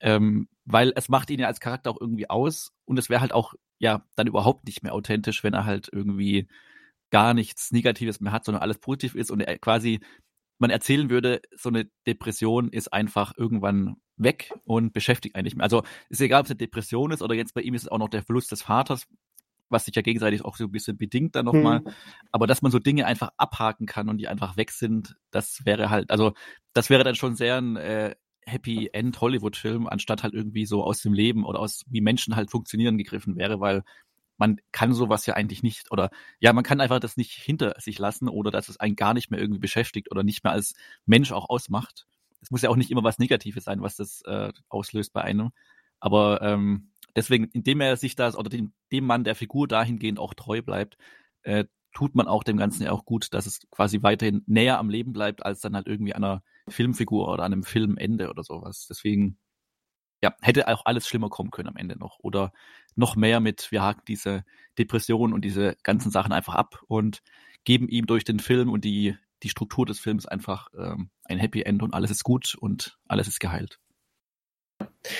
Ähm, 0.00 0.48
weil 0.64 0.92
es 0.96 1.08
macht 1.08 1.30
ihn 1.30 1.40
ja 1.40 1.46
als 1.46 1.60
Charakter 1.60 1.90
auch 1.90 2.00
irgendwie 2.00 2.28
aus 2.28 2.72
und 2.84 2.98
es 2.98 3.08
wäre 3.08 3.20
halt 3.20 3.32
auch 3.32 3.54
ja 3.78 4.04
dann 4.16 4.26
überhaupt 4.26 4.66
nicht 4.66 4.82
mehr 4.82 4.94
authentisch, 4.94 5.44
wenn 5.44 5.54
er 5.54 5.64
halt 5.64 5.88
irgendwie 5.92 6.48
gar 7.10 7.34
nichts 7.34 7.72
Negatives 7.72 8.20
mehr 8.20 8.32
hat, 8.32 8.44
sondern 8.44 8.62
alles 8.62 8.78
positiv 8.78 9.14
ist 9.14 9.30
und 9.30 9.40
er 9.40 9.58
quasi 9.58 10.00
man 10.62 10.70
erzählen 10.70 11.10
würde, 11.10 11.42
so 11.56 11.68
eine 11.68 11.90
Depression 12.06 12.70
ist 12.70 12.92
einfach 12.92 13.32
irgendwann 13.36 13.96
weg 14.16 14.52
und 14.64 14.92
beschäftigt 14.92 15.34
einen 15.34 15.44
nicht 15.44 15.56
mehr. 15.56 15.64
Also 15.64 15.82
ist 16.08 16.20
egal, 16.20 16.40
ob 16.40 16.46
es 16.46 16.52
eine 16.52 16.58
Depression 16.58 17.10
ist 17.10 17.20
oder 17.20 17.34
jetzt 17.34 17.52
bei 17.52 17.60
ihm 17.60 17.74
ist 17.74 17.82
es 17.82 17.88
auch 17.88 17.98
noch 17.98 18.08
der 18.08 18.22
Verlust 18.22 18.52
des 18.52 18.62
Vaters, 18.62 19.06
was 19.72 19.84
sich 19.86 19.96
ja 19.96 20.02
gegenseitig 20.02 20.44
auch 20.44 20.56
so 20.56 20.64
ein 20.64 20.70
bisschen 20.70 20.96
bedingt 20.96 21.34
dann 21.34 21.46
nochmal. 21.46 21.80
Mhm. 21.80 21.90
Aber 22.30 22.46
dass 22.46 22.62
man 22.62 22.70
so 22.70 22.78
Dinge 22.78 23.06
einfach 23.06 23.30
abhaken 23.36 23.86
kann 23.86 24.08
und 24.08 24.18
die 24.18 24.28
einfach 24.28 24.56
weg 24.56 24.70
sind, 24.70 25.16
das 25.30 25.64
wäre 25.64 25.90
halt, 25.90 26.10
also 26.10 26.32
das 26.72 26.90
wäre 26.90 27.04
dann 27.04 27.14
schon 27.14 27.34
sehr 27.34 27.56
ein 27.56 27.76
äh, 27.76 28.14
Happy 28.44 28.90
End 28.92 29.20
Hollywood-Film, 29.20 29.86
anstatt 29.86 30.22
halt 30.22 30.34
irgendwie 30.34 30.66
so 30.66 30.84
aus 30.84 31.00
dem 31.00 31.12
Leben 31.12 31.44
oder 31.44 31.60
aus 31.60 31.84
wie 31.88 32.00
Menschen 32.00 32.36
halt 32.36 32.50
funktionieren 32.50 32.98
gegriffen 32.98 33.36
wäre, 33.36 33.60
weil 33.60 33.82
man 34.36 34.56
kann 34.72 34.92
sowas 34.92 35.26
ja 35.26 35.34
eigentlich 35.34 35.62
nicht 35.62 35.92
oder 35.92 36.10
ja, 36.40 36.52
man 36.52 36.64
kann 36.64 36.80
einfach 36.80 36.98
das 36.98 37.16
nicht 37.16 37.32
hinter 37.32 37.74
sich 37.78 37.98
lassen 37.98 38.28
oder 38.28 38.50
dass 38.50 38.68
es 38.68 38.80
einen 38.80 38.96
gar 38.96 39.14
nicht 39.14 39.30
mehr 39.30 39.38
irgendwie 39.40 39.60
beschäftigt 39.60 40.10
oder 40.10 40.24
nicht 40.24 40.42
mehr 40.42 40.52
als 40.52 40.74
Mensch 41.06 41.30
auch 41.32 41.48
ausmacht. 41.48 42.06
Es 42.40 42.50
muss 42.50 42.62
ja 42.62 42.70
auch 42.70 42.76
nicht 42.76 42.90
immer 42.90 43.04
was 43.04 43.18
Negatives 43.18 43.64
sein, 43.64 43.82
was 43.82 43.96
das 43.96 44.22
äh, 44.22 44.52
auslöst 44.68 45.12
bei 45.12 45.22
einem. 45.22 45.50
Aber 46.00 46.42
ähm, 46.42 46.91
deswegen, 47.16 47.44
indem 47.52 47.80
er 47.80 47.96
sich 47.96 48.16
das 48.16 48.36
oder 48.36 48.50
dem, 48.50 48.72
dem 48.90 49.06
Mann 49.06 49.24
der 49.24 49.34
Figur 49.34 49.68
dahingehend 49.68 50.18
auch 50.18 50.34
treu 50.34 50.62
bleibt, 50.62 50.96
äh, 51.42 51.64
tut 51.92 52.14
man 52.14 52.26
auch 52.26 52.42
dem 52.42 52.56
Ganzen 52.56 52.84
ja 52.84 52.92
auch 52.92 53.04
gut, 53.04 53.32
dass 53.34 53.46
es 53.46 53.60
quasi 53.70 54.02
weiterhin 54.02 54.42
näher 54.46 54.78
am 54.78 54.88
Leben 54.88 55.12
bleibt, 55.12 55.44
als 55.44 55.60
dann 55.60 55.76
halt 55.76 55.86
irgendwie 55.86 56.14
einer 56.14 56.42
Filmfigur 56.68 57.28
oder 57.28 57.44
einem 57.44 57.64
Filmende 57.64 58.30
oder 58.30 58.42
sowas. 58.42 58.86
Deswegen, 58.88 59.38
ja, 60.22 60.34
hätte 60.40 60.68
auch 60.68 60.86
alles 60.86 61.06
schlimmer 61.06 61.28
kommen 61.28 61.50
können 61.50 61.68
am 61.68 61.76
Ende 61.76 61.98
noch. 61.98 62.18
Oder 62.20 62.52
noch 62.94 63.16
mehr 63.16 63.40
mit, 63.40 63.70
wir 63.70 63.82
haken 63.82 64.02
diese 64.08 64.44
Depression 64.78 65.32
und 65.32 65.44
diese 65.44 65.76
ganzen 65.82 66.10
Sachen 66.10 66.32
einfach 66.32 66.54
ab 66.54 66.82
und 66.86 67.22
geben 67.64 67.88
ihm 67.88 68.06
durch 68.06 68.24
den 68.24 68.40
Film 68.40 68.70
und 68.70 68.84
die, 68.84 69.16
die 69.42 69.48
Struktur 69.48 69.84
des 69.84 70.00
Films 70.00 70.26
einfach 70.26 70.68
ähm, 70.76 71.10
ein 71.24 71.38
Happy 71.38 71.62
End 71.62 71.82
und 71.82 71.94
alles 71.94 72.10
ist 72.10 72.24
gut 72.24 72.56
und 72.58 72.98
alles 73.06 73.28
ist 73.28 73.40
geheilt. 73.40 73.78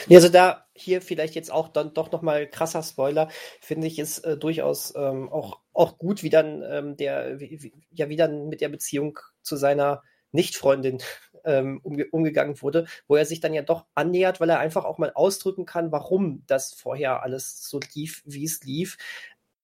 Ja, 0.09 0.19
also 0.19 0.29
da 0.29 0.67
hier 0.83 1.03
vielleicht 1.03 1.35
jetzt 1.35 1.51
auch 1.51 1.69
dann 1.69 1.95
doch 1.95 2.13
nochmal 2.13 2.47
krasser 2.47 2.83
Spoiler, 2.83 3.29
finde 3.61 3.87
ich 3.87 3.99
es 3.99 4.19
äh, 4.21 4.37
durchaus 4.37 4.95
ähm, 4.97 5.31
auch, 5.31 5.61
auch 5.73 5.99
gut, 5.99 6.23
wie 6.23 6.31
dann 6.31 6.63
ähm, 6.63 6.97
der, 6.97 7.41
wie, 7.41 7.73
ja, 7.91 8.09
wie 8.09 8.17
dann 8.17 8.49
mit 8.49 8.61
der 8.61 8.69
Beziehung 8.69 9.19
zu 9.43 9.57
seiner 9.57 10.03
Nicht-Freundin 10.33 10.99
ähm, 11.45 11.81
umge 11.83 12.07
umgegangen 12.11 12.61
wurde, 12.63 12.87
wo 13.09 13.17
er 13.17 13.27
sich 13.27 13.41
dann 13.41 13.55
ja 13.55 13.63
doch 13.63 13.87
annähert, 13.95 14.41
weil 14.41 14.51
er 14.51 14.59
einfach 14.59 14.85
auch 14.85 14.99
mal 14.99 15.13
ausdrücken 15.15 15.67
kann, 15.67 15.93
warum 15.93 16.45
das 16.47 16.75
vorher 16.75 17.23
alles 17.23 17.69
so 17.69 17.81
lief, 17.95 18.23
wie 18.25 18.45
es 18.45 18.63
lief. 18.65 18.99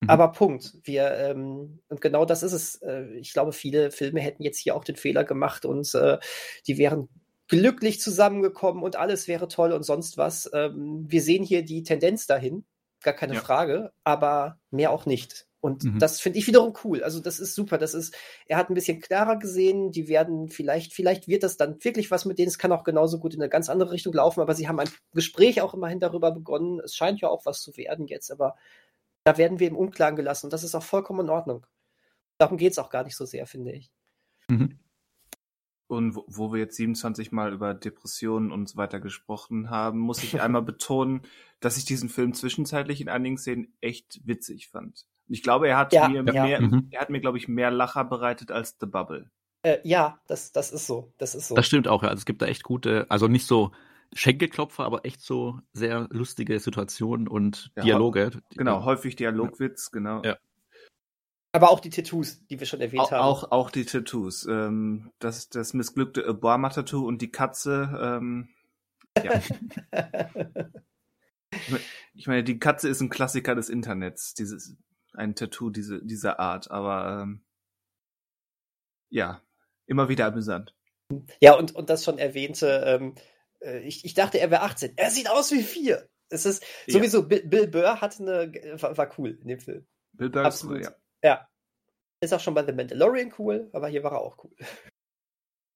Mhm. 0.01 0.11
Aber 0.11 0.33
Punkt. 0.33 0.75
Wir, 0.85 1.12
ähm, 1.14 1.81
und 1.89 2.01
genau 2.01 2.25
das 2.25 2.43
ist 2.43 2.53
es. 2.53 2.77
Äh, 2.83 3.05
ich 3.14 3.33
glaube, 3.33 3.53
viele 3.53 3.91
Filme 3.91 4.21
hätten 4.21 4.43
jetzt 4.43 4.59
hier 4.59 4.77
auch 4.77 4.85
den 4.85 4.97
Fehler 4.97 5.25
gemacht 5.25 5.64
und 5.64 5.95
äh, 5.95 6.19
die 6.66 6.79
wären 6.79 7.09
glücklich 7.49 8.01
zusammengekommen 8.01 8.82
und 8.82 8.96
alles 8.96 9.26
wäre 9.28 9.49
toll 9.49 9.72
und 9.72 9.82
sonst 9.82 10.16
was. 10.16 10.51
Ähm, 10.53 11.07
wir 11.09 11.22
sehen 11.22 11.44
hier 11.44 11.64
die 11.64 11.82
Tendenz 11.82 12.26
dahin, 12.26 12.64
gar 13.03 13.14
keine 13.14 13.34
ja. 13.34 13.40
Frage, 13.40 13.92
aber 14.05 14.59
mehr 14.70 14.90
auch 14.92 15.07
nicht. 15.07 15.46
Und 15.61 15.82
mhm. 15.82 15.99
das 15.99 16.20
finde 16.20 16.38
ich 16.38 16.46
wiederum 16.46 16.72
cool. 16.84 17.03
Also 17.03 17.18
das 17.18 17.40
ist 17.40 17.57
super. 17.57 17.78
Das 17.78 17.92
ist, 17.92 18.14
er 18.46 18.59
hat 18.59 18.70
ein 18.70 18.74
bisschen 18.74 19.01
klarer 19.01 19.40
gesehen. 19.40 19.90
Die 19.90 20.07
werden 20.07 20.49
vielleicht, 20.49 20.92
vielleicht 20.94 21.26
wird 21.26 21.42
das 21.42 21.57
dann 21.57 21.82
wirklich 21.82 22.12
was 22.12 22.26
mit 22.26 22.38
denen. 22.38 22.46
Es 22.46 22.59
kann 22.59 22.70
auch 22.70 22.84
genauso 22.84 23.18
gut 23.18 23.34
in 23.34 23.42
eine 23.42 23.49
ganz 23.49 23.68
andere 23.68 23.90
Richtung 23.90 24.12
laufen. 24.12 24.40
Aber 24.40 24.55
sie 24.55 24.68
haben 24.68 24.78
ein 24.78 24.88
Gespräch 25.14 25.61
auch 25.61 25.74
immerhin 25.74 25.99
darüber 25.99 26.30
begonnen. 26.30 26.78
Es 26.84 26.94
scheint 26.94 27.20
ja 27.20 27.28
auch 27.28 27.44
was 27.44 27.61
zu 27.61 27.76
werden 27.76 28.07
jetzt. 28.07 28.30
Aber 28.30 28.55
Da 29.24 29.36
werden 29.36 29.59
wir 29.61 29.68
im 29.68 29.76
Unklaren 29.76 30.16
gelassen 30.16 30.46
und 30.46 30.55
das 30.55 30.64
ist 30.64 30.74
auch 30.74 30.82
vollkommen 30.82 31.26
in 31.26 31.30
Ordnung. 31.30 31.66
Darum 32.38 32.57
geht 32.57 32.72
es 32.72 32.78
auch 32.78 32.88
gar 32.88 33.05
nicht 33.05 33.16
so 33.16 33.26
sehr, 33.26 33.46
finde 33.46 33.72
ich. 33.72 33.90
Mhm. 34.49 34.78
Und 35.89 36.14
wo, 36.14 36.24
wo 36.28 36.53
wir 36.53 36.61
jetzt 36.61 36.76
27 36.76 37.32
Mal 37.32 37.53
über 37.53 37.74
Depressionen 37.74 38.53
und 38.53 38.68
so 38.68 38.76
weiter 38.76 39.01
gesprochen 39.01 39.70
haben, 39.70 39.99
muss 39.99 40.22
ich 40.22 40.41
einmal 40.41 40.62
betonen, 40.62 41.22
dass 41.61 41.76
ich 41.78 41.84
diesen 41.86 42.09
Film 42.11 42.34
zwischenzeitlich 42.34 43.01
in 43.01 43.09
einigen 43.09 43.39
Szenen 43.39 43.72
echt 43.80 44.20
witzig 44.24 44.68
fand. 44.68 45.07
Und 45.26 45.34
ich 45.34 45.43
glaube, 45.43 45.66
er 45.68 45.78
hat 45.78 45.93
Ja, 45.93 46.09
mir 46.09 46.22
ja. 46.32 46.45
mehr, 46.45 46.61
Mhm. 46.61 46.89
er 46.91 47.01
hat 47.01 47.11
mir, 47.11 47.20
glaube 47.20 47.39
ich, 47.39 47.49
mehr 47.49 47.70
Lacher 47.70 48.05
bereitet 48.05 48.51
als 48.53 48.76
The 48.78 48.86
Bubble. 48.86 49.30
Äh, 49.62 49.78
ja, 49.82 50.20
das, 50.28 50.53
das 50.53 50.70
ist 50.70 50.86
so. 50.86 51.12
Das 51.18 51.34
ist 51.34 51.49
so. 51.49 51.55
Das 51.55 51.66
stimmt 51.66 51.89
auch, 51.89 52.03
ja. 52.03 52.11
Also 52.11 52.20
es 52.20 52.26
gibt 52.26 52.43
da 52.43 52.47
echt 52.47 52.62
gute, 52.62 53.07
also 53.09 53.26
nicht 53.26 53.47
so 53.47 53.72
Schenkelklopfer, 54.14 54.84
aber 54.84 55.05
echt 55.05 55.20
so 55.20 55.61
sehr 55.72 56.07
lustige 56.11 56.59
Situationen 56.61 57.28
und 57.28 57.70
Ja, 57.76 57.82
Dialoge. 57.82 58.30
Genau, 58.57 58.84
häufig 58.84 59.16
Dialogwitz, 59.16 59.91
genau. 59.91 60.22
Ja. 60.22 60.36
Aber 61.53 61.70
auch 61.70 61.80
die 61.80 61.90
Tattoos, 61.90 62.44
die 62.46 62.61
wir 62.61 62.66
schon 62.66 62.80
erwähnt 62.80 63.01
Auch, 63.03 63.11
haben. 63.12 63.22
auch, 63.22 63.51
auch 63.53 63.70
die 63.70 63.84
Tattoos. 63.86 64.46
Ähm, 64.46 65.11
das, 65.18 65.49
das 65.49 65.72
missglückte 65.74 66.28
Obama-Tattoo 66.28 67.07
und 67.07 67.22
die 67.22 67.30
Katze. 67.30 67.90
Ähm, 68.01 68.49
ja. 69.22 69.42
Ich 72.14 72.26
meine, 72.26 72.44
die 72.44 72.59
Katze 72.59 72.88
ist 72.88 73.01
ein 73.01 73.09
Klassiker 73.09 73.55
des 73.55 73.68
Internets. 73.70 74.34
Dieses, 74.34 74.76
ein 75.14 75.34
Tattoo 75.34 75.70
diese, 75.70 76.05
dieser 76.05 76.38
Art. 76.40 76.70
Aber 76.70 77.22
ähm, 77.22 77.42
ja, 79.09 79.40
immer 79.86 80.09
wieder 80.09 80.26
amüsant. 80.26 80.74
ja, 81.40 81.55
und, 81.55 81.74
und 81.74 81.88
das 81.88 82.05
schon 82.05 82.18
erwähnte, 82.18 82.82
ähm, 82.86 83.14
äh, 83.61 83.78
ich, 83.80 84.05
ich 84.05 84.14
dachte, 84.14 84.38
er 84.40 84.51
wäre 84.51 84.62
18. 84.62 84.92
Er 84.96 85.11
sieht 85.11 85.30
aus 85.30 85.51
wie 85.53 85.62
vier. 85.62 86.09
Es 86.28 86.44
ist 86.44 86.62
Ja. 86.86 86.94
sowieso, 86.99 87.26
Bill, 87.26 87.46
Bill 87.46 87.66
Burr 87.68 88.01
hat 88.03 88.20
eine, 88.20 88.53
war, 88.82 88.96
war 88.99 89.18
cool 89.18 89.38
in 89.40 89.49
dem 89.49 89.61
Film. 89.61 89.86
Bill 90.12 90.28
Burr 90.28 90.42
ist 90.42 90.46
Absolut. 90.49 90.76
cool, 90.76 90.82
ja, 90.82 90.94
Ja. 91.23 91.49
Ist 92.21 92.35
auch 92.35 92.41
schon 92.41 92.55
bei 92.55 92.64
The 92.64 92.73
Mandalorian 92.73 93.33
cool, 93.39 93.69
aber 93.73 93.89
hier 93.89 94.03
war 94.03 94.12
er 94.12 94.21
auch 94.21 94.37
cool. 94.45 94.55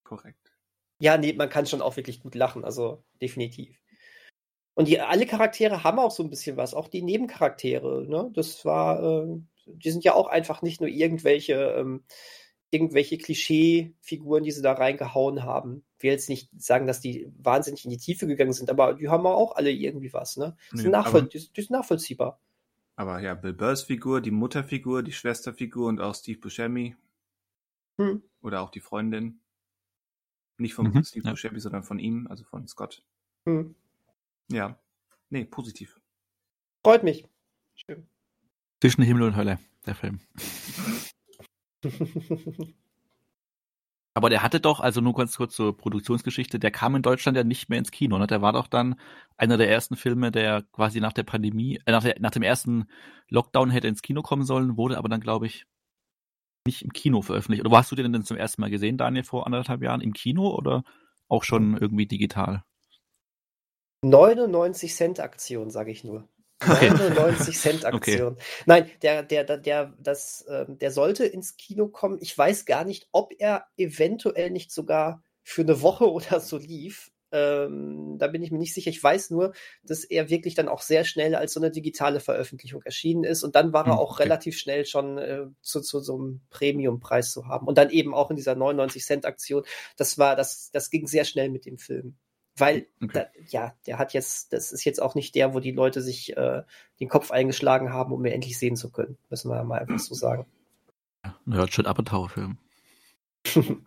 korrekt. 0.04 0.52
Ja, 1.00 1.16
nee, 1.16 1.32
man 1.32 1.48
kann 1.48 1.66
schon 1.66 1.82
auch 1.82 1.96
wirklich 1.96 2.20
gut 2.20 2.34
lachen, 2.34 2.64
also 2.64 3.02
definitiv. 3.20 3.80
Und 4.74 4.88
die, 4.88 5.00
alle 5.00 5.26
Charaktere 5.26 5.84
haben 5.84 5.98
auch 5.98 6.10
so 6.10 6.22
ein 6.22 6.30
bisschen 6.30 6.56
was, 6.56 6.74
auch 6.74 6.88
die 6.88 7.02
Nebencharaktere, 7.02 8.06
ne? 8.08 8.30
Das 8.34 8.64
war, 8.64 9.02
äh, 9.02 9.40
die 9.66 9.90
sind 9.90 10.04
ja 10.04 10.14
auch 10.14 10.28
einfach 10.28 10.62
nicht 10.62 10.80
nur 10.80 10.88
irgendwelche, 10.88 11.54
ähm, 11.76 12.04
irgendwelche 12.70 13.18
Klischee-Figuren, 13.18 14.44
die 14.44 14.50
sie 14.50 14.62
da 14.62 14.72
reingehauen 14.72 15.42
haben. 15.44 15.84
Ich 15.98 16.04
will 16.04 16.12
jetzt 16.12 16.28
nicht 16.30 16.48
sagen, 16.56 16.86
dass 16.86 17.00
die 17.00 17.30
wahnsinnig 17.36 17.84
in 17.84 17.90
die 17.90 17.98
Tiefe 17.98 18.26
gegangen 18.26 18.54
sind, 18.54 18.70
aber 18.70 18.94
die 18.94 19.08
haben 19.08 19.26
auch 19.26 19.56
alle 19.56 19.70
irgendwie 19.70 20.12
was, 20.12 20.36
ne? 20.36 20.56
Die 20.72 20.78
sind, 20.78 20.92
Ja, 20.92 20.98
nachvoll 21.02 21.28
die, 21.28 21.38
sind- 21.38 21.56
die 21.56 21.60
sind 21.62 21.70
nachvollziehbar. 21.72 22.40
Aber 23.02 23.18
ja, 23.18 23.34
Bill 23.34 23.52
Burrs 23.52 23.82
Figur, 23.82 24.20
die 24.20 24.30
Mutterfigur, 24.30 25.02
die 25.02 25.10
Schwesterfigur 25.10 25.88
und 25.88 26.00
auch 26.00 26.14
Steve 26.14 26.38
Buscemi 26.38 26.94
Hm. 28.00 28.22
oder 28.42 28.60
auch 28.60 28.70
die 28.70 28.78
Freundin. 28.78 29.40
Nicht 30.56 30.74
von 30.74 30.86
Mhm, 30.86 31.02
Steve 31.02 31.24
ja. 31.24 31.32
Buscemi, 31.32 31.58
sondern 31.58 31.82
von 31.82 31.98
ihm, 31.98 32.28
also 32.28 32.44
von 32.44 32.68
Scott. 32.68 33.04
Hm. 33.44 33.74
Ja. 34.52 34.78
Nee, 35.30 35.44
positiv. 35.46 36.00
Freut 36.84 37.02
mich. 37.02 37.26
Schön. 37.74 38.06
Zwischen 38.80 39.02
Himmel 39.02 39.24
und 39.24 39.34
Hölle, 39.34 39.58
der 39.84 39.96
Film. 39.96 40.20
Aber 44.22 44.30
der 44.30 44.44
hatte 44.44 44.60
doch, 44.60 44.78
also 44.78 45.00
nur 45.00 45.14
ganz 45.14 45.36
kurz 45.36 45.56
zur 45.56 45.76
Produktionsgeschichte, 45.76 46.60
der 46.60 46.70
kam 46.70 46.94
in 46.94 47.02
Deutschland 47.02 47.36
ja 47.36 47.42
nicht 47.42 47.68
mehr 47.68 47.80
ins 47.80 47.90
Kino. 47.90 48.18
Ne? 48.18 48.28
Der 48.28 48.40
war 48.40 48.52
doch 48.52 48.68
dann 48.68 48.94
einer 49.36 49.56
der 49.56 49.68
ersten 49.68 49.96
Filme, 49.96 50.30
der 50.30 50.62
quasi 50.62 51.00
nach 51.00 51.12
der 51.12 51.24
Pandemie, 51.24 51.80
äh, 51.86 51.90
nach, 51.90 52.04
der, 52.04 52.20
nach 52.20 52.30
dem 52.30 52.44
ersten 52.44 52.86
Lockdown 53.30 53.70
hätte 53.70 53.88
ins 53.88 54.00
Kino 54.00 54.22
kommen 54.22 54.44
sollen, 54.44 54.76
wurde 54.76 54.96
aber 54.96 55.08
dann, 55.08 55.20
glaube 55.20 55.46
ich, 55.46 55.66
nicht 56.64 56.82
im 56.82 56.92
Kino 56.92 57.20
veröffentlicht. 57.20 57.62
Oder 57.62 57.72
wo 57.72 57.76
hast 57.76 57.90
du 57.90 57.96
den 57.96 58.12
denn 58.12 58.22
zum 58.22 58.36
ersten 58.36 58.60
Mal 58.60 58.70
gesehen, 58.70 58.96
Daniel, 58.96 59.24
vor 59.24 59.44
anderthalb 59.44 59.82
Jahren? 59.82 60.00
Im 60.00 60.12
Kino 60.12 60.54
oder 60.54 60.84
auch 61.26 61.42
schon 61.42 61.76
irgendwie 61.76 62.06
digital? 62.06 62.62
99 64.04 64.94
Cent 64.94 65.18
Aktion, 65.18 65.68
sage 65.68 65.90
ich 65.90 66.04
nur. 66.04 66.28
Okay. 66.68 66.90
99 66.90 67.58
Cent 67.58 67.84
Aktion. 67.84 68.36
Nein, 68.66 68.90
der, 69.02 69.22
der, 69.22 69.44
der, 69.44 69.58
der, 69.58 69.94
das, 69.98 70.44
ähm, 70.48 70.78
der 70.78 70.90
sollte 70.90 71.24
ins 71.24 71.56
Kino 71.56 71.88
kommen. 71.88 72.18
Ich 72.20 72.36
weiß 72.36 72.64
gar 72.66 72.84
nicht, 72.84 73.08
ob 73.12 73.32
er 73.38 73.66
eventuell 73.76 74.50
nicht 74.50 74.70
sogar 74.70 75.22
für 75.42 75.62
eine 75.62 75.82
Woche 75.82 76.10
oder 76.12 76.40
so 76.40 76.58
lief. 76.58 77.10
Ähm, 77.34 78.18
da 78.18 78.26
bin 78.26 78.42
ich 78.42 78.50
mir 78.50 78.58
nicht 78.58 78.74
sicher. 78.74 78.90
Ich 78.90 79.02
weiß 79.02 79.30
nur, 79.30 79.54
dass 79.82 80.04
er 80.04 80.28
wirklich 80.28 80.54
dann 80.54 80.68
auch 80.68 80.82
sehr 80.82 81.04
schnell 81.04 81.34
als 81.34 81.54
so 81.54 81.60
eine 81.60 81.70
digitale 81.70 82.20
Veröffentlichung 82.20 82.82
erschienen 82.82 83.24
ist. 83.24 83.42
Und 83.42 83.56
dann 83.56 83.72
war 83.72 83.86
er 83.86 83.92
Hm, 83.94 83.98
auch 83.98 84.12
okay. 84.12 84.24
relativ 84.24 84.58
schnell 84.58 84.84
schon 84.84 85.16
äh, 85.16 85.46
zu, 85.62 85.80
zu 85.80 86.00
so 86.00 86.14
einem 86.18 86.42
Premium-Preis 86.50 87.32
zu 87.32 87.46
haben. 87.48 87.66
Und 87.66 87.78
dann 87.78 87.88
eben 87.88 88.12
auch 88.14 88.28
in 88.30 88.36
dieser 88.36 88.54
99 88.54 89.02
Cent 89.02 89.24
Aktion. 89.24 89.62
Das 89.96 90.18
war, 90.18 90.36
das, 90.36 90.70
das 90.72 90.90
ging 90.90 91.06
sehr 91.06 91.24
schnell 91.24 91.48
mit 91.48 91.64
dem 91.64 91.78
Film. 91.78 92.18
Weil, 92.56 92.86
Okay. 93.02 93.12
da, 93.12 93.26
ja, 93.48 93.74
der 93.86 93.98
hat 93.98 94.12
jetzt, 94.12 94.52
das 94.52 94.72
ist 94.72 94.84
jetzt 94.84 95.00
auch 95.00 95.14
nicht 95.14 95.34
der, 95.34 95.54
wo 95.54 95.60
die 95.60 95.70
Leute 95.72 96.02
sich 96.02 96.36
äh, 96.36 96.62
den 97.00 97.08
Kopf 97.08 97.30
eingeschlagen 97.30 97.92
haben, 97.92 98.12
um 98.12 98.24
ihn 98.24 98.32
endlich 98.32 98.58
sehen 98.58 98.76
zu 98.76 98.90
können. 98.90 99.16
Müssen 99.30 99.50
wir 99.50 99.62
mal 99.64 99.80
einfach 99.80 99.98
so 99.98 100.14
sagen. 100.14 100.46
Ein 101.22 101.54
Hört 101.54 101.86
Apatow-Film. 101.86 102.58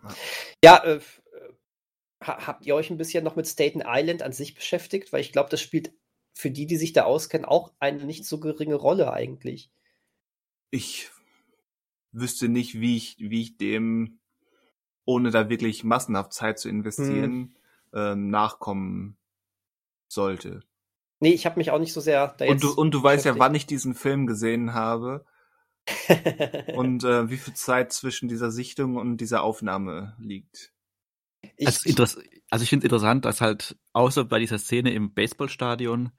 Ja, 0.64 0.82
äh, 0.84 0.96
f- 0.96 1.22
äh, 1.32 2.24
ha- 2.26 2.46
habt 2.46 2.66
ihr 2.66 2.74
euch 2.74 2.90
ein 2.90 2.96
bisschen 2.98 3.24
noch 3.24 3.36
mit 3.36 3.46
Staten 3.46 3.82
Island 3.86 4.22
an 4.22 4.32
sich 4.32 4.54
beschäftigt? 4.54 5.12
Weil 5.12 5.20
ich 5.20 5.32
glaube, 5.32 5.50
das 5.50 5.60
spielt 5.60 5.92
für 6.34 6.50
die, 6.50 6.66
die 6.66 6.76
sich 6.76 6.92
da 6.92 7.04
auskennen, 7.04 7.44
auch 7.46 7.72
eine 7.78 8.04
nicht 8.04 8.24
so 8.24 8.40
geringe 8.40 8.74
Rolle 8.74 9.12
eigentlich. 9.12 9.70
Ich 10.70 11.10
wüsste 12.12 12.48
nicht, 12.48 12.80
wie 12.80 12.96
ich, 12.96 13.16
wie 13.18 13.42
ich 13.42 13.56
dem, 13.56 14.18
ohne 15.04 15.30
da 15.30 15.48
wirklich 15.48 15.84
massenhaft 15.84 16.32
Zeit 16.32 16.58
zu 16.58 16.68
investieren, 16.68 17.55
ähm, 17.96 18.28
nachkommen 18.28 19.16
sollte. 20.06 20.62
Nee, 21.18 21.32
ich 21.32 21.46
habe 21.46 21.58
mich 21.58 21.70
auch 21.70 21.78
nicht 21.78 21.94
so 21.94 22.00
sehr 22.00 22.28
da 22.36 22.44
Und 22.44 22.50
jetzt 22.52 22.62
du, 22.62 22.72
und 22.74 22.90
du 22.92 23.02
weißt 23.02 23.24
ja, 23.24 23.38
wann 23.38 23.54
ich 23.54 23.66
diesen 23.66 23.94
Film 23.94 24.26
gesehen 24.26 24.74
habe 24.74 25.24
und 26.76 27.04
äh, 27.04 27.30
wie 27.30 27.38
viel 27.38 27.54
Zeit 27.54 27.92
zwischen 27.92 28.28
dieser 28.28 28.50
Sichtung 28.50 28.96
und 28.96 29.16
dieser 29.16 29.42
Aufnahme 29.42 30.14
liegt. 30.18 30.72
ich, 31.56 31.98
Also, 31.98 32.20
also 32.50 32.62
ich 32.62 32.68
finde 32.68 32.84
es 32.84 32.92
interessant, 32.92 33.24
dass 33.24 33.40
halt 33.40 33.76
außer 33.92 34.24
bei 34.24 34.38
dieser 34.38 34.58
Szene 34.58 34.92
im 34.92 35.14
Baseballstadion 35.14 36.12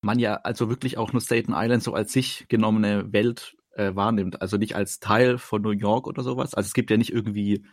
man 0.00 0.18
ja 0.18 0.36
also 0.36 0.70
wirklich 0.70 0.96
auch 0.96 1.12
nur 1.12 1.20
Staten 1.20 1.52
Island 1.54 1.82
so 1.82 1.92
als 1.92 2.12
sich 2.12 2.46
genommene 2.48 3.12
Welt 3.12 3.56
äh, 3.72 3.94
wahrnimmt. 3.94 4.40
Also 4.40 4.56
nicht 4.56 4.74
als 4.74 5.00
Teil 5.00 5.36
von 5.36 5.60
New 5.60 5.70
York 5.70 6.06
oder 6.06 6.22
sowas. 6.22 6.54
Also 6.54 6.68
es 6.68 6.74
gibt 6.74 6.90
ja 6.90 6.96
nicht 6.96 7.12
irgendwie 7.12 7.66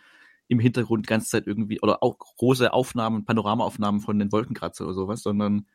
im 0.48 0.60
Hintergrund 0.60 1.06
die 1.06 1.10
ganze 1.10 1.30
Zeit 1.30 1.48
irgendwie 1.48 1.82
oder 1.82 2.04
auch 2.04 2.18
große 2.18 2.72
Aufnahmen, 2.72 3.26
Panoramaaufnahmen 3.26 4.02
von 4.02 4.18
den 4.20 4.32
Wolkenkratzer 4.32 4.86
oder 4.86 4.94
sowas, 4.94 5.22
sondern 5.22 5.68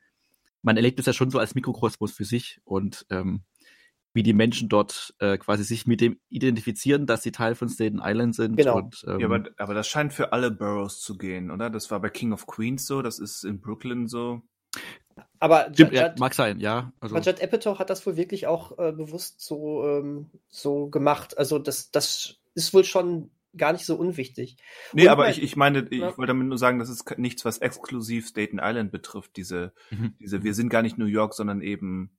man 0.62 0.76
erlebt 0.76 0.98
es 1.00 1.06
ja 1.06 1.12
schon 1.12 1.30
so 1.30 1.38
als 1.38 1.54
Mikrokosmos 1.54 2.12
für 2.12 2.24
sich 2.24 2.60
und 2.64 3.06
ähm, 3.10 3.42
wie 4.14 4.22
die 4.22 4.34
Menschen 4.34 4.68
dort 4.68 5.14
äh, 5.20 5.38
quasi 5.38 5.64
sich 5.64 5.86
mit 5.86 6.00
dem 6.00 6.18
identifizieren, 6.28 7.06
dass 7.06 7.22
sie 7.22 7.32
Teil 7.32 7.54
von 7.54 7.68
Staten 7.68 8.00
Island 8.02 8.34
sind. 8.34 8.56
Genau. 8.56 8.76
Und, 8.76 9.04
ähm, 9.08 9.20
Ja, 9.20 9.26
aber, 9.26 9.44
aber 9.56 9.74
das 9.74 9.88
scheint 9.88 10.12
für 10.12 10.32
alle 10.32 10.50
Boroughs 10.50 11.00
zu 11.00 11.16
gehen, 11.16 11.50
oder? 11.50 11.70
Das 11.70 11.90
war 11.90 12.00
bei 12.00 12.10
King 12.10 12.32
of 12.32 12.46
Queens 12.46 12.86
so, 12.86 13.02
das 13.02 13.18
ist 13.18 13.44
in 13.44 13.60
Brooklyn 13.60 14.06
so. 14.06 14.42
aber 15.38 15.70
stimmt, 15.72 15.92
Judd- 15.92 15.94
ja, 15.94 16.14
mag 16.18 16.34
sein, 16.34 16.60
ja. 16.60 16.92
Also, 17.00 17.16
Judd 17.16 17.42
Apatow 17.42 17.78
hat 17.78 17.90
das 17.90 18.06
wohl 18.06 18.16
wirklich 18.16 18.46
auch 18.46 18.78
äh, 18.78 18.92
bewusst 18.92 19.40
so, 19.40 19.86
ähm, 19.86 20.30
so 20.48 20.88
gemacht. 20.88 21.36
Also 21.38 21.58
das, 21.58 21.90
das 21.90 22.38
ist 22.54 22.74
wohl 22.74 22.84
schon 22.84 23.30
gar 23.56 23.72
nicht 23.72 23.84
so 23.84 23.96
unwichtig. 23.96 24.56
Nee, 24.92 25.02
Und 25.02 25.08
aber 25.08 25.24
mein- 25.24 25.32
ich, 25.32 25.42
ich 25.42 25.56
meine, 25.56 25.86
ich 25.90 26.00
Ja. 26.00 26.16
wollte 26.16 26.28
damit 26.28 26.46
nur 26.48 26.58
sagen, 26.58 26.78
das 26.78 26.88
ist 26.88 27.18
nichts, 27.18 27.44
was 27.44 27.58
exklusiv 27.58 28.26
Staten 28.28 28.58
Island 28.62 28.92
betrifft. 28.92 29.36
Diese, 29.36 29.72
Mhm. 29.90 30.14
diese, 30.20 30.42
wir 30.42 30.54
sind 30.54 30.68
gar 30.68 30.82
nicht 30.82 30.98
New 30.98 31.06
York, 31.06 31.34
sondern 31.34 31.60
eben 31.60 32.16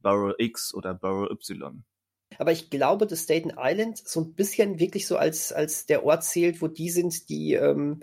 Borough 0.00 0.34
X 0.38 0.72
oder 0.74 0.94
Borough 0.94 1.30
Y. 1.30 1.84
Aber 2.38 2.52
ich 2.52 2.70
glaube, 2.70 3.06
dass 3.06 3.24
Staten 3.24 3.52
Island 3.58 3.98
so 3.98 4.20
ein 4.20 4.34
bisschen 4.34 4.78
wirklich 4.78 5.06
so 5.06 5.16
als, 5.16 5.52
als 5.52 5.86
der 5.86 6.04
Ort 6.04 6.24
zählt, 6.24 6.62
wo 6.62 6.68
die 6.68 6.90
sind, 6.90 7.28
die, 7.28 7.52
ähm, 7.54 8.00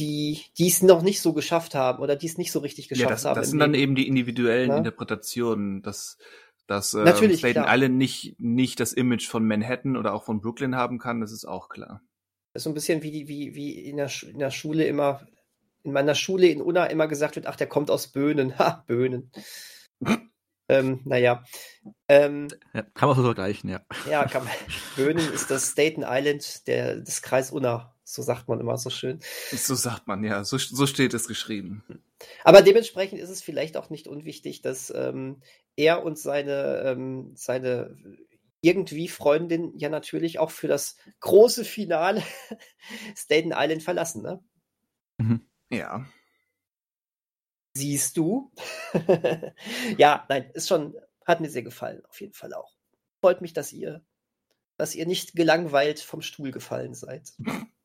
die, 0.00 0.40
die 0.58 0.68
es 0.68 0.82
noch 0.82 1.02
nicht 1.02 1.20
so 1.20 1.32
geschafft 1.32 1.74
haben 1.74 2.02
oder 2.02 2.16
die 2.16 2.26
es 2.26 2.38
nicht 2.38 2.50
so 2.52 2.58
richtig 2.58 2.88
geschafft 2.88 3.08
Ja, 3.08 3.14
das, 3.14 3.24
haben. 3.24 3.36
das 3.36 3.50
sind 3.50 3.58
dann 3.60 3.74
eben 3.74 3.94
die 3.94 4.08
individuellen 4.08 4.70
Ja. 4.70 4.76
Interpretationen, 4.78 5.82
dass, 5.82 6.18
dass 6.66 6.94
ähm, 6.94 7.04
Natürlich, 7.04 7.40
Staten 7.40 7.62
klar. 7.62 7.74
Island 7.74 7.96
nicht, 7.96 8.36
nicht 8.38 8.80
das 8.80 8.92
Image 8.92 9.28
von 9.28 9.46
Manhattan 9.46 9.96
oder 9.96 10.14
auch 10.14 10.24
von 10.24 10.40
Brooklyn 10.40 10.76
haben 10.76 10.98
kann, 10.98 11.20
das 11.20 11.32
ist 11.32 11.44
auch 11.44 11.68
klar. 11.68 12.02
Das 12.52 12.60
ist 12.60 12.64
so 12.64 12.70
ein 12.70 12.74
bisschen 12.74 13.02
wie, 13.02 13.28
wie, 13.28 13.54
wie 13.54 13.72
in, 13.78 13.96
der, 13.96 14.10
Sch- 14.10 14.28
in 14.28 14.38
der 14.38 14.50
Schule 14.50 14.84
immer, 14.84 15.26
in 15.82 15.92
meiner 15.92 16.14
Schule 16.14 16.46
in 16.48 16.60
Unna 16.60 16.86
immer 16.86 17.08
gesagt 17.08 17.36
wird, 17.36 17.46
ach, 17.46 17.56
der 17.56 17.66
kommt 17.66 17.90
aus 17.90 18.08
Böhnen. 18.08 18.58
Ha, 18.58 18.84
Böhnen. 18.86 19.30
ähm, 20.68 21.00
naja. 21.04 21.44
Ähm, 22.08 22.48
ja, 22.74 22.82
kann 22.82 23.08
man 23.08 23.16
so 23.16 23.22
vergleichen, 23.24 23.70
ja. 23.70 23.80
ja, 24.04 24.24
kann 24.26 24.44
man. 24.44 24.52
Böhnen 24.96 25.32
ist 25.32 25.50
das 25.50 25.72
Staten 25.72 26.04
Island 26.06 26.66
der, 26.66 26.96
des 26.96 27.22
Kreis 27.22 27.50
Unna. 27.50 27.91
So 28.12 28.22
sagt 28.22 28.48
man 28.48 28.60
immer 28.60 28.76
so 28.76 28.90
schön. 28.90 29.20
So 29.50 29.74
sagt 29.74 30.06
man, 30.06 30.22
ja. 30.22 30.44
So, 30.44 30.58
so 30.58 30.86
steht 30.86 31.14
es 31.14 31.26
geschrieben. 31.26 31.82
Aber 32.44 32.62
dementsprechend 32.62 33.20
ist 33.20 33.30
es 33.30 33.42
vielleicht 33.42 33.76
auch 33.76 33.88
nicht 33.88 34.06
unwichtig, 34.06 34.60
dass 34.60 34.92
ähm, 34.94 35.42
er 35.76 36.04
und 36.04 36.18
seine, 36.18 36.82
ähm, 36.84 37.32
seine 37.34 37.96
irgendwie 38.60 39.08
Freundin 39.08 39.76
ja 39.78 39.88
natürlich 39.88 40.38
auch 40.38 40.50
für 40.50 40.68
das 40.68 40.96
große 41.20 41.64
Finale 41.64 42.22
Staten 43.16 43.52
Island 43.54 43.82
verlassen, 43.82 44.22
ne? 44.22 44.44
Mhm. 45.18 45.46
Ja. 45.70 46.06
Siehst 47.74 48.16
du? 48.18 48.52
ja, 49.98 50.26
nein, 50.28 50.50
ist 50.52 50.68
schon, 50.68 50.94
hat 51.24 51.40
mir 51.40 51.50
sehr 51.50 51.62
gefallen, 51.62 52.04
auf 52.06 52.20
jeden 52.20 52.34
Fall 52.34 52.52
auch. 52.52 52.76
Freut 53.20 53.40
mich, 53.40 53.54
dass 53.54 53.72
ihr, 53.72 54.04
dass 54.76 54.94
ihr 54.94 55.06
nicht 55.06 55.34
gelangweilt 55.34 56.00
vom 56.00 56.20
Stuhl 56.22 56.50
gefallen 56.50 56.94
seid. 56.94 57.32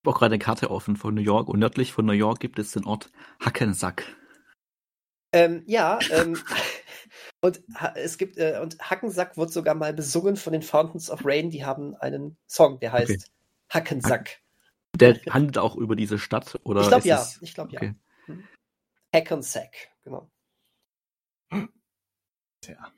Ich 0.00 0.06
habe 0.06 0.16
auch 0.16 0.18
gerade 0.18 0.32
eine 0.32 0.42
Karte 0.42 0.70
offen 0.70 0.96
von 0.96 1.14
New 1.14 1.20
York 1.20 1.46
und 1.48 1.58
nördlich 1.58 1.92
von 1.92 2.06
New 2.06 2.12
York 2.12 2.40
gibt 2.40 2.58
es 2.58 2.72
den 2.72 2.86
Ort 2.86 3.10
Hackensack. 3.38 4.16
Ähm, 5.32 5.62
ja, 5.66 5.98
ähm, 6.10 6.38
und 7.42 7.62
es 7.96 8.16
gibt, 8.16 8.38
äh, 8.38 8.60
und 8.62 8.78
Hackensack 8.80 9.36
wird 9.36 9.52
sogar 9.52 9.74
mal 9.74 9.92
besungen 9.92 10.36
von 10.36 10.54
den 10.54 10.62
Fountains 10.62 11.10
of 11.10 11.20
Rain, 11.26 11.50
die 11.50 11.66
haben 11.66 11.94
einen 11.96 12.38
Song, 12.48 12.80
der 12.80 12.92
heißt 12.92 13.10
okay. 13.10 13.22
Hackensack. 13.68 14.40
Der 14.96 15.20
handelt 15.28 15.58
auch 15.58 15.76
über 15.76 15.96
diese 15.96 16.18
Stadt, 16.18 16.58
oder? 16.64 16.80
Ich 16.80 16.88
glaube 16.88 17.06
ja, 17.06 17.26
ich 17.42 17.52
glaube 17.52 17.76
okay. 17.76 17.94
ja. 18.26 18.34
Hm. 18.34 18.44
Hackensack, 19.14 19.90
genau. 20.02 20.30
Tja. 22.62 22.90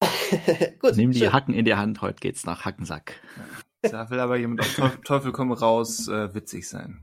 Gut. 0.78 0.96
Nimm 0.96 1.12
die 1.12 1.18
schön. 1.18 1.32
Hacken 1.34 1.52
in 1.52 1.66
die 1.66 1.74
Hand, 1.74 2.00
heute 2.00 2.20
geht's 2.20 2.46
nach 2.46 2.64
Hackensack. 2.64 3.20
Ja. 3.36 3.44
Da 3.90 4.10
will 4.10 4.20
aber 4.20 4.36
jemand 4.36 4.60
auf 4.60 4.74
Teufel, 4.74 5.00
Teufel 5.02 5.32
komm 5.32 5.52
raus 5.52 6.08
äh, 6.08 6.34
witzig 6.34 6.68
sein. 6.68 7.00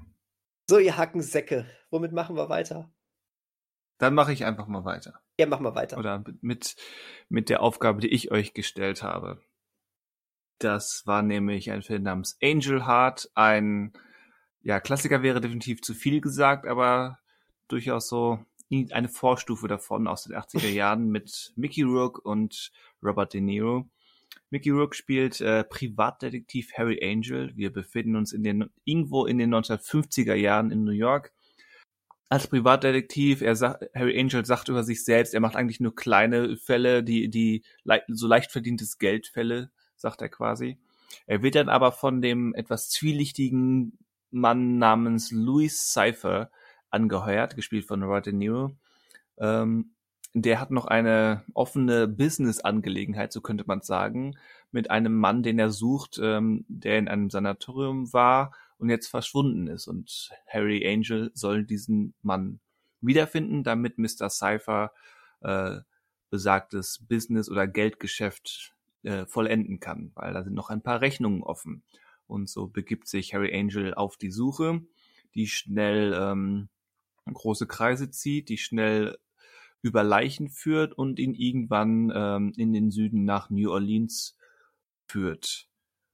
So, 0.69 0.77
ihr 0.77 0.97
Hackensäcke, 0.97 1.65
womit 1.89 2.11
machen 2.11 2.35
wir 2.35 2.49
weiter? 2.49 2.91
Dann 3.97 4.15
mache 4.15 4.33
ich 4.33 4.45
einfach 4.45 4.67
mal 4.67 4.83
weiter. 4.83 5.21
Ja, 5.37 5.45
mach 5.45 5.59
mal 5.59 5.75
weiter. 5.75 5.97
Oder 5.97 6.23
mit, 6.41 6.75
mit 7.29 7.49
der 7.49 7.61
Aufgabe, 7.61 8.01
die 8.01 8.09
ich 8.09 8.31
euch 8.31 8.53
gestellt 8.53 9.03
habe. 9.03 9.41
Das 10.59 11.03
war 11.05 11.21
nämlich 11.21 11.71
ein 11.71 11.81
Film 11.81 12.03
namens 12.03 12.37
Angel 12.41 12.85
Heart. 12.85 13.29
Ein, 13.35 13.93
ja, 14.61 14.79
Klassiker 14.79 15.23
wäre 15.23 15.41
definitiv 15.41 15.81
zu 15.81 15.93
viel 15.93 16.21
gesagt, 16.21 16.67
aber 16.67 17.19
durchaus 17.67 18.07
so 18.07 18.39
eine 18.91 19.09
Vorstufe 19.09 19.67
davon 19.67 20.07
aus 20.07 20.23
den 20.23 20.35
80er 20.35 20.69
Jahren 20.69 21.09
mit 21.09 21.51
Mickey 21.55 21.81
Rourke 21.81 22.21
und 22.21 22.71
Robert 23.03 23.33
De 23.33 23.41
Niro. 23.41 23.89
Mickey 24.51 24.69
Rourke 24.69 24.95
spielt 24.95 25.41
äh, 25.41 25.63
Privatdetektiv 25.63 26.73
Harry 26.73 26.99
Angel. 27.03 27.51
Wir 27.55 27.71
befinden 27.73 28.15
uns 28.15 28.31
in 28.31 28.43
den, 28.43 28.69
irgendwo 28.83 29.25
in 29.25 29.39
den 29.39 29.53
1950er 29.53 30.35
Jahren 30.35 30.69
in 30.69 30.83
New 30.83 30.91
York 30.91 31.33
als 32.31 32.47
Privatdetektiv, 32.47 33.41
er 33.41 33.57
sagt, 33.57 33.89
Harry 33.93 34.17
Angel 34.17 34.45
sagt 34.45 34.69
über 34.69 34.85
sich 34.85 35.03
selbst, 35.03 35.33
er 35.33 35.41
macht 35.41 35.57
eigentlich 35.57 35.81
nur 35.81 35.93
kleine 35.93 36.55
Fälle, 36.55 37.03
die, 37.03 37.29
die 37.29 37.61
so 38.07 38.25
leicht 38.25 38.53
verdientes 38.53 38.97
Geldfälle, 38.97 39.69
sagt 39.97 40.21
er 40.21 40.29
quasi. 40.29 40.77
Er 41.27 41.43
wird 41.43 41.55
dann 41.55 41.67
aber 41.67 41.91
von 41.91 42.21
dem 42.21 42.55
etwas 42.55 42.89
zwielichtigen 42.89 43.99
Mann 44.29 44.77
namens 44.77 45.29
Louis 45.31 45.91
Cypher 45.91 46.49
angeheuert, 46.89 47.57
gespielt 47.57 47.83
von 47.83 48.01
Robert 48.01 48.27
De 48.27 48.33
Niro. 48.33 48.77
Ähm, 49.37 49.91
der 50.33 50.59
hat 50.59 50.71
noch 50.71 50.85
eine 50.85 51.43
offene 51.53 52.07
Business-Angelegenheit, 52.07 53.33
so 53.33 53.41
könnte 53.41 53.65
man 53.67 53.81
sagen, 53.81 54.37
mit 54.71 54.89
einem 54.89 55.15
Mann, 55.15 55.43
den 55.43 55.59
er 55.59 55.69
sucht, 55.69 56.19
ähm, 56.21 56.65
der 56.67 56.97
in 56.97 57.07
einem 57.07 57.29
Sanatorium 57.29 58.13
war 58.13 58.53
und 58.77 58.89
jetzt 58.89 59.07
verschwunden 59.07 59.67
ist. 59.67 59.87
Und 59.87 60.31
Harry 60.47 60.87
Angel 60.87 61.31
soll 61.33 61.65
diesen 61.65 62.13
Mann 62.21 62.61
wiederfinden, 63.01 63.63
damit 63.63 63.97
Mr. 63.97 64.29
Cypher 64.29 64.93
äh, 65.41 65.79
besagtes 66.29 67.05
Business 67.07 67.49
oder 67.49 67.67
Geldgeschäft 67.67 68.73
äh, 69.03 69.25
vollenden 69.25 69.79
kann, 69.79 70.11
weil 70.15 70.33
da 70.33 70.43
sind 70.43 70.53
noch 70.53 70.69
ein 70.69 70.81
paar 70.81 71.01
Rechnungen 71.01 71.43
offen. 71.43 71.83
Und 72.27 72.49
so 72.49 72.67
begibt 72.67 73.09
sich 73.09 73.33
Harry 73.33 73.53
Angel 73.53 73.93
auf 73.93 74.15
die 74.15 74.31
Suche, 74.31 74.81
die 75.35 75.47
schnell 75.47 76.13
ähm, 76.17 76.69
große 77.31 77.67
Kreise 77.67 78.09
zieht, 78.09 78.47
die 78.47 78.57
schnell 78.57 79.17
über 79.81 80.03
Leichen 80.03 80.49
führt 80.49 80.93
und 80.93 81.19
ihn 81.19 81.33
irgendwann 81.33 82.11
ähm, 82.13 82.53
in 82.55 82.73
den 82.73 82.91
Süden 82.91 83.25
nach 83.25 83.49
New 83.49 83.71
Orleans 83.71 84.37
führt. 85.07 85.67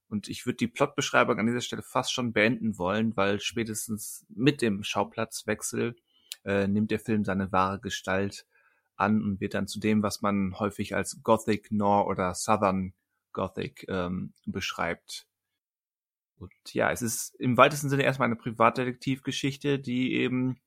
Und 0.08 0.28
ich 0.28 0.46
würde 0.46 0.56
die 0.56 0.68
Plotbeschreibung 0.68 1.38
an 1.38 1.46
dieser 1.46 1.60
Stelle 1.60 1.82
fast 1.82 2.12
schon 2.12 2.32
beenden 2.32 2.78
wollen, 2.78 3.16
weil 3.16 3.40
spätestens 3.40 4.24
mit 4.30 4.62
dem 4.62 4.82
Schauplatzwechsel 4.82 5.96
äh, 6.44 6.66
nimmt 6.66 6.90
der 6.90 6.98
Film 6.98 7.24
seine 7.24 7.52
wahre 7.52 7.78
Gestalt 7.78 8.46
an 8.96 9.22
und 9.22 9.40
wird 9.40 9.54
dann 9.54 9.68
zu 9.68 9.80
dem, 9.80 10.02
was 10.02 10.22
man 10.22 10.58
häufig 10.58 10.94
als 10.94 11.22
Gothic 11.22 11.70
Nor 11.70 12.06
oder 12.06 12.34
Southern 12.34 12.94
Gothic 13.32 13.84
ähm, 13.88 14.32
beschreibt. 14.46 15.26
Und 16.38 16.52
ja, 16.72 16.90
es 16.90 17.02
ist 17.02 17.34
im 17.38 17.56
weitesten 17.56 17.90
Sinne 17.90 18.04
erstmal 18.04 18.26
eine 18.26 18.36
Privatdetektivgeschichte, 18.36 19.78
die 19.78 20.14
eben 20.14 20.60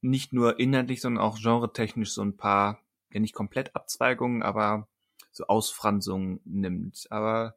nicht 0.00 0.32
nur 0.32 0.58
inhaltlich, 0.58 1.00
sondern 1.00 1.22
auch 1.22 1.38
genretechnisch 1.38 2.12
so 2.12 2.22
ein 2.22 2.36
paar, 2.36 2.80
ja 3.12 3.20
nicht 3.20 3.34
komplett 3.34 3.74
Abzweigungen, 3.74 4.42
aber 4.42 4.88
so 5.32 5.46
Ausfranzungen 5.46 6.40
nimmt. 6.44 7.06
Aber 7.10 7.56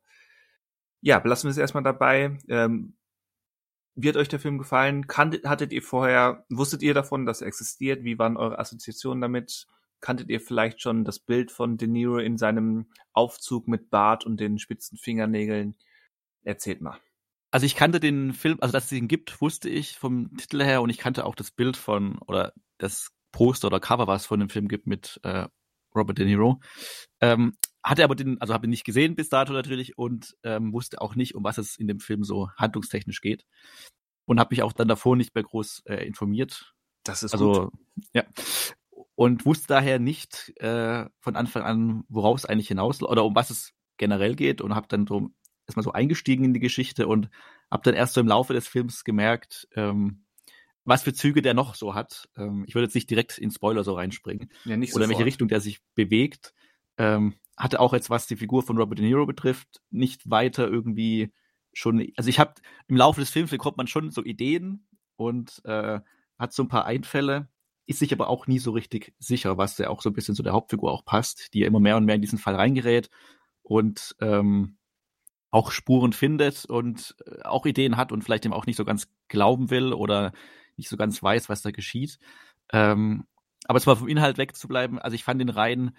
ja, 1.01 1.19
belassen 1.19 1.47
wir 1.47 1.51
es 1.51 1.57
erstmal 1.57 1.83
dabei. 1.83 2.37
Ähm, 2.47 2.95
hat 4.03 4.17
euch 4.17 4.29
der 4.29 4.39
Film 4.39 4.57
gefallen? 4.57 5.07
Kanntet, 5.07 5.45
hattet 5.45 5.73
ihr 5.73 5.81
vorher, 5.81 6.45
wusstet 6.49 6.81
ihr 6.81 6.93
davon, 6.93 7.25
dass 7.25 7.41
er 7.41 7.47
existiert? 7.47 8.03
Wie 8.03 8.17
waren 8.17 8.37
eure 8.37 8.59
Assoziationen 8.59 9.21
damit? 9.21 9.67
Kanntet 9.99 10.29
ihr 10.29 10.41
vielleicht 10.41 10.81
schon 10.81 11.03
das 11.03 11.19
Bild 11.19 11.51
von 11.51 11.77
De 11.77 11.87
Niro 11.87 12.17
in 12.17 12.37
seinem 12.37 12.87
Aufzug 13.13 13.67
mit 13.67 13.89
Bart 13.89 14.25
und 14.25 14.39
den 14.39 14.57
spitzen 14.57 14.97
Fingernägeln? 14.97 15.75
Erzählt 16.43 16.81
mal. 16.81 16.99
Also 17.51 17.65
ich 17.65 17.75
kannte 17.75 17.99
den 17.99 18.33
Film, 18.33 18.57
also 18.61 18.71
dass 18.71 18.85
es 18.85 18.91
ihn 18.93 19.09
gibt, 19.09 19.41
wusste 19.41 19.69
ich 19.69 19.97
vom 19.97 20.35
Titel 20.37 20.63
her 20.63 20.81
und 20.81 20.89
ich 20.89 20.97
kannte 20.97 21.25
auch 21.25 21.35
das 21.35 21.51
Bild 21.51 21.75
von 21.75 22.17
oder 22.19 22.53
das 22.77 23.09
Poster 23.33 23.67
oder 23.67 23.79
Cover, 23.79 24.07
was 24.07 24.21
es 24.21 24.27
von 24.27 24.39
dem 24.39 24.49
Film 24.49 24.67
gibt 24.67 24.87
mit 24.87 25.19
äh, 25.23 25.47
Robert 25.93 26.17
De 26.17 26.25
Niro. 26.25 26.61
Ähm, 27.19 27.57
hatte 27.83 28.03
aber 28.03 28.15
den, 28.15 28.39
also 28.39 28.53
habe 28.53 28.67
ihn 28.67 28.69
nicht 28.69 28.85
gesehen 28.85 29.15
bis 29.15 29.29
dato 29.29 29.53
natürlich 29.53 29.97
und 29.97 30.35
ähm, 30.43 30.71
wusste 30.71 31.01
auch 31.01 31.15
nicht, 31.15 31.35
um 31.35 31.43
was 31.43 31.57
es 31.57 31.77
in 31.77 31.87
dem 31.87 31.99
Film 31.99 32.23
so 32.23 32.49
handlungstechnisch 32.57 33.21
geht. 33.21 33.45
Und 34.25 34.39
habe 34.39 34.53
mich 34.53 34.63
auch 34.63 34.71
dann 34.71 34.87
davor 34.87 35.15
nicht 35.15 35.33
mehr 35.35 35.43
groß 35.43 35.83
äh, 35.85 36.05
informiert. 36.05 36.73
Das 37.03 37.23
ist 37.23 37.33
also, 37.33 37.69
gut. 37.69 38.05
ja. 38.13 38.23
Und 39.15 39.45
wusste 39.45 39.67
daher 39.67 39.99
nicht 39.99 40.53
äh, 40.57 41.05
von 41.19 41.35
Anfang 41.35 41.63
an, 41.63 42.03
woraus 42.07 42.41
es 42.41 42.45
eigentlich 42.45 42.67
hinaus 42.67 43.01
oder 43.01 43.25
um 43.25 43.35
was 43.35 43.49
es 43.49 43.73
generell 43.97 44.35
geht 44.35 44.61
und 44.61 44.73
habe 44.73 44.87
dann 44.87 45.05
so 45.05 45.31
erstmal 45.67 45.83
so 45.83 45.91
eingestiegen 45.91 46.43
in 46.43 46.53
die 46.53 46.59
Geschichte 46.59 47.07
und 47.07 47.29
habe 47.69 47.83
dann 47.83 47.93
erst 47.93 48.13
so 48.13 48.21
im 48.21 48.27
Laufe 48.27 48.53
des 48.53 48.67
Films 48.67 49.03
gemerkt, 49.03 49.67
ähm, 49.75 50.23
was 50.83 51.03
für 51.03 51.13
Züge 51.13 51.41
der 51.41 51.53
noch 51.53 51.75
so 51.75 51.93
hat. 51.93 52.29
Ähm, 52.35 52.65
ich 52.67 52.75
würde 52.75 52.85
jetzt 52.85 52.95
nicht 52.95 53.09
direkt 53.09 53.37
in 53.37 53.51
Spoiler 53.51 53.83
so 53.83 53.93
reinspringen. 53.93 54.51
Ja, 54.65 54.77
nicht 54.77 54.95
Oder 54.95 55.05
in 55.05 55.11
welche 55.11 55.25
Richtung 55.25 55.47
der 55.47 55.61
sich 55.61 55.79
bewegt. 55.95 56.53
Ähm, 56.97 57.35
hatte 57.57 57.79
auch 57.79 57.93
jetzt, 57.93 58.09
was 58.09 58.27
die 58.27 58.35
Figur 58.35 58.63
von 58.63 58.77
Robert 58.77 58.99
De 58.99 59.05
Niro 59.05 59.25
betrifft, 59.25 59.81
nicht 59.91 60.29
weiter 60.29 60.67
irgendwie 60.67 61.31
schon. 61.73 62.05
Also 62.17 62.29
ich 62.29 62.39
habe 62.39 62.55
im 62.87 62.97
Laufe 62.97 63.21
des 63.21 63.29
Films 63.29 63.51
bekommt 63.51 63.77
man 63.77 63.87
schon 63.87 64.11
so 64.11 64.23
Ideen 64.23 64.87
und 65.15 65.61
äh, 65.65 65.99
hat 66.39 66.53
so 66.53 66.63
ein 66.63 66.69
paar 66.69 66.85
Einfälle, 66.85 67.47
ist 67.85 67.99
sich 67.99 68.11
aber 68.13 68.29
auch 68.29 68.47
nie 68.47 68.59
so 68.59 68.71
richtig 68.71 69.13
sicher, 69.19 69.57
was 69.57 69.77
ja 69.77 69.89
auch 69.89 70.01
so 70.01 70.09
ein 70.09 70.13
bisschen 70.13 70.35
zu 70.35 70.43
der 70.43 70.53
Hauptfigur 70.53 70.91
auch 70.91 71.05
passt, 71.05 71.53
die 71.53 71.59
ja 71.59 71.67
immer 71.67 71.79
mehr 71.79 71.97
und 71.97 72.05
mehr 72.05 72.15
in 72.15 72.21
diesen 72.21 72.39
Fall 72.39 72.55
reingerät 72.55 73.09
und 73.61 74.15
ähm, 74.19 74.77
auch 75.51 75.71
Spuren 75.71 76.13
findet 76.13 76.65
und 76.65 77.15
äh, 77.25 77.43
auch 77.43 77.65
Ideen 77.65 77.97
hat 77.97 78.11
und 78.11 78.23
vielleicht 78.23 78.45
ihm 78.45 78.53
auch 78.53 78.65
nicht 78.65 78.77
so 78.77 78.85
ganz 78.85 79.07
glauben 79.27 79.69
will 79.69 79.93
oder 79.93 80.31
nicht 80.77 80.89
so 80.89 80.97
ganz 80.97 81.21
weiß, 81.21 81.49
was 81.49 81.61
da 81.61 81.71
geschieht. 81.71 82.17
Ähm, 82.71 83.25
aber 83.65 83.79
zwar 83.79 83.97
vom 83.97 84.07
Inhalt 84.07 84.37
wegzubleiben, 84.37 84.97
also 84.97 85.13
ich 85.13 85.23
fand 85.23 85.39
den 85.41 85.49
rein 85.49 85.95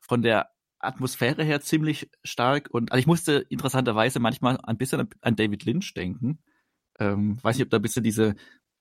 von 0.00 0.22
der 0.22 0.50
Atmosphäre 0.78 1.44
her 1.44 1.60
ziemlich 1.60 2.10
stark 2.24 2.68
und 2.70 2.92
also 2.92 3.00
ich 3.00 3.06
musste 3.06 3.46
interessanterweise 3.48 4.20
manchmal 4.20 4.58
ein 4.62 4.76
bisschen 4.76 5.08
an 5.20 5.36
David 5.36 5.64
Lynch 5.64 5.94
denken. 5.94 6.38
Ähm, 6.98 7.38
weiß 7.42 7.56
nicht, 7.56 7.64
ob 7.64 7.70
da 7.70 7.78
ein 7.78 7.82
bisschen 7.82 8.04
diese 8.04 8.34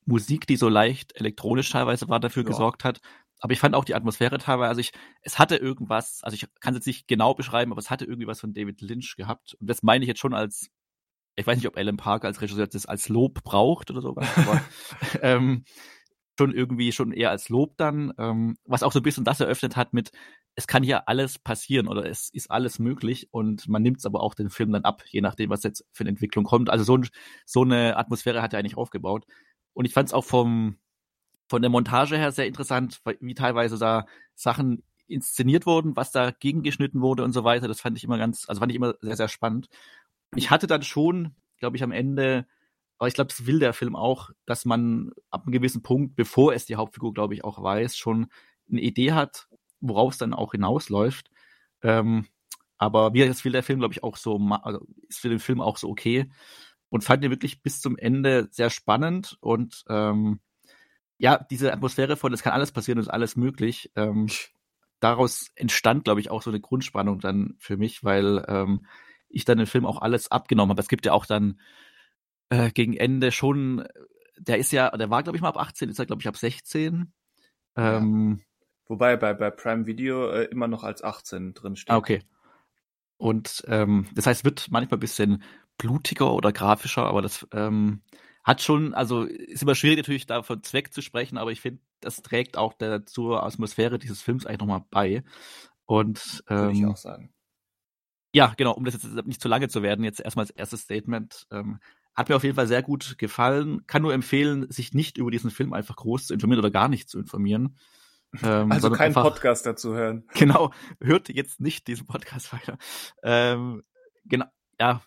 Musik, 0.05 0.47
die 0.47 0.57
so 0.57 0.69
leicht 0.69 1.15
elektronisch 1.15 1.69
teilweise 1.69 2.09
war, 2.09 2.19
dafür 2.19 2.43
ja. 2.43 2.49
gesorgt 2.49 2.83
hat. 2.83 2.99
Aber 3.43 3.51
ich 3.51 3.59
fand 3.59 3.75
auch 3.75 3.83
die 3.83 3.93
Atmosphäre 3.93 4.37
teilweise, 4.37 4.69
also 4.69 4.79
ich, 4.79 4.93
es 5.21 5.37
hatte 5.37 5.57
irgendwas, 5.57 6.21
also 6.23 6.33
ich 6.33 6.47
kann 6.61 6.73
es 6.73 6.77
jetzt 6.77 6.87
nicht 6.87 7.09
genau 7.09 7.33
beschreiben, 7.33 7.73
aber 7.73 7.79
es 7.79 7.89
hatte 7.89 8.05
irgendwie 8.05 8.25
was 8.25 8.39
von 8.39 8.53
David 8.53 8.79
Lynch 8.79 9.17
gehabt. 9.17 9.57
Und 9.59 9.69
das 9.69 9.83
meine 9.83 10.05
ich 10.05 10.07
jetzt 10.07 10.21
schon 10.21 10.33
als, 10.33 10.69
ich 11.35 11.45
weiß 11.45 11.57
nicht, 11.57 11.67
ob 11.67 11.75
Alan 11.75 11.97
Parker 11.97 12.27
als 12.27 12.41
Regisseur 12.41 12.67
das 12.67 12.85
als 12.85 13.09
Lob 13.09 13.43
braucht 13.43 13.91
oder 13.91 13.99
sowas, 13.99 14.29
aber 14.37 14.61
ähm, 15.21 15.65
schon 16.39 16.53
irgendwie 16.53 16.93
schon 16.93 17.11
eher 17.11 17.31
als 17.31 17.49
Lob 17.49 17.75
dann, 17.75 18.13
ähm, 18.17 18.55
was 18.63 18.81
auch 18.81 18.93
so 18.93 19.01
ein 19.01 19.03
bisschen 19.03 19.25
das 19.25 19.41
eröffnet 19.41 19.75
hat 19.75 19.91
mit, 19.91 20.11
es 20.55 20.65
kann 20.65 20.85
ja 20.85 21.03
alles 21.05 21.37
passieren 21.37 21.89
oder 21.89 22.05
es 22.05 22.29
ist 22.29 22.49
alles 22.49 22.79
möglich 22.79 23.27
und 23.31 23.67
man 23.67 23.81
nimmt 23.81 23.97
es 23.97 24.05
aber 24.05 24.21
auch 24.21 24.35
den 24.35 24.51
Film 24.51 24.71
dann 24.71 24.85
ab, 24.85 25.03
je 25.09 25.19
nachdem, 25.19 25.49
was 25.49 25.63
jetzt 25.63 25.85
für 25.91 26.03
eine 26.03 26.11
Entwicklung 26.11 26.45
kommt. 26.45 26.69
Also 26.69 26.85
so, 26.85 26.97
so 27.45 27.63
eine 27.63 27.97
Atmosphäre 27.97 28.41
hat 28.41 28.53
er 28.53 28.59
eigentlich 28.59 28.77
aufgebaut. 28.77 29.25
Und 29.73 29.83
ich 29.83 29.93
fand 29.93 30.07
es 30.07 30.13
auch 30.13 30.23
vom, 30.23 30.77
von 31.47 31.61
der 31.61 31.69
Montage 31.69 32.17
her 32.17 32.31
sehr 32.31 32.47
interessant, 32.47 33.01
wie 33.19 33.33
teilweise 33.33 33.77
da 33.77 34.05
Sachen 34.35 34.83
inszeniert 35.07 35.65
wurden, 35.65 35.95
was 35.95 36.11
da 36.11 36.31
gegengeschnitten 36.31 37.01
wurde 37.01 37.23
und 37.23 37.33
so 37.33 37.43
weiter. 37.43 37.67
Das 37.67 37.81
fand 37.81 37.97
ich 37.97 38.03
immer 38.03 38.17
ganz, 38.17 38.47
also 38.47 38.59
fand 38.59 38.71
ich 38.71 38.75
immer 38.75 38.95
sehr, 39.01 39.17
sehr 39.17 39.27
spannend. 39.27 39.69
Ich 40.35 40.49
hatte 40.49 40.67
dann 40.67 40.83
schon, 40.83 41.35
glaube 41.59 41.77
ich, 41.77 41.83
am 41.83 41.91
Ende 41.91 42.47
aber 43.03 43.09
ich 43.09 43.15
glaube, 43.15 43.27
das 43.29 43.45
will 43.45 43.59
der 43.59 43.73
Film 43.73 43.97
auch, 43.97 44.29
dass 44.45 44.63
man 44.63 45.11
ab 45.29 45.43
einem 45.43 45.51
gewissen 45.51 45.83
Punkt, 45.83 46.15
bevor 46.15 46.53
es 46.53 46.65
die 46.65 46.77
Hauptfigur, 46.77 47.13
glaube 47.13 47.33
ich, 47.33 47.43
auch 47.43 47.61
weiß, 47.61 47.97
schon 47.97 48.27
eine 48.71 48.79
Idee 48.79 49.11
hat, 49.11 49.49
worauf 49.81 50.13
es 50.13 50.19
dann 50.19 50.33
auch 50.33 50.53
hinausläuft. 50.53 51.29
Ähm, 51.81 52.27
aber 52.77 53.13
wie 53.13 53.27
das 53.27 53.43
will 53.43 53.51
der 53.51 53.61
Film, 53.61 53.79
glaube 53.79 53.93
ich, 53.93 54.03
auch 54.03 54.15
so, 54.15 54.37
also 54.37 54.87
ist 55.09 55.19
für 55.19 55.27
den 55.27 55.39
Film 55.39 55.59
auch 55.59 55.75
so 55.75 55.89
okay. 55.89 56.29
Und 56.87 57.03
fand 57.03 57.25
ihn 57.25 57.29
wirklich 57.29 57.61
bis 57.61 57.81
zum 57.81 57.97
Ende 57.97 58.47
sehr 58.51 58.69
spannend 58.69 59.37
und 59.41 59.83
ähm, 59.89 60.39
ja, 61.23 61.37
diese 61.37 61.71
Atmosphäre 61.71 62.17
von, 62.17 62.33
es 62.33 62.43
kann 62.43 62.51
alles 62.51 62.73
passieren, 62.73 62.99
es 62.99 63.05
ist 63.05 63.13
alles 63.13 63.37
möglich. 63.37 63.93
Ähm, 63.95 64.27
daraus 64.99 65.51
entstand, 65.55 66.03
glaube 66.03 66.19
ich, 66.19 66.29
auch 66.29 66.41
so 66.41 66.49
eine 66.49 66.59
Grundspannung 66.59 67.19
dann 67.19 67.55
für 67.59 67.77
mich, 67.77 68.03
weil 68.03 68.43
ähm, 68.49 68.85
ich 69.29 69.45
dann 69.45 69.57
den 69.57 69.65
Film 69.65 69.85
auch 69.85 70.01
alles 70.01 70.29
abgenommen 70.31 70.71
habe. 70.71 70.81
Es 70.81 70.89
gibt 70.89 71.05
ja 71.05 71.13
auch 71.13 71.25
dann 71.25 71.61
äh, 72.49 72.71
gegen 72.71 72.93
Ende 72.97 73.31
schon, 73.31 73.87
der 74.37 74.57
ist 74.57 74.73
ja, 74.73 74.89
der 74.89 75.09
war 75.09 75.23
glaube 75.23 75.37
ich 75.37 75.41
mal 75.41 75.47
ab 75.47 75.59
18, 75.59 75.87
ist 75.87 75.97
er 75.97 76.07
glaube 76.07 76.21
ich 76.21 76.27
ab 76.27 76.35
16. 76.35 77.13
Ähm, 77.77 78.37
ja. 78.37 78.45
Wobei 78.87 79.15
bei, 79.15 79.33
bei 79.33 79.49
Prime 79.49 79.85
Video 79.85 80.29
äh, 80.29 80.43
immer 80.51 80.67
noch 80.67 80.83
als 80.83 81.05
18 81.05 81.53
drin 81.53 81.77
steht. 81.77 81.89
Ah, 81.89 81.97
okay. 81.99 82.21
Und 83.15 83.63
ähm, 83.69 84.09
das 84.13 84.27
heißt, 84.27 84.43
wird 84.43 84.67
manchmal 84.71 84.97
ein 84.97 84.99
bisschen 84.99 85.41
blutiger 85.77 86.33
oder 86.33 86.51
grafischer, 86.51 87.05
aber 87.05 87.21
das 87.21 87.47
ähm, 87.53 88.01
hat 88.43 88.61
schon, 88.61 88.93
also 88.93 89.23
ist 89.23 89.63
immer 89.63 89.75
schwierig 89.75 89.97
natürlich 89.97 90.25
da 90.25 90.43
von 90.43 90.63
Zweck 90.63 90.93
zu 90.93 91.01
sprechen, 91.01 91.37
aber 91.37 91.51
ich 91.51 91.61
finde, 91.61 91.81
das 92.01 92.21
trägt 92.21 92.57
auch 92.57 92.73
der, 92.73 93.05
zur 93.05 93.43
Atmosphäre 93.43 93.99
dieses 93.99 94.21
Films 94.21 94.45
eigentlich 94.45 94.59
nochmal 94.59 94.83
bei. 94.89 95.23
Und 95.85 96.43
ähm, 96.49 96.57
würde 96.57 96.77
ich 96.77 96.85
auch 96.85 96.97
sagen. 96.97 97.33
Ja, 98.33 98.53
genau, 98.57 98.73
um 98.73 98.83
das 98.83 98.95
jetzt 98.95 99.27
nicht 99.27 99.41
zu 99.41 99.47
lange 99.47 99.69
zu 99.69 99.83
werden, 99.83 100.03
jetzt 100.03 100.19
erstmal 100.19 100.43
als 100.43 100.49
erstes 100.51 100.81
Statement. 100.81 101.47
Ähm, 101.51 101.79
hat 102.15 102.29
mir 102.29 102.35
auf 102.35 102.43
jeden 102.43 102.55
Fall 102.55 102.67
sehr 102.67 102.83
gut 102.83 103.17
gefallen. 103.17 103.85
Kann 103.87 104.01
nur 104.01 104.13
empfehlen, 104.13 104.69
sich 104.69 104.93
nicht 104.93 105.17
über 105.17 105.31
diesen 105.31 105.51
Film 105.51 105.73
einfach 105.73 105.95
groß 105.95 106.27
zu 106.27 106.33
informieren 106.33 106.59
oder 106.59 106.71
gar 106.71 106.87
nicht 106.87 107.09
zu 107.09 107.19
informieren. 107.19 107.77
Ähm, 108.41 108.71
also 108.71 108.89
keinen 108.89 109.07
einfach, 109.07 109.23
Podcast 109.23 109.65
dazu 109.65 109.93
hören. 109.93 110.27
Genau, 110.33 110.71
hört 110.99 111.29
jetzt 111.29 111.59
nicht 111.59 111.87
diesen 111.87 112.07
Podcast 112.07 112.51
weiter. 112.53 112.77
Ähm, 113.21 113.83
genau, 114.25 114.45
ja, 114.79 115.01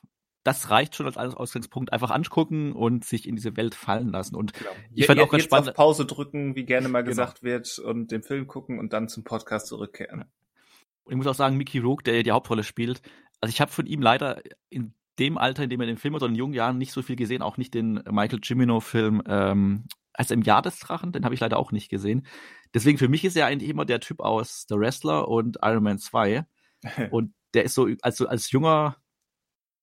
das 0.46 0.70
reicht 0.70 0.94
schon 0.94 1.06
als 1.06 1.16
Ausgangspunkt. 1.16 1.92
Einfach 1.92 2.10
angucken 2.10 2.72
und 2.72 3.04
sich 3.04 3.28
in 3.28 3.34
diese 3.34 3.56
Welt 3.56 3.74
fallen 3.74 4.10
lassen. 4.10 4.36
Und 4.36 4.52
genau. 4.52 4.70
ich 4.94 5.06
fand 5.06 5.18
auch 5.18 5.28
ganz 5.28 5.42
spannend. 5.42 5.70
Auf 5.70 5.74
Pause 5.74 6.06
drücken, 6.06 6.54
wie 6.54 6.64
gerne 6.64 6.88
mal 6.88 7.00
genau. 7.00 7.10
gesagt 7.10 7.42
wird, 7.42 7.80
und 7.80 8.12
den 8.12 8.22
Film 8.22 8.46
gucken 8.46 8.78
und 8.78 8.92
dann 8.92 9.08
zum 9.08 9.24
Podcast 9.24 9.66
zurückkehren. 9.66 10.24
Und 11.02 11.12
ich 11.12 11.16
muss 11.16 11.26
auch 11.26 11.34
sagen, 11.34 11.56
Mickey 11.56 11.78
Rook, 11.78 12.04
der 12.04 12.22
die 12.22 12.30
Hauptrolle 12.30 12.62
spielt, 12.62 13.02
also 13.40 13.50
ich 13.50 13.60
habe 13.60 13.72
von 13.72 13.86
ihm 13.86 14.00
leider 14.00 14.40
in 14.70 14.94
dem 15.18 15.36
Alter, 15.36 15.64
in 15.64 15.70
dem 15.70 15.80
er 15.80 15.86
den 15.86 15.98
Film 15.98 16.14
hat, 16.14 16.22
oder 16.22 16.30
in 16.30 16.36
jungen 16.36 16.54
Jahren 16.54 16.78
nicht 16.78 16.92
so 16.92 17.02
viel 17.02 17.16
gesehen, 17.16 17.42
auch 17.42 17.56
nicht 17.56 17.74
den 17.74 18.02
Michael 18.08 18.40
Cimino-Film 18.40 19.22
ähm, 19.26 19.84
als 20.12 20.30
im 20.30 20.42
Jahr 20.42 20.62
des 20.62 20.78
Drachen, 20.78 21.10
den 21.12 21.24
habe 21.24 21.34
ich 21.34 21.40
leider 21.40 21.58
auch 21.58 21.72
nicht 21.72 21.88
gesehen. 21.88 22.26
Deswegen 22.72 22.98
für 22.98 23.08
mich 23.08 23.24
ist 23.24 23.36
er 23.36 23.46
eigentlich 23.46 23.70
immer 23.70 23.84
der 23.84 24.00
Typ 24.00 24.20
aus 24.20 24.66
The 24.68 24.76
Wrestler 24.76 25.28
und 25.28 25.58
Iron 25.62 25.82
Man 25.82 25.98
2. 25.98 26.46
und 27.10 27.34
der 27.54 27.64
ist 27.64 27.74
so 27.74 27.88
als, 28.02 28.20
als 28.22 28.50
junger 28.50 28.96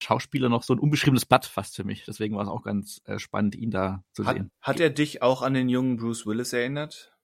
Schauspieler 0.04 0.50
noch 0.50 0.64
so 0.64 0.74
ein 0.74 0.80
unbeschriebenes 0.80 1.26
Blatt 1.26 1.46
fast 1.46 1.76
für 1.76 1.84
mich. 1.84 2.06
Deswegen 2.06 2.36
war 2.36 2.44
es 2.44 2.50
auch 2.50 2.64
ganz 2.64 3.02
äh, 3.06 3.20
spannend, 3.20 3.56
ihn 3.56 3.72
da 3.72 4.04
zu 4.14 4.26
hat, 4.26 4.36
sehen. 4.36 4.52
Hat 4.62 4.80
er 4.80 4.90
dich 4.90 5.22
auch 5.22 5.42
an 5.42 5.54
den 5.54 5.70
jungen 5.70 5.98
Bruce 5.98 6.26
Willis 6.26 6.54
erinnert? 6.54 7.16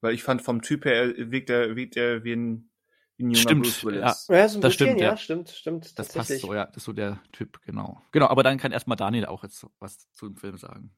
Weil 0.00 0.14
ich 0.14 0.22
fand, 0.22 0.42
vom 0.42 0.62
Typ 0.62 0.84
her 0.84 1.14
wirkt 1.16 1.50
er, 1.50 1.76
wirkt 1.76 1.96
er 1.96 2.24
wie 2.24 2.32
ein 2.32 2.70
ein 3.18 3.30
junger 3.30 3.40
stimmt, 3.40 3.62
Bruce 3.62 3.84
Willis. 3.84 4.26
Ja, 4.28 4.36
ja 4.36 4.48
so 4.48 4.58
ein 4.58 4.60
das 4.60 4.72
bisschen, 4.72 4.86
stimmt, 4.88 5.00
ja. 5.00 5.08
ja. 5.08 5.16
Stimmt, 5.16 5.50
stimmt. 5.50 5.98
Das 5.98 6.12
passt 6.12 6.38
so, 6.38 6.54
ja. 6.54 6.66
Das 6.66 6.78
ist 6.78 6.84
so 6.84 6.92
der 6.92 7.18
Typ, 7.32 7.60
genau. 7.62 8.02
Genau, 8.12 8.26
aber 8.26 8.42
dann 8.42 8.58
kann 8.58 8.72
erstmal 8.72 8.96
Daniel 8.96 9.26
auch 9.26 9.42
jetzt 9.42 9.66
was 9.78 10.10
zu 10.12 10.28
dem 10.28 10.36
Film 10.36 10.58
sagen. 10.58 10.90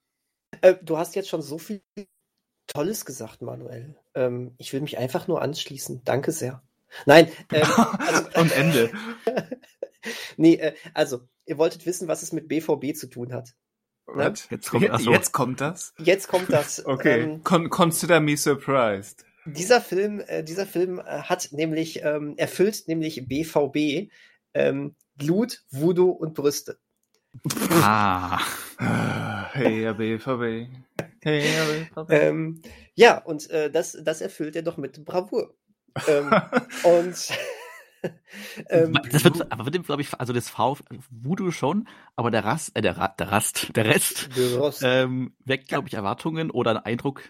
Äh, 0.60 0.74
du 0.82 0.98
hast 0.98 1.14
jetzt 1.14 1.28
schon 1.28 1.42
so 1.42 1.58
viel 1.58 1.82
Tolles 2.66 3.04
gesagt, 3.04 3.42
Manuel. 3.42 3.96
Ähm, 4.14 4.54
ich 4.58 4.72
will 4.72 4.80
mich 4.80 4.98
einfach 4.98 5.28
nur 5.28 5.42
anschließen. 5.42 6.02
Danke 6.04 6.32
sehr. 6.32 6.62
Nein. 7.06 7.28
Ähm, 7.52 7.62
also, 7.98 8.40
Und 8.40 8.52
Ende. 8.52 8.90
nee, 10.36 10.54
äh, 10.54 10.74
also, 10.94 11.20
ihr 11.46 11.58
wolltet 11.58 11.86
wissen, 11.86 12.08
was 12.08 12.22
es 12.22 12.32
mit 12.32 12.48
BVB 12.48 12.94
zu 12.94 13.08
tun 13.08 13.32
hat. 13.32 13.54
Ne? 14.14 14.24
Jetzt, 14.50 14.70
kommt, 14.70 14.82
jetzt, 14.84 15.06
jetzt, 15.06 15.32
kommt 15.32 15.60
das? 15.60 15.94
Jetzt 15.98 16.28
kommt 16.28 16.52
das. 16.52 16.84
okay. 16.86 17.22
Ähm, 17.22 17.42
Con 17.42 17.68
consider 17.68 18.20
me 18.20 18.36
surprised. 18.36 19.24
Dieser 19.44 19.80
Film, 19.80 20.20
äh, 20.26 20.42
dieser 20.42 20.66
Film 20.66 20.98
äh, 20.98 21.22
hat 21.22 21.48
nämlich, 21.52 22.02
ähm, 22.02 22.34
erfüllt 22.36 22.84
nämlich 22.86 23.26
BVB 23.28 24.10
ähm, 24.54 24.94
Blut, 25.16 25.62
Voodoo 25.70 26.10
und 26.10 26.34
Brüste. 26.34 26.78
Ah. 27.82 28.40
hey, 29.52 29.82
ja, 29.82 29.92
BVB. 29.92 30.70
Hey, 31.20 31.44
ja, 31.54 31.64
BVB. 31.64 32.10
Ähm, 32.10 32.62
ja, 32.94 33.18
und 33.18 33.50
äh, 33.50 33.70
das, 33.70 33.96
das 34.02 34.20
erfüllt 34.20 34.56
er 34.56 34.62
doch 34.62 34.76
mit 34.76 35.04
Bravour. 35.04 35.54
ähm, 36.06 36.30
und 36.84 37.28
ähm, 38.68 38.98
das 39.10 39.24
wird, 39.24 39.50
aber 39.50 39.64
wird 39.64 39.76
ihm, 39.76 39.82
glaube 39.82 40.02
ich, 40.02 40.12
also 40.18 40.32
das 40.32 40.48
V, 40.48 40.78
Voodoo 41.10 41.50
schon, 41.50 41.88
aber 42.16 42.30
der 42.30 42.44
Rast, 42.44 42.76
äh, 42.76 42.82
der, 42.82 43.14
der 43.18 43.32
Rast, 43.32 43.70
der 43.76 43.84
Rest, 43.84 44.30
der 44.36 44.72
ähm, 44.82 45.34
weckt, 45.44 45.68
glaube 45.68 45.88
ich, 45.88 45.94
Erwartungen 45.94 46.50
oder 46.50 46.70
einen 46.70 46.80
Eindruck, 46.80 47.22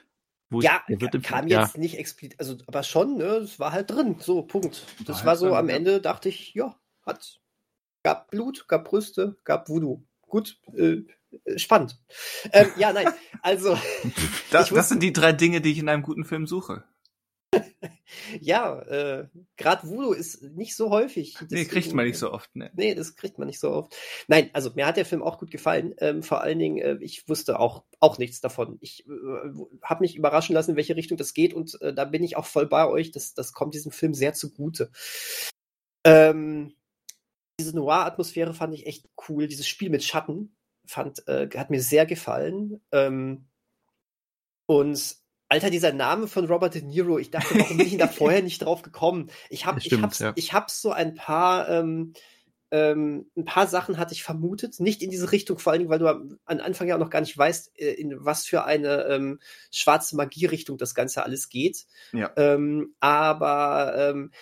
wo 0.51 0.61
ja, 0.61 0.81
ich, 0.89 0.99
kam 0.99 1.47
Film, 1.47 1.49
jetzt 1.49 1.75
ja. 1.75 1.81
nicht 1.81 1.99
explizit, 1.99 2.41
also 2.41 2.57
aber 2.67 2.83
schon, 2.83 3.19
ne, 3.19 3.25
es 3.25 3.59
war 3.59 3.73
halt 3.73 3.91
drin, 3.91 4.17
so, 4.21 4.43
Punkt. 4.43 4.87
Das 5.07 5.19
war, 5.19 5.27
war 5.27 5.37
so, 5.37 5.55
am 5.55 5.69
ja. 5.69 5.77
Ende 5.77 6.01
dachte 6.01 6.29
ich, 6.29 6.55
ja, 6.55 6.75
hat, 7.05 7.41
gab 8.03 8.31
Blut, 8.31 8.67
gab 8.69 8.85
Brüste, 8.85 9.37
gab 9.45 9.69
Voodoo. 9.69 10.03
Gut, 10.23 10.59
äh, 10.77 11.03
spannend. 11.57 11.99
Ähm, 12.53 12.69
ja, 12.77 12.93
nein, 12.93 13.09
also. 13.43 13.79
das, 14.51 14.71
das 14.71 14.89
sind 14.89 15.03
die 15.03 15.13
drei 15.13 15.33
Dinge, 15.33 15.61
die 15.61 15.73
ich 15.73 15.79
in 15.79 15.89
einem 15.89 16.03
guten 16.03 16.25
Film 16.25 16.47
suche. 16.47 16.85
ja, 18.41 18.81
äh, 18.83 19.29
gerade 19.57 19.89
Voodoo 19.89 20.13
ist 20.13 20.43
nicht 20.43 20.75
so 20.75 20.91
häufig. 20.91 21.37
Nee, 21.51 21.65
kriegt 21.65 21.93
man 21.93 22.07
nicht 22.07 22.19
so 22.19 22.33
oft, 22.33 22.55
ne? 22.57 22.71
Nee, 22.75 22.95
das 22.95 23.17
kriegt 23.17 23.39
man 23.39 23.47
nicht 23.47 23.61
so 23.61 23.71
oft. 23.71 23.95
Nein, 24.27 24.51
also 24.53 24.71
mir 24.75 24.87
hat 24.87 24.97
der 24.97 25.05
Film 25.05 25.23
auch 25.23 25.39
gut 25.39 25.51
gefallen. 25.51 25.95
Ähm, 25.99 26.23
vor 26.23 26.41
allen 26.41 26.59
Dingen, 26.59 26.79
äh, 26.79 26.99
ich 27.01 27.29
wusste 27.29 27.59
auch, 27.59 27.85
auch 28.01 28.19
nichts 28.19 28.41
davon. 28.41 28.79
Ich 28.81 29.07
äh, 29.07 29.11
habe 29.83 30.03
mich 30.03 30.17
überraschen 30.17 30.55
lassen, 30.55 30.73
in 30.73 30.77
welche 30.77 30.97
Richtung 30.97 31.17
das 31.17 31.35
geht 31.35 31.55
und 31.55 31.81
äh, 31.81 31.95
da 31.95 32.05
bin 32.05 32.25
ich 32.25 32.37
auch 32.37 32.47
voll 32.47 32.67
bei 32.67 32.89
euch. 32.89 33.11
Das, 33.13 33.35
das 33.35 33.53
kommt 33.53 33.75
diesem 33.75 33.93
Film 33.93 34.15
sehr 34.15 34.35
zugute. 34.35 34.91
Ähm, 36.05 36.75
diese 37.61 37.75
Noir-Atmosphäre 37.77 38.55
fand 38.55 38.75
ich 38.75 38.87
echt 38.87 39.09
cool. 39.29 39.49
Dieses 39.49 39.67
Spiel 39.69 39.91
mit 39.91 40.05
Schatten 40.05 40.57
fand, 40.87 41.27
äh, 41.29 41.49
hat 41.57 41.71
mir 41.71 41.83
sehr 41.83 42.07
gefallen. 42.07 42.81
Ähm, 42.93 43.49
und 44.67 45.17
Alter, 45.49 45.71
dieser 45.71 45.93
Name 45.93 46.29
von 46.29 46.45
Robert 46.47 46.75
De 46.75 46.83
Niro, 46.83 47.19
ich 47.19 47.31
dachte, 47.31 47.59
warum 47.59 47.79
bin 47.79 47.87
ich 47.87 47.97
da 47.97 48.07
vorher 48.09 48.43
nicht 48.43 48.59
drauf 48.59 48.83
gekommen? 48.83 49.31
Ich 49.49 49.65
habe 49.65 49.81
ich 49.83 49.93
hab's, 49.93 50.19
ja. 50.19 50.33
ich 50.37 50.53
hab's 50.53 50.83
so 50.83 50.93
ein 50.93 51.15
paar 51.15 51.69
ähm, 51.69 52.13
ähm, 52.71 53.31
ein 53.37 53.45
paar 53.45 53.67
Sachen 53.67 53.97
hatte 53.97 54.13
ich 54.13 54.23
vermutet, 54.23 54.79
nicht 54.79 55.03
in 55.03 55.11
diese 55.11 55.33
Richtung, 55.33 55.59
vor 55.59 55.73
allen 55.73 55.81
Dingen, 55.81 55.91
weil 55.91 55.99
du 55.99 56.09
am, 56.09 56.39
Anfang 56.45 56.87
ja 56.87 56.97
auch 56.97 57.01
noch 57.01 57.11
gar 57.11 57.21
nicht 57.21 57.37
weißt, 57.37 57.79
äh, 57.79 57.93
in 57.93 58.25
was 58.25 58.45
für 58.45 58.65
eine 58.65 59.05
ähm, 59.05 59.41
schwarze 59.71 60.17
Magie-Richtung 60.17 60.77
das 60.77 60.95
Ganze 60.95 61.23
alles 61.23 61.49
geht. 61.49 61.87
Ja. 62.13 62.31
Ähm, 62.37 62.95
aber 63.01 63.95
ähm, 63.97 64.33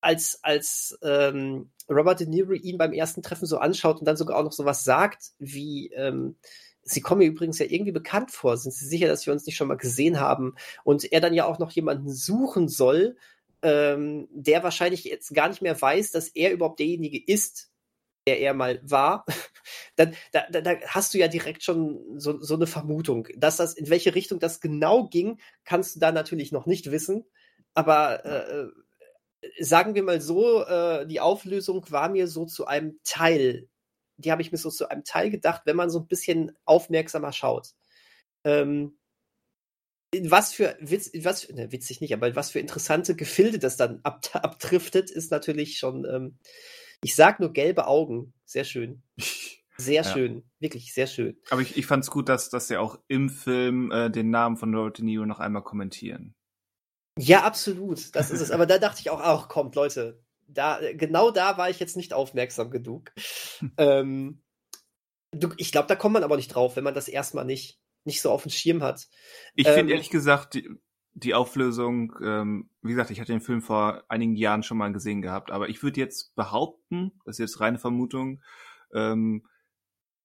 als, 0.00 0.38
als 0.42 0.98
ähm, 1.02 1.70
Robert 1.88 2.20
De 2.20 2.26
Niro 2.26 2.52
ihn 2.52 2.78
beim 2.78 2.92
ersten 2.92 3.22
Treffen 3.22 3.46
so 3.46 3.58
anschaut 3.58 3.98
und 3.98 4.06
dann 4.06 4.16
sogar 4.16 4.38
auch 4.38 4.44
noch 4.44 4.52
so 4.52 4.64
was 4.64 4.84
sagt, 4.84 5.32
wie 5.38 5.92
ähm, 5.92 6.36
Sie 6.88 7.00
kommen 7.00 7.18
mir 7.18 7.26
übrigens 7.26 7.58
ja 7.58 7.66
irgendwie 7.68 7.92
bekannt 7.92 8.30
vor. 8.30 8.56
Sind 8.56 8.72
Sie 8.72 8.86
sicher, 8.86 9.08
dass 9.08 9.26
wir 9.26 9.32
uns 9.32 9.44
nicht 9.44 9.56
schon 9.56 9.68
mal 9.68 9.76
gesehen 9.76 10.20
haben? 10.20 10.54
Und 10.84 11.12
er 11.12 11.20
dann 11.20 11.34
ja 11.34 11.44
auch 11.44 11.58
noch 11.58 11.72
jemanden 11.72 12.08
suchen 12.10 12.68
soll, 12.68 13.16
ähm, 13.62 14.28
der 14.30 14.62
wahrscheinlich 14.62 15.04
jetzt 15.04 15.34
gar 15.34 15.48
nicht 15.48 15.62
mehr 15.62 15.80
weiß, 15.80 16.12
dass 16.12 16.28
er 16.28 16.52
überhaupt 16.52 16.78
derjenige 16.78 17.20
ist, 17.20 17.72
der 18.28 18.38
er 18.40 18.54
mal 18.54 18.80
war, 18.84 19.24
dann 19.96 20.14
da, 20.30 20.44
da, 20.50 20.60
da 20.60 20.80
hast 20.86 21.12
du 21.12 21.18
ja 21.18 21.26
direkt 21.26 21.64
schon 21.64 22.18
so, 22.18 22.40
so 22.40 22.54
eine 22.54 22.68
Vermutung. 22.68 23.26
Dass 23.36 23.56
das, 23.56 23.74
in 23.74 23.90
welche 23.90 24.14
Richtung 24.14 24.38
das 24.38 24.60
genau 24.60 25.08
ging, 25.08 25.40
kannst 25.64 25.96
du 25.96 26.00
da 26.00 26.12
natürlich 26.12 26.52
noch 26.52 26.66
nicht 26.66 26.92
wissen. 26.92 27.24
Aber 27.74 28.24
äh, 28.24 28.68
sagen 29.58 29.96
wir 29.96 30.04
mal 30.04 30.20
so, 30.20 30.62
äh, 30.64 31.06
die 31.06 31.20
Auflösung 31.20 31.84
war 31.90 32.08
mir 32.08 32.28
so 32.28 32.46
zu 32.46 32.66
einem 32.66 33.00
Teil 33.02 33.68
die 34.16 34.32
habe 34.32 34.42
ich 34.42 34.52
mir 34.52 34.58
so 34.58 34.70
zu 34.70 34.88
einem 34.88 35.04
Teil 35.04 35.30
gedacht, 35.30 35.62
wenn 35.64 35.76
man 35.76 35.90
so 35.90 36.00
ein 36.00 36.06
bisschen 36.08 36.52
aufmerksamer 36.64 37.32
schaut. 37.32 37.74
Ähm, 38.44 38.98
in 40.12 40.30
was 40.30 40.52
für 40.54 40.76
Witz, 40.80 41.10
was, 41.24 41.48
ne, 41.50 41.72
witzig 41.72 42.00
nicht, 42.00 42.14
aber 42.14 42.34
was 42.36 42.50
für 42.50 42.60
interessante 42.60 43.16
Gefilde 43.16 43.58
das 43.58 43.76
dann 43.76 44.00
ab, 44.02 44.22
abdriftet, 44.34 45.10
ist 45.10 45.30
natürlich 45.30 45.78
schon, 45.78 46.04
ähm, 46.04 46.38
ich 47.02 47.14
sag 47.14 47.40
nur 47.40 47.52
gelbe 47.52 47.86
Augen. 47.86 48.32
Sehr 48.44 48.64
schön. 48.64 49.02
Sehr 49.78 50.02
Ja. 50.02 50.10
schön. 50.10 50.48
Wirklich 50.58 50.94
sehr 50.94 51.06
schön. 51.06 51.38
Aber 51.50 51.60
ich, 51.60 51.76
ich 51.76 51.86
fand 51.86 52.02
es 52.02 52.10
gut, 52.10 52.28
dass, 52.30 52.48
dass 52.48 52.68
sie 52.68 52.78
auch 52.78 52.98
im 53.08 53.28
Film 53.28 53.90
äh, 53.90 54.10
den 54.10 54.30
Namen 54.30 54.56
von 54.56 54.74
Robert 54.74 54.98
De 54.98 55.04
Niro 55.04 55.26
noch 55.26 55.38
einmal 55.38 55.62
kommentieren. 55.62 56.34
Ja, 57.18 57.42
absolut. 57.44 58.14
Das 58.14 58.30
ist 58.30 58.40
es. 58.40 58.50
Aber 58.50 58.66
da 58.66 58.78
dachte 58.78 59.00
ich 59.00 59.10
auch, 59.10 59.20
ach, 59.20 59.48
kommt, 59.48 59.74
Leute. 59.74 60.22
Da, 60.48 60.80
genau 60.94 61.30
da 61.30 61.58
war 61.58 61.70
ich 61.70 61.80
jetzt 61.80 61.96
nicht 61.96 62.12
aufmerksam 62.12 62.70
genug. 62.70 63.12
ähm, 63.78 64.42
du, 65.32 65.50
ich 65.56 65.72
glaube, 65.72 65.88
da 65.88 65.96
kommt 65.96 66.14
man 66.14 66.24
aber 66.24 66.36
nicht 66.36 66.48
drauf, 66.48 66.76
wenn 66.76 66.84
man 66.84 66.94
das 66.94 67.08
erstmal 67.08 67.44
nicht, 67.44 67.80
nicht 68.04 68.22
so 68.22 68.30
auf 68.30 68.42
dem 68.42 68.50
Schirm 68.50 68.82
hat. 68.82 69.08
Ich 69.54 69.66
Ähm, 69.66 69.74
finde 69.74 69.92
ehrlich 69.92 70.10
gesagt, 70.10 70.54
die, 70.54 70.68
die 71.14 71.34
Auflösung, 71.34 72.14
ähm, 72.22 72.70
wie 72.82 72.90
gesagt, 72.90 73.10
ich 73.10 73.20
hatte 73.20 73.32
den 73.32 73.40
Film 73.40 73.62
vor 73.62 74.04
einigen 74.08 74.36
Jahren 74.36 74.62
schon 74.62 74.78
mal 74.78 74.92
gesehen 74.92 75.22
gehabt, 75.22 75.50
aber 75.50 75.68
ich 75.68 75.82
würde 75.82 76.00
jetzt 76.00 76.34
behaupten, 76.36 77.12
das 77.24 77.36
ist 77.36 77.38
jetzt 77.40 77.60
reine 77.60 77.78
Vermutung, 77.78 78.42
ähm, 78.92 79.46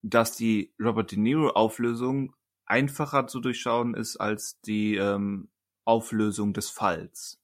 dass 0.01 0.35
die 0.35 0.73
Robert 0.79 1.11
De 1.11 1.17
Niro 1.19 1.49
Auflösung 1.49 2.35
einfacher 2.65 3.27
zu 3.27 3.39
durchschauen 3.39 3.93
ist 3.93 4.17
als 4.17 4.59
die 4.61 4.95
ähm, 4.95 5.49
Auflösung 5.85 6.53
des 6.53 6.69
Falls. 6.69 7.40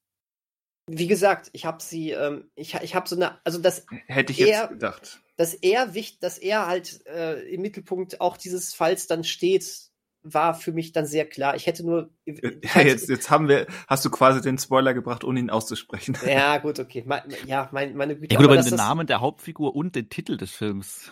Wie 0.89 1.07
gesagt, 1.07 1.49
ich 1.51 1.65
habe 1.65 1.81
sie, 1.83 2.11
ähm, 2.11 2.49
ich, 2.55 2.73
ich 2.75 2.95
habe 2.95 3.07
so 3.07 3.15
eine, 3.15 3.43
also 3.45 3.59
das, 3.59 3.85
Hätte 4.07 4.31
ich 4.31 4.39
Eher- 4.39 4.47
jetzt 4.61 4.69
gedacht. 4.69 5.19
dass 5.35 5.53
er 5.53 5.93
wichtig, 5.93 6.19
dass 6.19 6.37
er 6.37 6.65
halt 6.65 7.05
äh, 7.07 7.41
im 7.53 7.61
Mittelpunkt 7.61 8.21
auch 8.21 8.37
dieses 8.37 8.73
Falls 8.73 9.05
dann 9.07 9.23
steht, 9.23 9.89
war 10.23 10.53
für 10.53 10.71
mich 10.71 10.93
dann 10.93 11.05
sehr 11.05 11.25
klar. 11.27 11.55
Ich 11.55 11.67
hätte 11.67 11.85
nur, 11.85 12.09
Ja, 12.25 12.81
jetzt, 12.81 13.09
jetzt 13.09 13.29
haben 13.29 13.47
wir, 13.47 13.67
hast 13.87 14.03
du 14.05 14.09
quasi 14.09 14.41
den 14.41 14.57
Spoiler 14.57 14.93
gebracht, 14.93 15.23
ohne 15.23 15.39
ihn 15.39 15.49
auszusprechen. 15.49 16.17
ja 16.25 16.57
gut, 16.57 16.79
okay, 16.79 17.03
Me- 17.05 17.23
ja, 17.45 17.69
mein, 17.71 17.95
meine 17.95 18.15
Güte. 18.15 18.33
Ja 18.33 18.39
gut, 18.39 18.47
aber 18.47 18.55
wenn 18.55 18.63
du 18.63 18.69
den 18.69 18.77
Namen 18.77 19.07
der 19.07 19.21
Hauptfigur 19.21 19.75
und 19.75 19.95
den 19.95 20.09
Titel 20.09 20.37
des 20.37 20.51
Films 20.51 21.11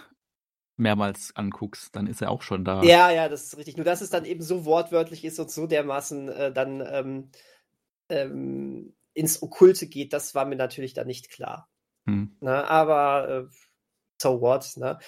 mehrmals 0.78 1.34
anguckst, 1.36 1.96
dann 1.96 2.08
ist 2.08 2.22
er 2.22 2.32
auch 2.32 2.42
schon 2.42 2.66
da. 2.66 2.84
Ja, 2.84 3.10
ja, 3.12 3.30
das 3.30 3.44
ist 3.46 3.58
richtig. 3.58 3.78
Nur 3.78 3.86
dass 3.86 4.02
es 4.02 4.10
dann 4.10 4.26
eben 4.26 4.42
so 4.42 4.66
wortwörtlich 4.66 5.24
ist 5.24 5.40
und 5.40 5.50
so 5.52 5.68
dermaßen 5.68 6.30
äh, 6.30 6.52
dann 6.52 6.82
ähm, 6.86 7.30
ähm, 8.10 8.94
ins 9.16 9.42
Okkulte 9.42 9.88
geht, 9.88 10.14
das 10.14 10.36
war 10.36 10.46
mir 10.46 10.56
natürlich 10.56 10.94
dann 10.94 11.08
nicht 11.08 11.32
klar. 11.32 11.70
Hm. 12.06 12.38
Ne? 12.42 12.70
Aber 12.70 13.50
äh, 13.50 13.56
so 14.22 14.42
what, 14.42 14.78
ne? 14.78 15.00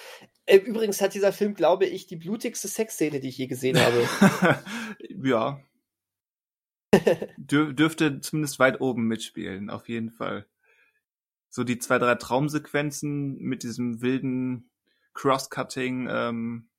Äh, 0.46 0.56
Übrigens 0.56 1.00
hat 1.00 1.14
dieser 1.14 1.32
Film, 1.32 1.54
glaube 1.54 1.86
ich, 1.86 2.06
die 2.06 2.16
blutigste 2.16 2.68
Sexszene, 2.68 3.20
die 3.20 3.28
ich 3.28 3.38
je 3.38 3.46
gesehen 3.46 3.78
habe. 3.80 4.08
ja. 5.22 5.60
Dür 7.36 7.74
dürfte 7.74 8.20
zumindest 8.20 8.58
weit 8.58 8.80
oben 8.80 9.06
mitspielen, 9.06 9.68
auf 9.68 9.88
jeden 9.88 10.10
Fall. 10.10 10.46
So 11.50 11.62
die 11.64 11.78
zwei, 11.78 11.98
drei 11.98 12.14
Traumsequenzen 12.14 13.38
mit 13.38 13.62
diesem 13.62 14.00
wilden 14.00 14.70
Crosscutting, 15.12 16.08
ähm, 16.10 16.70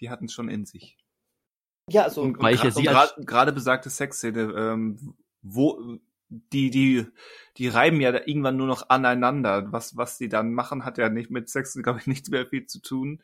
die 0.00 0.08
hatten 0.08 0.26
es 0.26 0.32
schon 0.32 0.48
in 0.48 0.64
sich. 0.64 0.96
ja, 1.90 2.04
also 2.04 2.22
und 2.22 2.38
und 2.38 3.26
gerade 3.26 3.52
besagte 3.52 3.90
Sexszene, 3.90 4.52
ähm, 4.56 5.14
wo 5.42 5.98
die, 6.52 6.70
die, 6.70 7.06
die 7.56 7.68
reiben 7.68 8.00
ja 8.00 8.12
da 8.12 8.20
irgendwann 8.24 8.56
nur 8.56 8.66
noch 8.66 8.88
aneinander. 8.88 9.72
Was, 9.72 9.96
was 9.96 10.18
die 10.18 10.28
dann 10.28 10.52
machen, 10.52 10.84
hat 10.84 10.98
ja 10.98 11.08
nicht 11.08 11.30
mit 11.30 11.48
Sex, 11.48 11.74
glaube 11.82 12.00
ich, 12.00 12.06
nichts 12.06 12.30
mehr 12.30 12.46
viel 12.46 12.66
zu 12.66 12.80
tun, 12.80 13.22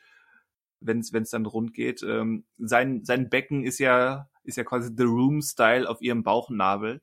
wenn 0.81 1.01
es 1.01 1.31
dann 1.31 1.47
rund 1.47 1.74
geht. 1.74 2.03
Ähm, 2.03 2.45
sein, 2.59 3.05
sein 3.05 3.28
Becken 3.28 3.65
ist 3.65 3.78
ja, 3.78 4.28
ist 4.45 4.57
ja 4.57 4.65
quasi 4.65 4.91
The 4.97 5.05
Room-Style 5.05 5.89
auf 5.89 6.01
ihrem 6.01 6.23
Bauchnabel. 6.23 7.03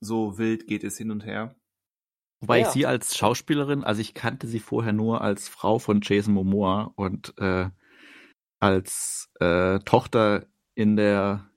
So 0.00 0.38
wild 0.38 0.66
geht 0.66 0.82
es 0.84 0.98
hin 0.98 1.10
und 1.10 1.24
her. 1.24 1.54
Wobei 2.40 2.60
Ja. 2.60 2.66
ich 2.66 2.72
sie 2.72 2.86
als 2.86 3.16
Schauspielerin, 3.16 3.84
also 3.84 4.00
ich 4.00 4.14
kannte 4.14 4.48
sie 4.48 4.58
vorher 4.58 4.92
nur 4.92 5.20
als 5.20 5.48
Frau 5.48 5.78
von 5.78 6.00
Jason 6.02 6.34
Momoa 6.34 6.92
und 6.96 7.34
äh, 7.38 7.70
als 8.58 9.30
äh, 9.38 9.78
Tochter 9.80 10.46
in 10.74 10.96
der 10.96 11.48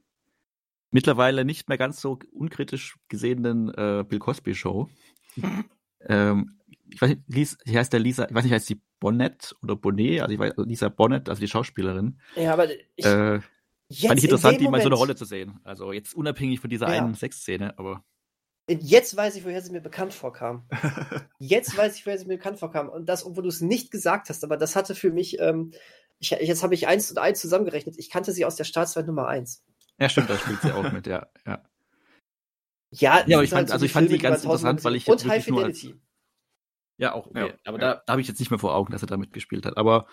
mittlerweile 0.95 1.43
nicht 1.43 1.67
mehr 1.67 1.77
ganz 1.77 1.99
so 1.99 2.17
unkritisch 2.31 2.97
gesehenen 3.09 3.67
äh, 3.67 4.05
Bill 4.07 4.19
Cosby 4.19 4.55
Show. 4.55 4.89
ähm, 6.07 6.57
ich 6.89 7.01
weiß 7.01 7.09
nicht, 7.09 7.23
Lisa, 7.27 7.57
wie 7.65 7.77
heißt 7.77 7.91
der 7.91 7.99
Lisa, 7.99 8.27
ich 8.29 8.33
weiß 8.33 8.45
nicht, 8.45 8.53
heißt 8.53 8.67
sie 8.67 8.81
Bonnet 9.01 9.57
oder 9.61 9.75
Bonnet, 9.75 10.21
also 10.21 10.33
ich 10.33 10.39
weiß, 10.39 10.53
Lisa 10.57 10.87
Bonnet, 10.87 11.27
also 11.27 11.41
die 11.41 11.49
Schauspielerin. 11.49 12.21
ja, 12.37 12.53
aber 12.53 12.71
ich, 12.71 13.05
äh, 13.05 13.41
jetzt 13.89 14.07
fand 14.07 14.19
ich 14.19 14.23
in 14.23 14.29
interessant, 14.29 14.61
die 14.61 14.69
mal 14.69 14.79
so 14.79 14.87
eine 14.87 14.95
Rolle 14.95 15.17
zu 15.17 15.25
sehen. 15.25 15.59
Also 15.65 15.91
jetzt 15.91 16.15
unabhängig 16.15 16.61
von 16.61 16.69
dieser 16.69 16.87
Ja. 16.87 17.03
einen 17.03 17.13
Sexszene, 17.13 17.77
aber 17.77 18.05
Jetzt 18.67 19.15
weiß 19.15 19.35
ich, 19.35 19.43
woher 19.45 19.61
sie 19.61 19.73
mir 19.73 19.81
bekannt 19.81 20.11
vorkam. 20.13 20.67
Jetzt 21.37 21.77
weiß 21.77 21.97
ich, 21.97 22.05
woher 22.07 22.17
sie 22.17 22.25
mir 22.25 22.37
bekannt 22.37 22.57
vorkam. 22.57 22.89
Und 22.89 23.07
das, 23.09 23.23
obwohl 23.23 23.43
du 23.43 23.49
es 23.49 23.61
nicht 23.61 23.91
gesagt 23.91 24.29
hast, 24.29 24.43
aber 24.43 24.57
das 24.57 24.75
hatte 24.75 24.95
für 24.95 25.11
mich, 25.11 25.37
ähm, 25.39 25.71
ich, 26.17 26.31
jetzt 26.31 26.63
habe 26.63 26.73
ich 26.73 26.87
eins 26.87 27.11
und 27.11 27.19
eins 27.19 27.41
zusammengerechnet. 27.41 27.95
Ich 27.99 28.09
kannte 28.09 28.31
sie 28.31 28.43
aus 28.43 28.55
der 28.55 28.63
Staatsweit 28.63 29.05
Nummer 29.05 29.27
eins. 29.27 29.63
Ja 29.99 30.09
stimmt, 30.09 30.29
da 30.29 30.37
spielt 30.37 30.61
sie 30.61 30.71
auch 30.73 30.91
mit, 30.91 31.07
ja. 31.07 31.27
ja. 31.45 31.63
Ja, 32.91 33.23
Ja, 33.27 33.37
aber 33.37 33.43
ich 33.43 33.49
fand- 33.49 33.69
so 33.69 33.73
also 33.73 33.85
ich 33.85 33.91
fand 33.91 34.07
Filme, 34.07 34.17
die 34.17 34.23
ganz 34.23 34.43
interessant, 34.43 34.83
weil 34.83 34.95
ich 34.95 35.07
Und 35.07 35.25
High 35.27 35.47
nur 35.47 35.63
als- 35.65 35.79
Fidelity. 35.79 36.01
Ja, 36.97 37.13
auch 37.13 37.27
okay. 37.27 37.47
Ja, 37.49 37.53
aber 37.65 37.79
ja. 37.81 37.93
da, 37.95 38.03
da 38.05 38.11
habe 38.13 38.21
ich 38.21 38.27
jetzt 38.29 38.39
nicht 38.39 38.51
mehr 38.51 38.59
vor 38.59 38.73
Augen, 38.73 38.91
dass 38.93 39.01
er 39.03 39.07
da 39.07 39.17
mitgespielt 39.17 39.65
hat. 39.65 39.75
Aber 39.75 40.07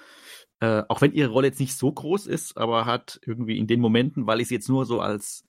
äh, 0.58 0.82
auch 0.88 1.00
wenn 1.00 1.12
ihre 1.12 1.30
Rolle 1.30 1.46
jetzt 1.46 1.60
nicht 1.60 1.76
so 1.76 1.92
groß 1.92 2.26
ist, 2.26 2.56
aber 2.56 2.86
hat 2.86 3.20
irgendwie 3.24 3.56
in 3.58 3.68
den 3.68 3.80
Momenten, 3.80 4.26
weil 4.26 4.40
ich 4.40 4.48
sie 4.48 4.54
jetzt 4.54 4.68
nur 4.68 4.84
so 4.84 5.00
als 5.00 5.44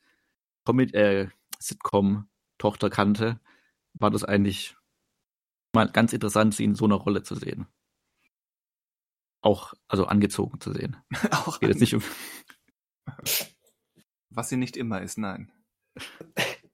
äh, 0.67 1.27
Sitcom-Tochter 1.59 2.91
kannte, 2.91 3.39
war 3.95 4.11
das 4.11 4.23
eigentlich 4.23 4.75
mal 5.73 5.89
ganz 5.89 6.13
interessant, 6.13 6.53
sie 6.53 6.65
in 6.65 6.75
so 6.75 6.85
einer 6.85 6.95
Rolle 6.95 7.23
zu 7.23 7.33
sehen. 7.33 7.65
Auch, 9.41 9.73
also 9.87 10.05
angezogen 10.05 10.59
zu 10.61 10.71
sehen. 10.71 10.97
Auch 11.31 11.59
Geht 11.59 11.69
jetzt 11.69 11.81
nicht 11.81 11.95
um. 11.95 12.03
was 14.35 14.49
sie 14.49 14.57
nicht 14.57 14.77
immer 14.77 15.01
ist, 15.01 15.17
nein. 15.17 15.51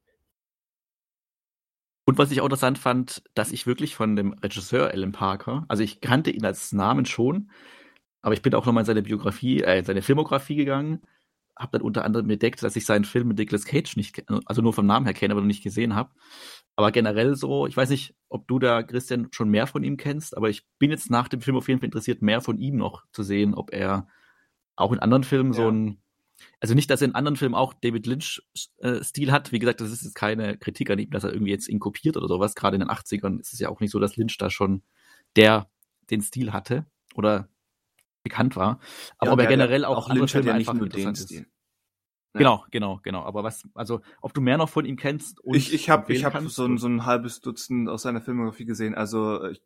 Und 2.05 2.17
was 2.17 2.31
ich 2.31 2.41
auch 2.41 2.45
interessant 2.45 2.79
fand, 2.79 3.21
dass 3.35 3.51
ich 3.51 3.67
wirklich 3.67 3.93
von 3.95 4.15
dem 4.15 4.33
Regisseur 4.33 4.89
Alan 4.89 5.11
Parker, 5.11 5.65
also 5.67 5.83
ich 5.83 6.01
kannte 6.01 6.31
ihn 6.31 6.43
als 6.43 6.71
Namen 6.71 7.05
schon, 7.05 7.51
aber 8.23 8.33
ich 8.33 8.41
bin 8.41 8.55
auch 8.55 8.65
nochmal 8.65 8.81
in 8.81 8.87
seine 8.87 9.03
Biografie, 9.03 9.61
äh, 9.61 9.77
in 9.77 9.85
seine 9.85 10.01
Filmografie 10.01 10.55
gegangen, 10.55 11.03
habe 11.55 11.73
dann 11.73 11.81
unter 11.83 12.05
anderem 12.05 12.29
entdeckt, 12.29 12.63
dass 12.63 12.75
ich 12.75 12.85
seinen 12.87 13.05
Film 13.05 13.27
mit 13.27 13.37
Nicolas 13.37 13.65
Cage 13.65 13.95
nicht, 13.95 14.23
also 14.45 14.61
nur 14.63 14.73
vom 14.73 14.87
Namen 14.87 15.05
her 15.05 15.13
kenne, 15.13 15.33
aber 15.33 15.41
noch 15.41 15.47
nicht 15.47 15.61
gesehen 15.61 15.93
habe. 15.93 16.09
Aber 16.75 16.91
generell 16.91 17.35
so, 17.35 17.67
ich 17.67 17.77
weiß 17.77 17.89
nicht, 17.89 18.15
ob 18.29 18.47
du 18.47 18.57
da, 18.57 18.81
Christian, 18.81 19.27
schon 19.31 19.49
mehr 19.49 19.67
von 19.67 19.83
ihm 19.83 19.97
kennst, 19.97 20.35
aber 20.35 20.49
ich 20.49 20.65
bin 20.79 20.89
jetzt 20.89 21.11
nach 21.11 21.27
dem 21.27 21.41
Film 21.41 21.57
auf 21.57 21.67
jeden 21.67 21.79
Fall 21.79 21.87
interessiert, 21.87 22.21
mehr 22.21 22.41
von 22.41 22.57
ihm 22.57 22.77
noch 22.77 23.03
zu 23.11 23.21
sehen, 23.21 23.53
ob 23.53 23.71
er 23.71 24.07
auch 24.77 24.93
in 24.93 24.99
anderen 24.99 25.25
Filmen 25.25 25.53
so 25.53 25.63
Ja. 25.63 25.69
ein, 25.69 26.01
also 26.59 26.73
nicht, 26.75 26.89
dass 26.89 27.01
er 27.01 27.07
in 27.07 27.15
anderen 27.15 27.35
Filmen 27.35 27.55
auch 27.55 27.73
David 27.73 28.05
Lynch-Stil 28.05 29.31
hat. 29.31 29.51
Wie 29.51 29.59
gesagt, 29.59 29.81
das 29.81 29.91
ist 29.91 30.03
jetzt 30.03 30.15
keine 30.15 30.57
Kritik 30.57 30.89
an 30.89 30.99
ihm, 30.99 31.11
dass 31.11 31.23
er 31.23 31.33
irgendwie 31.33 31.51
jetzt 31.51 31.67
ihn 31.67 31.79
kopiert 31.79 32.17
oder 32.17 32.27
sowas. 32.27 32.55
Gerade 32.55 32.75
in 32.75 32.81
den 32.81 32.89
80ern 32.89 33.39
ist 33.39 33.53
es 33.53 33.59
ja 33.59 33.69
auch 33.69 33.79
nicht 33.79 33.91
so, 33.91 33.99
dass 33.99 34.17
Lynch 34.17 34.37
da 34.37 34.49
schon 34.49 34.83
der 35.35 35.69
den 36.09 36.21
Stil 36.21 36.53
hatte 36.53 36.85
oder 37.13 37.49
bekannt 38.23 38.55
war. 38.55 38.79
Aber 39.17 39.31
Ja, 39.37 39.43
er 39.43 39.49
generell 39.49 39.85
auch, 39.85 40.09
andere 40.09 40.19
Lynch 40.19 40.35
hat 40.35 40.45
ja 40.45 40.57
nicht 40.57 40.73
nur 40.73 40.89
den. 40.89 41.15
Stil. 41.15 41.45
Ja. 42.33 42.39
Genau, 42.39 42.65
genau, 42.69 42.99
genau. 43.01 43.23
Aber 43.23 43.43
was, 43.43 43.63
also 43.73 44.01
ob 44.21 44.33
du 44.33 44.41
mehr 44.41 44.57
noch 44.57 44.69
von 44.69 44.85
ihm 44.85 44.97
kennst 44.97 45.39
und 45.39 45.55
Ich, 45.55 45.73
ich 45.73 45.89
habe 45.89 46.13
ich 46.13 46.23
hab 46.25 46.39
so, 46.47 46.65
ein, 46.65 46.77
so 46.77 46.87
ein 46.87 47.05
halbes 47.05 47.41
Dutzend 47.41 47.89
aus 47.89 48.03
seiner 48.03 48.21
Filmografie 48.21 48.65
gesehen. 48.65 48.93
Also 48.93 49.45
ich, 49.45 49.63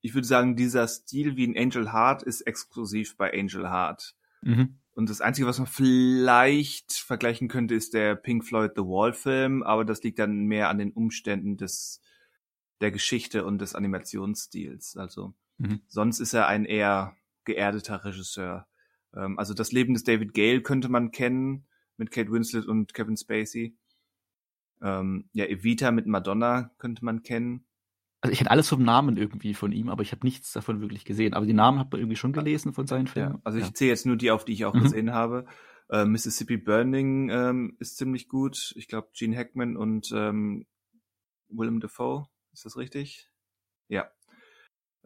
ich 0.00 0.14
würde 0.14 0.26
sagen, 0.26 0.56
dieser 0.56 0.88
Stil 0.88 1.36
wie 1.36 1.44
in 1.44 1.58
Angel 1.58 1.92
Heart 1.92 2.22
ist 2.22 2.40
exklusiv 2.42 3.18
bei 3.18 3.32
Angel 3.34 3.68
Heart. 3.68 4.14
Mhm. 4.40 4.78
Und 4.94 5.10
das 5.10 5.20
Einzige, 5.20 5.46
was 5.46 5.58
man 5.58 5.66
vielleicht 5.66 6.92
vergleichen 6.92 7.48
könnte, 7.48 7.74
ist 7.74 7.94
der 7.94 8.14
Pink 8.14 8.44
Floyd 8.44 8.72
The 8.76 8.82
Wall 8.82 9.12
Film, 9.12 9.62
aber 9.62 9.84
das 9.84 10.02
liegt 10.02 10.18
dann 10.18 10.44
mehr 10.46 10.68
an 10.68 10.78
den 10.78 10.92
Umständen 10.92 11.56
des 11.56 12.00
der 12.80 12.90
Geschichte 12.90 13.44
und 13.44 13.58
des 13.58 13.74
Animationsstils. 13.74 14.96
Also 14.96 15.34
Mhm. 15.58 15.80
sonst 15.86 16.20
ist 16.20 16.34
er 16.34 16.48
ein 16.48 16.64
eher 16.64 17.16
geerdeter 17.44 18.04
Regisseur. 18.04 18.66
Ähm, 19.14 19.38
also 19.38 19.54
das 19.54 19.72
Leben 19.72 19.94
des 19.94 20.04
David 20.04 20.34
Gale 20.34 20.62
könnte 20.62 20.88
man 20.88 21.10
kennen 21.10 21.66
mit 21.96 22.10
Kate 22.10 22.30
Winslet 22.30 22.66
und 22.66 22.94
Kevin 22.94 23.16
Spacey. 23.16 23.76
Ähm, 24.82 25.28
ja, 25.32 25.44
Evita 25.46 25.92
mit 25.92 26.06
Madonna 26.06 26.72
könnte 26.78 27.04
man 27.04 27.22
kennen. 27.22 27.64
Also 28.24 28.32
ich 28.32 28.40
hätte 28.40 28.50
alles 28.50 28.70
vom 28.70 28.82
Namen 28.82 29.18
irgendwie 29.18 29.52
von 29.52 29.70
ihm, 29.70 29.90
aber 29.90 30.02
ich 30.02 30.10
habe 30.12 30.24
nichts 30.24 30.50
davon 30.50 30.80
wirklich 30.80 31.04
gesehen. 31.04 31.34
Aber 31.34 31.44
die 31.44 31.52
Namen 31.52 31.78
hat 31.78 31.92
man 31.92 32.00
irgendwie 32.00 32.16
schon 32.16 32.32
gelesen 32.32 32.72
von 32.72 32.86
seinen 32.86 33.06
Filmen. 33.06 33.34
Ja, 33.34 33.40
also 33.44 33.58
ich 33.58 33.74
zähle 33.74 33.90
jetzt 33.90 34.06
nur 34.06 34.16
die 34.16 34.30
auf, 34.30 34.46
die 34.46 34.54
ich 34.54 34.64
auch 34.64 34.72
Mhm. 34.72 34.80
gesehen 34.82 35.12
habe. 35.12 35.44
Äh, 35.90 36.06
Mississippi 36.06 36.56
Burning 36.56 37.28
ähm, 37.28 37.76
ist 37.80 37.98
ziemlich 37.98 38.30
gut. 38.30 38.72
Ich 38.78 38.88
glaube, 38.88 39.10
Gene 39.12 39.36
Hackman 39.36 39.76
und 39.76 40.10
ähm, 40.14 40.66
Willem 41.50 41.80
Dafoe, 41.80 42.26
ist 42.54 42.64
das 42.64 42.78
richtig? 42.78 43.28
Ja. 43.88 44.08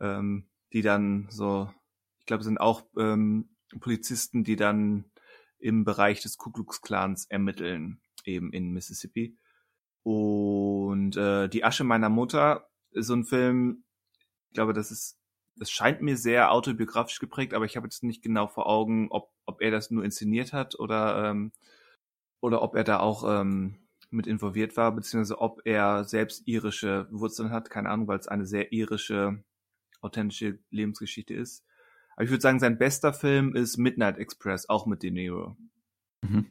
Ähm, 0.00 0.48
die 0.72 0.82
dann 0.82 1.26
so, 1.28 1.68
ich 2.20 2.26
glaube, 2.26 2.44
sind 2.44 2.60
auch 2.60 2.84
ähm, 2.96 3.48
Polizisten, 3.80 4.44
die 4.44 4.54
dann 4.54 5.06
im 5.58 5.82
Bereich 5.82 6.20
des 6.22 6.38
Ku 6.38 6.52
Klux 6.52 6.82
Klans 6.82 7.26
ermitteln. 7.26 8.00
eben 8.24 8.52
in 8.52 8.70
Mississippi. 8.70 9.36
Und 10.04 11.16
äh, 11.16 11.48
Die 11.48 11.64
Asche 11.64 11.82
meiner 11.82 12.08
Mutter 12.10 12.67
so 13.02 13.14
ein 13.14 13.24
Film, 13.24 13.84
ich 14.48 14.54
glaube, 14.54 14.72
das 14.72 14.90
ist, 14.90 15.18
das 15.56 15.70
scheint 15.70 16.02
mir 16.02 16.16
sehr 16.16 16.52
autobiografisch 16.52 17.18
geprägt, 17.18 17.54
aber 17.54 17.64
ich 17.64 17.76
habe 17.76 17.86
jetzt 17.86 18.02
nicht 18.02 18.22
genau 18.22 18.46
vor 18.46 18.66
Augen, 18.66 19.08
ob, 19.10 19.32
ob 19.44 19.60
er 19.60 19.70
das 19.70 19.90
nur 19.90 20.04
inszeniert 20.04 20.52
hat 20.52 20.78
oder, 20.78 21.30
ähm, 21.30 21.52
oder 22.40 22.62
ob 22.62 22.74
er 22.74 22.84
da 22.84 23.00
auch 23.00 23.24
ähm, 23.40 23.78
mit 24.10 24.26
involviert 24.26 24.76
war, 24.76 24.92
beziehungsweise 24.92 25.40
ob 25.40 25.60
er 25.64 26.04
selbst 26.04 26.46
irische 26.46 27.08
Wurzeln 27.10 27.50
hat, 27.50 27.70
keine 27.70 27.90
Ahnung, 27.90 28.08
weil 28.08 28.18
es 28.18 28.28
eine 28.28 28.46
sehr 28.46 28.72
irische, 28.72 29.42
authentische 30.00 30.58
Lebensgeschichte 30.70 31.34
ist. 31.34 31.64
Aber 32.14 32.24
ich 32.24 32.30
würde 32.30 32.40
sagen, 32.40 32.58
sein 32.58 32.78
bester 32.78 33.12
Film 33.12 33.54
ist 33.54 33.76
Midnight 33.76 34.18
Express, 34.18 34.68
auch 34.68 34.86
mit 34.86 35.02
De 35.02 35.10
Niro. 35.10 35.56
Mhm. 36.22 36.50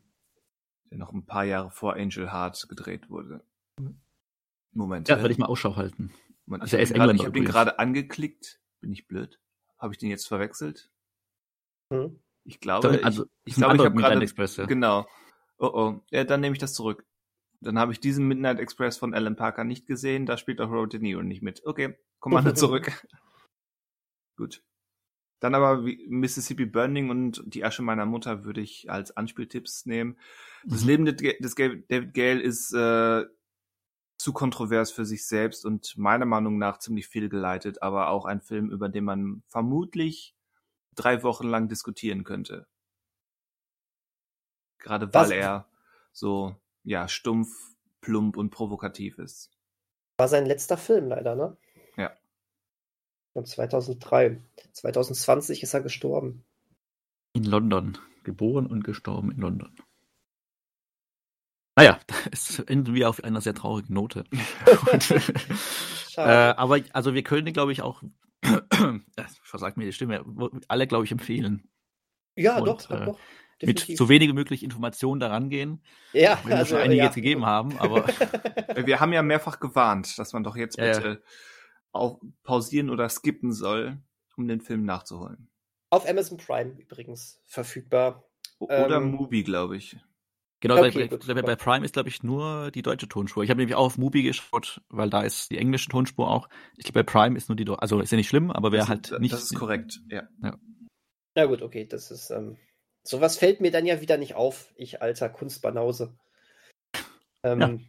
Der 0.91 0.97
noch 0.97 1.11
ein 1.11 1.25
paar 1.25 1.43
Jahre 1.43 1.71
vor 1.71 1.95
Angel 1.95 2.31
Heart 2.31 2.69
gedreht 2.69 3.09
wurde. 3.09 3.43
Moment. 4.71 5.09
Ja, 5.09 5.17
werde 5.17 5.31
ich 5.31 5.37
mal 5.37 5.47
Ausschau 5.47 5.75
halten. 5.75 6.13
Moment, 6.47 6.63
Also 6.63 6.77
ich 6.77 6.79
er 6.79 6.83
ist 6.83 6.89
habe 6.91 7.01
Engländer 7.01 7.21
ich 7.21 7.27
hab 7.27 7.33
den 7.33 7.45
gerade 7.45 7.79
angeklickt. 7.79 8.59
Bin 8.81 8.91
ich 8.91 9.07
blöd? 9.07 9.39
Habe 9.77 9.93
ich 9.93 9.97
den 9.99 10.09
jetzt 10.09 10.27
verwechselt? 10.27 10.89
Hm. 11.93 12.19
Ich 12.43 12.59
glaube, 12.59 13.01
also, 13.03 13.25
ich, 13.43 13.53
ich 13.53 13.55
glaube, 13.55 13.75
ich 13.75 13.81
habe 13.81 13.89
Midnight 13.89 14.11
gerade 14.11 14.23
Express, 14.23 14.55
ja. 14.57 14.65
Genau. 14.65 15.05
Oh 15.57 15.67
oh. 15.73 16.01
Ja, 16.11 16.23
dann 16.23 16.39
nehme 16.41 16.53
ich 16.53 16.59
das 16.59 16.73
zurück. 16.73 17.05
Dann 17.59 17.77
habe 17.77 17.91
ich 17.91 17.99
diesen 17.99 18.27
Midnight 18.27 18.59
Express 18.59 18.97
von 18.97 19.13
Alan 19.13 19.35
Parker 19.35 19.63
nicht 19.63 19.87
gesehen. 19.87 20.25
Da 20.25 20.37
spielt 20.37 20.61
auch 20.61 20.69
Robert 20.69 20.93
De 20.93 20.99
Niro 21.01 21.23
nicht 21.23 21.41
mit. 21.41 21.65
Okay, 21.65 21.97
Kommando 22.19 22.51
zurück. 22.53 23.05
Gut. 24.37 24.63
Dann 25.39 25.53
aber 25.55 25.85
wie 25.85 26.05
Mississippi 26.09 26.65
Burning 26.65 27.09
und 27.09 27.43
Die 27.45 27.63
Asche 27.63 27.81
meiner 27.81 28.05
Mutter 28.05 28.43
würde 28.43 28.61
ich 28.61 28.89
als 28.89 29.15
Anspieltipps 29.15 29.85
nehmen. 29.85 30.17
Das 30.63 30.81
Mhm. 30.83 30.87
Leben 30.87 31.05
des 31.05 31.55
David 31.55 32.13
Gale 32.13 32.41
ist 32.41 32.73
äh, 32.73 33.25
zu 34.17 34.33
kontrovers 34.33 34.91
für 34.91 35.05
sich 35.05 35.25
selbst 35.27 35.65
und 35.65 35.97
meiner 35.97 36.25
Meinung 36.25 36.57
nach 36.57 36.79
ziemlich 36.79 37.07
fehlgeleitet, 37.07 37.81
aber 37.81 38.09
auch 38.09 38.25
ein 38.25 38.41
Film, 38.41 38.69
über 38.71 38.89
den 38.89 39.03
man 39.03 39.43
vermutlich 39.47 40.35
drei 40.95 41.21
Wochen 41.23 41.47
lang 41.47 41.67
diskutieren 41.69 42.23
könnte. 42.23 42.67
Gerade 44.79 45.13
weil 45.13 45.25
Was- 45.25 45.31
er 45.31 45.67
so, 46.11 46.55
ja, 46.83 47.07
stumpf, 47.07 47.49
plump 48.01 48.37
und 48.37 48.49
provokativ 48.49 49.17
ist. 49.19 49.51
War 50.17 50.27
sein 50.27 50.45
letzter 50.47 50.77
Film 50.77 51.07
leider, 51.07 51.35
ne? 51.35 51.55
Ja. 51.95 52.11
Von 53.33 53.45
2003. 53.45 54.41
2020 54.73 55.61
ist 55.61 55.73
er 55.75 55.81
gestorben. 55.81 56.43
In 57.33 57.43
London. 57.43 57.99
Geboren 58.23 58.65
und 58.65 58.83
gestorben 58.83 59.31
in 59.31 59.37
London. 59.37 59.75
Naja, 61.77 61.99
es 62.31 62.59
enden 62.59 62.93
wir 62.93 63.07
auf 63.09 63.23
einer 63.23 63.39
sehr 63.39 63.53
traurigen 63.53 63.93
Note. 63.93 64.25
Und, 64.91 65.11
äh, 66.17 66.21
aber 66.21 66.79
also 66.93 67.13
wir 67.13 67.23
können, 67.23 67.53
glaube 67.53 67.71
ich, 67.71 67.81
auch, 67.83 68.03
versagt 69.43 69.77
mir 69.77 69.85
die 69.85 69.93
Stimme, 69.93 70.25
alle, 70.67 70.87
glaube 70.87 71.05
ich, 71.05 71.11
empfehlen. 71.11 71.69
ja, 72.35 72.57
und, 72.57 72.65
doch, 72.65 72.81
doch, 72.81 73.01
äh, 73.01 73.05
doch. 73.05 73.19
Mit 73.59 73.69
Definitiv. 73.79 73.97
so 73.97 74.09
wenig 74.09 74.33
möglich 74.33 74.61
Informationen 74.63 75.19
daran 75.19 75.49
gehen, 75.49 75.81
ja, 76.13 76.37
wenn 76.43 76.51
wir 76.51 76.57
also, 76.57 76.75
schon 76.75 76.83
einige 76.83 76.99
ja. 76.99 77.05
jetzt 77.05 77.15
gegeben 77.15 77.45
haben, 77.47 77.75
aber 77.79 78.07
Äh, 78.69 78.85
Wir 78.85 78.99
haben 78.99 79.13
ja 79.13 79.23
mehrfach 79.23 79.59
gewarnt, 79.59 80.17
dass 80.19 80.33
man 80.33 80.43
doch 80.43 80.55
jetzt 80.55 80.77
Ja, 80.77 80.85
ja. 80.85 80.93
bitte 80.93 81.23
auch 81.91 82.19
pausieren 82.43 82.91
oder 82.91 83.09
skippen 83.09 83.51
soll, 83.53 83.97
um 84.35 84.47
den 84.47 84.61
Film 84.61 84.85
nachzuholen. 84.85 85.49
Auf 85.89 86.07
Amazon 86.07 86.37
Prime 86.37 86.71
übrigens 86.77 87.41
verfügbar. 87.47 88.23
O- 88.59 88.65
Oder 88.65 88.97
Ähm, 88.97 89.09
Movie, 89.11 89.43
glaube 89.43 89.77
ich. 89.77 89.97
Genau, 90.59 90.77
Okay, 90.77 91.07
bei, 91.07 91.07
gut, 91.07 91.27
bei, 91.27 91.41
bei, 91.41 91.55
Prime 91.55 91.85
ist, 91.85 91.93
glaube 91.93 92.09
ich, 92.09 92.23
nur 92.23 92.71
die 92.71 92.81
deutsche 92.81 93.07
Tonspur. 93.07 93.43
Ich 93.43 93.49
habe 93.49 93.59
nämlich 93.59 93.75
auch 93.75 93.85
auf 93.85 93.97
Mubi 93.97 94.23
geschaut, 94.23 94.81
weil 94.89 95.09
da 95.09 95.21
ist 95.21 95.51
die 95.51 95.57
englische 95.57 95.89
Tonspur 95.89 96.29
auch. 96.29 96.49
Ich 96.77 96.85
glaube, 96.85 97.03
bei 97.03 97.11
Prime 97.11 97.37
ist 97.37 97.49
nur 97.49 97.55
die, 97.55 97.65
Deu- 97.65 97.75
also 97.75 97.99
ist 97.99 98.11
ja 98.11 98.17
nicht 98.17 98.29
schlimm, 98.29 98.51
aber 98.51 98.71
wer 98.71 98.79
das, 98.79 98.89
halt 98.89 99.11
das 99.11 99.19
nicht. 99.19 99.33
ist 99.33 99.55
korrekt, 99.55 99.99
ja. 100.09 100.27
Na 101.35 101.45
gut, 101.45 101.61
okay, 101.61 101.85
das 101.85 102.11
ist. 102.11 102.29
Ähm, 102.31 102.57
sowas 103.03 103.37
fällt 103.37 103.61
mir 103.61 103.71
dann 103.71 103.85
ja 103.85 104.01
wieder 104.01 104.17
nicht 104.17 104.35
auf, 104.35 104.73
ich 104.75 105.01
alter 105.01 105.29
Kunstbanause. 105.29 106.17
Ähm, 107.43 107.87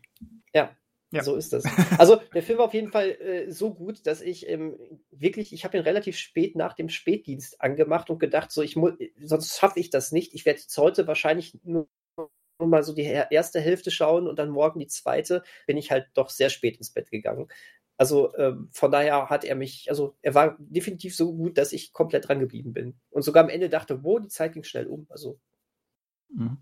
Ja. 0.53 0.63
ja. 0.63 0.77
Ja. 1.11 1.23
so 1.23 1.37
ist 1.37 1.55
das. 1.55 1.65
Also 1.99 2.17
der 2.35 2.43
Film 2.43 2.59
war 2.59 2.67
auf 2.67 2.75
jeden 2.75 2.93
Fall 2.93 3.13
äh, 3.13 3.51
so 3.51 3.73
gut, 3.73 4.07
dass 4.07 4.21
ich 4.21 4.47
ähm, 4.47 4.79
wirklich, 5.11 5.55
ich 5.55 5.65
habe 5.65 5.79
ihn 5.79 5.83
relativ 5.83 6.19
spät 6.19 6.55
nach 6.55 6.75
dem 6.75 6.91
Spätdienst 6.91 7.63
angemacht 7.63 8.11
und 8.11 8.19
gedacht, 8.19 8.53
so 8.53 8.61
ich 8.61 8.77
muss, 8.77 8.93
sonst 9.23 9.59
schaffe 9.59 9.81
ich 9.81 9.89
das 9.89 10.13
nicht. 10.13 10.35
Ich 10.35 10.45
werde 10.45 10.61
jetzt 10.61 10.77
heute 10.77 11.07
wahrscheinlich 11.07 11.59
nur 11.65 11.89
mal 12.67 12.83
so 12.83 12.93
die 12.93 13.03
erste 13.03 13.61
Hälfte 13.61 13.91
schauen 13.91 14.27
und 14.27 14.39
dann 14.39 14.51
morgen 14.51 14.81
die 14.81 14.87
zweite. 14.87 15.43
Bin 15.67 15.77
ich 15.77 15.91
halt 15.91 16.09
doch 16.15 16.31
sehr 16.31 16.51
spät 16.51 16.77
ins 16.77 16.91
Bett 16.91 17.11
gegangen. 17.11 17.49
Also 17.97 18.35
ähm, 18.37 18.69
von 18.73 18.93
daher 18.93 19.29
hat 19.29 19.45
er 19.45 19.57
mich, 19.57 19.87
also 19.91 20.17
er 20.23 20.35
war 20.35 20.57
definitiv 20.61 21.17
so 21.17 21.35
gut, 21.35 21.59
dass 21.59 21.73
ich 21.73 21.93
komplett 21.93 22.29
dran 22.29 22.39
geblieben 22.39 22.73
bin. 22.73 22.99
Und 23.11 23.23
sogar 23.23 23.43
am 23.43 23.51
Ende 23.51 23.69
dachte, 23.69 24.05
wo, 24.05 24.19
die 24.21 24.29
Zeit 24.29 24.53
ging 24.53 24.63
schnell 24.63 24.87
um. 24.87 25.07
Also, 25.11 25.41
Mhm. 26.31 26.59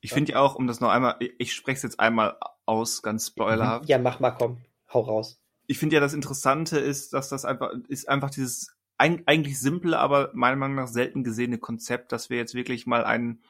Ich 0.00 0.12
finde 0.12 0.32
ja 0.32 0.40
auch, 0.40 0.54
um 0.54 0.66
das 0.66 0.80
noch 0.80 0.90
einmal, 0.90 1.16
ich, 1.18 1.34
ich 1.38 1.52
spreche 1.54 1.76
es 1.78 1.82
jetzt 1.82 2.00
einmal 2.00 2.38
aus, 2.66 3.02
ganz 3.02 3.26
spoilerhaft. 3.26 3.88
ja, 3.88 3.98
mach 3.98 4.20
mal, 4.20 4.30
komm, 4.30 4.58
hau 4.92 5.00
raus. 5.00 5.40
Ich 5.66 5.78
finde 5.78 5.94
ja, 5.96 6.00
das 6.00 6.14
Interessante 6.14 6.78
ist, 6.78 7.12
dass 7.12 7.28
das 7.28 7.44
einfach, 7.44 7.72
ist 7.88 8.08
einfach 8.08 8.30
dieses 8.30 8.76
ein, 8.96 9.22
eigentlich 9.26 9.58
simple, 9.60 9.98
aber 9.98 10.30
meiner 10.34 10.56
Meinung 10.56 10.76
nach 10.76 10.88
selten 10.88 11.24
gesehene 11.24 11.58
Konzept, 11.58 12.12
dass 12.12 12.30
wir 12.30 12.36
jetzt 12.36 12.54
wirklich 12.54 12.86
mal 12.86 13.04
einen, 13.04 13.42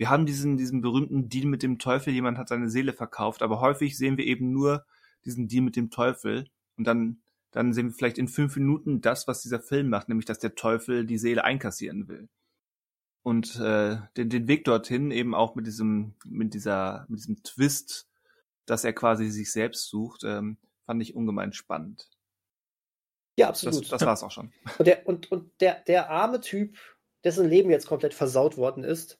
wir 0.00 0.08
haben 0.08 0.24
diesen, 0.24 0.56
diesen 0.56 0.80
berühmten 0.80 1.28
Deal 1.28 1.44
mit 1.44 1.62
dem 1.62 1.78
Teufel, 1.78 2.14
jemand 2.14 2.38
hat 2.38 2.48
seine 2.48 2.70
Seele 2.70 2.94
verkauft, 2.94 3.42
aber 3.42 3.60
häufig 3.60 3.98
sehen 3.98 4.16
wir 4.16 4.24
eben 4.24 4.50
nur 4.50 4.86
diesen 5.26 5.46
Deal 5.46 5.62
mit 5.62 5.76
dem 5.76 5.90
Teufel 5.90 6.48
und 6.78 6.86
dann, 6.86 7.20
dann 7.50 7.74
sehen 7.74 7.88
wir 7.88 7.92
vielleicht 7.92 8.16
in 8.16 8.26
fünf 8.26 8.56
Minuten 8.56 9.02
das, 9.02 9.28
was 9.28 9.42
dieser 9.42 9.60
Film 9.60 9.90
macht, 9.90 10.08
nämlich 10.08 10.24
dass 10.24 10.38
der 10.38 10.54
Teufel 10.54 11.04
die 11.04 11.18
Seele 11.18 11.44
einkassieren 11.44 12.08
will. 12.08 12.30
Und 13.22 13.56
äh, 13.56 13.98
den, 14.16 14.30
den 14.30 14.48
Weg 14.48 14.64
dorthin 14.64 15.10
eben 15.10 15.34
auch 15.34 15.54
mit 15.54 15.66
diesem, 15.66 16.14
mit 16.24 16.54
dieser, 16.54 17.04
mit 17.10 17.18
diesem 17.18 17.42
Twist, 17.42 18.08
dass 18.64 18.84
er 18.84 18.94
quasi 18.94 19.28
sich 19.28 19.52
selbst 19.52 19.86
sucht, 19.90 20.24
ähm, 20.24 20.56
fand 20.86 21.02
ich 21.02 21.14
ungemein 21.14 21.52
spannend. 21.52 22.08
Ja, 23.36 23.48
Das, 23.48 23.66
absolut. 23.66 23.92
das 23.92 24.00
war's 24.00 24.22
auch 24.22 24.30
schon. 24.30 24.50
Und, 24.78 24.86
der, 24.86 25.06
und, 25.06 25.30
und 25.30 25.60
der, 25.60 25.80
der 25.80 26.08
arme 26.08 26.40
Typ, 26.40 26.78
dessen 27.22 27.46
Leben 27.46 27.68
jetzt 27.68 27.86
komplett 27.86 28.14
versaut 28.14 28.56
worden 28.56 28.82
ist, 28.82 29.19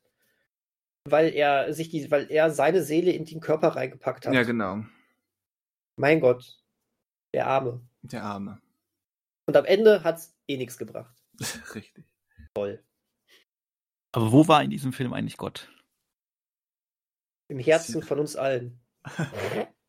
weil 1.09 1.33
er 1.33 1.73
sich 1.73 1.89
die, 1.89 2.11
weil 2.11 2.31
er 2.31 2.51
seine 2.51 2.83
Seele 2.83 3.13
in 3.13 3.25
den 3.25 3.41
Körper 3.41 3.69
reingepackt 3.69 4.27
hat. 4.27 4.35
Ja, 4.35 4.43
genau. 4.43 4.85
Mein 5.97 6.21
Gott, 6.21 6.63
der 7.35 7.47
Arme. 7.47 7.81
Der 8.03 8.23
Arme. 8.23 8.61
Und 9.47 9.57
am 9.57 9.65
Ende 9.65 10.05
hat's 10.05 10.35
eh 10.47 10.57
nichts 10.57 10.79
gebracht. 10.79 11.15
Richtig. 11.75 12.05
Toll. 12.55 12.85
Aber 14.13 14.33
wo 14.33 14.49
war 14.49 14.63
in 14.63 14.71
diesem 14.71 14.93
Film 14.93 15.13
eigentlich 15.13 15.37
Gott? 15.37 15.71
Im 17.49 17.59
Herzen 17.59 18.03
von 18.03 18.19
uns 18.19 18.37
allen. 18.37 18.81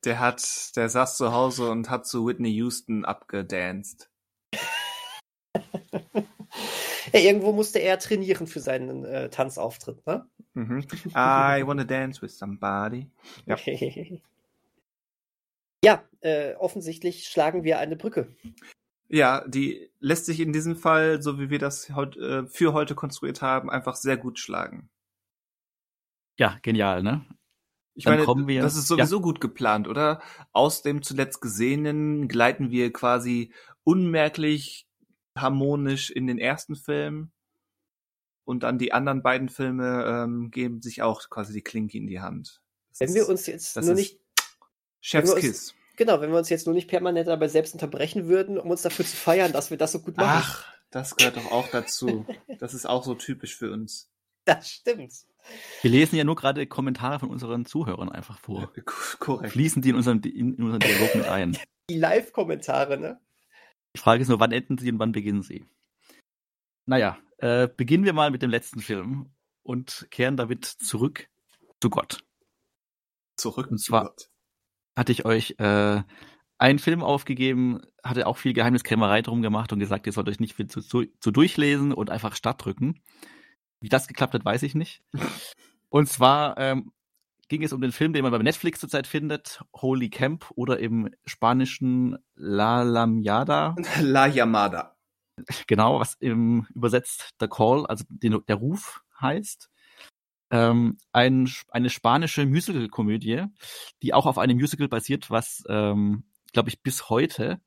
Der 0.03 0.19
hat, 0.19 0.75
der 0.75 0.89
saß 0.89 1.15
zu 1.15 1.31
Hause 1.31 1.69
und 1.69 1.91
hat 1.91 2.07
zu 2.07 2.25
Whitney 2.25 2.49
Houston 2.53 3.05
abgedanced. 3.05 4.09
Ja, 7.13 7.19
irgendwo 7.19 7.51
musste 7.51 7.79
er 7.79 7.99
trainieren 7.99 8.47
für 8.47 8.59
seinen 8.59 9.05
äh, 9.05 9.29
Tanzauftritt, 9.29 10.05
ne? 10.05 10.27
Mhm. 10.53 10.79
I 11.15 11.63
wanna 11.65 11.83
dance 11.83 12.21
with 12.21 12.37
somebody. 12.37 13.07
Ja. 13.45 13.57
Ja, 15.83 16.03
äh, 16.19 16.53
offensichtlich 16.57 17.27
schlagen 17.27 17.63
wir 17.63 17.79
eine 17.79 17.95
Brücke. 17.95 18.27
Ja, 19.07 19.43
die 19.47 19.89
lässt 19.99 20.27
sich 20.27 20.39
in 20.39 20.53
diesem 20.53 20.75
Fall, 20.75 21.23
so 21.23 21.39
wie 21.39 21.49
wir 21.49 21.57
das 21.57 21.89
heut, 21.95 22.15
äh, 22.17 22.45
für 22.45 22.73
heute 22.73 22.93
konstruiert 22.93 23.41
haben, 23.41 23.69
einfach 23.71 23.95
sehr 23.95 24.15
gut 24.15 24.37
schlagen. 24.37 24.89
Ja, 26.37 26.59
genial, 26.61 27.01
ne? 27.01 27.25
Ich 27.95 28.03
Dann 28.03 28.13
meine, 28.13 28.25
kommen 28.25 28.47
wir- 28.47 28.61
das 28.61 28.75
ist 28.75 28.87
sowieso 28.87 29.21
gut 29.21 29.41
geplant, 29.41 29.87
oder? 29.87 30.21
Aus 30.53 30.83
dem 30.83 31.01
zuletzt 31.01 31.41
Gesehenen 31.41 32.27
gleiten 32.27 32.69
wir 32.69 32.93
quasi 32.93 33.51
unmerklich 33.83 34.87
harmonisch 35.37 36.09
in 36.11 36.27
den 36.27 36.37
ersten 36.37 36.75
Film 36.75 37.31
und 38.43 38.63
dann 38.63 38.77
die 38.77 38.91
anderen 38.93 39.21
beiden 39.23 39.49
Filme 39.49 40.05
ähm, 40.05 40.51
geben 40.51 40.81
sich 40.81 41.01
auch 41.01 41.29
quasi 41.29 41.53
die 41.53 41.61
Klinke 41.61 41.97
in 41.97 42.07
die 42.07 42.19
Hand. 42.21 42.61
Das 42.89 42.99
Wenn 42.99 43.07
ist 43.09 43.15
wir 43.15 43.29
uns 43.29 43.45
jetzt 43.47 43.75
das 43.77 43.85
nur 43.85 43.93
ist- 43.95 43.99
nicht, 43.99 44.19
Chef's 44.99 45.35
Kiss. 45.35 45.73
genau, 45.95 46.21
wenn 46.21 46.31
wir 46.31 46.37
uns 46.37 46.49
jetzt 46.49 46.65
nur 46.67 46.75
nicht 46.75 46.87
permanent 46.87 47.27
dabei 47.27 47.47
selbst 47.47 47.73
unterbrechen 47.73 48.27
würden, 48.27 48.57
um 48.59 48.69
uns 48.69 48.81
dafür 48.81 49.05
zu 49.05 49.15
feiern, 49.15 49.51
dass 49.53 49.71
wir 49.71 49.77
das 49.77 49.93
so 49.93 49.99
gut 49.99 50.17
machen. 50.17 50.41
Ach, 50.43 50.65
das 50.91 51.15
gehört 51.15 51.37
doch 51.37 51.51
auch 51.51 51.67
dazu. 51.69 52.25
Das 52.59 52.73
ist 52.75 52.85
auch 52.85 53.03
so 53.03 53.15
typisch 53.15 53.55
für 53.55 53.71
uns. 53.71 54.11
Das 54.45 54.69
stimmt. 54.69 55.13
Wir 55.81 55.89
lesen 55.89 56.15
ja 56.15 56.23
nur 56.23 56.35
gerade 56.35 56.67
Kommentare 56.67 57.19
von 57.19 57.29
unseren 57.29 57.65
Zuhörern 57.65 58.09
einfach 58.11 58.37
vor. 58.39 58.71
Korrekt. 59.19 59.53
Fließen 59.53 59.81
die 59.81 59.89
in 59.89 59.95
unseren, 59.95 60.21
in 60.21 60.55
unseren 60.61 60.79
Dialog 60.81 61.15
mit 61.15 61.25
ein. 61.27 61.57
Die 61.89 61.97
Live-Kommentare, 61.97 62.97
ne? 62.99 63.19
Die 63.95 63.99
Frage 63.99 64.21
ist 64.21 64.29
nur, 64.29 64.39
wann 64.39 64.51
enden 64.51 64.77
sie 64.77 64.91
und 64.91 64.99
wann 64.99 65.11
beginnen 65.11 65.41
sie? 65.43 65.65
Naja, 66.85 67.17
äh, 67.37 67.67
beginnen 67.67 68.05
wir 68.05 68.13
mal 68.13 68.31
mit 68.31 68.41
dem 68.41 68.49
letzten 68.49 68.79
Film 68.81 69.31
und 69.63 70.07
kehren 70.11 70.37
damit 70.37 70.65
zurück 70.65 71.29
zu 71.81 71.89
Gott. 71.89 72.23
Zurück 73.37 73.67
Und 73.71 73.77
zu 73.79 73.91
zwar- 73.91 74.05
Gott. 74.05 74.29
hatte 74.95 75.11
ich 75.11 75.25
euch 75.25 75.55
äh, 75.59 76.03
einen 76.57 76.79
Film 76.79 77.01
aufgegeben, 77.03 77.81
hatte 78.03 78.27
auch 78.27 78.37
viel 78.37 78.53
Geheimniskrämerei 78.53 79.21
drum 79.21 79.41
gemacht 79.41 79.71
und 79.73 79.79
gesagt, 79.79 80.05
ihr 80.05 80.13
sollt 80.13 80.29
euch 80.29 80.39
nicht 80.39 80.55
viel 80.55 80.67
zu, 80.67 80.81
zu, 80.81 81.05
zu 81.19 81.31
durchlesen 81.31 81.93
und 81.93 82.09
einfach 82.09 82.35
Start 82.35 82.63
drücken. 82.63 83.01
Wie 83.79 83.89
das 83.89 84.07
geklappt 84.07 84.33
hat, 84.35 84.45
weiß 84.45 84.61
ich 84.63 84.75
nicht. 84.75 85.03
Und 85.89 86.07
zwar 86.07 86.57
ähm, 86.57 86.93
ging 87.51 87.63
es 87.63 87.73
um 87.73 87.81
den 87.81 87.91
Film, 87.91 88.13
den 88.13 88.23
man 88.23 88.31
bei 88.31 88.37
Netflix 88.37 88.79
zurzeit 88.79 89.07
findet, 89.07 89.61
Holy 89.73 90.09
Camp 90.09 90.49
oder 90.55 90.79
im 90.79 91.13
spanischen 91.25 92.17
La 92.33 92.81
Lamiada, 92.81 93.75
La 94.01 94.25
Yamada. 94.25 94.95
genau, 95.67 95.99
was 95.99 96.15
im 96.21 96.65
übersetzt 96.73 97.35
The 97.41 97.49
Call, 97.49 97.85
also 97.87 98.05
den, 98.07 98.39
der 98.47 98.55
Ruf 98.55 99.03
heißt. 99.19 99.69
Ähm, 100.49 100.97
ein, 101.11 101.49
eine 101.71 101.89
spanische 101.89 102.45
Musical-Komödie, 102.45 103.43
die 104.01 104.13
auch 104.13 104.27
auf 104.27 104.37
einem 104.37 104.57
Musical 104.57 104.87
basiert, 104.87 105.29
was, 105.29 105.63
ähm, 105.67 106.23
glaube 106.53 106.69
ich, 106.69 106.81
bis 106.81 107.09
heute 107.09 107.59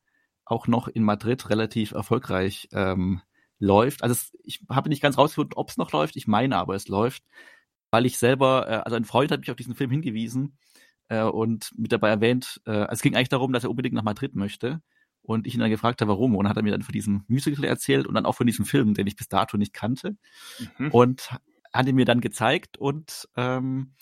auch 0.47 0.67
noch 0.67 0.89
in 0.89 1.05
Madrid 1.05 1.51
relativ 1.51 1.93
erfolgreich 1.93 2.69
ähm, 2.73 3.21
läuft. 3.59 4.03
Also 4.03 4.15
es, 4.15 4.33
ich 4.45 4.63
habe 4.71 4.89
nicht 4.89 5.03
ganz 5.03 5.19
rausgefunden, 5.19 5.57
ob 5.57 5.69
es 5.69 5.77
noch 5.77 5.93
läuft. 5.93 6.17
Ich 6.17 6.27
meine 6.27 6.57
aber, 6.57 6.75
es 6.75 6.89
läuft, 6.89 7.23
weil 7.95 8.07
ich 8.07 8.19
selber, 8.19 8.67
äh, 8.69 8.75
also 8.85 8.97
ein 8.97 9.05
Freund 9.05 9.31
hat 9.31 9.39
mich 9.39 9.53
auf 9.53 9.57
diesen 9.57 9.77
Film 9.77 9.93
hingewiesen 9.93 10.59
äh, 11.07 11.23
und 11.23 11.71
mit 11.79 11.93
dabei 11.93 12.09
erwähnt, 12.09 12.61
äh, 12.67 12.73
also 12.73 12.95
es 12.95 13.03
ging 13.03 13.15
eigentlich 13.15 13.29
darum, 13.29 13.53
dass 13.53 13.63
er 13.63 13.71
unbedingt 13.71 13.95
nach 13.95 14.03
Madrid 14.03 14.35
möchte. 14.35 14.83
Und 15.23 15.47
ich 15.47 15.55
ihn 15.55 15.61
dann 15.61 15.71
gefragt 15.71 16.01
habe, 16.01 16.11
warum. 16.11 16.35
Und 16.35 16.43
dann 16.43 16.51
hat 16.51 16.57
er 16.57 16.65
mir 16.65 16.73
dann 16.73 16.83
von 16.83 16.93
diesem 16.93 17.25
Musical 17.29 17.65
erzählt 17.65 18.09
und 18.09 18.15
dann 18.15 18.27
auch 18.27 18.35
von 18.35 18.49
diesem 18.49 18.65
Film, 18.65 18.95
den 18.95 19.07
ich 19.07 19.15
bis 19.15 19.29
dato 19.29 19.57
nicht 19.57 19.73
kannte. 19.73 20.17
Mhm. 20.77 20.91
Und 20.91 21.31
hat 21.73 21.87
ihn 21.87 21.95
mir 21.95 22.05
dann 22.05 22.21
gezeigt 22.21 22.79
und 22.79 23.29
ähm, 23.37 23.95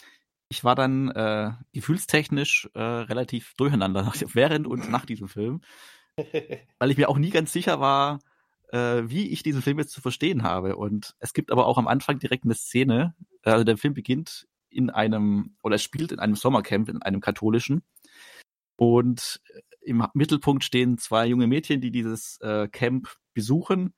ich 0.48 0.64
war 0.64 0.74
dann 0.74 1.10
äh, 1.10 1.52
gefühlstechnisch 1.74 2.70
äh, 2.72 2.80
relativ 2.80 3.52
durcheinander 3.58 4.10
während 4.32 4.66
und 4.66 4.90
nach 4.90 5.04
diesem 5.04 5.28
Film, 5.28 5.60
weil 6.78 6.90
ich 6.90 6.96
mir 6.96 7.10
auch 7.10 7.18
nie 7.18 7.30
ganz 7.30 7.52
sicher 7.52 7.78
war, 7.78 8.20
äh, 8.72 9.02
wie 9.08 9.28
ich 9.28 9.42
diesen 9.42 9.62
Film 9.62 9.78
jetzt 9.78 9.92
zu 9.92 10.00
verstehen 10.00 10.42
habe. 10.42 10.76
Und 10.76 11.14
es 11.20 11.32
gibt 11.32 11.52
aber 11.52 11.66
auch 11.66 11.78
am 11.78 11.86
Anfang 11.86 12.18
direkt 12.18 12.44
eine 12.44 12.54
Szene, 12.54 13.14
äh, 13.42 13.50
also 13.50 13.64
der 13.64 13.76
Film 13.76 13.94
beginnt 13.94 14.48
in 14.70 14.90
einem, 14.90 15.56
oder 15.62 15.78
spielt 15.78 16.12
in 16.12 16.18
einem 16.18 16.34
Sommercamp, 16.34 16.88
in 16.88 17.02
einem 17.02 17.20
katholischen. 17.20 17.82
Und 18.76 19.40
im 19.82 20.06
Mittelpunkt 20.14 20.64
stehen 20.64 20.98
zwei 20.98 21.26
junge 21.26 21.46
Mädchen, 21.46 21.80
die 21.80 21.90
dieses 21.90 22.40
äh, 22.40 22.68
Camp 22.68 23.08
besuchen. 23.34 23.94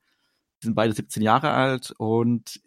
Die 0.61 0.67
sind 0.67 0.75
beide 0.75 0.93
17 0.93 1.23
Jahre 1.23 1.51
alt 1.51 1.93
und 1.97 2.59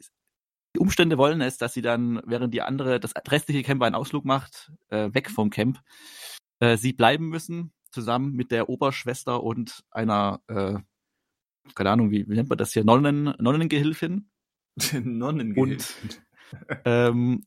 die 0.74 0.80
Umstände 0.80 1.18
wollen 1.18 1.40
es, 1.40 1.58
dass 1.58 1.74
sie 1.74 1.82
dann, 1.82 2.20
während 2.24 2.54
die 2.54 2.62
andere, 2.62 3.00
das 3.00 3.12
restliche 3.28 3.62
Camp 3.62 3.82
einen 3.82 3.94
Ausflug 3.94 4.24
macht, 4.24 4.72
äh, 4.88 5.12
weg 5.12 5.30
vom 5.30 5.50
Camp, 5.50 5.80
äh, 6.60 6.76
sie 6.76 6.92
bleiben 6.92 7.28
müssen, 7.28 7.72
zusammen 7.90 8.32
mit 8.32 8.50
der 8.50 8.68
Oberschwester 8.68 9.42
und 9.42 9.84
einer, 9.90 10.40
äh, 10.48 10.78
keine 11.74 11.90
Ahnung, 11.90 12.10
wie, 12.10 12.28
wie 12.28 12.34
nennt 12.34 12.48
man 12.48 12.58
das 12.58 12.72
hier, 12.72 12.84
Nonnen, 12.84 13.34
Nonnengehilfin. 13.38 14.28
Nonnengehilfen. 15.02 16.10
Ähm, 16.84 17.44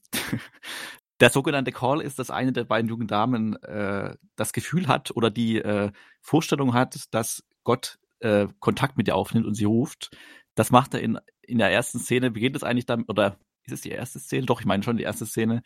der 1.19 1.29
sogenannte 1.29 1.71
Call 1.71 2.01
ist, 2.01 2.19
dass 2.19 2.31
eine 2.31 2.51
der 2.51 2.63
beiden 2.63 2.89
jungen 2.89 3.07
Damen 3.07 3.55
äh, 3.63 4.15
das 4.35 4.53
Gefühl 4.53 4.87
hat 4.87 5.11
oder 5.15 5.29
die 5.29 5.57
äh, 5.57 5.91
Vorstellung 6.21 6.73
hat, 6.73 7.05
dass 7.11 7.43
Gott 7.63 7.99
äh, 8.19 8.47
Kontakt 8.59 8.97
mit 8.97 9.07
ihr 9.07 9.15
aufnimmt 9.15 9.45
und 9.45 9.55
sie 9.55 9.65
ruft. 9.65 10.15
Das 10.55 10.71
macht 10.71 10.93
er 10.93 11.01
in, 11.01 11.19
in 11.41 11.57
der 11.57 11.71
ersten 11.71 11.99
Szene, 11.99 12.31
beginnt 12.31 12.55
es 12.55 12.63
eigentlich 12.63 12.85
dann, 12.85 13.03
oder 13.03 13.37
ist 13.63 13.73
es 13.73 13.81
die 13.81 13.89
erste 13.89 14.19
Szene? 14.19 14.45
Doch, 14.45 14.59
ich 14.61 14.65
meine 14.65 14.83
schon 14.83 14.97
die 14.97 15.03
erste 15.03 15.25
Szene, 15.25 15.63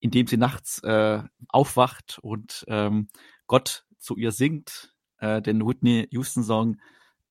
in 0.00 0.10
dem 0.10 0.26
sie 0.26 0.36
nachts 0.36 0.82
äh, 0.82 1.22
aufwacht 1.48 2.18
und 2.22 2.64
ähm, 2.68 3.08
Gott 3.46 3.84
zu 3.98 4.16
ihr 4.16 4.32
singt, 4.32 4.94
äh, 5.18 5.42
den 5.42 5.66
Whitney 5.66 6.08
Houston 6.10 6.42
Song, 6.42 6.80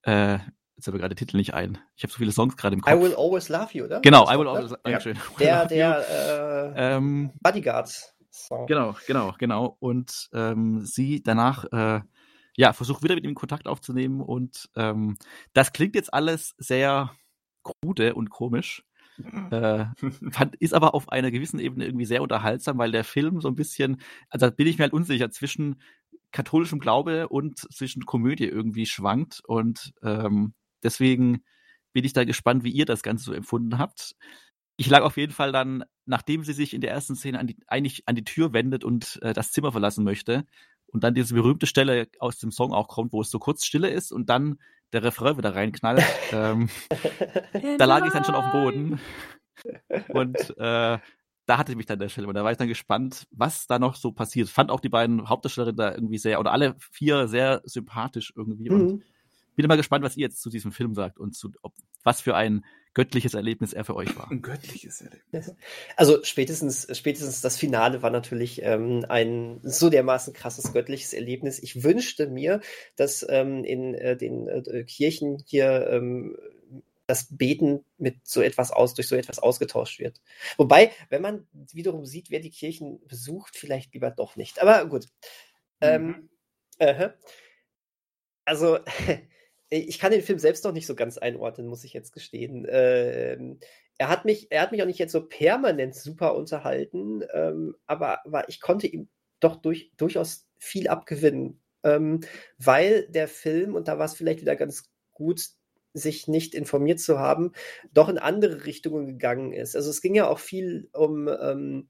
äh, 0.03 0.39
jetzt 0.76 0.88
habe 0.88 0.97
ich 0.97 1.01
gerade 1.01 1.15
den 1.15 1.17
Titel 1.17 1.38
nicht 1.38 1.53
ein. 1.53 1.77
Ich 1.95 2.03
habe 2.03 2.11
so 2.11 2.17
viele 2.17 2.31
Songs 2.31 2.55
gerade 2.57 2.76
im 2.76 2.81
Kopf. 2.81 2.93
I 2.93 2.99
will 3.01 3.13
always 3.15 3.49
love 3.49 3.69
you, 3.73 3.85
oder? 3.85 3.99
Genau, 4.01 4.26
I 4.31 4.38
will 4.38 4.45
war, 4.45 4.55
always, 4.55 4.71
ne? 4.71 4.80
Dankeschön. 4.84 5.17
Der, 5.39 5.65
der 5.65 6.73
äh, 6.77 6.95
Ähm, 6.95 7.31
Bodyguard-Song. 7.41 8.67
genau, 8.67 8.95
genau, 9.05 9.35
genau. 9.38 9.77
Und 9.80 10.30
ähm, 10.34 10.85
sie 10.85 11.21
danach, 11.21 11.65
äh, 11.71 12.01
ja, 12.55 12.73
versucht 12.73 13.03
wieder 13.03 13.15
mit 13.15 13.23
ihm 13.23 13.35
Kontakt 13.35 13.67
aufzunehmen. 13.67 14.21
Und 14.21 14.69
ähm, 14.76 15.17
das 15.53 15.73
klingt 15.73 15.95
jetzt 15.95 16.13
alles 16.13 16.55
sehr 16.57 17.11
krude 17.63 18.15
und 18.15 18.30
komisch. 18.30 18.84
Äh, 19.51 19.85
fand, 20.31 20.55
ist 20.57 20.73
aber 20.73 20.95
auf 20.95 21.09
einer 21.09 21.30
gewissen 21.30 21.59
Ebene 21.59 21.85
irgendwie 21.85 22.05
sehr 22.05 22.21
unterhaltsam, 22.21 22.77
weil 22.77 22.91
der 22.91 23.03
Film 23.03 23.41
so 23.41 23.49
ein 23.49 23.55
bisschen, 23.55 23.99
also 24.30 24.45
da 24.45 24.49
bin 24.49 24.65
ich 24.67 24.77
mir 24.77 24.84
halt 24.84 24.93
unsicher, 24.93 25.30
zwischen 25.30 25.81
katholischem 26.31 26.80
Glaube 26.80 27.30
und 27.30 27.57
zwischen 27.73 28.06
Komödie 28.06 28.45
irgendwie 28.45 28.85
schwankt. 28.85 29.41
Und 29.45 29.93
ähm, 30.03 30.53
deswegen 30.84 31.43
bin 31.93 32.06
ich 32.06 32.14
da 32.14 32.23
gespannt, 32.23 32.64
wie 32.64 32.72
ihr 32.72 32.85
das 32.85 33.03
Ganze 33.03 33.26
so 33.26 33.34
empfunden 33.34 33.77
habt. 33.77 34.15
Ich 34.77 34.89
lag 34.89 35.01
auf 35.01 35.18
jeden 35.18 35.34
Fall 35.34 35.51
dann, 35.51 35.84
nachdem 36.06 36.43
sie 36.43 36.53
sich 36.53 36.73
in 36.73 36.81
der 36.81 36.91
ersten 36.91 37.15
Szene 37.15 37.39
an 37.39 37.47
die, 37.47 37.57
eigentlich 37.68 38.07
an 38.07 38.15
die 38.15 38.23
Tür 38.23 38.53
wendet 38.53 38.84
und 38.84 39.19
äh, 39.22 39.34
das 39.34 39.51
Zimmer 39.51 39.72
verlassen 39.72 40.03
möchte 40.03 40.45
und 40.88 41.03
dann 41.03 41.14
diese 41.14 41.34
berühmte 41.34 41.68
Stelle 41.68 42.07
aus 42.19 42.38
dem 42.38 42.51
Song 42.51 42.73
auch 42.73 42.88
kommt, 42.88 43.11
wo 43.11 43.22
es 43.22 43.30
so 43.30 43.39
kurz 43.39 43.65
Stille 43.65 43.89
ist 43.89 44.11
und 44.11 44.30
dann 44.30 44.60
der 44.93 45.03
Refrain 45.03 45.38
wieder 45.38 45.56
reinknallt, 45.56 46.03
ähm, 46.31 46.69
da 47.77 47.85
lag 47.85 48.06
ich 48.06 48.14
dann 48.14 48.23
schon 48.23 48.35
auf 48.35 48.51
dem 48.51 48.51
Boden. 48.51 48.99
Und 50.10 50.57
äh, 50.57 50.97
da 51.49 51.57
hatte 51.57 51.76
mich 51.76 51.88
dann 51.88 51.97
der 51.97 52.11
Film 52.11 52.27
und 52.27 52.35
da 52.35 52.43
war 52.43 52.51
ich 52.51 52.59
dann 52.59 52.67
gespannt, 52.67 53.27
was 53.31 53.65
da 53.65 53.80
noch 53.80 53.95
so 53.95 54.11
passiert. 54.11 54.49
Fand 54.49 54.69
auch 54.69 54.80
die 54.80 54.89
beiden 54.89 55.27
Hauptdarstellerinnen 55.27 55.77
da 55.77 55.91
irgendwie 55.95 56.19
sehr, 56.19 56.39
oder 56.39 56.51
alle 56.51 56.76
vier 56.91 57.27
sehr 57.27 57.61
sympathisch 57.65 58.31
irgendwie. 58.35 58.69
Und 58.69 58.81
Mhm. 58.81 59.03
bin 59.55 59.65
immer 59.65 59.76
gespannt, 59.76 60.05
was 60.05 60.15
ihr 60.15 60.21
jetzt 60.21 60.43
zu 60.43 60.51
diesem 60.51 60.71
Film 60.71 60.93
sagt 60.93 61.17
und 61.17 61.35
zu, 61.35 61.51
ob, 61.63 61.73
was 62.03 62.21
für 62.21 62.35
ein 62.35 62.63
göttliches 62.93 63.34
Erlebnis 63.34 63.73
er 63.73 63.84
für 63.84 63.95
euch 63.95 64.15
war. 64.15 64.30
Ein 64.31 64.43
göttliches 64.43 65.01
Erlebnis. 65.01 65.55
Also 65.95 66.23
spätestens, 66.23 66.88
spätestens 66.95 67.41
das 67.41 67.57
Finale 67.57 68.03
war 68.03 68.11
natürlich 68.11 68.61
ähm, 68.61 69.05
ein 69.09 69.59
so 69.63 69.89
dermaßen 69.89 70.34
krasses 70.34 70.71
göttliches 70.71 71.13
Erlebnis. 71.13 71.57
Ich 71.59 71.84
wünschte 71.84 72.27
mir, 72.27 72.61
dass 72.95 73.26
ähm, 73.27 73.63
in 73.63 73.95
äh, 73.95 74.15
den 74.15 74.47
äh, 74.47 74.84
Kirchen 74.84 75.38
hier 75.45 75.88
ähm, 75.89 76.35
das 77.10 77.27
Beten 77.38 77.86
mit 77.98 78.18
so 78.27 78.41
etwas 78.41 78.72
aus, 78.72 78.94
durch 78.94 79.07
so 79.07 79.15
etwas 79.15 79.40
ausgetauscht 79.40 79.99
wird. 79.99 80.22
Wobei, 80.57 80.91
wenn 81.10 81.22
man 81.22 81.48
wiederum 81.73 82.06
sieht, 82.06 82.31
wer 82.31 82.40
die 82.40 82.52
Kirchen 82.52 82.99
besucht, 83.07 83.57
vielleicht 83.57 83.94
lieber 83.94 84.11
doch 84.11 84.36
nicht. 84.36 84.61
Aber 84.61 84.86
gut. 84.88 85.07
Ähm, 85.81 86.07
Mhm. 86.07 86.30
aha. 86.80 87.14
Also, 88.45 88.80
ich 89.69 89.99
kann 89.99 90.11
den 90.11 90.22
Film 90.23 90.40
selbst 90.40 90.64
noch 90.64 90.72
nicht 90.72 90.88
so 90.88 90.95
ganz 90.95 91.18
einordnen, 91.18 91.68
muss 91.68 91.84
ich 91.84 91.94
jetzt 91.94 92.14
gestehen. 92.14 92.65
Ähm, 92.69 93.60
er 93.98 94.10
hat 94.10 94.26
mich, 94.26 94.52
er 94.52 94.61
hat 94.61 94.72
mich 94.72 94.81
auch 94.81 94.88
nicht 94.88 94.99
jetzt 94.99 95.11
so 95.11 95.27
permanent 95.27 95.95
super 95.95 96.36
unterhalten, 96.36 97.23
ähm, 97.34 97.76
aber, 97.86 98.26
aber 98.26 98.48
ich 98.49 98.61
konnte 98.61 98.88
ihm 98.88 99.10
doch 99.40 99.57
durch, 99.57 99.91
durchaus 99.98 100.48
viel 100.57 100.88
abgewinnen, 100.88 101.61
ähm, 101.84 102.22
weil 102.57 103.07
der 103.10 103.27
Film, 103.27 103.76
und 103.76 103.88
da 103.88 103.98
war 103.99 104.06
es 104.06 104.15
vielleicht 104.15 104.41
wieder 104.41 104.56
ganz 104.56 104.90
gut, 105.11 105.49
sich 105.94 106.28
nicht 106.28 106.56
informiert 106.56 106.99
zu 106.99 107.20
haben, 107.20 107.53
doch 107.94 108.10
in 108.10 108.18
andere 108.18 108.66
Richtungen 108.66 109.07
gegangen 109.07 109.53
ist. 109.53 109.76
Also 109.76 109.90
es 109.90 110.02
ging 110.02 110.16
ja 110.16 110.28
auch 110.28 110.40
viel 110.40 110.90
um 110.94 111.28
ähm, 111.28 111.90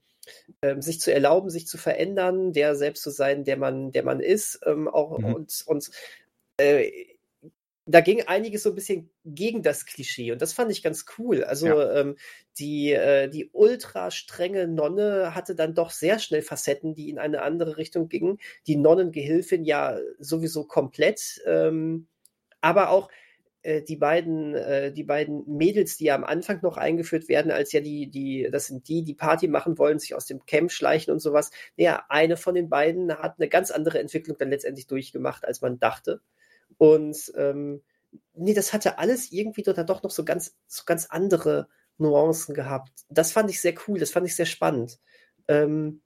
ähm, 0.61 0.81
sich 0.81 0.99
zu 0.99 1.13
erlauben, 1.13 1.49
sich 1.49 1.67
zu 1.67 1.77
verändern, 1.77 2.53
der 2.53 2.75
selbst 2.75 3.03
zu 3.03 3.09
sein, 3.09 3.43
der 3.43 3.57
man, 3.57 3.91
der 3.91 4.03
man 4.03 4.19
ist, 4.19 4.59
ähm, 4.65 4.87
auch 4.87 5.17
Mhm. 5.17 5.33
und, 5.33 5.63
und 5.67 5.89
äh, 6.57 6.91
da 7.85 8.01
ging 8.01 8.21
einiges 8.27 8.63
so 8.63 8.69
ein 8.69 8.75
bisschen 8.75 9.09
gegen 9.25 9.63
das 9.63 9.85
Klischee 9.85 10.31
und 10.31 10.41
das 10.43 10.53
fand 10.53 10.71
ich 10.71 10.83
ganz 10.83 11.05
cool. 11.17 11.43
Also 11.43 11.81
ähm, 11.81 12.17
die, 12.59 12.91
äh, 12.91 13.29
die 13.29 13.49
ultra 13.51 14.11
strenge 14.11 14.67
Nonne 14.67 15.33
hatte 15.33 15.55
dann 15.55 15.73
doch 15.73 15.89
sehr 15.89 16.19
schnell 16.19 16.43
Facetten, 16.43 16.93
die 16.93 17.09
in 17.09 17.17
eine 17.17 17.41
andere 17.41 17.77
Richtung 17.77 18.07
gingen. 18.07 18.37
Die 18.67 18.75
Nonnengehilfin 18.75 19.65
ja 19.65 19.97
sowieso 20.19 20.65
komplett, 20.65 21.41
ähm, 21.47 22.07
aber 22.61 22.91
auch 22.91 23.09
die 23.63 23.97
beiden, 23.97 24.55
äh, 24.55 24.91
die 24.91 25.03
beiden 25.03 25.43
Mädels, 25.47 25.97
die 25.97 26.05
ja 26.05 26.15
am 26.15 26.23
Anfang 26.23 26.59
noch 26.61 26.77
eingeführt 26.77 27.27
werden, 27.27 27.51
als 27.51 27.71
ja 27.71 27.81
die, 27.81 28.09
die, 28.09 28.47
das 28.51 28.67
sind 28.67 28.87
die, 28.87 29.03
die 29.03 29.13
Party 29.15 29.47
machen 29.47 29.77
wollen, 29.77 29.99
sich 29.99 30.15
aus 30.15 30.25
dem 30.25 30.45
Camp 30.45 30.71
schleichen 30.71 31.11
und 31.11 31.19
sowas. 31.19 31.51
Ja, 31.75 32.05
eine 32.09 32.37
von 32.37 32.55
den 32.55 32.69
beiden 32.69 33.11
hat 33.13 33.35
eine 33.37 33.49
ganz 33.49 33.71
andere 33.71 33.99
Entwicklung 33.99 34.37
dann 34.37 34.49
letztendlich 34.49 34.87
durchgemacht, 34.87 35.45
als 35.45 35.61
man 35.61 35.79
dachte. 35.79 36.21
Und 36.77 37.33
ähm, 37.35 37.81
nee, 38.33 38.53
das 38.53 38.73
hatte 38.73 38.97
alles 38.97 39.31
irgendwie 39.31 39.63
dann 39.63 39.85
doch 39.85 40.03
noch 40.03 40.11
so 40.11 40.23
ganz, 40.23 40.55
so 40.67 40.83
ganz 40.85 41.07
andere 41.07 41.67
Nuancen 41.97 42.55
gehabt. 42.55 42.91
Das 43.09 43.31
fand 43.31 43.49
ich 43.49 43.61
sehr 43.61 43.73
cool, 43.87 43.99
das 43.99 44.11
fand 44.11 44.25
ich 44.25 44.35
sehr 44.35 44.45
spannend. 44.45 44.99
Ähm, 45.47 46.01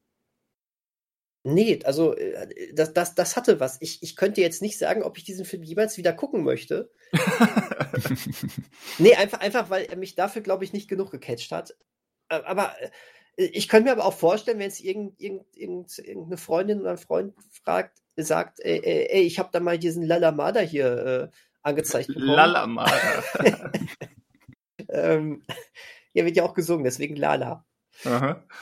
nee, 1.43 1.79
also 1.83 2.15
äh, 2.15 2.73
das, 2.73 2.93
das, 2.93 3.15
das 3.15 3.35
hatte 3.35 3.59
was. 3.59 3.77
Ich, 3.81 4.01
ich 4.01 4.15
könnte 4.15 4.41
jetzt 4.41 4.61
nicht 4.61 4.77
sagen, 4.77 5.03
ob 5.03 5.17
ich 5.17 5.23
diesen 5.23 5.45
Film 5.45 5.63
jemals 5.63 5.97
wieder 5.97 6.13
gucken 6.13 6.43
möchte. 6.43 6.89
Nee, 8.97 9.15
einfach, 9.15 9.39
einfach, 9.39 9.69
weil 9.69 9.85
er 9.85 9.97
mich 9.97 10.15
dafür, 10.15 10.41
glaube 10.41 10.63
ich, 10.63 10.73
nicht 10.73 10.87
genug 10.89 11.11
gecatcht 11.11 11.51
hat. 11.51 11.75
Ä- 12.29 12.43
Aber 12.43 12.75
äh, 13.37 13.45
Ich 13.45 13.67
könnte 13.67 13.85
mir 13.85 13.91
aber 13.91 14.05
auch 14.05 14.13
vorstellen, 14.13 14.59
wenn 14.59 14.67
jetzt 14.69 14.81
irgend, 14.81 15.19
irgend, 15.19 15.45
irgend, 15.55 15.97
irgendeine 15.99 16.37
Freundin 16.37 16.81
oder 16.81 16.91
ein 16.91 16.97
Freund 16.97 17.33
fragt, 17.51 17.99
sagt, 18.15 18.59
ey, 18.59 18.79
ey, 18.83 19.07
ey 19.09 19.21
ich 19.23 19.39
habe 19.39 19.49
da 19.51 19.59
mal 19.59 19.79
diesen 19.79 20.03
Lalamada 20.03 20.59
hier 20.59 21.31
äh, 21.31 21.37
angezeigt 21.61 22.07
bekommen. 22.07 22.27
Lalamada. 22.27 23.31
ähm, 24.89 25.43
ja, 26.13 26.25
wird 26.25 26.35
ja 26.35 26.43
auch 26.43 26.53
gesungen, 26.53 26.83
deswegen 26.83 27.15
Lala. 27.15 27.65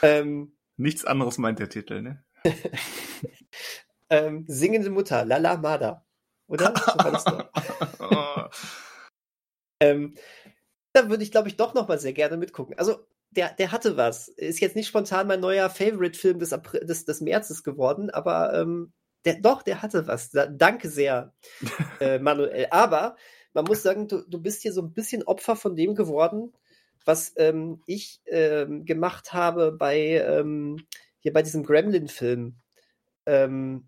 Ähm, 0.02 0.54
Nichts 0.78 1.06
anderes 1.06 1.38
meint 1.38 1.60
der 1.60 1.70
Titel, 1.70 2.02
ne? 2.02 2.24
ähm, 4.10 4.46
singende 4.48 4.90
Mutter, 4.90 5.26
Lala 5.26 5.58
Mada. 5.58 6.06
Oder? 6.48 6.74
Ähm, 9.82 10.14
da 10.94 11.10
würde 11.10 11.24
ich, 11.24 11.32
glaube 11.32 11.50
ich, 11.50 11.58
doch 11.58 11.74
noch 11.74 11.88
mal 11.88 12.00
sehr 12.00 12.14
gerne 12.14 12.38
mitgucken. 12.38 12.78
Also, 12.78 13.08
der, 13.32 13.54
der 13.54 13.72
hatte 13.72 13.98
was. 13.98 14.28
Ist 14.28 14.60
jetzt 14.60 14.76
nicht 14.76 14.88
spontan 14.88 15.28
mein 15.28 15.40
neuer 15.40 15.70
Favorite-Film 15.70 16.40
des, 16.40 16.54
April, 16.54 16.86
des, 16.86 17.06
des 17.06 17.22
Märzes 17.22 17.64
geworden, 17.64 18.10
aber 18.10 18.54
ähm, 18.54 18.94
der, 19.26 19.40
doch, 19.42 19.64
der 19.64 19.82
hatte 19.82 20.08
was. 20.08 20.32
Da, 20.32 20.46
danke 20.46 20.90
sehr, 20.90 21.34
äh, 22.00 22.20
Manuel. 22.20 22.68
Aber 22.72 23.16
man 23.54 23.66
muss 23.66 23.84
sagen, 23.84 24.08
du, 24.08 24.22
du 24.28 24.40
bist 24.40 24.62
hier 24.62 24.74
so 24.74 24.82
ein 24.82 24.94
bisschen 24.94 25.24
Opfer 25.24 25.56
von 25.56 25.76
dem 25.76 25.96
geworden, 25.96 26.54
was 27.06 27.34
ähm, 27.38 27.82
ich 27.86 28.22
ähm, 28.28 28.86
gemacht 28.86 29.34
habe 29.34 29.72
bei 29.72 29.98
ähm, 29.98 30.86
hier 31.22 31.34
bei 31.34 31.42
diesem 31.42 31.64
Gremlin-Film. 31.64 32.58
Ähm, 33.26 33.88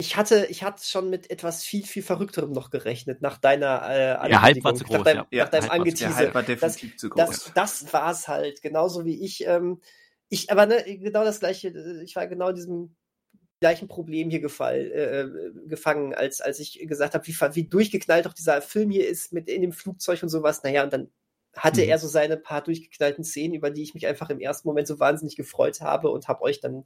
ich 0.00 0.16
hatte, 0.16 0.46
ich 0.46 0.62
hatte 0.62 0.82
schon 0.82 1.10
mit 1.10 1.30
etwas 1.30 1.62
viel, 1.62 1.84
viel 1.84 2.02
Verrückterem 2.02 2.52
noch 2.52 2.70
gerechnet, 2.70 3.20
nach 3.20 3.36
deiner 3.36 3.82
äh, 3.88 4.30
Ja, 4.30 4.40
Hype 4.40 4.64
war 4.64 4.74
zu 4.74 4.84
groß, 4.84 4.98
nach 4.98 5.04
deinem, 5.04 5.26
ja. 5.30 5.44
nach 5.44 5.50
deinem 5.50 5.62
war 5.62 5.68
zu- 5.68 5.74
Angeteaser. 5.74 6.08
Der 6.08 6.16
Hype 6.16 6.34
war 6.34 6.42
definitiv 6.42 6.96
zu 6.96 7.10
groß. 7.10 7.52
Das, 7.52 7.52
das 7.82 7.92
war's 7.92 8.28
halt, 8.28 8.62
genauso 8.62 9.04
wie 9.04 9.22
ich. 9.22 9.46
Ähm, 9.46 9.82
ich, 10.30 10.50
aber 10.50 10.64
ne, 10.66 10.82
genau 10.98 11.24
das 11.24 11.40
gleiche, 11.40 11.68
äh, 11.68 12.02
ich 12.02 12.16
war 12.16 12.26
genau 12.28 12.48
in 12.48 12.54
diesem 12.54 12.96
gleichen 13.60 13.88
Problem 13.88 14.30
hier 14.30 14.40
gefall, 14.40 14.90
äh, 14.90 15.68
gefangen, 15.68 16.14
als, 16.14 16.40
als 16.40 16.60
ich 16.60 16.78
gesagt 16.88 17.12
habe, 17.14 17.26
wie, 17.26 17.34
wie 17.54 17.68
durchgeknallt 17.68 18.26
auch 18.26 18.32
dieser 18.32 18.62
Film 18.62 18.90
hier 18.90 19.06
ist 19.06 19.34
mit 19.34 19.50
in 19.50 19.60
dem 19.60 19.72
Flugzeug 19.72 20.22
und 20.22 20.30
sowas. 20.30 20.62
Naja, 20.62 20.82
und 20.82 20.94
dann 20.94 21.12
hatte 21.56 21.82
Mhm. 21.82 21.88
er 21.88 21.98
so 21.98 22.08
seine 22.08 22.36
paar 22.36 22.62
durchgeknallten 22.62 23.24
Szenen, 23.24 23.54
über 23.54 23.70
die 23.70 23.82
ich 23.82 23.94
mich 23.94 24.06
einfach 24.06 24.30
im 24.30 24.40
ersten 24.40 24.68
Moment 24.68 24.86
so 24.86 25.00
wahnsinnig 25.00 25.36
gefreut 25.36 25.80
habe 25.80 26.10
und 26.10 26.28
habe 26.28 26.42
euch 26.42 26.60
dann, 26.60 26.84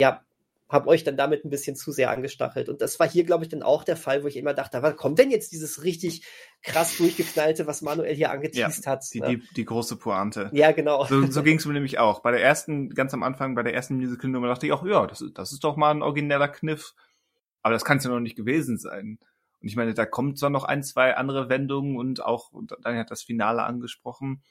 ja, 0.00 0.24
habe 0.68 0.86
euch 0.88 1.02
dann 1.02 1.16
damit 1.16 1.44
ein 1.44 1.50
bisschen 1.50 1.74
zu 1.74 1.90
sehr 1.90 2.10
angestachelt. 2.12 2.68
Und 2.68 2.80
das 2.80 3.00
war 3.00 3.10
hier, 3.10 3.24
glaube 3.24 3.42
ich, 3.42 3.50
dann 3.50 3.64
auch 3.64 3.82
der 3.82 3.96
Fall, 3.96 4.22
wo 4.22 4.28
ich 4.28 4.36
immer 4.36 4.54
dachte, 4.54 4.80
wann 4.82 4.94
kommt 4.94 5.18
denn 5.18 5.32
jetzt 5.32 5.50
dieses 5.50 5.82
richtig 5.82 6.24
krass 6.62 6.96
durchgeknallte, 6.96 7.66
was 7.66 7.82
Manuel 7.82 8.14
hier 8.14 8.30
angeteased 8.30 8.86
hat? 8.86 9.04
Die, 9.12 9.20
ne? 9.20 9.26
die, 9.38 9.42
die 9.56 9.64
große 9.64 9.96
Pointe. 9.96 10.48
ja, 10.52 10.70
genau. 10.70 11.04
So, 11.06 11.26
so 11.26 11.42
ging 11.42 11.56
es 11.56 11.66
mir 11.66 11.72
nämlich 11.72 11.98
auch. 11.98 12.20
Bei 12.20 12.30
der 12.30 12.40
ersten, 12.44 12.90
ganz 12.90 13.12
am 13.12 13.24
Anfang, 13.24 13.56
bei 13.56 13.64
der 13.64 13.74
ersten 13.74 13.96
Musical-Nummer 13.96 14.46
dachte 14.46 14.66
ich 14.66 14.72
auch, 14.72 14.86
ja, 14.86 15.04
das, 15.08 15.20
ist- 15.20 15.36
das 15.36 15.50
ist 15.50 15.64
doch 15.64 15.74
mal 15.76 15.90
ein 15.90 16.02
origineller 16.02 16.46
Kniff. 16.46 16.94
Aber 17.62 17.74
das 17.74 17.84
kann 17.84 17.98
es 17.98 18.04
ja 18.04 18.10
noch 18.10 18.20
nicht 18.20 18.36
gewesen 18.36 18.78
sein. 18.78 19.18
Und 19.60 19.68
ich 19.68 19.76
meine, 19.76 19.94
da 19.94 20.06
kommt 20.06 20.38
zwar 20.38 20.50
noch 20.50 20.64
ein, 20.64 20.82
zwei 20.82 21.16
andere 21.16 21.48
Wendungen 21.48 21.96
und 21.96 22.24
auch, 22.24 22.50
Daniel 22.82 23.00
hat 23.00 23.10
das 23.10 23.22
Finale 23.22 23.62
angesprochen, 23.62 24.42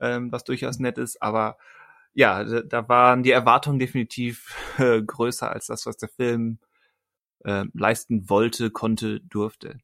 ähm, 0.00 0.32
was 0.32 0.44
durchaus 0.44 0.78
nett 0.78 0.98
ist, 0.98 1.22
aber 1.22 1.56
ja, 2.14 2.42
da, 2.42 2.62
da 2.62 2.88
waren 2.88 3.22
die 3.22 3.30
Erwartungen 3.30 3.78
definitiv 3.78 4.54
äh, 4.78 5.02
größer 5.02 5.50
als 5.50 5.66
das, 5.66 5.86
was 5.86 5.96
der 5.96 6.08
Film 6.08 6.58
äh, 7.44 7.64
leisten 7.72 8.28
wollte, 8.28 8.70
konnte, 8.70 9.20
durfte. 9.20 9.78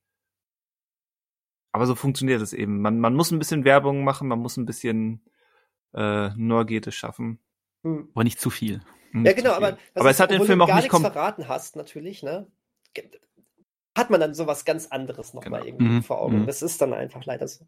Aber 1.73 1.87
so 1.87 1.95
funktioniert 1.95 2.41
es 2.41 2.53
eben. 2.53 2.81
Man, 2.81 3.01
man 3.01 3.15
muss 3.15 3.31
ein 3.31 3.39
bisschen 3.39 3.65
Werbung 3.65 4.05
machen, 4.05 4.29
man 4.29 4.39
muss 4.39 4.57
ein 4.57 4.67
bisschen 4.67 5.25
äh, 5.93 6.31
Neugierde 6.37 6.93
schaffen. 6.93 7.41
Hm. 7.83 8.11
Aber 8.15 8.25
nicht 8.25 8.41
zu 8.41 8.51
viel. 8.51 8.81
Hm, 9.11 9.27
Ja, 9.27 9.33
genau, 9.33 9.55
viel. 9.55 9.65
aber, 9.65 9.79
aber 9.95 10.11
es 10.11 10.21
hat 10.21 10.31
den 10.31 10.45
Film 10.45 10.59
du 10.59 10.65
auch 10.65 10.69
gar 10.69 10.83
nicht 10.83 10.91
verraten 10.91 11.49
hast, 11.49 11.77
natürlich, 11.77 12.23
ne? 12.23 12.47
Hat 13.97 14.11
man 14.11 14.21
dann 14.21 14.35
sowas 14.35 14.65
ganz 14.65 14.87
anderes 14.89 15.35
nochmal 15.35 15.63
Genau. 15.63 15.73
irgendwie 15.73 15.95
Mhm, 15.97 16.03
vor 16.03 16.21
Augen. 16.21 16.41
mhm. 16.41 16.47
Das 16.47 16.63
ist 16.63 16.81
dann 16.81 16.93
einfach 16.93 17.25
leider 17.25 17.47
so. 17.49 17.67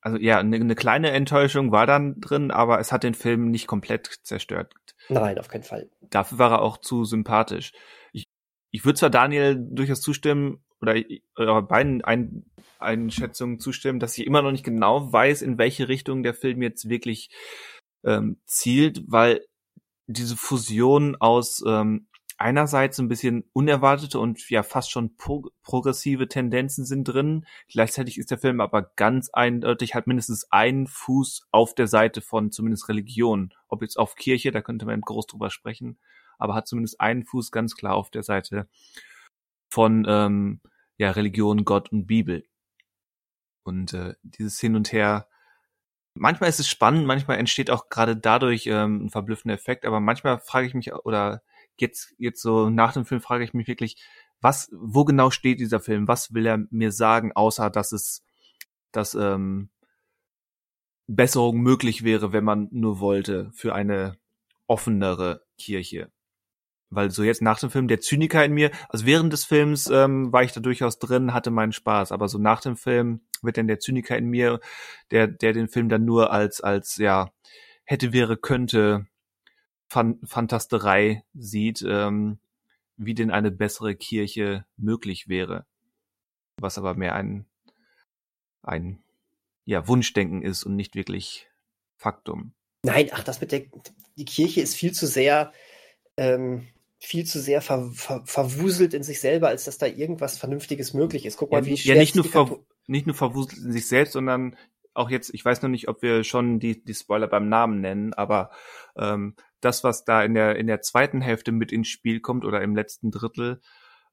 Also 0.00 0.18
ja, 0.18 0.38
eine, 0.38 0.56
eine 0.56 0.74
kleine 0.74 1.12
Enttäuschung 1.12 1.70
war 1.70 1.86
dann 1.86 2.20
drin, 2.20 2.50
aber 2.50 2.80
es 2.80 2.90
hat 2.90 3.04
den 3.04 3.14
Film 3.14 3.50
nicht 3.50 3.68
komplett 3.68 4.06
zerstört. 4.24 4.74
Nein, 5.08 5.38
auf 5.38 5.48
keinen 5.48 5.62
Fall. 5.62 5.88
Dafür 6.00 6.38
war 6.38 6.50
er 6.52 6.62
auch 6.62 6.78
zu 6.78 7.04
sympathisch. 7.04 7.72
Ich, 8.12 8.24
ich 8.72 8.84
würde 8.84 8.98
zwar 8.98 9.10
Daniel 9.10 9.56
durchaus 9.56 10.00
zustimmen, 10.00 10.64
oder 10.80 10.96
oder 11.36 11.62
beiden 11.62 12.02
Ein 12.02 12.44
Einschätzungen 12.80 13.60
zustimmen, 13.60 14.00
dass 14.00 14.18
ich 14.18 14.26
immer 14.26 14.42
noch 14.42 14.50
nicht 14.50 14.64
genau 14.64 15.12
weiß, 15.12 15.42
in 15.42 15.56
welche 15.56 15.86
Richtung 15.86 16.24
der 16.24 16.34
Film 16.34 16.60
jetzt 16.62 16.88
wirklich 16.88 17.30
ähm, 18.04 18.40
zielt, 18.44 19.02
weil 19.06 19.46
diese 20.08 20.36
Fusion 20.36 21.14
aus 21.20 21.62
ähm, 21.64 22.08
einerseits 22.42 22.98
ein 22.98 23.08
bisschen 23.08 23.44
unerwartete 23.52 24.18
und 24.18 24.50
ja 24.50 24.62
fast 24.62 24.90
schon 24.90 25.16
pro 25.16 25.50
progressive 25.62 26.28
Tendenzen 26.28 26.84
sind 26.84 27.04
drin. 27.04 27.46
Gleichzeitig 27.68 28.18
ist 28.18 28.30
der 28.30 28.38
Film 28.38 28.60
aber 28.60 28.82
ganz 28.96 29.30
eindeutig, 29.30 29.94
hat 29.94 30.06
mindestens 30.06 30.50
einen 30.50 30.86
Fuß 30.86 31.48
auf 31.50 31.74
der 31.74 31.86
Seite 31.86 32.20
von 32.20 32.50
zumindest 32.50 32.88
Religion. 32.88 33.54
Ob 33.68 33.82
jetzt 33.82 33.98
auf 33.98 34.16
Kirche, 34.16 34.50
da 34.50 34.60
könnte 34.60 34.86
man 34.86 35.00
groß 35.00 35.26
drüber 35.26 35.50
sprechen, 35.50 35.98
aber 36.38 36.54
hat 36.54 36.68
zumindest 36.68 37.00
einen 37.00 37.24
Fuß 37.24 37.52
ganz 37.52 37.74
klar 37.76 37.94
auf 37.94 38.10
der 38.10 38.22
Seite 38.22 38.68
von 39.70 40.04
ähm, 40.06 40.60
ja, 40.98 41.10
Religion, 41.12 41.64
Gott 41.64 41.90
und 41.92 42.06
Bibel. 42.06 42.44
Und 43.64 43.94
äh, 43.94 44.14
dieses 44.22 44.60
Hin 44.60 44.76
und 44.76 44.92
Her, 44.92 45.28
manchmal 46.14 46.50
ist 46.50 46.60
es 46.60 46.68
spannend, 46.68 47.06
manchmal 47.06 47.38
entsteht 47.38 47.70
auch 47.70 47.88
gerade 47.88 48.16
dadurch 48.16 48.66
ähm, 48.66 49.06
ein 49.06 49.10
verblüffender 49.10 49.54
Effekt, 49.54 49.86
aber 49.86 50.00
manchmal 50.00 50.40
frage 50.40 50.66
ich 50.66 50.74
mich, 50.74 50.92
oder 50.92 51.42
jetzt, 51.78 52.14
jetzt 52.18 52.42
so 52.42 52.70
nach 52.70 52.92
dem 52.92 53.04
Film 53.04 53.20
frage 53.20 53.44
ich 53.44 53.54
mich 53.54 53.68
wirklich, 53.68 53.96
was, 54.40 54.70
wo 54.72 55.04
genau 55.04 55.30
steht 55.30 55.60
dieser 55.60 55.80
Film? 55.80 56.08
Was 56.08 56.34
will 56.34 56.46
er 56.46 56.66
mir 56.70 56.92
sagen, 56.92 57.32
außer 57.32 57.70
dass 57.70 57.92
es, 57.92 58.24
dass 58.90 59.14
ähm, 59.14 59.70
Besserung 61.06 61.60
möglich 61.60 62.04
wäre, 62.04 62.32
wenn 62.32 62.44
man 62.44 62.68
nur 62.70 63.00
wollte, 63.00 63.50
für 63.54 63.74
eine 63.74 64.16
offenere 64.66 65.44
Kirche. 65.58 66.10
Weil 66.90 67.10
so 67.10 67.22
jetzt 67.22 67.42
nach 67.42 67.58
dem 67.58 67.70
Film 67.70 67.88
der 67.88 68.00
Zyniker 68.00 68.44
in 68.44 68.52
mir, 68.52 68.70
also 68.88 69.06
während 69.06 69.32
des 69.32 69.44
Films 69.44 69.88
ähm, 69.88 70.32
war 70.32 70.42
ich 70.42 70.52
da 70.52 70.60
durchaus 70.60 70.98
drin, 70.98 71.32
hatte 71.32 71.50
meinen 71.50 71.72
Spaß, 71.72 72.12
aber 72.12 72.28
so 72.28 72.38
nach 72.38 72.60
dem 72.60 72.76
Film 72.76 73.22
wird 73.42 73.56
dann 73.56 73.66
der 73.66 73.80
Zyniker 73.80 74.16
in 74.16 74.26
mir, 74.26 74.60
der, 75.10 75.26
der 75.26 75.52
den 75.52 75.68
Film 75.68 75.88
dann 75.88 76.04
nur 76.04 76.32
als, 76.32 76.60
als, 76.60 76.96
ja, 76.96 77.30
hätte, 77.84 78.12
wäre, 78.12 78.36
könnte 78.36 79.06
Fan 79.92 80.18
Fantasterei 80.24 81.22
sieht, 81.34 81.84
ähm, 81.86 82.38
wie 82.96 83.12
denn 83.12 83.30
eine 83.30 83.50
bessere 83.50 83.94
Kirche 83.94 84.64
möglich 84.78 85.28
wäre. 85.28 85.66
Was 86.56 86.78
aber 86.78 86.94
mehr 86.94 87.14
ein, 87.14 87.44
ein, 88.62 89.02
ja, 89.66 89.86
Wunschdenken 89.86 90.40
ist 90.40 90.64
und 90.64 90.76
nicht 90.76 90.94
wirklich 90.94 91.46
Faktum. 91.98 92.54
Nein, 92.84 93.10
ach, 93.12 93.22
das 93.22 93.42
mit 93.42 93.52
der, 93.52 93.64
die 94.16 94.24
Kirche 94.24 94.62
ist 94.62 94.76
viel 94.76 94.92
zu 94.92 95.06
sehr, 95.06 95.52
ähm, 96.16 96.68
viel 96.98 97.26
zu 97.26 97.38
sehr 97.38 97.60
ver, 97.60 97.90
ver, 97.92 98.22
verwuselt 98.24 98.94
in 98.94 99.02
sich 99.02 99.20
selber, 99.20 99.48
als 99.48 99.64
dass 99.64 99.76
da 99.76 99.86
irgendwas 99.86 100.38
Vernünftiges 100.38 100.94
möglich 100.94 101.26
ist. 101.26 101.36
Guck 101.36 101.52
mal, 101.52 101.66
Ja, 101.66 101.66
wie 101.66 101.74
ja, 101.74 101.96
nicht 101.96 102.14
nur 102.16 102.24
ver- 102.24 102.60
nicht 102.86 103.06
nur 103.06 103.14
verwuselt 103.14 103.62
in 103.62 103.72
sich 103.72 103.86
selbst, 103.86 104.12
sondern 104.12 104.56
auch 104.94 105.10
jetzt, 105.10 105.32
ich 105.34 105.44
weiß 105.44 105.62
noch 105.62 105.70
nicht, 105.70 105.88
ob 105.88 106.02
wir 106.02 106.24
schon 106.24 106.58
die, 106.60 106.84
die 106.84 106.94
Spoiler 106.94 107.28
beim 107.28 107.48
Namen 107.48 107.80
nennen, 107.80 108.12
aber 108.14 108.50
ähm, 108.96 109.34
das, 109.60 109.84
was 109.84 110.04
da 110.04 110.22
in 110.22 110.34
der, 110.34 110.56
in 110.56 110.66
der 110.66 110.80
zweiten 110.80 111.20
Hälfte 111.20 111.52
mit 111.52 111.72
ins 111.72 111.88
Spiel 111.88 112.20
kommt 112.20 112.44
oder 112.44 112.62
im 112.62 112.74
letzten 112.74 113.10
Drittel, 113.10 113.60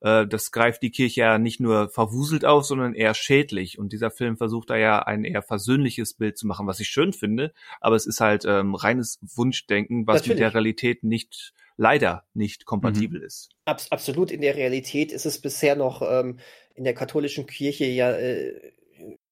äh, 0.01 0.27
das 0.27 0.51
greift 0.51 0.81
die 0.81 0.91
Kirche 0.91 1.21
ja 1.21 1.37
nicht 1.37 1.59
nur 1.59 1.89
verwuselt 1.89 2.45
auf, 2.45 2.65
sondern 2.65 2.93
eher 2.93 3.13
schädlich. 3.13 3.79
Und 3.79 3.91
dieser 3.91 4.11
Film 4.11 4.37
versucht 4.37 4.69
da 4.69 4.77
ja 4.77 4.99
ein 4.99 5.23
eher 5.23 5.41
versöhnliches 5.41 6.13
Bild 6.13 6.37
zu 6.37 6.47
machen, 6.47 6.67
was 6.67 6.79
ich 6.79 6.87
schön 6.87 7.13
finde, 7.13 7.53
aber 7.81 7.95
es 7.95 8.05
ist 8.05 8.21
halt 8.21 8.45
ähm, 8.45 8.75
reines 8.75 9.19
Wunschdenken, 9.21 10.07
was 10.07 10.15
mit 10.15 10.21
Natürlich. 10.21 10.39
der 10.39 10.53
Realität 10.53 11.03
nicht, 11.03 11.53
leider 11.77 12.25
nicht 12.33 12.65
kompatibel 12.65 13.21
ist. 13.21 13.49
Abs 13.65 13.91
absolut 13.91 14.31
in 14.31 14.41
der 14.41 14.55
Realität 14.55 15.11
ist 15.11 15.25
es 15.25 15.41
bisher 15.41 15.75
noch 15.75 16.01
ähm, 16.01 16.39
in 16.75 16.83
der 16.83 16.93
katholischen 16.93 17.45
Kirche 17.45 17.85
ja, 17.85 18.11
äh, 18.11 18.71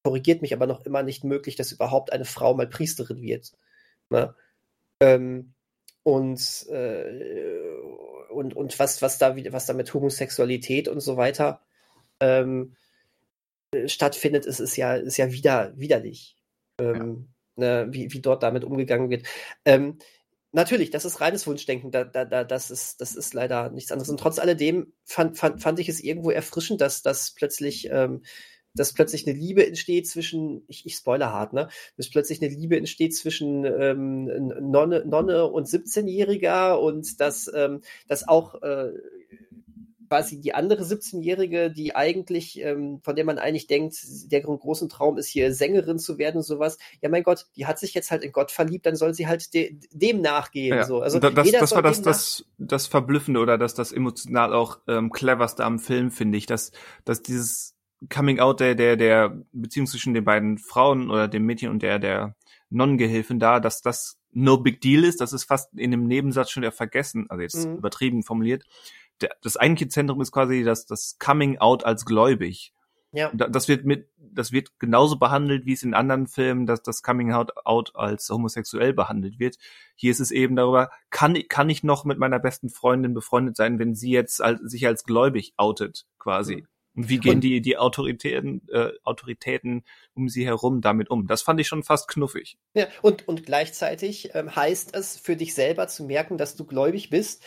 korrigiert 0.07 0.41
mich 0.41 0.53
aber 0.53 0.67
noch 0.67 0.85
immer 0.85 1.03
nicht 1.03 1.25
möglich, 1.25 1.57
dass 1.57 1.73
überhaupt 1.73 2.13
eine 2.13 2.23
Frau 2.23 2.53
mal 2.53 2.65
Priesterin 2.65 3.21
wird. 3.21 3.51
Ne? 4.09 4.33
Ähm, 5.01 5.53
und, 6.03 6.65
äh, 6.69 7.75
und, 8.29 8.55
und 8.55 8.79
was, 8.79 9.01
was 9.01 9.17
da 9.17 9.35
was 9.51 9.65
da 9.65 9.73
mit 9.73 9.93
Homosexualität 9.93 10.87
und 10.87 11.01
so 11.01 11.17
weiter 11.17 11.61
ähm, 12.21 12.77
äh, 13.73 13.89
stattfindet, 13.89 14.45
ist, 14.45 14.61
ist 14.61 14.77
ja, 14.77 14.95
ist 14.95 15.17
ja 15.17 15.33
wieder 15.33 15.73
widerlich. 15.75 16.37
Ähm, 16.79 17.27
ne, 17.57 17.87
wie, 17.89 18.13
wie 18.13 18.21
dort 18.21 18.43
damit 18.43 18.63
umgegangen 18.63 19.09
wird. 19.09 19.27
Ähm, 19.65 19.97
Natürlich, 20.53 20.91
das 20.91 21.03
ist 21.03 21.19
reines 21.19 21.45
Wunschdenken, 21.45 21.91
da, 21.91 22.05
da, 22.05 22.23
da, 22.23 22.45
das, 22.45 22.71
ist, 22.71 23.01
das 23.01 23.13
ist 23.15 23.33
leider 23.33 23.69
nichts 23.69 23.91
anderes. 23.91 24.07
Und 24.09 24.19
trotz 24.19 24.39
alledem 24.39 24.93
fand, 25.03 25.37
fand, 25.37 25.61
fand 25.61 25.77
ich 25.79 25.89
es 25.89 26.01
irgendwo 26.01 26.31
erfrischend, 26.31 26.79
dass, 26.79 27.01
dass 27.01 27.31
plötzlich 27.31 27.89
ähm, 27.91 28.23
dass 28.77 28.93
plötzlich 28.93 29.27
eine 29.27 29.37
Liebe 29.37 29.65
entsteht 29.65 30.07
zwischen, 30.07 30.63
ich, 30.67 30.85
ich 30.85 30.95
spoiler 30.95 31.31
hart, 31.31 31.53
ne, 31.53 31.69
dass 31.97 32.09
plötzlich 32.09 32.41
eine 32.41 32.53
Liebe 32.53 32.77
entsteht 32.77 33.15
zwischen 33.15 33.65
ähm, 33.65 34.25
Nonne, 34.61 35.03
Nonne 35.05 35.45
und 35.45 35.67
17-Jähriger 35.67 36.75
und 36.75 37.19
dass, 37.19 37.51
ähm, 37.53 37.81
dass 38.07 38.27
auch 38.27 38.61
äh, 38.61 38.91
quasi 40.07 40.39
die 40.39 40.53
andere 40.53 40.83
17-Jährige, 40.83 41.71
die 41.71 41.95
eigentlich, 41.95 42.59
ähm, 42.61 43.01
von 43.03 43.15
der 43.15 43.25
man 43.25 43.37
eigentlich 43.39 43.67
denkt, 43.67 43.97
der 44.31 44.41
großen 44.41 44.89
Traum 44.89 45.17
ist 45.17 45.27
hier 45.27 45.53
Sängerin 45.53 45.99
zu 45.99 46.17
werden 46.17 46.37
und 46.37 46.43
sowas. 46.43 46.77
Ja, 47.01 47.09
mein 47.09 47.23
Gott, 47.23 47.47
die 47.55 47.65
hat 47.65 47.79
sich 47.79 47.93
jetzt 47.93 48.11
halt 48.11 48.23
in 48.23 48.31
Gott 48.31 48.51
verliebt, 48.51 48.85
dann 48.85 48.95
soll 48.95 49.13
sie 49.13 49.27
halt 49.27 49.53
de 49.53 49.77
dem 49.91 50.21
nachgehen. 50.21 50.77
Ja. 50.77 50.85
So. 50.85 51.01
Also 51.01 51.19
das, 51.19 51.51
das 51.51 51.71
war 51.73 51.81
das, 51.81 52.01
das, 52.01 52.45
das 52.57 52.87
Verblüffende 52.87 53.39
oder 53.39 53.57
das, 53.57 53.73
das 53.73 53.91
emotional 53.91 54.53
auch 54.53 54.79
ähm, 54.87 55.11
cleverste 55.11 55.63
am 55.63 55.79
Film, 55.79 56.11
finde 56.11 56.37
ich, 56.37 56.45
dass, 56.45 56.71
dass 57.05 57.21
dieses 57.21 57.76
Coming 58.09 58.39
Out 58.39 58.59
der, 58.59 58.75
der, 58.75 58.95
der 58.95 59.41
Beziehung 59.51 59.87
zwischen 59.87 60.13
den 60.13 60.23
beiden 60.23 60.57
Frauen 60.57 61.09
oder 61.09 61.27
dem 61.27 61.45
Mädchen 61.45 61.69
und 61.69 61.81
der, 61.81 61.99
der 61.99 62.35
Nonnengehilfin 62.69 63.39
da, 63.39 63.59
dass 63.59 63.81
das 63.81 64.19
no 64.31 64.57
big 64.57 64.81
deal 64.81 65.03
ist, 65.03 65.19
das 65.21 65.33
ist 65.33 65.45
fast 65.45 65.73
in 65.73 65.91
dem 65.91 66.05
Nebensatz 66.05 66.51
schon 66.51 66.61
wieder 66.61 66.71
vergessen, 66.71 67.25
also 67.29 67.41
jetzt 67.41 67.65
mhm. 67.65 67.77
übertrieben 67.77 68.23
formuliert, 68.23 68.65
der, 69.21 69.31
das 69.41 69.57
eigentliche 69.57 69.89
Zentrum 69.89 70.21
ist 70.21 70.31
quasi 70.31 70.63
das, 70.63 70.85
das 70.85 71.17
Coming 71.19 71.57
Out 71.57 71.83
als 71.83 72.05
gläubig. 72.05 72.73
Ja. 73.13 73.31
Das 73.33 73.67
wird 73.67 73.85
mit, 73.85 74.09
das 74.17 74.51
wird 74.51 74.79
genauso 74.79 75.17
behandelt, 75.17 75.65
wie 75.65 75.73
es 75.73 75.81
in 75.81 75.93
anderen 75.93 76.27
Filmen, 76.27 76.65
dass 76.65 76.83
das 76.83 77.01
Coming 77.01 77.31
Out, 77.31 77.51
out 77.65 77.95
als 77.95 78.29
homosexuell 78.29 78.93
behandelt 78.93 79.39
wird. 79.39 79.57
Hier 79.95 80.11
ist 80.11 80.19
es 80.19 80.29
eben 80.29 80.55
darüber, 80.55 80.91
kann, 81.09 81.35
kann 81.47 81.69
ich 81.69 81.83
noch 81.83 82.05
mit 82.05 82.19
meiner 82.19 82.37
besten 82.37 82.69
Freundin 82.69 83.13
befreundet 83.13 83.55
sein, 83.55 83.79
wenn 83.79 83.95
sie 83.95 84.11
jetzt 84.11 84.41
als, 84.41 84.59
sich 84.61 84.85
als 84.85 85.03
gläubig 85.03 85.53
outet, 85.57 86.05
quasi. 86.19 86.57
Mhm. 86.57 86.67
Und 86.97 87.09
wie 87.09 87.19
gehen 87.19 87.35
und, 87.35 87.41
die, 87.41 87.61
die 87.61 87.77
Autoritäten, 87.77 88.67
äh, 88.69 88.89
Autoritäten 89.03 89.85
um 90.15 90.27
sie 90.27 90.45
herum 90.45 90.81
damit 90.81 91.09
um? 91.09 91.27
Das 91.27 91.43
fand 91.43 91.59
ich 91.59 91.67
schon 91.67 91.83
fast 91.83 92.07
knuffig. 92.07 92.57
Ja, 92.73 92.87
und, 93.01 93.27
und 93.27 93.45
gleichzeitig 93.45 94.31
ähm, 94.33 94.53
heißt 94.55 94.95
es 94.95 95.15
für 95.17 95.35
dich 95.35 95.53
selber 95.53 95.87
zu 95.87 96.03
merken, 96.05 96.37
dass 96.37 96.55
du 96.55 96.65
gläubig 96.65 97.09
bist, 97.09 97.43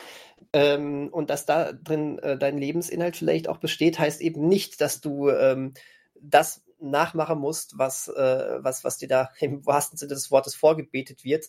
ähm, 0.53 1.09
und 1.13 1.31
dass 1.31 1.47
da 1.47 1.73
drin 1.73 2.19
äh, 2.21 2.37
dein 2.39 2.59
Lebensinhalt 2.59 3.17
vielleicht 3.17 3.49
auch 3.49 3.59
besteht, 3.59 3.99
heißt 3.99 4.21
eben 4.21 4.49
nicht, 4.49 4.81
dass 4.81 5.01
du 5.01 5.31
ähm, 5.31 5.75
das 6.21 6.65
nachmachen 6.81 7.39
musst, 7.39 7.79
was, 7.79 8.09
äh, 8.09 8.59
was, 8.63 8.85
was 8.85 8.99
dir 8.99 9.09
da 9.09 9.31
im 9.41 9.65
wahrsten 9.67 9.99
Sinne 9.99 10.15
des 10.15 10.31
Wortes 10.31 10.55
vorgebetet 10.55 11.25
wird. 11.25 11.47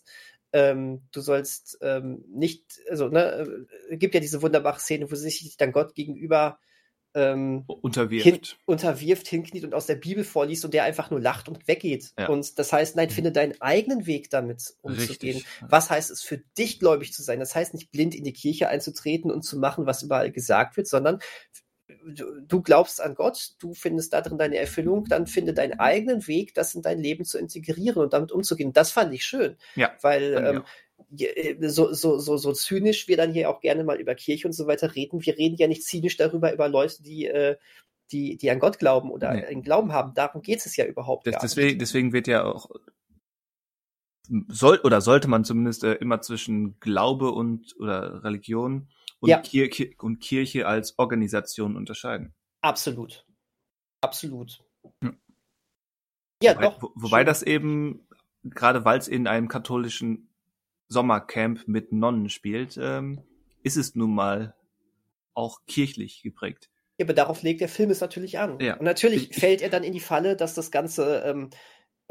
Ähm, 0.53 1.03
du 1.11 1.21
sollst 1.21 1.77
ähm, 1.81 2.25
nicht, 2.27 2.81
also, 2.89 3.07
ne, 3.07 3.65
äh, 3.89 3.97
gibt 3.97 4.13
ja 4.13 4.19
diese 4.19 4.41
wunderbare 4.41 4.79
Szene, 4.79 5.09
wo 5.09 5.15
sich 5.15 5.55
dann 5.57 5.71
Gott 5.71 5.95
gegenüber 5.95 6.59
ähm, 7.13 7.63
unterwirft. 7.67 8.25
Hin, 8.25 8.39
unterwirft, 8.65 9.27
hinkniet 9.27 9.63
und 9.63 9.73
aus 9.73 9.85
der 9.85 9.95
Bibel 9.95 10.23
vorliest 10.23 10.65
und 10.65 10.73
der 10.73 10.83
einfach 10.83 11.11
nur 11.11 11.19
lacht 11.19 11.49
und 11.49 11.67
weggeht. 11.67 12.11
Ja. 12.17 12.29
Und 12.29 12.57
das 12.57 12.71
heißt, 12.71 12.95
nein, 12.95 13.09
mhm. 13.09 13.13
finde 13.13 13.31
deinen 13.31 13.59
eigenen 13.61 14.05
Weg 14.05 14.29
damit 14.29 14.75
umzugehen. 14.81 15.37
Richtig. 15.37 15.45
Was 15.67 15.89
heißt 15.89 16.11
es 16.11 16.23
für 16.23 16.37
dich, 16.57 16.79
gläubig 16.79 17.13
zu 17.13 17.23
sein? 17.23 17.39
Das 17.39 17.55
heißt 17.55 17.73
nicht 17.73 17.91
blind 17.91 18.15
in 18.15 18.23
die 18.23 18.33
Kirche 18.33 18.69
einzutreten 18.69 19.31
und 19.31 19.43
zu 19.43 19.57
machen, 19.57 19.85
was 19.85 20.03
überall 20.03 20.31
gesagt 20.31 20.77
wird, 20.77 20.87
sondern 20.87 21.19
du 22.47 22.61
glaubst 22.61 23.01
an 23.01 23.15
Gott, 23.15 23.51
du 23.59 23.73
findest 23.73 24.13
darin 24.13 24.37
deine 24.37 24.57
Erfüllung, 24.57 25.05
dann 25.05 25.27
finde 25.27 25.53
deinen 25.53 25.79
eigenen 25.79 26.27
Weg, 26.27 26.53
das 26.53 26.73
in 26.75 26.81
dein 26.81 26.99
Leben 26.99 27.25
zu 27.25 27.37
integrieren 27.37 28.01
und 28.01 28.13
damit 28.13 28.31
umzugehen. 28.31 28.73
Das 28.73 28.91
fand 28.91 29.13
ich 29.13 29.25
schön. 29.25 29.57
Ja. 29.75 29.91
Weil 30.01 30.33
ähm, 30.33 30.57
äh, 30.57 30.61
so, 31.61 31.93
so, 31.93 32.19
so, 32.19 32.37
so 32.37 32.53
zynisch 32.53 33.07
wir 33.07 33.17
dann 33.17 33.33
hier 33.33 33.49
auch 33.49 33.59
gerne 33.59 33.83
mal 33.83 33.99
über 33.99 34.15
Kirche 34.15 34.47
und 34.47 34.53
so 34.53 34.67
weiter 34.67 34.95
reden, 34.95 35.25
wir 35.25 35.37
reden 35.37 35.57
ja 35.57 35.67
nicht 35.67 35.83
zynisch 35.83 36.17
darüber, 36.17 36.53
über 36.53 36.67
Leute, 36.67 37.01
die, 37.03 37.27
äh, 37.27 37.57
die, 38.11 38.37
die 38.37 38.51
an 38.51 38.59
Gott 38.59 38.79
glauben 38.79 39.11
oder 39.11 39.33
nee. 39.33 39.45
einen 39.45 39.63
Glauben 39.63 39.93
haben. 39.93 40.13
Darum 40.13 40.41
geht 40.41 40.65
es 40.65 40.75
ja 40.75 40.85
überhaupt 40.85 41.27
das, 41.27 41.37
deswegen, 41.41 41.67
nicht. 41.69 41.81
Deswegen 41.81 42.13
wird 42.13 42.27
ja 42.27 42.43
auch 42.43 42.69
soll 44.47 44.79
oder 44.83 45.01
sollte 45.01 45.27
man 45.27 45.43
zumindest 45.43 45.83
äh, 45.83 45.93
immer 45.93 46.21
zwischen 46.21 46.79
Glaube 46.79 47.31
und 47.31 47.75
oder 47.79 48.23
Religion 48.23 48.89
und, 49.19 49.29
ja. 49.29 49.39
Kirche, 49.39 49.91
und 49.99 50.19
Kirche 50.19 50.67
als 50.67 50.97
Organisation 50.97 51.75
unterscheiden. 51.75 52.33
Absolut. 52.61 53.25
Absolut. 54.01 54.63
Ja, 55.03 55.11
ja 56.41 56.55
wobei, 56.55 56.61
doch. 56.61 56.81
Wo, 56.81 56.91
wobei 56.95 57.23
das 57.23 57.43
eben, 57.43 58.07
gerade 58.43 58.85
weil 58.85 58.99
es 58.99 59.07
in 59.07 59.27
einem 59.27 59.47
katholischen 59.47 60.30
Sommercamp 60.91 61.67
mit 61.67 61.93
Nonnen 61.93 62.29
spielt, 62.29 62.77
ähm, 62.79 63.21
ist 63.63 63.77
es 63.77 63.95
nun 63.95 64.13
mal 64.13 64.55
auch 65.33 65.59
kirchlich 65.65 66.21
geprägt. 66.21 66.69
Ja, 66.97 67.05
aber 67.05 67.13
darauf 67.13 67.41
legt 67.41 67.61
der 67.61 67.69
Film 67.69 67.89
es 67.89 68.01
natürlich 68.01 68.39
an. 68.39 68.59
Ja. 68.59 68.75
Und 68.75 68.83
natürlich 68.83 69.31
ich, 69.31 69.37
fällt 69.37 69.61
er 69.61 69.69
dann 69.69 69.83
in 69.83 69.93
die 69.93 70.01
Falle, 70.01 70.35
dass 70.35 70.53
das 70.53 70.69
Ganze 70.69 71.23
ähm, 71.25 71.49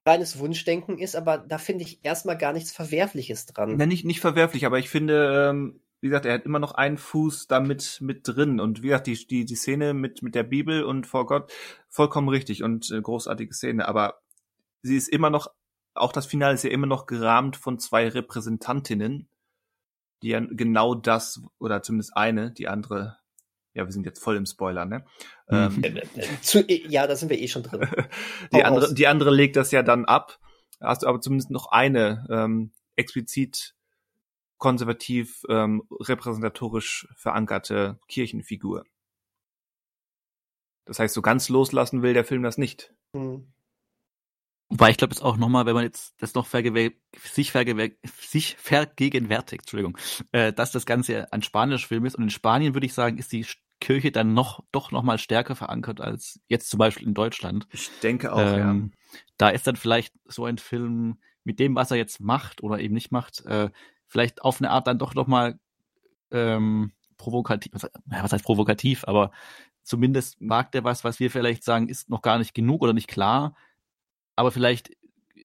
reines 0.07 0.39
Wunschdenken 0.39 0.99
ist, 0.99 1.15
aber 1.15 1.39
da 1.39 1.59
finde 1.59 1.85
ich 1.85 2.03
erstmal 2.03 2.39
gar 2.39 2.55
nichts 2.55 2.73
Verwerfliches 2.73 3.45
dran. 3.45 3.75
Na, 3.77 3.85
nicht, 3.85 4.07
nicht 4.07 4.21
verwerflich, 4.21 4.65
aber 4.65 4.79
ich 4.79 4.89
finde, 4.89 5.51
ähm, 5.51 5.83
wie 6.01 6.09
gesagt, 6.09 6.25
er 6.25 6.33
hat 6.33 6.47
immer 6.47 6.59
noch 6.59 6.73
einen 6.73 6.97
Fuß 6.97 7.49
damit 7.49 7.99
mit 8.01 8.27
drin. 8.27 8.61
Und 8.61 8.83
wie 8.83 8.87
gesagt, 8.87 9.07
die, 9.07 9.27
die, 9.27 9.45
die 9.45 9.57
Szene 9.57 9.93
mit, 9.93 10.23
mit 10.23 10.35
der 10.35 10.45
Bibel 10.45 10.85
und 10.85 11.07
vor 11.07 11.27
Gott, 11.27 11.53
vollkommen 11.91 12.31
richtig 12.31 12.63
und 12.63 12.91
äh, 12.91 13.03
großartige 13.03 13.53
Szene, 13.53 13.87
aber 13.87 14.23
sie 14.81 14.97
ist 14.97 15.09
immer 15.09 15.29
noch 15.29 15.49
auch 15.95 16.13
das 16.13 16.27
Finale 16.27 16.55
ist 16.55 16.65
ja 16.65 16.71
immer 16.71 16.87
noch 16.87 17.07
gerahmt 17.07 17.57
von 17.57 17.79
zwei 17.79 18.09
Repräsentantinnen, 18.09 19.29
die 20.23 20.29
ja 20.29 20.41
genau 20.41 20.95
das, 20.95 21.43
oder 21.59 21.83
zumindest 21.83 22.17
eine, 22.17 22.53
die 22.53 22.69
andere, 22.69 23.19
ja, 23.75 23.85
wir 23.85 23.93
sind 23.93 24.07
jetzt 24.07 24.23
voll 24.23 24.37
im 24.37 24.47
Spoiler, 24.47 24.85
ne? 24.85 25.05
Mhm. 25.49 25.83
Ähm, 25.85 26.01
Zu, 26.43 26.65
ja, 26.69 27.07
da 27.07 27.17
sind 27.17 27.29
wir 27.29 27.39
eh 27.39 27.49
schon 27.49 27.63
drin. 27.63 27.89
die, 28.53 28.65
andere, 28.65 28.95
die 28.95 29.07
andere 29.07 29.31
legt 29.31 29.57
das 29.57 29.71
ja 29.71 29.83
dann 29.83 30.05
ab. 30.05 30.39
Hast 30.81 31.03
du 31.03 31.07
aber 31.07 31.21
zumindest 31.21 31.51
noch 31.51 31.71
eine 31.71 32.27
ähm, 32.31 32.73
explizit 32.97 33.75
konservativ 34.59 35.43
ähm, 35.49 35.83
repräsentatorisch 35.91 37.09
verankerte 37.17 37.99
Kirchenfigur. 38.09 38.85
Das 40.85 40.99
heißt, 40.99 41.15
so 41.15 41.23
ganz 41.23 41.49
loslassen 41.49 42.03
will 42.03 42.15
der 42.15 42.25
Film 42.25 42.43
das 42.43 42.59
nicht. 42.59 42.95
Hm. 43.15 43.53
Wobei 44.71 44.91
ich 44.91 44.97
glaube 44.97 45.13
jetzt 45.13 45.23
auch 45.23 45.37
nochmal, 45.37 45.67
wenn 45.67 45.75
man 45.75 45.83
jetzt 45.83 46.15
das 46.23 46.35
noch 46.35 46.47
vergew 46.47 46.91
sich, 47.19 47.51
vergew 47.51 47.91
sich 48.21 48.57
vergegenwärtigt, 48.57 49.63
Entschuldigung, 49.63 49.99
äh, 50.31 50.53
dass 50.53 50.71
das 50.71 50.87
Ganze 50.87 51.33
ein 51.33 51.43
spanischer 51.43 51.89
Film 51.89 52.07
ist. 52.07 52.15
Und 52.15 52.23
in 52.23 52.31
Spanien 52.31 52.75
würde 52.75 52.87
ich 52.87 52.95
sagen, 52.95 53.19
ist 53.19 53.33
die 53.33 53.45
Kirche 53.81 54.13
dann 54.13 54.33
noch 54.33 54.63
doch 54.71 54.93
noch 54.93 55.03
mal 55.03 55.19
stärker 55.19 55.57
verankert 55.57 56.01
als 56.01 56.41
jetzt 56.47 56.71
zum 56.71 56.79
Beispiel 56.79 57.09
in 57.09 57.15
Deutschland. 57.15 57.67
Ich 57.73 57.91
denke 58.03 58.33
auch, 58.33 58.39
ähm, 58.41 58.93
ja. 58.93 59.19
Da 59.39 59.49
ist 59.49 59.67
dann 59.67 59.75
vielleicht 59.75 60.15
so 60.27 60.45
ein 60.45 60.59
Film 60.59 61.19
mit 61.43 61.59
dem, 61.59 61.75
was 61.75 61.91
er 61.91 61.97
jetzt 61.97 62.21
macht 62.21 62.63
oder 62.63 62.79
eben 62.79 62.95
nicht 62.95 63.11
macht, 63.11 63.45
äh, 63.47 63.71
vielleicht 64.07 64.43
auf 64.43 64.61
eine 64.61 64.71
Art 64.71 64.87
dann 64.87 64.99
doch 64.99 65.15
noch 65.15 65.27
mal 65.27 65.59
ähm, 66.31 66.93
provokativ, 67.17 67.73
was 67.73 68.33
heißt 68.33 68.45
provokativ, 68.45 69.05
aber 69.09 69.33
zumindest 69.83 70.41
mag 70.41 70.71
der 70.71 70.85
was, 70.85 71.03
was 71.03 71.19
wir 71.19 71.31
vielleicht 71.31 71.65
sagen, 71.65 71.89
ist 71.89 72.09
noch 72.09 72.23
gar 72.23 72.39
nicht 72.39 72.55
genug 72.55 72.83
oder 72.83 72.93
nicht 72.93 73.09
klar 73.09 73.57
aber 74.41 74.51
vielleicht 74.51 74.91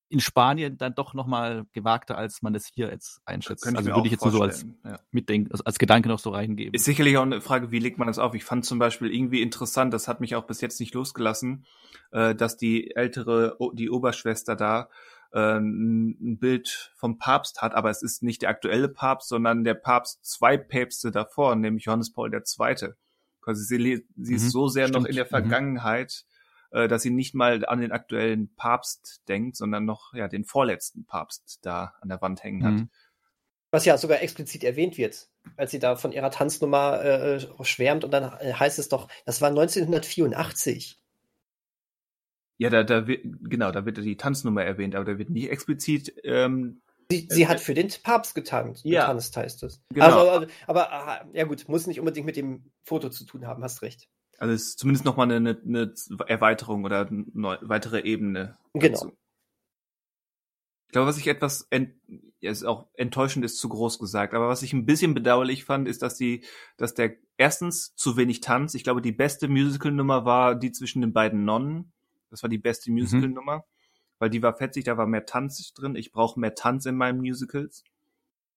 in 0.07 0.21
Spanien 0.21 0.77
dann 0.77 0.95
doch 0.95 1.13
nochmal 1.13 1.65
gewagter, 1.73 2.17
als 2.17 2.41
man 2.41 2.55
es 2.55 2.67
hier 2.67 2.89
jetzt 2.89 3.21
einschätzt. 3.25 3.65
Also 3.65 3.89
würde 3.89 4.05
ich 4.05 4.11
jetzt 4.11 4.23
nur 4.23 4.31
so 4.31 4.41
als 4.41 4.65
ja. 4.85 4.99
mitdenken, 5.11 5.51
also 5.51 5.63
als 5.65 5.77
Gedanke 5.77 6.07
noch 6.07 6.19
so 6.19 6.29
reingeben. 6.29 6.73
Ist 6.73 6.85
sicherlich 6.85 7.17
auch 7.17 7.23
eine 7.23 7.41
Frage, 7.41 7.71
wie 7.71 7.79
legt 7.79 7.97
man 7.97 8.07
das 8.07 8.19
auf? 8.19 8.33
Ich 8.33 8.45
fand 8.45 8.65
zum 8.65 8.79
Beispiel 8.79 9.13
irgendwie 9.13 9.41
interessant, 9.41 9.93
das 9.93 10.07
hat 10.07 10.21
mich 10.21 10.35
auch 10.35 10.45
bis 10.45 10.61
jetzt 10.61 10.79
nicht 10.79 10.93
losgelassen, 10.93 11.65
äh, 12.11 12.33
dass 12.33 12.55
die 12.55 12.95
ältere, 12.95 13.57
die 13.73 13.89
Oberschwester 13.89 14.55
da 14.55 14.89
äh, 15.33 15.57
ein 15.57 16.37
Bild 16.39 16.93
vom 16.95 17.17
Papst 17.17 17.61
hat, 17.61 17.73
aber 17.73 17.89
es 17.89 18.01
ist 18.01 18.23
nicht 18.23 18.43
der 18.43 18.49
aktuelle 18.49 18.87
Papst, 18.87 19.27
sondern 19.27 19.63
der 19.65 19.73
Papst 19.73 20.23
zwei 20.23 20.55
Päpste 20.55 21.11
davor, 21.11 21.55
nämlich 21.55 21.85
Johannes 21.85 22.13
Paul 22.13 22.31
II. 22.33 22.41
Sie, 23.53 24.03
sie 24.15 24.31
mhm, 24.31 24.35
ist 24.35 24.51
so 24.51 24.67
sehr 24.67 24.87
stimmt. 24.87 25.03
noch 25.03 25.09
in 25.09 25.15
der 25.15 25.25
mhm. 25.25 25.29
Vergangenheit, 25.29 26.25
äh, 26.75 26.89
dass 26.89 27.01
sie 27.01 27.09
nicht 27.09 27.33
mal 27.33 27.65
an 27.65 27.79
den 27.79 27.93
aktuellen 27.93 28.53
Papst 28.55 29.21
denkt, 29.29 29.55
sondern 29.55 29.85
noch 29.85 30.13
ja 30.13 30.27
den 30.27 30.43
vorletzten 30.43 31.05
Papst 31.05 31.59
da 31.61 31.95
an 32.01 32.09
der 32.09 32.21
Wand 32.21 32.43
hängen 32.43 32.63
hat. 32.65 32.73
Mhm. 32.73 32.89
Was 33.71 33.85
ja 33.85 33.97
sogar 33.97 34.21
explizit 34.21 34.63
erwähnt 34.63 34.97
wird, 34.97 35.29
als 35.55 35.71
sie 35.71 35.79
da 35.79 35.95
von 35.95 36.11
ihrer 36.11 36.31
Tanznummer 36.31 37.01
äh, 37.01 37.39
schwärmt 37.63 38.03
und 38.03 38.11
dann 38.11 38.29
heißt 38.31 38.77
es 38.77 38.89
doch, 38.89 39.07
das 39.25 39.41
war 39.41 39.49
1984. 39.49 40.99
Ja, 42.57 42.69
da, 42.69 42.83
da 42.83 43.07
wird, 43.07 43.25
genau, 43.41 43.71
da 43.71 43.85
wird 43.85 43.97
die 43.97 44.17
Tanznummer 44.17 44.63
erwähnt, 44.63 44.95
aber 44.95 45.05
da 45.05 45.17
wird 45.17 45.29
nicht 45.29 45.49
explizit 45.49 46.13
ähm, 46.23 46.81
Sie, 47.11 47.27
sie 47.29 47.43
äh, 47.43 47.47
hat 47.47 47.59
für 47.59 47.75
den 47.75 47.89
Papst 48.01 48.33
getanzt, 48.33 48.83
ja. 48.83 49.01
getanzt 49.01 49.37
heißt 49.37 49.63
es. 49.63 49.81
Genau. 49.93 50.05
Also, 50.05 50.47
aber, 50.65 50.91
aber, 50.91 51.25
ja 51.33 51.43
gut, 51.45 51.69
muss 51.69 51.85
nicht 51.85 51.99
unbedingt 51.99 52.25
mit 52.25 52.35
dem 52.35 52.71
Foto 52.83 53.09
zu 53.09 53.25
tun 53.25 53.45
haben, 53.45 53.63
hast 53.63 53.81
recht. 53.81 54.09
Also 54.37 54.53
es 54.53 54.67
ist 54.67 54.79
zumindest 54.79 55.05
nochmal 55.05 55.31
eine, 55.31 55.57
eine 55.65 55.93
Erweiterung 56.27 56.83
oder 56.83 57.07
eine 57.07 57.59
weitere 57.61 58.01
Ebene. 58.01 58.57
Genau. 58.73 58.93
Dazu. 58.93 59.17
Ich 60.87 60.91
glaube, 60.91 61.07
was 61.07 61.17
ich 61.17 61.27
etwas 61.27 61.67
ent, 61.71 61.93
ja, 62.39 62.51
ist 62.51 62.63
auch 62.63 62.87
enttäuschend 62.93 63.43
ist 63.43 63.57
zu 63.57 63.67
groß 63.69 63.99
gesagt, 63.99 64.33
aber 64.33 64.47
was 64.47 64.61
ich 64.61 64.71
ein 64.71 64.85
bisschen 64.85 65.13
bedauerlich 65.13 65.65
fand, 65.65 65.87
ist, 65.87 66.01
dass 66.01 66.15
die, 66.15 66.43
dass 66.77 66.93
der 66.93 67.15
erstens 67.37 67.95
zu 67.95 68.17
wenig 68.17 68.39
Tanz. 68.41 68.75
Ich 68.75 68.83
glaube, 68.83 69.01
die 69.01 69.11
beste 69.11 69.47
Musical-Nummer 69.47 70.25
war 70.25 70.55
die 70.55 70.71
zwischen 70.71 71.01
den 71.01 71.11
beiden 71.11 71.43
Nonnen, 71.43 71.91
Das 72.29 72.43
war 72.43 72.49
die 72.49 72.57
beste 72.57 72.91
Musical-Nummer, 72.91 73.65
weil 74.19 74.29
die 74.29 74.41
war 74.41 74.55
fetzig, 74.55 74.85
da 74.85 74.97
war 74.97 75.07
mehr 75.07 75.25
Tanz 75.25 75.73
drin. 75.73 75.95
Ich 75.95 76.11
brauche 76.11 76.39
mehr 76.39 76.55
Tanz 76.55 76.85
in 76.85 76.95
meinen 76.95 77.19
Musicals. 77.19 77.83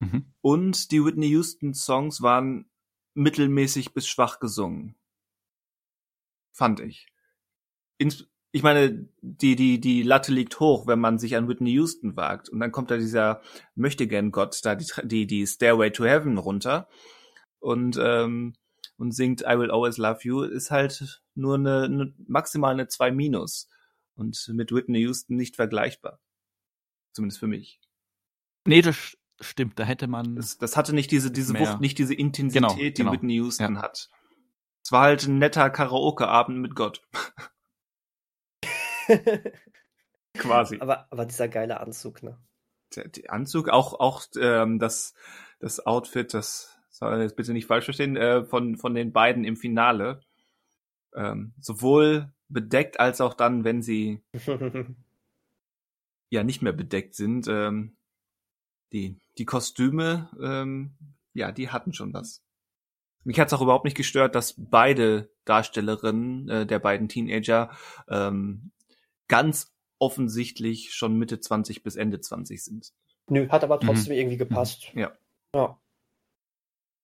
Mhm. 0.01 0.27
Und 0.41 0.93
die 0.93 1.05
Whitney 1.05 1.29
Houston 1.29 1.75
Songs 1.75 2.23
waren 2.23 2.67
mittelmäßig 3.15 3.95
bis 3.95 4.07
schwach 4.07 4.39
gesungen. 4.39 4.95
Fand 6.53 6.81
ich. 6.81 7.07
Ins 7.99 8.29
ich 8.51 8.63
meine, 8.63 9.09
die, 9.21 9.57
die, 9.57 9.79
die 9.79 10.03
Latte 10.03 10.33
liegt 10.33 10.59
hoch, 10.59 10.87
wenn 10.87 10.99
man 10.99 11.19
sich 11.19 11.37
an 11.37 11.49
Whitney 11.49 11.73
Houston 11.73 12.17
wagt. 12.17 12.49
Und 12.49 12.61
dann 12.61 12.73
kommt 12.73 12.91
da 12.91 12.97
dieser 12.97 13.43
Möchtegern-Gott, 13.75 14.61
da 14.65 14.75
die, 14.75 14.87
die, 15.05 15.27
die 15.27 15.47
Stairway 15.47 15.91
to 15.91 16.05
Heaven 16.05 16.39
runter 16.39 16.89
und, 17.59 17.99
ähm, 18.01 18.55
und 18.97 19.13
singt 19.13 19.43
I 19.43 19.59
Will 19.59 19.71
Always 19.71 19.99
Love 19.99 20.21
You, 20.23 20.43
ist 20.43 20.71
halt 20.71 21.23
nur 21.35 21.57
eine, 21.57 21.83
eine 21.85 22.15
maximal 22.27 22.73
eine 22.73 22.89
2 22.89 23.11
Minus. 23.13 23.69
Und 24.15 24.51
mit 24.55 24.73
Whitney 24.73 25.01
Houston 25.01 25.37
nicht 25.37 25.55
vergleichbar. 25.55 26.19
Zumindest 27.13 27.39
für 27.39 27.47
mich. 27.47 27.81
Nee, 28.67 28.83
das 28.83 29.17
stimmt. 29.41 29.79
Da 29.79 29.85
hätte 29.85 30.09
man. 30.09 30.35
Das, 30.35 30.59
das 30.59 30.77
hatte 30.77 30.93
nicht 30.95 31.13
diese, 31.13 31.31
diese. 31.31 31.57
Wucht, 31.57 31.81
nicht 31.81 31.99
diese 31.99 32.15
Intensität, 32.15 32.63
Genau, 32.63 32.75
die 32.75 32.93
genau. 32.93 33.13
Whitney 33.13 33.35
Houston 33.35 33.79
hat. 33.79 34.11
Es 34.89 34.93
war 34.93 35.03
halt 35.03 35.27
ein 35.27 35.37
netter 35.37 35.69
Karaoke-Abend 35.69 36.61
mit 36.61 36.75
Gott. 36.75 37.07
Quasi. 40.33 40.79
aber, 40.81 41.07
aber 41.11 41.27
dieser 41.27 41.47
geile 41.47 41.81
Anzug, 41.81 42.23
ne? 42.23 42.39
der, 42.97 43.09
der 43.09 43.31
Anzug, 43.31 43.69
auch 43.69 44.01
auch 44.01 44.25
ähm, 44.41 44.79
das 44.79 45.13
das 45.61 45.85
Outfit, 45.85 46.33
das 46.33 46.81
soll 46.89 47.21
jetzt 47.21 47.37
bitte 47.37 47.53
nicht 47.53 47.67
falsch 47.67 47.85
verstehen, 47.85 48.17
äh, 48.17 48.47
von 48.47 48.79
von 48.79 48.95
den 48.95 49.13
beiden 49.13 49.45
im 49.45 49.57
Finale, 49.57 50.23
ähm, 51.15 51.53
sowohl 51.61 52.33
bedeckt 52.49 52.99
als 52.99 53.21
auch 53.21 53.35
dann, 53.35 53.65
wenn 53.65 53.83
sie 53.83 54.23
ja 56.31 56.45
nicht 56.45 56.63
mehr 56.63 56.73
bedeckt 56.73 57.15
sind, 57.15 57.47
ähm, 57.47 57.95
die 58.95 59.19
die 59.37 59.45
Kostüme, 59.45 60.31
ähm, 60.43 60.97
ja, 61.35 61.53
die 61.53 61.69
hatten 61.69 61.93
schon 61.93 62.15
was. 62.15 62.43
Mich 63.25 63.39
hat's 63.39 63.53
auch 63.53 63.61
überhaupt 63.61 63.85
nicht 63.85 63.97
gestört, 63.97 64.35
dass 64.35 64.55
beide 64.57 65.31
Darstellerinnen 65.45 66.49
äh, 66.49 66.67
der 66.67 66.79
beiden 66.79 67.09
Teenager 67.09 67.71
ähm, 68.09 68.73
ganz 69.29 69.75
offensichtlich 69.99 70.95
schon 70.95 71.19
Mitte 71.19 71.41
20 71.41 71.83
bis 71.83 71.97
Ende 71.97 72.21
20 72.21 72.63
sind. 72.63 72.93
Nö, 73.29 73.49
hat 73.49 73.65
aber 73.65 73.81
trotzdem 73.81 74.15
irgendwie 74.15 74.37
gepasst. 74.37 74.91
Ja. 74.95 75.13
Ja. 75.55 75.79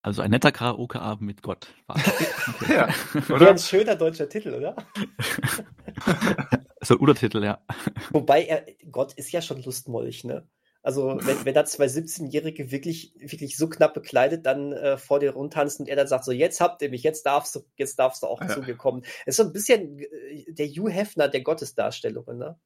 Also 0.02 0.20
ein 0.20 0.30
netter 0.30 0.52
Karaoke-Abend 0.52 1.22
mit 1.22 1.42
Gott. 1.42 1.68
War 1.86 1.96
das. 1.96 2.68
Ja, 2.68 2.88
Wäre 3.28 3.50
ein 3.50 3.58
schöner 3.58 3.96
deutscher 3.96 4.28
Titel, 4.28 4.54
oder? 4.54 4.76
so 6.82 6.94
ein 6.94 7.00
Untertitel, 7.00 7.42
ja. 7.42 7.64
Wobei 8.10 8.44
er, 8.44 8.66
Gott 8.90 9.14
ist 9.14 9.32
ja 9.32 9.40
schon 9.40 9.62
Lustmolch, 9.62 10.24
ne? 10.24 10.46
Also, 10.86 11.18
wenn, 11.22 11.44
wenn 11.46 11.54
da 11.54 11.64
zwei 11.64 11.86
17-Jährige 11.86 12.70
wirklich, 12.70 13.14
wirklich 13.18 13.56
so 13.56 13.68
knapp 13.70 13.94
bekleidet 13.94 14.44
dann 14.44 14.72
äh, 14.74 14.98
vor 14.98 15.18
dir 15.18 15.32
rumtanzen 15.32 15.84
und 15.84 15.88
er 15.88 15.96
dann 15.96 16.06
sagt 16.08 16.24
so, 16.26 16.30
jetzt 16.30 16.60
habt 16.60 16.82
ihr 16.82 16.90
mich, 16.90 17.02
jetzt 17.02 17.24
darfst 17.24 17.54
du, 17.54 17.64
jetzt 17.76 17.98
darfst 17.98 18.22
du 18.22 18.26
auch 18.26 18.40
Ja. 18.42 18.48
zu 18.48 18.60
mir 18.60 18.76
kommen. 18.76 19.02
ist 19.24 19.36
so 19.36 19.44
ein 19.44 19.52
bisschen 19.52 19.98
äh, 19.98 20.44
der 20.52 20.68
Hugh 20.68 20.90
Hefner 20.90 21.28
der 21.28 21.40
Gottesdarstellungen, 21.40 22.36
ne? 22.38 22.60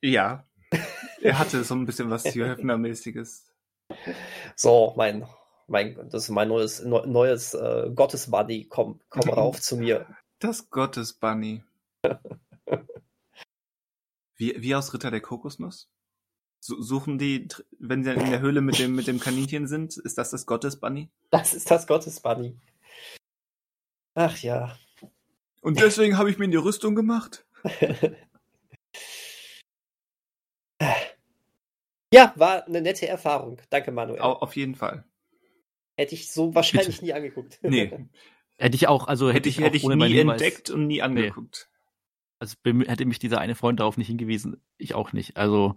Ja. 0.00 0.46
Er 1.20 1.38
hatte 1.38 1.64
so 1.64 1.74
ein 1.74 1.84
bisschen 1.84 2.10
was 2.10 2.24
Hugh 2.26 2.46
Hefner-mäßiges. 2.46 3.50
So, 4.54 4.94
mein, 4.96 5.26
mein, 5.66 5.96
das 6.10 6.24
ist 6.24 6.28
mein 6.30 6.46
neues, 6.48 6.80
neu- 6.84 7.06
neues 7.06 7.54
äh, 7.54 7.90
Gottesbuddy, 7.92 8.68
komm, 8.68 9.00
komm 9.08 9.28
rauf 9.30 9.60
zu 9.60 9.76
mir. 9.78 10.06
Das 10.38 10.70
Gottesbunny. 10.70 11.64
Wie, 14.36 14.54
wie 14.60 14.74
aus 14.74 14.92
Ritter 14.92 15.10
der 15.12 15.20
Kokosnuss? 15.20 15.88
Su- 16.64 16.80
Suchen 16.80 17.18
die, 17.18 17.46
wenn 17.78 18.02
sie 18.04 18.12
in 18.14 18.30
der 18.30 18.40
Höhle 18.40 18.62
mit 18.62 18.78
dem, 18.78 18.94
mit 18.94 19.06
dem 19.06 19.20
Kaninchen 19.20 19.66
sind, 19.66 19.98
ist 19.98 20.16
das 20.16 20.30
das 20.30 20.46
Gottesbunny? 20.46 21.10
Das 21.30 21.52
ist 21.52 21.70
das 21.70 21.86
Gottesbuddy. 21.86 22.56
Ach 24.14 24.38
ja. 24.38 24.74
Und 25.60 25.78
deswegen 25.78 26.16
habe 26.16 26.30
ich 26.30 26.38
mir 26.38 26.46
in 26.46 26.52
die 26.52 26.56
Rüstung 26.56 26.94
gemacht? 26.94 27.44
ja, 32.12 32.32
war 32.36 32.66
eine 32.66 32.80
nette 32.80 33.06
Erfahrung. 33.08 33.58
Danke, 33.70 33.92
Manuel. 33.92 34.20
Au, 34.20 34.32
auf 34.32 34.56
jeden 34.56 34.74
Fall. 34.74 35.04
Hätte 35.96 36.14
ich 36.14 36.30
so 36.32 36.54
wahrscheinlich 36.54 36.96
Bitte. 36.96 37.04
nie 37.04 37.12
angeguckt. 37.12 37.58
Nee, 37.62 37.90
Hätte 38.56 38.76
ich 38.76 38.86
auch, 38.86 39.08
also 39.08 39.32
hätte 39.32 39.48
ich, 39.48 39.58
hätte 39.58 39.76
ich 39.76 39.82
ohne 39.84 39.96
meinen 39.96 40.12
nie 40.12 40.18
Hinweis- 40.18 40.40
entdeckt 40.40 40.70
und 40.70 40.86
nie 40.86 41.02
angeguckt. 41.02 41.68
Also 42.38 42.54
bem- 42.62 42.82
hätte 42.82 43.04
mich 43.04 43.18
dieser 43.18 43.40
eine 43.40 43.56
Freund 43.56 43.80
darauf 43.80 43.96
nicht 43.98 44.06
hingewiesen, 44.06 44.62
ich 44.78 44.94
auch 44.94 45.12
nicht. 45.12 45.36
Also 45.36 45.74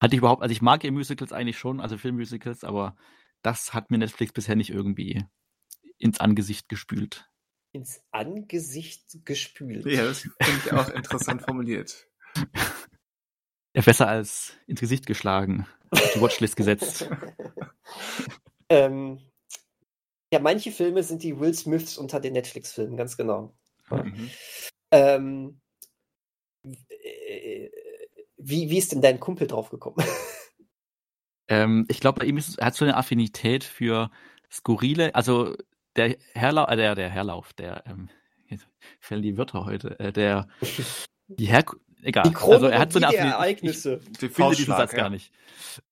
hatte 0.00 0.14
ich 0.14 0.18
überhaupt, 0.18 0.42
also 0.42 0.52
ich 0.52 0.62
mag 0.62 0.84
ja 0.84 0.90
Musicals 0.90 1.32
eigentlich 1.32 1.58
schon, 1.58 1.80
also 1.80 1.96
Filmmusicals, 1.98 2.64
aber 2.64 2.96
das 3.42 3.74
hat 3.74 3.90
mir 3.90 3.98
Netflix 3.98 4.32
bisher 4.32 4.56
nicht 4.56 4.70
irgendwie 4.70 5.24
ins 5.98 6.20
Angesicht 6.20 6.68
gespült. 6.68 7.30
Ins 7.72 8.02
Angesicht 8.10 9.24
gespült. 9.24 9.84
Ja, 9.86 10.04
das 10.04 10.20
finde 10.20 10.60
ich 10.64 10.72
auch 10.72 10.88
interessant 10.90 11.42
formuliert. 11.42 12.06
Ja, 13.74 13.82
besser 13.82 14.06
als 14.06 14.56
ins 14.66 14.80
Gesicht 14.80 15.06
geschlagen, 15.06 15.66
auf 15.90 16.12
die 16.14 16.20
Watchlist 16.20 16.56
gesetzt. 16.56 17.08
ähm, 18.68 19.18
ja, 20.32 20.38
manche 20.38 20.70
Filme 20.70 21.02
sind 21.02 21.22
die 21.22 21.38
Will 21.38 21.54
Smiths 21.54 21.98
unter 21.98 22.20
den 22.20 22.34
Netflix-Filmen, 22.34 22.96
ganz 22.96 23.16
genau. 23.16 23.56
Mhm. 23.90 24.30
Ähm, 24.90 25.60
äh, 26.88 27.70
wie, 28.48 28.70
wie 28.70 28.78
ist 28.78 28.92
denn 28.92 29.02
dein 29.02 29.20
Kumpel 29.20 29.46
draufgekommen? 29.46 30.04
Ähm, 31.46 31.84
ich 31.88 32.00
glaube, 32.00 32.20
bei 32.20 32.26
ihm 32.26 32.38
ist 32.38 32.58
er 32.58 32.68
hat 32.68 32.74
so 32.74 32.86
eine 32.86 32.96
Affinität 32.96 33.64
für 33.64 34.10
skurrile, 34.50 35.14
also 35.14 35.54
der 35.96 36.16
Herlauf, 36.32 36.70
äh, 36.70 36.76
der, 36.76 36.94
der 36.94 37.10
Herlauf, 37.10 37.52
der, 37.52 37.84
ähm, 37.86 38.08
jetzt 38.48 38.66
fällen 39.00 39.22
die 39.22 39.36
Wörter 39.36 39.64
heute, 39.64 39.98
äh, 40.00 40.12
der, 40.12 40.48
die 41.28 41.46
Her, 41.46 41.64
egal. 42.02 42.24
Die 42.30 42.36
also 42.36 42.66
er 42.66 42.78
hat 42.78 42.92
so 42.92 42.98
eine 42.98 43.08
Affinität, 43.08 43.32
Ereignisse. 43.32 44.00
Der 44.20 44.28
ich 44.30 44.34
finde 44.34 44.56
diesen 44.56 44.74
Satz 44.74 44.92
ja. 44.92 44.98
gar 44.98 45.10
nicht. 45.10 45.32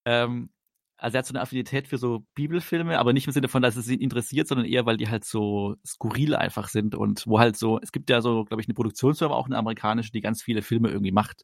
Ähm, 0.06 0.48
also 0.96 1.16
er 1.16 1.18
hat 1.18 1.26
so 1.26 1.34
eine 1.34 1.42
Affinität 1.42 1.88
für 1.88 1.98
so 1.98 2.24
Bibelfilme, 2.34 2.98
aber 2.98 3.12
nicht 3.12 3.26
im 3.26 3.32
Sinne 3.32 3.48
von, 3.48 3.60
dass 3.60 3.76
es 3.76 3.88
ihn 3.88 4.00
interessiert, 4.00 4.46
sondern 4.46 4.66
eher, 4.66 4.86
weil 4.86 4.96
die 4.96 5.08
halt 5.08 5.24
so 5.24 5.74
skurril 5.84 6.34
einfach 6.36 6.68
sind 6.68 6.94
und 6.94 7.26
wo 7.26 7.40
halt 7.40 7.56
so, 7.56 7.80
es 7.82 7.92
gibt 7.92 8.08
ja 8.08 8.20
so, 8.20 8.44
glaube 8.44 8.62
ich, 8.62 8.68
eine 8.68 8.74
Produktionsfirma, 8.74 9.34
auch 9.34 9.46
eine 9.46 9.58
amerikanische, 9.58 10.12
die 10.12 10.20
ganz 10.20 10.42
viele 10.42 10.62
Filme 10.62 10.90
irgendwie 10.90 11.12
macht, 11.12 11.42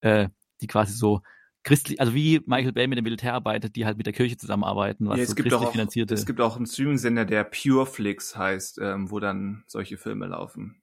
äh, 0.00 0.28
die 0.62 0.66
quasi 0.68 0.92
so 0.94 1.22
christlich, 1.64 2.00
also 2.00 2.14
wie 2.14 2.40
Michael 2.46 2.72
Bay 2.72 2.86
mit 2.86 2.98
dem 2.98 3.04
Militär 3.04 3.34
arbeitet, 3.34 3.76
die 3.76 3.84
halt 3.86 3.96
mit 3.96 4.06
der 4.06 4.12
Kirche 4.12 4.36
zusammenarbeiten, 4.36 5.08
was 5.08 5.18
Ja, 5.18 5.26
so 5.26 5.32
es, 5.32 5.36
gibt 5.36 5.48
christlich 5.48 5.68
auch, 5.68 5.72
finanzierte. 5.72 6.14
es 6.14 6.26
gibt 6.26 6.40
auch 6.40 6.56
einen 6.56 6.66
Streaming-Sender, 6.66 7.24
der 7.24 7.44
Pureflix 7.44 8.36
heißt, 8.36 8.78
ähm, 8.82 9.10
wo 9.10 9.20
dann 9.20 9.64
solche 9.66 9.96
Filme 9.96 10.26
laufen. 10.26 10.82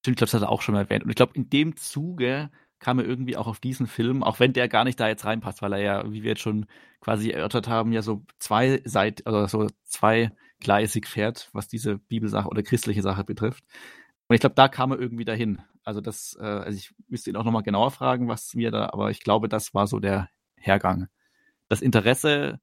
Stimmt, 0.00 0.14
ich 0.14 0.18
glaube, 0.18 0.30
das 0.30 0.34
hat 0.34 0.42
er 0.42 0.50
auch 0.50 0.62
schon 0.62 0.74
mal 0.74 0.82
erwähnt. 0.82 1.04
Und 1.04 1.10
ich 1.10 1.16
glaube, 1.16 1.34
in 1.34 1.50
dem 1.50 1.76
Zuge 1.76 2.50
kam 2.78 2.98
er 2.98 3.04
irgendwie 3.04 3.36
auch 3.36 3.46
auf 3.46 3.60
diesen 3.60 3.86
Film, 3.86 4.22
auch 4.22 4.40
wenn 4.40 4.54
der 4.54 4.68
gar 4.68 4.84
nicht 4.84 4.98
da 4.98 5.08
jetzt 5.08 5.24
reinpasst, 5.26 5.60
weil 5.62 5.74
er 5.74 5.80
ja, 5.80 6.12
wie 6.12 6.22
wir 6.22 6.30
jetzt 6.30 6.40
schon 6.40 6.66
quasi 7.00 7.30
erörtert 7.30 7.68
haben, 7.68 7.92
ja 7.92 8.02
so 8.02 8.24
zwei 8.38 8.80
Seit 8.84 9.26
oder 9.26 9.46
so 9.48 9.68
zweigleisig 9.84 11.06
fährt, 11.06 11.50
was 11.52 11.68
diese 11.68 11.98
Bibelsache 11.98 12.48
oder 12.48 12.62
christliche 12.62 13.02
Sache 13.02 13.24
betrifft. 13.24 13.64
Und 14.28 14.34
ich 14.34 14.40
glaube, 14.40 14.54
da 14.54 14.68
kam 14.68 14.92
er 14.92 14.98
irgendwie 14.98 15.26
dahin. 15.26 15.60
Also 15.84 16.00
das, 16.00 16.36
äh, 16.40 16.44
also 16.44 16.76
ich 16.76 16.92
müsste 17.08 17.30
ihn 17.30 17.36
auch 17.36 17.44
nochmal 17.44 17.62
genauer 17.62 17.90
fragen, 17.90 18.28
was 18.28 18.54
wir 18.54 18.70
da, 18.70 18.90
aber 18.90 19.10
ich 19.10 19.20
glaube, 19.20 19.48
das 19.48 19.74
war 19.74 19.86
so 19.86 19.98
der 19.98 20.28
Hergang. 20.56 21.08
Das 21.68 21.80
Interesse 21.82 22.60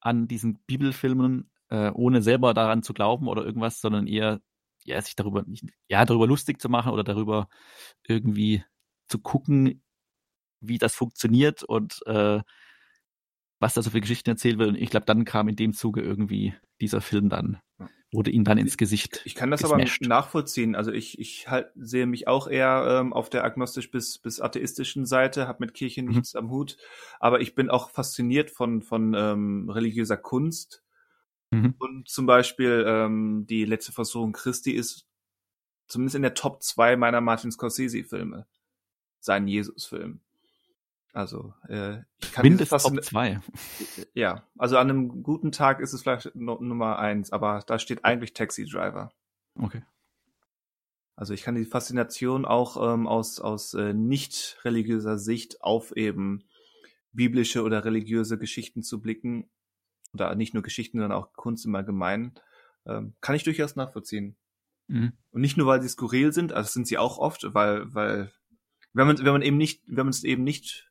an 0.00 0.28
diesen 0.28 0.58
Bibelfilmen, 0.66 1.50
äh, 1.68 1.90
ohne 1.90 2.22
selber 2.22 2.54
daran 2.54 2.82
zu 2.82 2.94
glauben 2.94 3.28
oder 3.28 3.44
irgendwas, 3.44 3.80
sondern 3.80 4.06
eher 4.06 4.40
ja, 4.84 5.00
sich 5.02 5.16
darüber 5.16 5.42
nicht, 5.42 5.64
ja, 5.88 6.04
darüber 6.04 6.26
lustig 6.26 6.60
zu 6.60 6.68
machen 6.68 6.92
oder 6.92 7.04
darüber 7.04 7.48
irgendwie 8.06 8.64
zu 9.08 9.18
gucken, 9.18 9.82
wie 10.60 10.78
das 10.78 10.94
funktioniert 10.94 11.62
und 11.64 12.00
äh, 12.06 12.40
was 13.58 13.74
da 13.74 13.82
so 13.82 13.90
für 13.90 14.00
Geschichten 14.00 14.30
erzählt 14.30 14.58
wird. 14.58 14.70
Und 14.70 14.76
ich 14.76 14.90
glaube, 14.90 15.06
dann 15.06 15.24
kam 15.24 15.48
in 15.48 15.56
dem 15.56 15.72
Zuge 15.72 16.02
irgendwie 16.02 16.54
dieser 16.80 17.00
Film 17.00 17.28
dann. 17.28 17.60
Wurde 18.12 18.30
ihm 18.30 18.44
dann 18.44 18.58
ins 18.58 18.76
Gesicht. 18.76 19.20
Ich 19.24 19.34
kann 19.34 19.50
das 19.50 19.62
gesmashed. 19.62 20.02
aber 20.02 20.08
nachvollziehen. 20.08 20.74
Also 20.74 20.92
ich, 20.92 21.18
ich 21.18 21.48
halt, 21.48 21.70
sehe 21.74 22.06
mich 22.06 22.28
auch 22.28 22.46
eher 22.48 23.00
ähm, 23.00 23.12
auf 23.12 23.30
der 23.30 23.44
agnostisch 23.44 23.90
bis, 23.90 24.18
bis 24.18 24.40
atheistischen 24.40 25.06
Seite, 25.06 25.48
habe 25.48 25.58
mit 25.60 25.74
Kirche 25.74 26.02
Mhm. 26.02 26.08
nichts 26.10 26.34
am 26.36 26.50
Hut. 26.50 26.76
Aber 27.20 27.40
ich 27.40 27.54
bin 27.54 27.68
auch 27.68 27.90
fasziniert 27.90 28.50
von, 28.50 28.82
von 28.82 29.14
ähm, 29.14 29.68
religiöser 29.68 30.16
Kunst. 30.16 30.82
Mhm. 31.50 31.74
Und 31.78 32.08
zum 32.08 32.26
Beispiel 32.26 32.84
ähm, 32.86 33.46
die 33.48 33.64
letzte 33.64 33.92
Versuchung 33.92 34.32
Christi 34.32 34.72
ist 34.72 35.06
zumindest 35.88 36.16
in 36.16 36.22
der 36.22 36.34
Top 36.34 36.62
2 36.62 36.96
meiner 36.96 37.20
Martin 37.20 37.50
Scorsese-Filme. 37.52 38.46
Sein 39.20 39.48
Jesus-Film. 39.48 40.20
Also, 41.16 41.54
äh, 41.66 42.00
ich 42.22 42.32
kann 42.32 42.42
Mindest 42.42 42.68
fast- 42.68 42.86
Top 42.86 43.02
2. 43.02 43.40
Ja, 44.12 44.46
also 44.58 44.76
an 44.76 44.90
einem 44.90 45.22
guten 45.22 45.50
Tag 45.50 45.80
ist 45.80 45.94
es 45.94 46.02
vielleicht 46.02 46.34
no, 46.34 46.60
Nummer 46.60 46.98
eins, 46.98 47.32
aber 47.32 47.64
da 47.66 47.78
steht 47.78 48.04
eigentlich 48.04 48.34
Taxi 48.34 48.66
Driver. 48.66 49.12
Okay. 49.58 49.82
Also 51.14 51.32
ich 51.32 51.40
kann 51.40 51.54
die 51.54 51.64
Faszination 51.64 52.44
auch 52.44 52.76
ähm, 52.92 53.06
aus, 53.06 53.40
aus 53.40 53.72
äh, 53.72 53.94
nicht 53.94 54.58
religiöser 54.66 55.16
Sicht 55.16 55.62
auf 55.62 55.96
eben 55.96 56.44
biblische 57.12 57.62
oder 57.62 57.86
religiöse 57.86 58.36
Geschichten 58.36 58.82
zu 58.82 59.00
blicken, 59.00 59.48
oder 60.12 60.34
nicht 60.34 60.52
nur 60.52 60.62
Geschichten, 60.62 60.98
sondern 60.98 61.18
auch 61.18 61.32
Kunst 61.32 61.64
im 61.64 61.74
Allgemeinen, 61.74 62.34
ähm, 62.84 63.14
kann 63.22 63.36
ich 63.36 63.42
durchaus 63.44 63.74
nachvollziehen. 63.74 64.36
Mhm. 64.88 65.14
Und 65.30 65.40
nicht 65.40 65.56
nur, 65.56 65.66
weil 65.66 65.80
sie 65.80 65.88
skurril 65.88 66.34
sind, 66.34 66.52
also 66.52 66.66
das 66.66 66.74
sind 66.74 66.86
sie 66.86 66.98
auch 66.98 67.16
oft, 67.16 67.54
weil, 67.54 67.94
weil, 67.94 68.32
wenn 68.92 69.06
man, 69.06 69.16
wenn 69.16 69.32
man 69.32 69.42
eben 69.42 69.56
nicht, 69.56 69.82
wenn 69.86 70.04
man 70.04 70.10
es 70.10 70.22
eben 70.22 70.44
nicht 70.44 70.90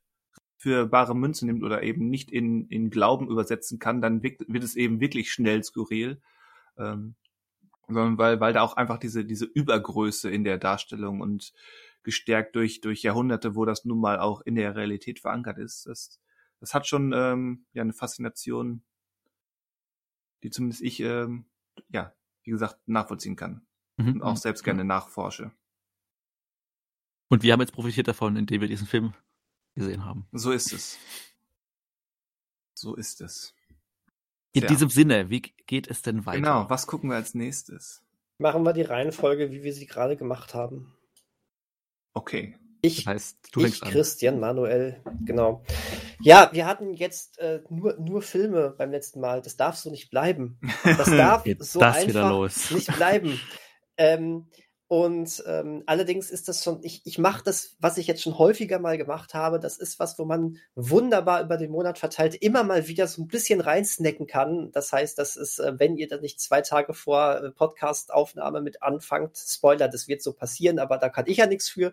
für 0.66 0.88
bare 0.88 1.16
Münze 1.16 1.46
nimmt 1.46 1.64
oder 1.64 1.84
eben 1.84 2.10
nicht 2.10 2.32
in, 2.32 2.68
in 2.70 2.90
Glauben 2.90 3.30
übersetzen 3.30 3.78
kann, 3.78 4.02
dann 4.02 4.24
wird, 4.24 4.42
wird 4.48 4.64
es 4.64 4.76
eben 4.76 5.00
wirklich 5.00 5.32
schnell 5.32 5.64
skurril. 5.64 6.20
Ähm, 6.76 7.14
sondern 7.88 8.18
weil, 8.18 8.40
weil 8.40 8.52
da 8.52 8.64
auch 8.64 8.76
einfach 8.76 8.98
diese, 8.98 9.26
diese 9.26 9.46
Übergröße 9.46 10.32
in 10.32 10.44
der 10.44 10.58
Darstellung 10.58 11.22
und 11.22 11.54
gestärkt 12.02 12.56
durch, 12.56 12.82
durch 12.82 13.04
Jahrhunderte, 13.04 13.56
wo 13.56 13.66
das 13.66 13.86
nun 13.86 14.00
mal 14.00 14.18
auch 14.18 14.42
in 14.42 14.56
der 14.56 14.76
Realität 14.76 15.20
verankert 15.20 15.60
ist, 15.60 15.86
das, 15.86 16.20
das 16.60 16.74
hat 16.74 16.88
schon 16.88 17.14
ähm, 17.14 17.68
ja 17.74 17.84
eine 17.84 17.94
Faszination, 17.94 18.82
die 20.42 20.50
zumindest 20.50 20.82
ich, 20.82 21.00
ähm, 21.00 21.46
ja, 21.90 22.12
wie 22.44 22.50
gesagt, 22.50 22.80
nachvollziehen 22.88 23.36
kann 23.36 23.68
Mhm. 23.98 24.14
und 24.14 24.22
auch 24.24 24.36
selbst 24.36 24.64
gerne 24.64 24.84
nachforsche. 24.84 25.52
Und 27.30 27.44
wir 27.44 27.54
haben 27.54 27.62
jetzt 27.62 27.74
profitiert 27.74 28.08
davon, 28.08 28.36
indem 28.36 28.62
wir 28.62 28.68
diesen 28.68 28.88
Film 28.88 29.14
gesehen 29.76 30.06
haben. 30.06 30.27
So 30.31 30.52
ist 30.52 30.73
es. 30.73 30.97
So 32.73 32.95
ist 32.95 33.22
es. 33.22 33.53
In 34.53 34.61
Tja. 34.61 34.69
diesem 34.69 34.89
Sinne, 34.89 35.30
wie 35.30 35.41
geht 35.41 35.88
es 35.88 36.02
denn 36.02 36.26
weiter? 36.26 36.38
Genau, 36.39 36.69
was 36.69 36.88
gucken 36.88 37.10
wir 37.10 37.18
als 37.18 37.34
nächstes? 37.35 38.02
Machen 38.38 38.64
wir 38.64 38.73
die 38.73 38.81
Reihenfolge, 38.81 39.52
wie 39.52 39.64
wir 39.64 39.73
sie 39.73 39.85
gerade 39.85 40.18
gemacht 40.18 40.53
haben. 40.53 40.95
Okay. 42.14 42.57
Ich, 42.81 43.03
Das 43.03 43.07
heißt, 43.07 43.38
du 43.52 43.60
ich 43.61 43.65
fängst 43.65 43.84
an. 43.84 43.89
Christian, 43.91 44.39
Manuel, 44.39 45.02
genau. 45.26 45.64
Ja, 46.22 46.49
wir 46.53 46.65
hatten 46.68 46.93
jetzt 46.93 47.39
äh, 47.39 47.61
nur, 47.69 47.97
nur 47.99 48.22
Filme 48.22 48.76
beim 48.77 48.91
letzten 48.91 49.19
Mal. 49.19 49.41
Das 49.41 49.57
darf 49.57 49.76
so 49.76 49.89
nicht 49.89 50.10
bleiben. 50.11 50.60
Das 50.84 51.06
darf 51.10 51.43
so 51.60 51.80
das 51.80 51.95
einfach 51.95 52.10
wieder 52.10 52.30
los. 52.30 52.72
nicht 52.72 52.93
bleiben. 52.95 53.39
Ähm, 53.97 54.49
und 54.88 55.44
ähm, 55.48 55.82
allerdings 55.88 56.30
ist 56.30 56.48
das 56.48 56.64
schon, 56.64 56.80
ich, 56.84 57.02
ich 57.06 57.18
mache 57.18 57.44
das, 57.44 57.76
was 57.80 57.98
ich 57.98 58.06
jetzt 58.06 58.22
schon 58.22 58.38
häufiger 58.38 58.78
mal 58.78 58.99
gemacht 58.99 59.34
habe, 59.34 59.60
das 59.60 59.78
ist 59.78 59.98
was, 59.99 60.20
wo 60.20 60.26
man 60.26 60.57
wunderbar 60.76 61.41
über 61.41 61.57
den 61.57 61.72
Monat 61.72 61.98
verteilt 61.98 62.36
immer 62.36 62.64
mal 62.64 62.88
wieder 62.88 63.07
so 63.07 63.24
ein 63.24 63.28
bisschen 63.28 63.62
reinsnacken 63.62 64.28
kann. 64.28 64.72
Das 64.74 64.94
heißt, 64.94 65.18
das 65.18 65.38
ist, 65.38 65.57
äh, 65.57 65.74
wenn 65.80 65.98
ihr 65.98 66.07
dann 66.07 66.22
nicht 66.22 66.40
zwei 66.40 66.62
Tage 66.62 66.94
vor 66.94 67.41
äh, 67.41 67.49
Podcast-Aufnahme 67.49 68.62
mit 68.62 68.84
anfangt, 68.84 69.38
Spoiler, 69.38 69.88
das 69.88 70.07
wird 70.07 70.22
so 70.22 70.34
passieren, 70.34 70.78
aber 70.78 70.99
da 70.99 71.10
kann 71.10 71.26
ich 71.28 71.38
ja 71.38 71.48
nichts 71.48 71.68
für, 71.68 71.91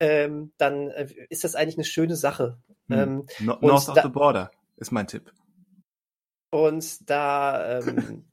ähm, 0.00 0.52
dann 0.56 0.90
äh, 0.92 1.08
ist 1.28 1.44
das 1.44 1.54
eigentlich 1.54 1.76
eine 1.76 1.84
schöne 1.84 2.16
Sache. 2.16 2.56
Hm. 2.88 2.98
Ähm, 2.98 3.26
No 3.40 3.58
North 3.60 3.90
of 3.90 3.98
the 4.02 4.08
Border 4.08 4.50
ist 4.78 4.92
mein 4.92 5.06
Tipp. 5.06 5.30
Und 6.48 7.10
da, 7.10 7.80
ähm, 7.80 8.24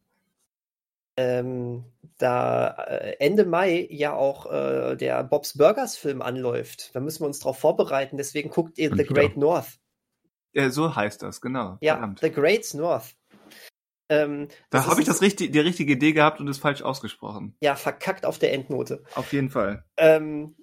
ähm, 1.17 1.83
da 2.21 2.69
äh, 2.87 3.15
Ende 3.19 3.45
Mai 3.45 3.87
ja 3.89 4.13
auch 4.13 4.51
äh, 4.51 4.95
der 4.95 5.23
Bob's 5.23 5.57
Burgers 5.57 5.97
Film 5.97 6.21
anläuft, 6.21 6.95
da 6.95 6.99
müssen 6.99 7.21
wir 7.21 7.27
uns 7.27 7.39
darauf 7.39 7.59
vorbereiten. 7.59 8.17
Deswegen 8.17 8.49
guckt 8.49 8.77
ihr 8.77 8.95
The. 8.95 9.03
Great 9.03 9.37
North. 9.37 9.79
Äh, 10.53 10.69
so 10.69 10.95
heißt 10.95 11.23
das, 11.23 11.41
genau. 11.41 11.77
Ja, 11.81 11.95
Verdammt. 11.95 12.19
The 12.19 12.31
Great 12.31 12.73
North. 12.73 13.15
Ähm, 14.09 14.49
Da 14.69 14.85
habe 14.85 14.99
ich 14.99 15.07
das 15.07 15.21
richtig, 15.21 15.53
die 15.53 15.59
richtige 15.59 15.93
Idee 15.93 16.11
gehabt 16.11 16.41
und 16.41 16.47
es 16.49 16.57
falsch 16.57 16.81
ausgesprochen. 16.81 17.55
Ja, 17.61 17.75
verkackt 17.75 18.25
auf 18.25 18.37
der 18.37 18.53
Endnote. 18.53 19.03
Auf 19.15 19.31
jeden 19.31 19.49
Fall. 19.49 19.85
Ähm, 19.95 20.55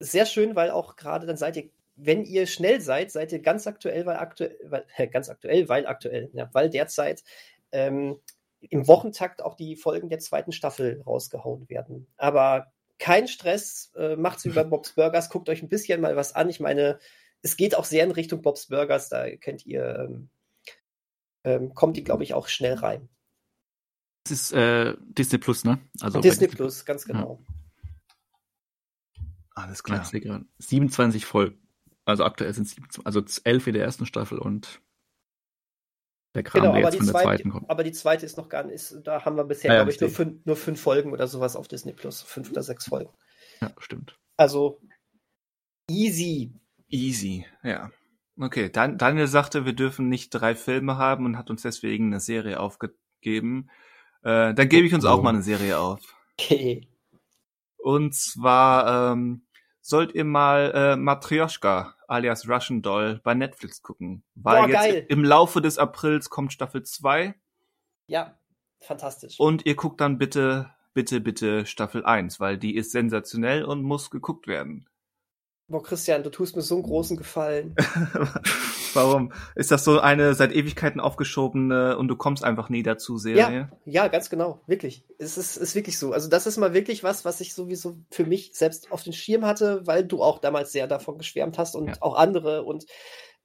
sehr 0.00 0.26
schön, 0.26 0.56
weil 0.56 0.70
auch 0.70 0.96
gerade 0.96 1.26
dann 1.26 1.36
seid 1.36 1.56
ihr, 1.56 1.70
wenn 1.94 2.24
ihr 2.24 2.46
schnell 2.48 2.80
seid, 2.80 3.12
seid 3.12 3.30
ihr 3.30 3.38
ganz 3.38 3.68
aktuell, 3.68 4.06
weil 4.06 4.16
aktuell, 4.16 4.58
weil, 4.64 4.84
ganz 5.08 5.28
aktuell, 5.28 5.68
weil 5.68 5.86
aktuell, 5.86 6.30
ja, 6.32 6.50
weil 6.52 6.68
derzeit 6.68 7.22
ähm, 7.70 8.18
im 8.70 8.86
Wochentakt 8.88 9.42
auch 9.42 9.54
die 9.54 9.76
Folgen 9.76 10.08
der 10.08 10.18
zweiten 10.18 10.52
Staffel 10.52 11.02
rausgehauen 11.06 11.68
werden. 11.68 12.06
Aber 12.16 12.72
kein 12.98 13.28
Stress, 13.28 13.92
äh, 13.96 14.16
macht's 14.16 14.44
wie 14.44 14.50
bei 14.50 14.64
Bob's 14.64 14.92
Burgers, 14.92 15.30
guckt 15.30 15.48
euch 15.48 15.62
ein 15.62 15.68
bisschen 15.68 16.00
mal 16.00 16.16
was 16.16 16.34
an. 16.34 16.48
Ich 16.48 16.60
meine, 16.60 16.98
es 17.42 17.56
geht 17.56 17.76
auch 17.76 17.84
sehr 17.84 18.04
in 18.04 18.10
Richtung 18.10 18.42
Bob's 18.42 18.66
Burgers, 18.68 19.08
da 19.08 19.28
könnt 19.36 19.66
ihr, 19.66 20.08
ähm, 20.08 20.30
ähm, 21.44 21.74
kommt 21.74 21.96
die, 21.96 22.04
glaube 22.04 22.22
ich, 22.24 22.34
auch 22.34 22.48
schnell 22.48 22.74
rein. 22.74 23.08
Das 24.24 24.32
ist 24.32 24.52
äh, 24.52 24.94
Disney 25.00 25.38
Plus, 25.38 25.64
ne? 25.64 25.78
Also 26.00 26.20
Disney 26.20 26.48
Plus, 26.48 26.84
ganz 26.86 27.04
genau. 27.04 27.40
Alles 29.54 29.78
Ja, 29.78 29.82
klar. 29.82 30.04
sehe 30.04 30.20
gerade. 30.20 30.46
27 30.58 31.26
Folgen. 31.26 31.60
Also 32.06 32.24
aktuell 32.24 32.52
sind 32.54 32.66
es 32.66 33.04
also 33.04 33.22
11 33.44 33.66
in 33.68 33.74
der 33.74 33.84
ersten 33.84 34.06
Staffel 34.06 34.38
und 34.38 34.80
der 36.34 36.42
Kram, 36.42 36.62
Genau, 36.62 36.72
der 36.74 36.80
aber 36.86 36.92
jetzt 36.92 36.94
die, 36.94 36.98
von 36.98 37.06
der 37.06 37.14
zweite, 37.14 37.26
zweiten 37.42 37.50
kommt. 37.50 37.70
aber 37.70 37.84
die 37.84 37.92
zweite 37.92 38.26
ist 38.26 38.36
noch 38.36 38.48
gar 38.48 38.64
nicht, 38.64 38.74
ist, 38.74 39.00
da 39.04 39.24
haben 39.24 39.36
wir 39.36 39.44
bisher, 39.44 39.70
Ja, 39.72 39.76
glaube 39.78 39.92
ich, 39.92 40.00
nur 40.00 40.10
fünf, 40.10 40.44
nur 40.44 40.56
fünf 40.56 40.80
Folgen 40.80 41.12
oder 41.12 41.26
sowas 41.26 41.56
auf 41.56 41.68
Disney 41.68 41.92
Plus. 41.92 42.22
Fünf 42.22 42.50
oder 42.50 42.62
sechs 42.62 42.86
Folgen. 42.86 43.10
Ja, 43.60 43.72
stimmt. 43.78 44.18
Also 44.36 44.80
easy. 45.90 46.52
Easy, 46.88 47.46
ja. 47.62 47.90
Okay, 48.38 48.68
Dan 48.70 48.98
Daniel 48.98 49.26
sagte, 49.28 49.64
wir 49.64 49.74
dürfen 49.74 50.08
nicht 50.08 50.30
drei 50.30 50.54
Filme 50.54 50.96
haben 50.96 51.24
und 51.24 51.38
hat 51.38 51.50
uns 51.50 51.62
deswegen 51.62 52.06
eine 52.06 52.20
Serie 52.20 52.58
aufgegeben. 52.60 53.70
Äh, 54.22 54.54
dann 54.54 54.68
gebe 54.68 54.86
ich 54.86 54.94
uns 54.94 55.04
auch 55.04 55.18
Oh. 55.20 55.22
mal 55.22 55.30
eine 55.30 55.42
Serie 55.42 55.78
auf. 55.78 56.00
Okay. 56.36 56.88
Und 57.76 58.12
zwar 58.12 59.12
ähm, 59.12 59.46
sollt 59.86 60.14
ihr 60.14 60.24
mal 60.24 60.72
äh, 60.74 60.96
Matryoshka 60.96 61.94
alias 62.08 62.48
Russian 62.48 62.80
Doll 62.80 63.20
bei 63.22 63.34
Netflix 63.34 63.82
gucken. 63.82 64.22
Weil 64.34 64.62
Boah, 64.62 64.68
jetzt 64.68 64.76
geil. 64.80 65.06
im 65.10 65.22
Laufe 65.24 65.60
des 65.60 65.76
Aprils 65.78 66.30
kommt 66.30 66.52
Staffel 66.54 66.82
2 66.82 67.34
Ja, 68.06 68.38
fantastisch. 68.80 69.38
und 69.38 69.66
ihr 69.66 69.74
guckt 69.76 70.00
dann 70.00 70.16
bitte, 70.16 70.70
bitte, 70.94 71.20
bitte 71.20 71.66
Staffel 71.66 72.04
1, 72.04 72.40
weil 72.40 72.56
die 72.56 72.76
ist 72.76 72.92
sensationell 72.92 73.62
und 73.64 73.82
muss 73.82 74.10
geguckt 74.10 74.46
werden. 74.46 74.88
Boah, 75.68 75.82
Christian, 75.82 76.22
du 76.22 76.30
tust 76.30 76.56
mir 76.56 76.62
so 76.62 76.76
einen 76.76 76.84
großen 76.84 77.16
Gefallen. 77.18 77.74
Warum? 78.94 79.32
Ist 79.54 79.70
das 79.70 79.84
so 79.84 80.00
eine 80.00 80.34
seit 80.34 80.52
Ewigkeiten 80.52 81.00
aufgeschobene 81.00 81.96
und 81.96 82.08
du 82.08 82.16
kommst 82.16 82.44
einfach 82.44 82.68
nie 82.68 82.82
dazu 82.82 83.18
Serie? 83.18 83.70
Ja, 83.84 84.08
ganz 84.08 84.30
genau. 84.30 84.60
Wirklich. 84.66 85.04
Es 85.18 85.36
ist, 85.38 85.56
ist 85.56 85.74
wirklich 85.74 85.98
so. 85.98 86.12
Also, 86.12 86.28
das 86.28 86.46
ist 86.46 86.56
mal 86.56 86.74
wirklich 86.74 87.02
was, 87.04 87.24
was 87.24 87.40
ich 87.40 87.54
sowieso 87.54 87.96
für 88.10 88.24
mich 88.24 88.52
selbst 88.54 88.90
auf 88.92 89.02
den 89.02 89.12
Schirm 89.12 89.44
hatte, 89.44 89.86
weil 89.86 90.04
du 90.04 90.22
auch 90.22 90.38
damals 90.38 90.72
sehr 90.72 90.86
davon 90.86 91.18
geschwärmt 91.18 91.58
hast 91.58 91.74
und 91.76 91.88
Ja. 91.88 91.94
auch 92.00 92.16
andere. 92.16 92.62
Und 92.64 92.84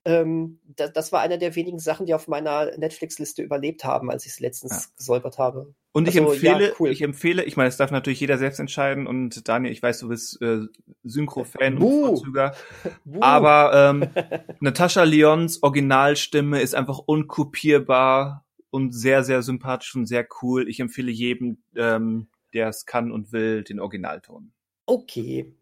ähm, 0.10 0.60
da, 0.76 0.88
das 0.88 1.12
war 1.12 1.22
einer 1.22 1.38
der 1.38 1.56
wenigen 1.56 1.80
Sachen, 1.80 2.06
die 2.08 2.14
auf 2.14 2.28
meiner 2.28 2.76
Netflix-Liste 2.78 3.44
überlebt 3.44 3.84
haben, 3.84 4.10
als 4.10 4.26
ich 4.26 4.32
es 4.34 4.40
letztens 4.40 4.72
Ja. 4.86 4.92
gesäubert 4.98 5.38
habe. 5.38 5.74
Und 5.92 6.08
ich 6.08 6.20
Also, 6.20 6.34
ja, 6.34 6.54
empfehle, 6.54 6.74
cool. 6.80 6.90
ich 6.90 7.02
empfehle, 7.02 7.44
ich 7.44 7.58
meine, 7.58 7.68
das 7.70 7.78
darf 7.78 7.92
natürlich 7.92 8.20
jeder 8.20 8.38
selbst 8.38 8.60
entscheiden 8.60 9.08
und 9.08 9.48
Daniel, 9.48 9.72
ich 9.72 9.82
weiß, 9.82 10.00
du 10.00 10.08
bist 10.10 10.42
äh, 10.42 10.62
Synchro-Fan 11.04 11.78
und. 11.78 11.82
Vorzüger, 12.18 12.56
aber 13.20 13.72
ähm, 13.74 14.10
Natascha 14.60 15.04
Lyons 15.04 15.62
Originalstimme 15.64 16.62
ist 16.62 16.76
einfach 16.76 17.00
unkopierbar 17.00 18.46
und 18.72 18.94
sehr, 18.94 19.24
sehr 19.24 19.42
sympathisch 19.42 19.96
und 19.96 20.06
sehr 20.06 20.28
cool. 20.42 20.68
Ich 20.70 20.80
empfehle 20.80 21.12
jedem, 21.12 21.64
ähm, 21.76 22.28
der 22.54 22.70
es 22.70 22.86
kann 22.86 23.12
und 23.12 23.32
will, 23.32 23.64
den 23.64 23.80
Originalton. 23.80 24.52
okay. 24.86 25.54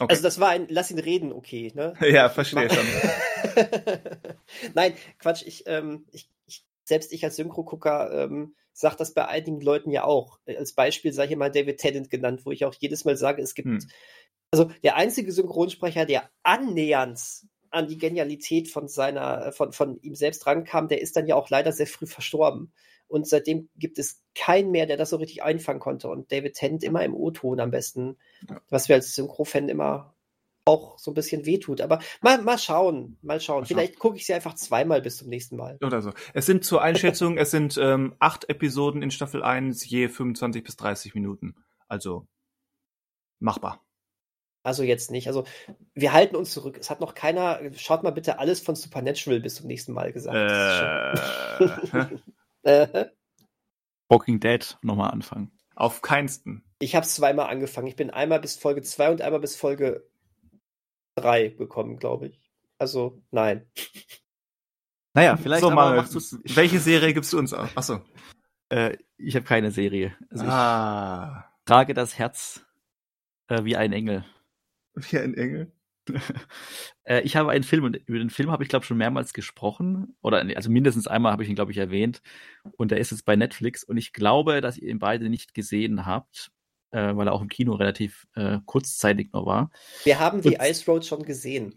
Okay. 0.00 0.10
Also, 0.10 0.22
das 0.22 0.40
war 0.40 0.48
ein 0.48 0.66
Lass 0.68 0.90
ihn 0.90 0.98
reden, 0.98 1.32
okay, 1.32 1.72
ne? 1.74 1.94
ja, 2.10 2.28
verstehe 2.30 2.70
schon. 2.70 2.86
Nein, 4.74 4.94
Quatsch, 5.18 5.42
ich, 5.46 5.64
ähm, 5.66 6.06
ich, 6.10 6.30
ich, 6.46 6.64
selbst 6.84 7.12
ich 7.12 7.22
als 7.24 7.36
Synchro-Gucker 7.36 8.24
ähm, 8.24 8.54
sage 8.72 8.96
das 8.96 9.12
bei 9.12 9.28
einigen 9.28 9.60
Leuten 9.60 9.90
ja 9.90 10.04
auch. 10.04 10.38
Äh, 10.46 10.56
Als 10.56 10.72
Beispiel 10.72 11.12
sei 11.12 11.28
hier 11.28 11.36
mal 11.36 11.50
David 11.50 11.78
Tennant 11.78 12.10
genannt, 12.10 12.42
wo 12.44 12.50
ich 12.50 12.64
auch 12.64 12.74
jedes 12.74 13.04
Mal 13.04 13.16
sage, 13.16 13.42
es 13.42 13.54
gibt, 13.54 13.68
Hm. 13.68 13.88
also 14.50 14.70
der 14.82 14.96
einzige 14.96 15.32
Synchronsprecher, 15.32 16.06
der 16.06 16.30
annähernd 16.42 17.20
an 17.70 17.86
die 17.86 17.98
Genialität 17.98 18.68
von 18.68 18.88
seiner, 18.88 19.52
von, 19.52 19.72
von 19.72 20.00
ihm 20.02 20.14
selbst 20.14 20.46
rankam, 20.46 20.88
der 20.88 21.00
ist 21.00 21.16
dann 21.16 21.26
ja 21.26 21.36
auch 21.36 21.50
leider 21.50 21.72
sehr 21.72 21.86
früh 21.86 22.06
verstorben. 22.06 22.72
Und 23.10 23.26
seitdem 23.28 23.68
gibt 23.76 23.98
es 23.98 24.22
keinen 24.34 24.70
mehr, 24.70 24.86
der 24.86 24.96
das 24.96 25.10
so 25.10 25.16
richtig 25.16 25.42
einfangen 25.42 25.80
konnte. 25.80 26.08
Und 26.08 26.30
David 26.32 26.54
Tennant 26.54 26.84
immer 26.84 27.04
im 27.04 27.14
O-Ton 27.14 27.60
am 27.60 27.70
besten, 27.70 28.16
Ja. 28.48 28.60
was 28.70 28.88
mir 28.88 28.94
als 28.94 29.14
Synchro-Fan 29.14 29.68
immer 29.68 30.14
auch 30.64 30.98
so 30.98 31.10
ein 31.10 31.14
bisschen 31.14 31.46
wehtut. 31.46 31.80
Aber 31.80 31.98
mal, 32.20 32.40
mal 32.42 32.58
schauen, 32.58 33.18
mal 33.22 33.40
schauen. 33.40 33.62
Mal. 33.62 33.66
Vielleicht 33.66 33.98
gucke 33.98 34.16
ich 34.16 34.26
sie 34.26 34.34
einfach 34.34 34.54
zweimal 34.54 35.02
bis 35.02 35.16
zum 35.18 35.28
nächsten 35.28 35.56
Mal. 35.56 35.78
Oder 35.82 36.02
so. 36.02 36.12
Es 36.34 36.46
sind 36.46 36.64
zur 36.64 36.82
Einschätzung, 36.82 37.38
es 37.38 37.50
sind 37.50 37.76
ähm, 37.78 38.14
acht 38.18 38.48
Episoden 38.48 39.02
in 39.02 39.10
Staffel 39.10 39.42
1, 39.42 39.88
je 39.88 40.08
25 40.08 40.62
bis 40.62 40.76
30 40.76 41.14
Minuten. 41.14 41.56
Also 41.88 42.26
machbar. 43.40 43.84
Also 44.62 44.82
jetzt 44.82 45.10
nicht. 45.10 45.26
Also 45.26 45.44
wir 45.94 46.12
halten 46.12 46.36
uns 46.36 46.52
zurück. 46.52 46.76
Es 46.78 46.90
hat 46.90 47.00
noch 47.00 47.14
keiner, 47.14 47.60
schaut 47.76 48.02
mal 48.02 48.10
bitte 48.10 48.38
alles 48.38 48.60
von 48.60 48.76
Supernatural 48.76 49.40
bis 49.40 49.54
zum 49.56 49.66
nächsten 49.66 49.92
Mal 49.92 50.12
gesagt. 50.12 50.36
Äh, 51.90 52.06
Walking 54.08 54.40
Dead 54.40 54.78
nochmal 54.82 55.10
anfangen. 55.10 55.50
Auf 55.74 56.02
keinsten. 56.02 56.64
Ich 56.78 56.94
habe 56.94 57.06
zweimal 57.06 57.48
angefangen. 57.48 57.86
Ich 57.86 57.96
bin 57.96 58.10
einmal 58.10 58.40
bis 58.40 58.56
Folge 58.56 58.82
2 58.82 59.10
und 59.10 59.22
einmal 59.22 59.40
bis 59.40 59.56
Folge 59.56 60.08
3 61.16 61.48
gekommen, 61.50 61.98
glaube 61.98 62.28
ich. 62.28 62.50
Also, 62.78 63.22
nein. 63.30 63.66
Naja, 65.12 65.36
vielleicht 65.36 65.62
so, 65.62 65.66
aber 65.66 65.74
Manuel, 65.74 65.96
machst 66.02 66.14
du's. 66.14 66.38
welche 66.44 66.78
Serie 66.78 67.12
gibst 67.12 67.32
du 67.32 67.38
uns 67.40 67.52
auf? 67.52 67.76
Achso. 67.76 68.00
Äh, 68.68 68.96
ich 69.16 69.34
habe 69.34 69.44
keine 69.44 69.72
Serie. 69.72 70.16
Also 70.30 70.44
Ah. 70.46 71.52
ich 71.58 71.64
trage 71.64 71.94
das 71.94 72.16
Herz 72.16 72.64
äh, 73.48 73.64
wie 73.64 73.74
ein 73.76 73.92
Engel. 73.92 74.24
Wie 74.94 75.18
ein 75.18 75.34
Engel. 75.34 75.72
Äh, 77.04 77.22
ich 77.22 77.34
habe 77.36 77.50
einen 77.50 77.64
Film 77.64 77.84
und 77.84 77.96
über 78.06 78.18
den 78.18 78.30
Film 78.30 78.50
habe 78.50 78.62
ich 78.62 78.68
glaube 78.68 78.84
schon 78.84 78.98
mehrmals 78.98 79.32
gesprochen 79.32 80.16
oder 80.22 80.44
also 80.54 80.70
mindestens 80.70 81.06
einmal 81.08 81.32
habe 81.32 81.42
ich 81.42 81.48
ihn 81.48 81.54
glaube 81.54 81.72
ich 81.72 81.78
erwähnt 81.78 82.20
und 82.76 82.90
der 82.90 82.98
ist 82.98 83.10
jetzt 83.10 83.24
bei 83.24 83.36
Netflix 83.36 83.82
und 83.84 83.96
ich 83.96 84.12
glaube, 84.12 84.60
dass 84.60 84.76
ihr 84.76 84.88
ihn 84.90 84.98
beide 84.98 85.28
nicht 85.28 85.54
gesehen 85.54 86.06
habt, 86.06 86.52
äh, 86.90 87.16
weil 87.16 87.26
er 87.26 87.32
auch 87.32 87.42
im 87.42 87.48
Kino 87.48 87.74
relativ 87.74 88.26
äh, 88.34 88.58
kurzzeitig 88.66 89.32
noch 89.32 89.46
war. 89.46 89.70
Wir 90.04 90.20
haben 90.20 90.42
die 90.42 90.56
Und- 90.56 90.62
Ice 90.62 90.84
Road 90.90 91.04
schon 91.06 91.24
gesehen. 91.24 91.74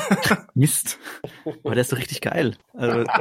Mist, 0.54 0.98
aber 1.44 1.74
der 1.74 1.82
ist 1.82 1.90
so 1.90 1.96
richtig 1.96 2.20
geil. 2.20 2.56
Also, 2.74 3.04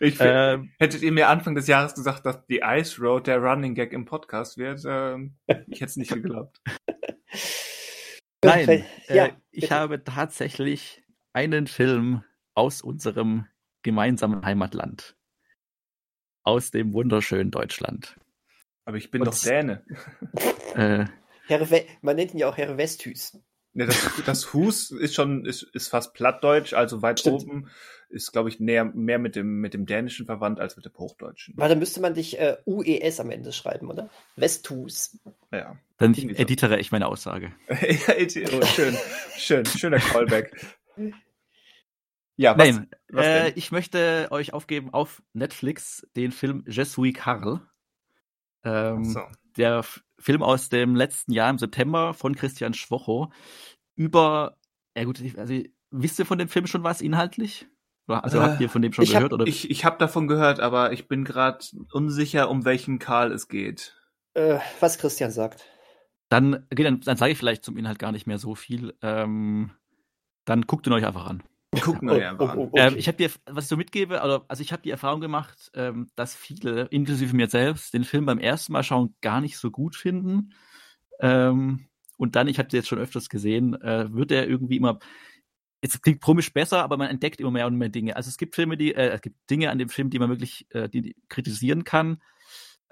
Ich, 0.00 0.16
ähm, 0.18 0.72
hättet 0.80 1.02
ihr 1.02 1.12
mir 1.12 1.28
Anfang 1.28 1.54
des 1.54 1.68
Jahres 1.68 1.94
gesagt, 1.94 2.26
dass 2.26 2.44
die 2.46 2.62
Ice 2.64 3.00
Road 3.00 3.28
der 3.28 3.38
Running 3.38 3.76
Gag 3.76 3.92
im 3.92 4.04
Podcast 4.06 4.58
wird, 4.58 4.82
ähm, 4.86 5.36
ich 5.68 5.80
hätte 5.80 5.84
es 5.84 5.96
nicht 5.96 6.12
geglaubt. 6.12 6.60
Nein, 8.44 8.84
ja, 9.08 9.26
äh, 9.26 9.32
ich 9.50 9.70
habe 9.70 10.02
tatsächlich 10.04 11.02
einen 11.32 11.66
Film 11.66 12.22
aus 12.54 12.82
unserem 12.82 13.46
gemeinsamen 13.82 14.44
Heimatland. 14.44 15.16
Aus 16.42 16.70
dem 16.70 16.92
wunderschönen 16.92 17.50
Deutschland. 17.50 18.16
Aber 18.84 18.96
ich 18.96 19.10
bin 19.10 19.22
Und- 19.22 19.28
doch 19.28 19.38
Däne. 19.38 19.84
Äh, 20.76 21.06
man 22.02 22.16
nennt 22.16 22.34
ihn 22.34 22.38
ja 22.38 22.48
auch 22.48 22.56
Herr 22.56 22.76
Westhüs. 22.76 23.38
Ne, 23.74 23.86
das, 23.86 24.10
das 24.26 24.52
Hus 24.52 24.90
ist 24.90 25.14
schon, 25.14 25.44
ist, 25.44 25.62
ist 25.72 25.86
fast 25.86 26.14
plattdeutsch, 26.14 26.74
also 26.74 27.00
weit 27.02 27.20
Stimmt. 27.20 27.42
oben, 27.42 27.70
ist, 28.14 28.32
glaube 28.32 28.48
ich, 28.48 28.60
näher, 28.60 28.84
mehr 28.84 29.18
mit 29.18 29.36
dem, 29.36 29.60
mit 29.60 29.74
dem 29.74 29.86
Dänischen 29.86 30.24
verwandt 30.26 30.60
als 30.60 30.76
mit 30.76 30.84
dem 30.84 30.94
Hochdeutschen. 30.96 31.54
Weil 31.56 31.68
dann 31.68 31.78
müsste 31.78 32.00
man 32.00 32.14
dich 32.14 32.38
äh, 32.38 32.56
UES 32.64 33.20
am 33.20 33.30
Ende 33.30 33.52
schreiben, 33.52 33.90
oder? 33.90 34.08
Westhus. 34.36 35.18
Ja. 35.52 35.76
dann 35.98 36.14
editere 36.14 36.78
ich 36.78 36.92
meine 36.92 37.06
Aussage. 37.06 37.52
ja, 37.68 38.14
oh, 38.52 38.64
schön, 38.64 38.96
schön, 39.36 39.66
schöner 39.66 39.98
Callback. 39.98 40.54
Ja, 42.36 42.56
was, 42.56 42.66
Nein, 42.66 42.88
was 43.08 43.26
äh, 43.26 43.52
ich 43.54 43.70
möchte 43.70 44.28
euch 44.30 44.52
aufgeben 44.52 44.92
auf 44.92 45.22
Netflix 45.32 46.06
den 46.16 46.32
Film 46.32 46.64
Je 46.66 46.84
suis 46.84 47.14
Karl. 47.14 47.60
Ähm, 48.64 49.04
so. 49.04 49.20
Der 49.56 49.78
F 49.78 50.02
Film 50.18 50.42
aus 50.42 50.68
dem 50.68 50.96
letzten 50.96 51.32
Jahr 51.32 51.50
im 51.50 51.58
September 51.58 52.14
von 52.14 52.34
Christian 52.34 52.72
Schwocho 52.72 53.30
über, 53.94 54.56
ja 54.96 55.04
gut, 55.04 55.20
also 55.36 55.60
wisst 55.90 56.18
ihr 56.18 56.26
von 56.26 56.38
dem 56.38 56.48
Film 56.48 56.66
schon 56.66 56.82
was 56.82 57.00
inhaltlich? 57.00 57.66
Also 58.06 58.38
Äh, 58.38 58.42
habt 58.42 58.60
ihr 58.60 58.68
von 58.68 58.82
dem 58.82 58.92
schon 58.92 59.04
ich 59.04 59.14
hab- 59.14 59.20
gehört? 59.20 59.32
oder? 59.32 59.46
Ich, 59.46 59.70
ich 59.70 59.84
habe 59.84 59.98
davon 59.98 60.28
gehört, 60.28 60.60
aber 60.60 60.92
ich 60.92 61.08
bin 61.08 61.24
gerade 61.24 61.64
unsicher, 61.92 62.50
um 62.50 62.64
welchen 62.64 62.98
Karl 62.98 63.32
es 63.32 63.48
geht. 63.48 63.96
Äh, 64.34 64.58
was 64.80 64.98
Christian 64.98 65.30
sagt. 65.30 65.64
Dann, 66.28 66.66
okay, 66.72 66.82
dann, 66.82 67.00
dann 67.00 67.16
sage 67.16 67.32
ich 67.32 67.38
vielleicht 67.38 67.64
zum 67.64 67.76
Inhalt 67.76 67.98
gar 67.98 68.12
nicht 68.12 68.26
mehr 68.26 68.38
so 68.38 68.54
viel. 68.54 68.94
Ähm, 69.02 69.70
dann 70.44 70.62
guckt 70.62 70.86
ihn 70.86 70.92
euch 70.92 71.06
einfach 71.06 71.26
an. 71.26 71.42
Gucken 71.80 72.08
wir 72.08 72.30
einfach 72.30 72.48
oh, 72.48 72.50
an. 72.50 72.58
oh, 72.58 72.62
okay. 72.72 72.88
Ähm, 72.88 72.94
ich 72.96 73.08
habe 73.08 73.16
dir, 73.16 73.30
was 73.46 73.64
ich 73.64 73.68
so 73.68 73.76
mitgebe, 73.76 74.20
also, 74.20 74.44
also 74.48 74.62
ich 74.62 74.72
habe 74.72 74.82
die 74.82 74.90
Erfahrung 74.90 75.20
gemacht, 75.20 75.70
ähm, 75.74 76.08
dass 76.14 76.34
viele, 76.34 76.82
inklusive 76.90 77.34
mir 77.34 77.48
selbst, 77.48 77.94
den 77.94 78.04
Film 78.04 78.26
beim 78.26 78.38
ersten 78.38 78.72
Mal 78.72 78.82
schauen 78.82 79.14
gar 79.20 79.40
nicht 79.40 79.56
so 79.58 79.70
gut 79.70 79.96
finden. 79.96 80.52
Ähm, 81.20 81.86
und 82.16 82.36
dann, 82.36 82.48
ich 82.48 82.58
habe 82.58 82.68
den 82.68 82.78
jetzt 82.78 82.88
schon 82.88 82.98
öfters 82.98 83.28
gesehen, 83.28 83.80
äh, 83.80 84.12
wird 84.12 84.30
er 84.30 84.48
irgendwie 84.48 84.76
immer, 84.76 84.98
es 85.84 86.00
klingt 86.00 86.20
komisch 86.20 86.52
besser, 86.52 86.82
aber 86.82 86.96
man 86.96 87.10
entdeckt 87.10 87.40
immer 87.40 87.50
mehr 87.50 87.66
und 87.66 87.76
mehr 87.76 87.88
Dinge. 87.88 88.16
Also 88.16 88.28
es 88.28 88.38
gibt 88.38 88.54
Filme, 88.54 88.76
die, 88.76 88.94
äh, 88.94 89.10
es 89.10 89.20
gibt 89.20 89.36
Dinge 89.50 89.70
an 89.70 89.78
dem 89.78 89.88
Film, 89.88 90.10
die 90.10 90.18
man 90.18 90.30
wirklich, 90.30 90.66
äh, 90.70 90.88
die, 90.88 91.02
die 91.02 91.16
kritisieren 91.28 91.84
kann. 91.84 92.22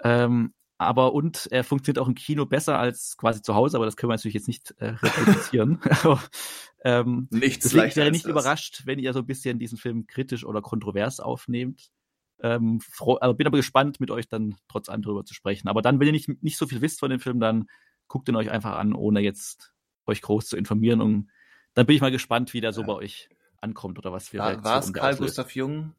Ähm, 0.03 0.53
aber 0.77 1.13
und 1.13 1.47
er 1.51 1.63
funktioniert 1.63 1.99
auch 1.99 2.07
im 2.07 2.15
Kino 2.15 2.45
besser 2.45 2.77
als 2.77 3.15
quasi 3.17 3.41
zu 3.41 3.55
Hause, 3.55 3.77
aber 3.77 3.85
das 3.85 3.95
können 3.95 4.09
wir 4.09 4.15
natürlich 4.15 4.33
jetzt 4.35 4.47
nicht 4.47 4.71
äh, 4.79 4.95
reproduzieren. 5.01 5.79
Ähm, 6.85 7.27
Nichts 7.31 7.63
Deswegen 7.63 7.87
ich 7.87 7.95
wäre 7.95 8.11
nicht 8.11 8.25
überrascht, 8.25 8.81
wenn 8.85 8.99
ihr 8.99 9.13
so 9.13 9.19
ein 9.19 9.25
bisschen 9.25 9.57
diesen 9.57 9.77
Film 9.77 10.05
kritisch 10.05 10.45
oder 10.45 10.61
kontrovers 10.61 11.21
aufnehmt. 11.21 11.91
Ähm, 12.41 12.81
froh, 12.81 13.15
also 13.15 13.33
bin 13.33 13.47
aber 13.47 13.55
gespannt, 13.55 14.01
mit 14.01 14.11
euch 14.11 14.27
dann 14.27 14.55
trotz 14.67 14.89
allem 14.89 15.01
darüber 15.01 15.23
zu 15.23 15.33
sprechen. 15.33 15.69
Aber 15.69 15.81
dann, 15.81 16.01
wenn 16.01 16.07
ihr 16.07 16.11
nicht, 16.11 16.43
nicht 16.43 16.57
so 16.57 16.67
viel 16.67 16.81
wisst 16.81 16.99
von 16.99 17.09
dem 17.09 17.21
Film, 17.21 17.39
dann 17.39 17.69
guckt 18.09 18.27
ihn 18.27 18.35
euch 18.35 18.51
einfach 18.51 18.75
an, 18.75 18.93
ohne 18.93 19.21
jetzt 19.21 19.73
euch 20.05 20.21
groß 20.21 20.47
zu 20.47 20.57
informieren. 20.57 20.99
Und 20.99 21.29
dann 21.73 21.85
bin 21.85 21.95
ich 21.95 22.01
mal 22.01 22.11
gespannt, 22.11 22.53
wie 22.53 22.61
der 22.61 22.73
so 22.73 22.81
Ja. 22.81 22.87
bei 22.87 22.93
euch 22.93 23.29
ankommt 23.61 23.97
oder 23.97 24.11
was 24.11 24.29
für 24.29 24.37
War, 24.39 24.63
war 24.63 24.79
es 24.79 24.91
Karl 24.93 25.13
auslöst. 25.13 25.35
Gustav 25.37 25.55
Jung? 25.55 25.95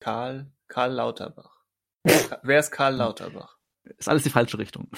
Karl, 0.00 0.50
Karl 0.68 0.92
Lauterbach. 0.92 1.60
Wer 2.42 2.60
ist 2.60 2.70
Karl 2.70 2.94
Lauterbach? 2.96 3.58
Ist 3.98 4.08
alles 4.08 4.22
die 4.22 4.30
falsche 4.30 4.58
Richtung. 4.58 4.88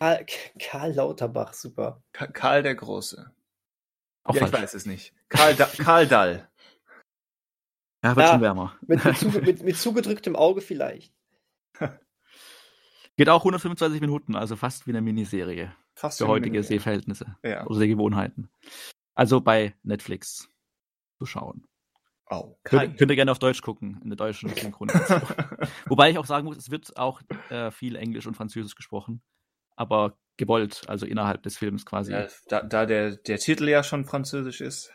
Karl, 0.00 0.26
Karl 0.58 0.92
Lauterbach, 0.94 1.52
super. 1.52 2.02
Ka 2.12 2.26
Karl 2.26 2.62
der 2.62 2.74
Große. 2.74 3.30
Auch 4.24 4.34
ja, 4.34 4.40
falsch. 4.40 4.54
ich 4.54 4.62
weiß 4.62 4.74
es 4.74 4.86
nicht. 4.86 5.14
Karl, 5.28 5.54
da 5.54 5.66
Karl 5.78 6.06
Dall. 6.08 6.48
Ja, 8.02 8.16
wird 8.16 8.26
Ja. 8.26 8.32
schon 8.32 8.40
wärmer. 8.40 8.76
Mit, 8.82 9.04
mit, 9.04 9.16
zuge 9.18 9.40
mit, 9.42 9.62
mit 9.62 9.76
zugedrücktem 9.78 10.34
Auge 10.36 10.60
vielleicht. 10.60 11.12
Geht 13.16 13.28
auch 13.28 13.40
125 13.42 14.00
Minuten, 14.00 14.34
also 14.34 14.56
fast 14.56 14.86
wie 14.86 14.90
eine 14.92 15.02
Miniserie 15.02 15.74
Fast 16.00 16.18
für 16.18 16.28
heutige 16.28 16.52
Miniserie. 16.52 16.78
Sehverhältnisse 16.78 17.36
Ja. 17.44 17.66
oder 17.66 17.74
Sehgewohnheiten. 17.78 18.48
Also 19.14 19.40
bei 19.40 19.74
Netflix 19.82 20.48
zu 21.18 21.26
schauen. 21.26 21.66
Oh, 22.30 22.56
Könnt, 22.62 22.96
könnt 22.96 23.10
ihr 23.10 23.16
gerne 23.16 23.32
auf 23.32 23.38
Deutsch 23.40 23.60
gucken, 23.60 24.00
in 24.02 24.08
der 24.08 24.16
deutschen 24.16 24.48
Synchronisation. 24.56 25.20
Wobei 25.86 26.10
ich 26.10 26.18
auch 26.18 26.24
sagen 26.26 26.46
muss, 26.46 26.56
es 26.56 26.70
wird 26.70 26.96
auch 26.96 27.20
äh, 27.50 27.70
viel 27.70 27.96
Englisch 27.96 28.26
und 28.26 28.34
Französisch 28.36 28.76
gesprochen, 28.76 29.20
aber 29.76 30.16
gewollt, 30.36 30.88
also 30.88 31.04
innerhalb 31.06 31.42
des 31.42 31.58
Films 31.58 31.84
quasi. 31.84 32.12
ja, 32.12 32.28
da, 32.48 32.62
da 32.62 32.86
der, 32.86 33.16
der 33.16 33.38
Titel 33.38 33.68
ja 33.68 33.82
schon 33.82 34.04
französisch 34.06 34.60
ist. 34.60 34.90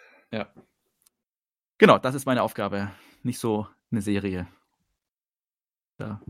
Genau, 1.78 1.98
das 2.00 2.16
ist 2.16 2.26
meine 2.26 2.42
Aufgabe, 2.42 2.92
nicht 3.22 3.38
so 3.40 3.68
eine 3.92 4.02
Serie. 4.02 4.48
Ja. 6.00 6.22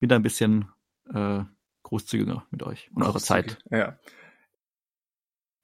Bin 0.00 0.08
da 0.08 0.16
ein 0.16 0.22
bisschen 0.22 0.68
äh, 1.14 1.44
großzügiger 1.90 2.46
mit 2.50 2.62
euch 2.62 2.90
und 2.94 3.02
eurer 3.02 3.18
Zeit. 3.20 3.58
Ja. 3.70 3.98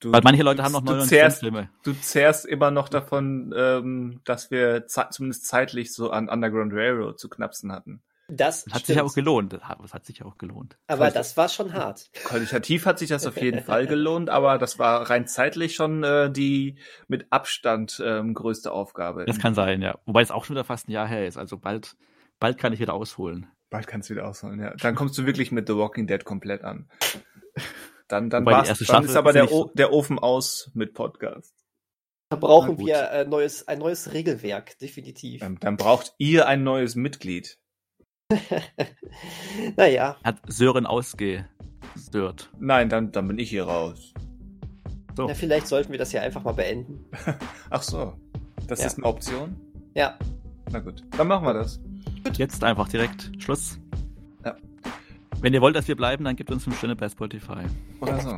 Du, 0.00 0.12
Weil 0.12 0.20
manche 0.22 0.42
Leute 0.42 0.62
haben 0.62 0.72
noch 0.72 0.82
99 0.82 1.08
zehrst, 1.08 1.40
Filme. 1.40 1.70
du 1.82 1.94
zehrst 1.94 2.44
immer 2.44 2.70
noch 2.70 2.90
davon, 2.90 3.54
ähm, 3.56 4.20
dass 4.24 4.50
wir 4.50 4.86
ze- 4.88 5.06
zumindest 5.10 5.46
zeitlich 5.46 5.94
so 5.94 6.10
an 6.10 6.28
Underground 6.28 6.72
Railroad 6.74 7.18
zu 7.18 7.30
knapsen 7.30 7.72
hatten. 7.72 8.02
Das 8.28 8.64
Das 8.64 8.74
hat 8.74 8.80
stimmt. 8.80 8.86
sich 8.88 8.96
ja 8.96 9.02
auch 9.04 9.14
gelohnt. 9.14 9.52
Das 9.54 9.62
hat, 9.94 10.04
sich 10.04 10.18
ja 10.18 10.26
auch 10.26 10.36
gelohnt. 10.36 10.76
Aber 10.88 11.10
das 11.12 11.36
war 11.36 11.48
schon 11.48 11.72
hart. 11.72 12.10
Qualitativ 12.12 12.84
hat 12.84 12.98
sich 12.98 13.08
das 13.08 13.24
auf 13.24 13.40
jeden 13.40 13.60
Fall 13.64 13.86
gelohnt, 13.86 14.28
aber 14.28 14.58
das 14.58 14.78
war 14.78 15.08
rein 15.08 15.26
zeitlich 15.28 15.76
schon 15.76 16.02
äh, 16.02 16.30
die 16.30 16.76
mit 17.08 17.28
Abstand 17.30 18.02
ähm, 18.04 18.34
größte 18.34 18.72
Aufgabe. 18.72 19.24
Das 19.24 19.38
kann 19.38 19.54
sein, 19.54 19.80
ja. 19.80 19.96
Wobei 20.06 20.20
es 20.22 20.30
auch 20.32 20.44
schon 20.44 20.56
wieder 20.56 20.64
fast 20.64 20.88
ein 20.88 20.92
Jahr 20.92 21.06
her 21.06 21.26
ist. 21.26 21.36
Also 21.38 21.56
bald, 21.56 21.96
bald 22.40 22.58
kann 22.58 22.72
ich 22.74 22.80
wieder 22.80 22.94
ausholen. 22.94 23.46
Bald 23.76 23.86
kannst 23.86 24.10
du 24.10 24.14
wieder 24.14 24.26
ausholen, 24.26 24.60
ja. 24.60 24.74
Dann 24.76 24.94
kommst 24.94 25.16
du 25.18 25.26
wirklich 25.26 25.52
mit 25.52 25.68
The 25.68 25.76
Walking 25.76 26.06
Dead 26.06 26.24
komplett 26.24 26.62
an. 26.64 26.88
Dann, 28.08 28.30
dann, 28.30 28.44
war's, 28.46 28.68
dann 28.68 28.76
Staffel 28.76 29.06
ist 29.10 29.16
aber 29.16 29.32
der, 29.32 29.50
o 29.52 29.64
so- 29.64 29.70
der 29.74 29.92
Ofen 29.92 30.18
aus 30.18 30.70
mit 30.74 30.94
Podcast. 30.94 31.52
Da 32.28 32.36
brauchen 32.36 32.78
wir 32.78 33.10
äh, 33.10 33.24
neues, 33.24 33.66
ein 33.68 33.78
neues 33.78 34.12
Regelwerk, 34.12 34.78
definitiv. 34.78 35.40
Dann, 35.40 35.58
dann 35.60 35.76
braucht 35.76 36.14
ihr 36.18 36.46
ein 36.48 36.64
neues 36.64 36.94
Mitglied. 36.96 37.58
naja, 39.76 40.16
Hat 40.24 40.40
Sören 40.48 40.86
ausgestört. 40.86 42.50
Nein, 42.58 42.88
dann, 42.88 43.12
dann 43.12 43.28
bin 43.28 43.38
ich 43.38 43.50
hier 43.50 43.64
raus. 43.64 44.12
So. 45.16 45.26
na, 45.28 45.34
vielleicht 45.34 45.66
sollten 45.66 45.92
wir 45.92 45.98
das 45.98 46.12
ja 46.12 46.20
einfach 46.22 46.42
mal 46.42 46.52
beenden. 46.52 47.04
Ach 47.70 47.82
so. 47.82 48.14
Das 48.66 48.80
Ja. 48.80 48.86
ist 48.86 48.98
eine 48.98 49.06
Option? 49.06 49.56
Ja, 49.94 50.18
Na 50.72 50.80
gut. 50.80 51.04
Dann 51.16 51.28
machen 51.28 51.46
wir 51.46 51.54
das. 51.54 51.80
Jetzt 52.34 52.64
einfach 52.64 52.88
direkt 52.88 53.30
Schluss. 53.38 53.78
Ja. 54.44 54.56
Wenn 55.40 55.54
ihr 55.54 55.60
wollt, 55.60 55.76
dass 55.76 55.88
wir 55.88 55.96
bleiben, 55.96 56.24
dann 56.24 56.36
gebt 56.36 56.50
uns 56.50 56.64
5 56.64 56.76
Sterne 56.76 56.96
bei 56.96 57.08
Spotify. 57.08 57.64
Oder 58.00 58.20
so. 58.20 58.36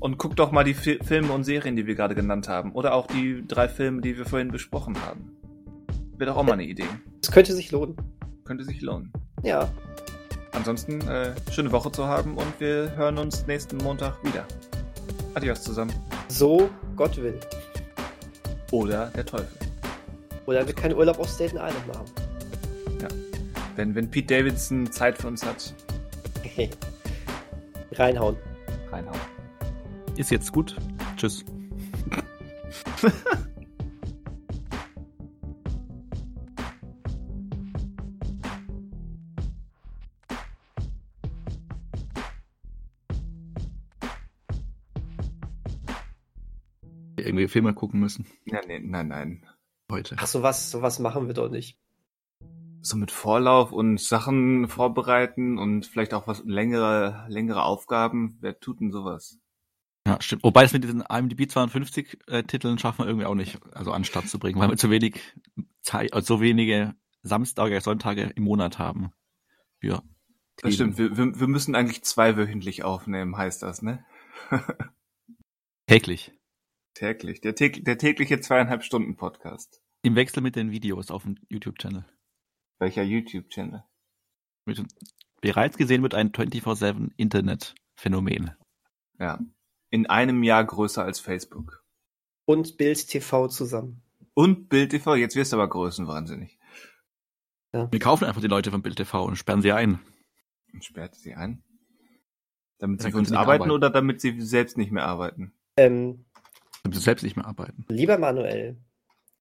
Und 0.00 0.18
guckt 0.18 0.38
doch 0.38 0.52
mal 0.52 0.64
die 0.64 0.74
Fi 0.74 0.98
Filme 1.02 1.32
und 1.32 1.44
Serien, 1.44 1.76
die 1.76 1.86
wir 1.86 1.94
gerade 1.94 2.14
genannt 2.14 2.48
haben. 2.48 2.72
Oder 2.72 2.94
auch 2.94 3.06
die 3.06 3.44
drei 3.46 3.68
Filme, 3.68 4.02
die 4.02 4.16
wir 4.16 4.26
vorhin 4.26 4.48
besprochen 4.48 4.96
haben. 5.06 5.32
Wäre 6.16 6.30
doch 6.30 6.36
auch 6.38 6.44
mal 6.44 6.52
eine 6.52 6.64
Idee. 6.64 6.86
es 7.22 7.30
könnte 7.30 7.52
sich 7.52 7.70
lohnen. 7.70 7.96
Könnte 8.44 8.64
sich 8.64 8.80
lohnen. 8.80 9.12
Ja, 9.42 9.68
Ansonsten, 10.56 11.06
äh, 11.06 11.34
schöne 11.52 11.70
Woche 11.70 11.92
zu 11.92 12.06
haben 12.06 12.34
und 12.38 12.58
wir 12.58 12.90
hören 12.96 13.18
uns 13.18 13.46
nächsten 13.46 13.76
Montag 13.76 14.24
wieder. 14.24 14.46
Adios 15.34 15.62
zusammen. 15.62 15.92
so 16.28 16.70
Gott 16.96 17.14
will. 17.18 17.38
Oder 18.72 19.08
der 19.14 19.26
Teufel. 19.26 19.54
Oder 20.46 20.66
wir 20.66 20.74
keinen 20.74 20.94
Urlaub 20.96 21.18
auf 21.18 21.28
Staten 21.28 21.56
Island 21.56 21.86
machen. 21.88 22.06
Wenn, 23.76 23.94
wenn 23.94 24.10
Pete 24.10 24.34
Davidson 24.34 24.90
Zeit 24.90 25.18
für 25.18 25.28
uns 25.28 25.44
hat, 25.44 25.74
Reinhauen. 27.92 28.36
reinhauen. 28.90 29.20
Ist 30.16 30.30
jetzt 30.30 30.52
gut. 30.52 30.76
Tschüss. 31.16 31.44
Irgendwie 47.18 47.48
Filme 47.48 47.74
gucken 47.74 48.00
müssen 48.00 48.26
Ja, 48.44 48.60
nee, 48.66 48.78
nein, 48.78 49.08
nein. 49.08 49.46
heute. 49.90 50.16
Ach, 50.18 50.26
sowas, 50.26 50.70
sowas 50.70 50.98
machen 50.98 51.26
wir 51.26 51.34
doch 51.34 51.48
nicht. 51.48 51.78
So 52.86 52.96
mit 52.96 53.10
Vorlauf 53.10 53.72
und 53.72 54.00
Sachen 54.00 54.68
vorbereiten 54.68 55.58
und 55.58 55.86
vielleicht 55.86 56.14
auch 56.14 56.28
was 56.28 56.44
längere, 56.44 57.26
längere 57.28 57.64
Aufgaben. 57.64 58.38
Wer 58.40 58.60
tut 58.60 58.80
denn 58.80 58.92
sowas? 58.92 59.40
Ja, 60.06 60.22
stimmt. 60.22 60.44
Wobei 60.44 60.62
es 60.62 60.72
mit 60.72 60.84
diesen 60.84 61.00
IMDb 61.00 61.50
52 61.50 62.16
äh, 62.28 62.44
Titeln 62.44 62.78
schaffen 62.78 63.00
wir 63.00 63.08
irgendwie 63.08 63.26
auch 63.26 63.34
nicht, 63.34 63.58
also 63.72 63.90
an 63.90 64.02
den 64.02 64.04
Start 64.04 64.28
zu 64.28 64.38
bringen, 64.38 64.60
weil 64.60 64.70
wir 64.70 64.76
zu 64.76 64.88
wenig 64.88 65.20
Zeit, 65.80 66.12
also 66.14 66.36
so 66.36 66.40
wenige 66.40 66.94
Samstage, 67.22 67.80
Sonntage 67.80 68.30
im 68.36 68.44
Monat 68.44 68.78
haben. 68.78 69.10
Für 69.80 70.04
Das 70.58 70.74
stimmt, 70.74 70.96
wir, 70.96 71.16
wir, 71.16 71.40
wir 71.40 71.48
müssen 71.48 71.74
eigentlich 71.74 72.04
zweiwöchentlich 72.04 72.84
aufnehmen, 72.84 73.36
heißt 73.36 73.64
das, 73.64 73.82
ne? 73.82 74.06
Täglich. 75.88 76.32
Täglich. 76.94 77.40
Der, 77.40 77.56
täg 77.56 77.84
der 77.84 77.98
tägliche 77.98 78.38
zweieinhalb 78.38 78.84
Stunden 78.84 79.16
Podcast. 79.16 79.82
Im 80.02 80.14
Wechsel 80.14 80.40
mit 80.40 80.54
den 80.54 80.70
Videos 80.70 81.10
auf 81.10 81.24
dem 81.24 81.36
YouTube-Channel. 81.48 82.04
Welcher 82.78 83.02
YouTube-Channel? 83.02 83.84
Bereits 85.40 85.76
gesehen 85.76 86.02
wird 86.02 86.14
ein 86.14 86.32
24-7 86.32 87.10
Internet-Phänomen. 87.16 88.52
Ja. 89.18 89.38
In 89.90 90.06
einem 90.06 90.42
Jahr 90.42 90.64
größer 90.64 91.02
als 91.02 91.20
Facebook. 91.20 91.84
Und 92.44 92.76
Bild 92.76 93.08
TV 93.08 93.48
zusammen. 93.48 94.02
Und 94.34 94.68
Bild 94.68 94.90
TV, 94.90 95.16
jetzt 95.16 95.36
wirst 95.36 95.52
du 95.52 95.56
aber 95.56 95.68
größenwahnsinnig. 95.68 96.58
Wir 97.72 98.00
kaufen 98.00 98.24
einfach 98.24 98.40
die 98.40 98.46
Leute 98.46 98.70
von 98.70 98.82
Bild 98.82 98.96
TV 98.96 99.24
und 99.24 99.36
sperren 99.36 99.62
sie 99.62 99.72
ein. 99.72 100.00
Und 100.72 100.84
sperrt 100.84 101.14
sie 101.14 101.34
ein? 101.34 101.62
Damit 102.78 103.02
sie 103.02 103.10
für 103.10 103.18
uns 103.18 103.32
arbeiten, 103.32 103.62
arbeiten. 103.62 103.70
oder 103.70 103.90
damit 103.90 104.20
sie 104.20 104.40
selbst 104.40 104.76
nicht 104.76 104.92
mehr 104.92 105.04
arbeiten? 105.04 105.52
Ähm, 105.78 106.26
Damit 106.82 106.96
sie 106.96 107.02
selbst 107.02 107.22
nicht 107.22 107.36
mehr 107.36 107.46
arbeiten. 107.46 107.84
lieber 107.88 108.18
Manuel, 108.18 108.76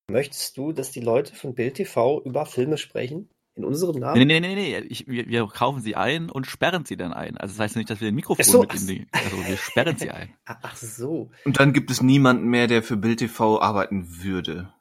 möchtest 0.09 0.57
du, 0.57 0.71
dass 0.71 0.91
die 0.91 0.99
Leute 1.01 1.35
von 1.35 1.55
Bild 1.55 1.75
TV 1.75 2.21
über 2.23 2.45
Filme 2.45 2.77
sprechen? 2.77 3.29
In 3.57 3.63
unserem 3.63 3.99
Namen? 4.01 4.17
Nee, 4.19 4.25
nee, 4.25 4.39
nee, 4.41 4.53
nee. 4.55 4.77
Ich, 4.89 5.07
wir, 5.07 5.27
wir 5.27 5.47
kaufen 5.47 5.79
sie 5.81 5.95
ein 5.95 6.29
und 6.29 6.45
sperren 6.45 6.83
sie 6.83 6.97
dann 6.97 7.13
ein. 7.13 7.37
Also 7.37 7.53
das 7.53 7.59
heißt 7.61 7.75
nicht, 7.77 7.89
dass 7.89 8.01
wir 8.01 8.09
den 8.09 8.15
Mikrofon 8.15 8.43
so, 8.43 8.59
mit 8.61 8.71
ach 8.71 8.73
in 8.75 8.79
so. 8.81 8.87
die, 8.87 9.07
also 9.13 9.37
wir 9.47 9.55
sperren 9.57 9.97
sie 9.97 10.11
ein. 10.11 10.33
Ach 10.45 10.75
so. 10.75 11.31
Und 11.45 11.57
dann 11.57 11.71
gibt 11.71 11.89
es 11.89 12.01
niemanden 12.01 12.47
mehr, 12.49 12.67
der 12.67 12.83
für 12.83 12.97
Bild 12.97 13.19
TV 13.19 13.61
arbeiten 13.61 14.21
würde. 14.23 14.73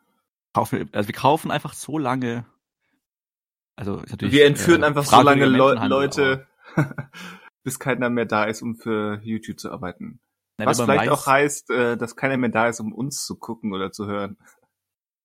Kaufen, 0.54 0.78
wir- 0.80 0.88
also 0.90 1.08
wir 1.08 1.14
kaufen 1.14 1.52
einfach 1.52 1.72
so 1.72 1.98
lange. 1.98 2.46
Also 3.76 4.02
natürlich, 4.10 4.32
Wir 4.34 4.46
entführen 4.46 4.82
äh, 4.82 4.86
einfach 4.86 5.04
so 5.04 5.20
lange 5.22 5.46
Menschenhandel, 5.48 5.88
Leute, 5.88 6.46
bis 7.62 7.78
keiner 7.78 8.10
mehr 8.10 8.24
da 8.26 8.44
ist, 8.44 8.60
um 8.60 8.74
für 8.74 9.20
YouTube 9.22 9.60
zu 9.60 9.70
arbeiten. 9.70 10.18
aber- 10.58 10.70
Was 10.70 10.80
vielleicht 10.80 11.02
weiß, 11.02 11.10
auch 11.10 11.26
heißt, 11.28 11.70
äh, 11.70 11.96
dass 11.96 12.16
keiner 12.16 12.36
mehr 12.38 12.50
da 12.50 12.68
ist, 12.68 12.80
um 12.80 12.92
uns 12.92 13.24
zu 13.24 13.36
gucken 13.36 13.72
oder 13.72 13.92
zu 13.92 14.06
hören. 14.08 14.36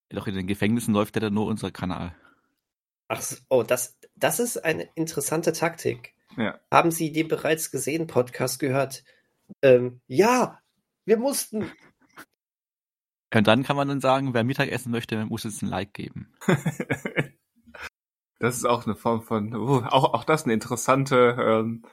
Doch 0.09 0.27
in 0.27 0.35
den 0.35 0.47
Gefängnissen 0.47 0.93
läuft 0.93 1.15
ja 1.15 1.21
dann 1.21 1.33
nur 1.33 1.45
unser 1.45 1.71
Kanal. 1.71 2.15
Ach 3.07 3.21
so. 3.21 3.37
Oh, 3.49 3.63
das, 3.63 3.97
das 4.15 4.39
ist 4.39 4.57
eine 4.57 4.89
interessante 4.95 5.53
Taktik. 5.53 6.13
Ja. 6.37 6.59
Haben 6.71 6.91
Sie 6.91 7.11
den 7.11 7.27
bereits 7.27 7.71
gesehen 7.71 8.07
Podcast 8.07 8.59
gehört? 8.59 9.03
Ähm, 9.61 10.01
ja, 10.07 10.59
wir 11.05 11.17
mussten. 11.17 11.65
Und 13.33 13.47
dann 13.47 13.63
kann 13.63 13.75
man 13.75 13.87
dann 13.87 14.01
sagen, 14.01 14.33
wer 14.33 14.43
Mittagessen 14.43 14.91
möchte, 14.91 15.25
muss 15.25 15.43
jetzt 15.43 15.61
ein 15.61 15.69
Like 15.69 15.93
geben. 15.93 16.33
das 18.39 18.57
ist 18.57 18.65
auch 18.65 18.85
eine 18.85 18.95
Form 18.95 19.21
von, 19.21 19.55
oh, 19.55 19.83
auch, 19.85 20.13
auch 20.13 20.23
das 20.23 20.45
eine 20.45 20.53
interessante, 20.53 21.35
ähm, 21.39 21.85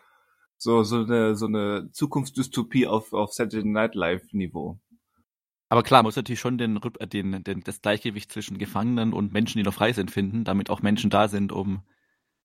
so, 0.56 0.82
so 0.82 1.02
eine, 1.02 1.36
so 1.36 1.46
eine 1.46 1.90
Zukunftsdystopie 1.92 2.86
auf, 2.86 3.12
auf 3.12 3.34
Saturday 3.34 3.68
Night 3.68 3.94
Live 3.94 4.32
Niveau. 4.32 4.80
Aber 5.68 5.82
klar, 5.82 5.98
man 6.00 6.08
muss 6.08 6.16
natürlich 6.16 6.40
schon 6.40 6.58
den, 6.58 6.76
äh, 6.76 7.06
den, 7.08 7.42
den, 7.42 7.60
das 7.62 7.82
Gleichgewicht 7.82 8.30
zwischen 8.32 8.58
Gefangenen 8.58 9.12
und 9.12 9.32
Menschen, 9.32 9.58
die 9.58 9.64
noch 9.64 9.74
frei 9.74 9.92
sind, 9.92 10.10
finden, 10.10 10.44
damit 10.44 10.70
auch 10.70 10.82
Menschen 10.82 11.10
da 11.10 11.28
sind, 11.28 11.52
um 11.52 11.82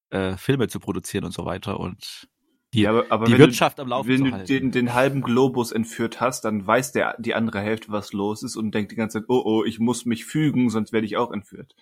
äh, 0.09 0.37
Filme 0.37 0.67
zu 0.67 0.79
produzieren 0.79 1.25
und 1.25 1.31
so 1.31 1.45
weiter 1.45 1.79
und 1.79 2.27
die, 2.73 2.81
Ja, 2.81 2.91
aber, 2.91 3.05
aber 3.09 3.25
die 3.25 3.33
wenn 3.33 3.39
Wirtschaft 3.39 3.79
am 3.79 3.87
du, 3.87 3.89
Laufen 3.91 4.09
wenn 4.09 4.17
zu 4.17 4.23
du 4.25 4.31
halten. 4.31 4.47
den, 4.47 4.71
den 4.71 4.93
halben 4.93 5.21
Globus 5.21 5.71
entführt 5.71 6.21
hast, 6.21 6.45
dann 6.45 6.65
weiß 6.65 6.93
der, 6.93 7.15
die 7.19 7.35
andere 7.35 7.59
Hälfte, 7.59 7.91
was 7.91 8.13
los 8.13 8.43
ist 8.43 8.55
und 8.55 8.71
denkt 8.73 8.91
die 8.91 8.95
ganze 8.95 9.19
Zeit, 9.19 9.29
oh, 9.29 9.41
oh, 9.43 9.63
ich 9.65 9.79
muss 9.79 10.05
mich 10.05 10.25
fügen, 10.25 10.69
sonst 10.69 10.93
werde 10.93 11.05
ich 11.05 11.17
auch 11.17 11.31
entführt. 11.31 11.75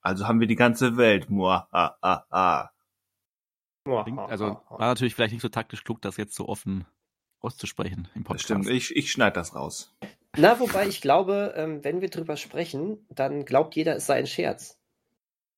Also 0.00 0.28
haben 0.28 0.40
wir 0.40 0.46
die 0.46 0.54
ganze 0.56 0.96
Welt. 0.98 1.30
Mua, 1.30 1.66
ah, 1.72 1.96
ah, 2.02 2.24
ah. 2.30 2.70
also 4.28 4.60
war 4.68 4.78
natürlich 4.88 5.14
vielleicht 5.14 5.32
nicht 5.32 5.42
so 5.42 5.48
taktisch 5.48 5.82
klug, 5.82 6.02
das 6.02 6.18
jetzt 6.18 6.34
so 6.34 6.46
offen 6.46 6.84
auszusprechen 7.40 8.08
im 8.14 8.22
Das 8.22 8.28
Podcast. 8.28 8.44
stimmt, 8.44 8.68
ich, 8.68 8.94
ich 8.94 9.10
schneide 9.10 9.34
das 9.34 9.54
raus. 9.54 9.94
Na, 10.36 10.58
wobei 10.60 10.86
ich 10.86 11.00
glaube, 11.00 11.54
ähm, 11.56 11.84
wenn 11.84 12.00
wir 12.00 12.10
drüber 12.10 12.36
sprechen, 12.36 13.06
dann 13.08 13.44
glaubt 13.44 13.76
jeder, 13.76 13.96
es 13.96 14.06
sei 14.06 14.14
ein 14.14 14.26
Scherz. 14.26 14.78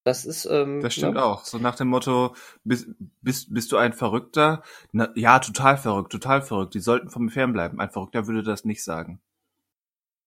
Das 0.04 0.24
ist. 0.24 0.46
Ähm, 0.46 0.80
Das 0.82 0.94
stimmt 0.94 1.14
ne? 1.14 1.24
auch. 1.24 1.44
So 1.44 1.58
nach 1.58 1.74
dem 1.74 1.88
Motto, 1.88 2.34
bist, 2.62 2.88
bist, 3.22 3.52
bist 3.52 3.72
du 3.72 3.76
ein 3.76 3.92
Verrückter? 3.92 4.62
Na, 4.92 5.10
ja, 5.16 5.40
total 5.40 5.76
verrückt, 5.76 6.12
total 6.12 6.42
verrückt. 6.42 6.74
Die 6.74 6.80
sollten 6.80 7.10
von 7.10 7.24
mir 7.24 7.30
fernbleiben. 7.30 7.80
Ein 7.80 7.90
Verrückter 7.90 8.26
würde 8.26 8.44
das 8.44 8.64
nicht 8.64 8.84
sagen. 8.84 9.20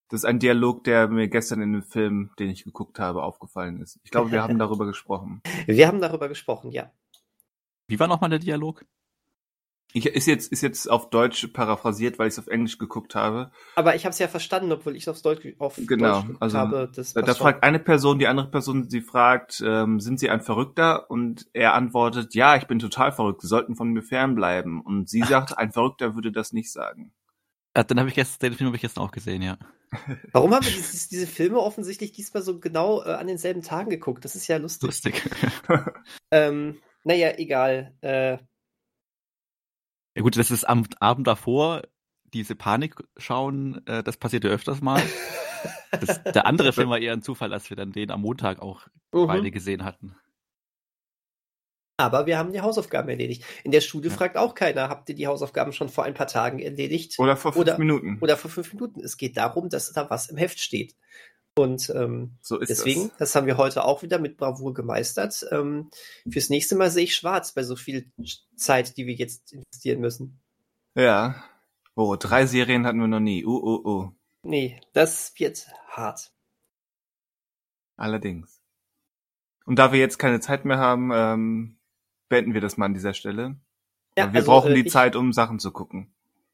Das 0.10 0.22
ist 0.22 0.26
ein 0.26 0.40
Dialog, 0.40 0.84
der 0.84 1.08
mir 1.08 1.28
gestern 1.28 1.62
in 1.62 1.72
dem 1.72 1.84
Film, 1.84 2.32
den 2.40 2.50
ich 2.50 2.64
geguckt 2.64 3.00
habe, 3.00 3.24
aufgefallen 3.24 3.80
ist. 3.80 4.00
Ich 4.04 4.12
glaube, 4.12 4.32
wir 4.32 4.42
haben 4.42 4.58
darüber 4.60 4.86
gesprochen. 4.86 5.42
Wir 5.66 5.88
haben 5.88 6.02
darüber 6.02 6.28
gesprochen, 6.28 6.72
ja. 6.72 6.92
Wie 7.88 8.00
war 8.00 8.08
nochmal 8.08 8.32
der 8.32 8.40
Dialog? 8.40 8.86
Ich, 9.92 10.06
ist 10.06 10.28
jetzt 10.28 10.52
ist 10.52 10.62
jetzt 10.62 10.90
auf 10.90 11.10
Deutsch 11.10 11.48
paraphrasiert, 11.48 12.20
weil 12.20 12.28
ich 12.28 12.34
es 12.34 12.40
auf 12.40 12.48
Englisch 12.48 12.78
geguckt 12.78 13.16
habe. 13.16 13.52
Aber 13.76 13.96
ich 13.96 14.06
habe 14.06 14.12
es 14.12 14.20
ja 14.20 14.28
verstanden, 14.28 14.72
obwohl 14.72 14.96
ich 14.96 15.04
es 15.04 15.08
auf 15.08 15.22
Deutsch, 15.22 15.48
auf 15.58 15.78
Genau, 15.78 16.14
Deutsch 16.14 16.22
geguckt 16.22 16.42
also 16.44 16.58
habe. 16.60 16.92
Das 16.96 17.14
Da, 17.14 17.24
da 17.24 17.34
fragt 17.34 17.64
eine 17.64 17.80
Person 17.80 18.20
die 18.20 18.28
andere 18.28 18.52
Person, 18.52 18.88
sie 18.88 19.02
fragt, 19.02 19.64
ähm, 19.66 20.00
sind 20.00 20.20
Sie 20.20 20.30
ein 20.30 20.42
Verrückter? 20.42 21.10
Und 21.10 21.48
er 21.54 21.74
antwortet, 21.74 22.36
ja, 22.36 22.56
ich 22.56 22.68
bin 22.68 22.78
total 22.78 23.12
verrückt. 23.12 23.42
Sie 23.42 23.48
sollten 23.48 23.76
von 23.76 23.90
mir 23.90 24.04
fernbleiben. 24.04 24.82
Und 24.82 25.10
sie 25.10 25.22
sagt, 25.28 25.58
ein 25.58 25.72
Verrückter 25.72 26.14
würde 26.14 26.32
das 26.32 26.54
nicht 26.54 26.72
sagen. 26.72 27.12
Äh, 27.74 27.84
dann 27.84 28.00
habe 28.00 28.10
ich 28.10 28.16
gestern, 28.16 28.52
den 28.52 28.58
Film 28.58 28.68
habe 28.68 28.76
ich 28.76 28.82
gestern 28.82 29.04
auch 29.04 29.12
gesehen, 29.12 29.42
ja. 29.42 29.58
Warum 30.34 30.54
haben 30.54 30.66
wir 30.66 30.72
dieses, 30.72 31.08
diese 31.08 31.26
Filme 31.26 31.60
offensichtlich 31.60 32.12
diesmal 32.12 32.44
so 32.44 32.60
genau 32.60 33.04
äh, 33.04 33.14
an 33.14 33.26
denselben 33.26 33.64
Tagen 33.64 33.90
geguckt? 33.90 34.24
Das 34.24 34.36
ist 34.36 34.48
ja 34.48 34.58
lustig. 34.58 34.88
Lustig. 34.88 35.24
Ähm, 36.32 36.78
naja, 37.04 37.32
egal. 37.38 37.96
Äh, 38.02 38.38
Ja 40.16 40.24
gut, 40.24 40.38
das 40.38 40.52
ist 40.52 40.64
am 40.66 40.86
Abend 41.00 41.28
davor, 41.28 41.84
diese 42.34 42.56
Panik 42.56 42.96
schauen, 43.18 43.86
äh, 43.86 44.04
das 44.04 44.18
passiert 44.18 44.44
ja 44.44 44.50
öfters 44.50 44.82
mal. 44.82 45.02
Das, 45.92 46.24
der 46.24 46.46
andere 46.46 46.72
Film 46.72 46.90
war 46.90 47.00
eher 47.00 47.14
ein 47.14 47.22
Zufall, 47.22 47.52
als 47.52 47.70
wir 47.70 47.76
dann 47.76 47.92
den 47.92 48.12
am 48.12 48.22
Montag 48.22 48.62
auch 48.62 48.88
beide 49.12 49.48
mhm. 49.48 49.52
gesehen 49.52 49.84
hatten. 49.84 50.16
Aber 51.98 52.28
wir 52.28 52.38
haben 52.38 52.54
die 52.54 52.62
Hausaufgaben 52.62 53.10
erledigt. 53.10 53.44
In 53.66 53.72
der 53.72 53.82
Schule 53.82 54.08
Ja. 54.08 54.14
fragt 54.16 54.38
auch 54.38 54.56
keiner, 54.56 54.88
habt 54.88 55.10
ihr 55.10 55.16
die 55.16 55.28
Hausaufgaben 55.28 55.74
schon 55.74 55.90
vor 55.90 56.06
ein 56.06 56.14
paar 56.14 56.28
Tagen 56.28 56.60
erledigt? 56.60 57.20
Oder 57.20 57.36
vor 57.36 57.52
fünf 57.52 57.62
Oder- 57.62 57.78
Minuten. 57.78 58.20
Oder 58.22 58.38
vor 58.38 58.50
fünf 58.50 58.72
Minuten? 58.72 59.02
Es 59.02 59.18
geht 59.18 59.36
darum, 59.36 59.68
dass 59.68 59.92
da 59.92 60.10
was 60.10 60.30
im 60.30 60.38
Heft 60.38 60.62
steht. 60.62 60.96
Und 61.58 61.92
ähm, 61.96 62.38
so 62.42 62.58
deswegen, 62.58 63.10
das. 63.10 63.18
das. 63.18 63.36
haben 63.36 63.48
wir 63.48 63.58
heute 63.58 63.84
auch 63.84 64.02
wieder 64.02 64.20
mit 64.20 64.38
Bravour 64.38 64.74
gemeistert. 64.74 65.46
Ähm, 65.52 65.90
fürs 66.30 66.50
nächste 66.50 66.76
Mal 66.76 66.90
sehe 66.90 67.04
ich 67.04 67.16
schwarz 67.16 67.54
bei 67.54 67.64
so 67.64 67.76
viel 67.76 68.12
Zeit, 68.56 68.96
die 68.98 69.08
wir 69.08 69.16
jetzt 69.16 69.52
investieren 69.52 70.00
müssen. 70.00 70.40
Ja. 70.96 71.44
Oh, 71.96 72.16
drei 72.16 72.46
Serien 72.46 72.86
hatten 72.86 73.00
wir 73.00 73.08
noch 73.08 73.20
nie. 73.20 73.46
Uh, 73.46 73.58
uh, 73.58 73.88
uh. 73.88 74.12
Nee, 74.44 74.80
das 74.94 75.34
wird 75.38 75.68
hart. 75.90 76.32
Allerdings. 77.98 78.62
Und 79.66 79.78
da 79.78 79.92
wir 79.92 80.00
jetzt 80.00 80.18
keine 80.18 80.40
Zeit 80.40 80.64
mehr 80.64 80.78
haben, 80.78 81.12
ähm, 81.14 81.78
beenden 82.30 82.54
wir 82.54 82.62
das 82.62 82.78
mal 82.78 82.86
an 82.86 82.94
dieser 82.94 83.14
Stelle. 83.14 83.58
Ja, 84.18 84.32
wir 84.32 84.40
also, 84.40 84.52
brauchen 84.52 84.72
äh, 84.72 84.76
die 84.76 84.88
ich, 84.88 84.92
Zeit, 84.92 85.16
um 85.16 85.34
Sachen 85.34 85.60
zu 85.60 85.72
gucken. 85.72 86.14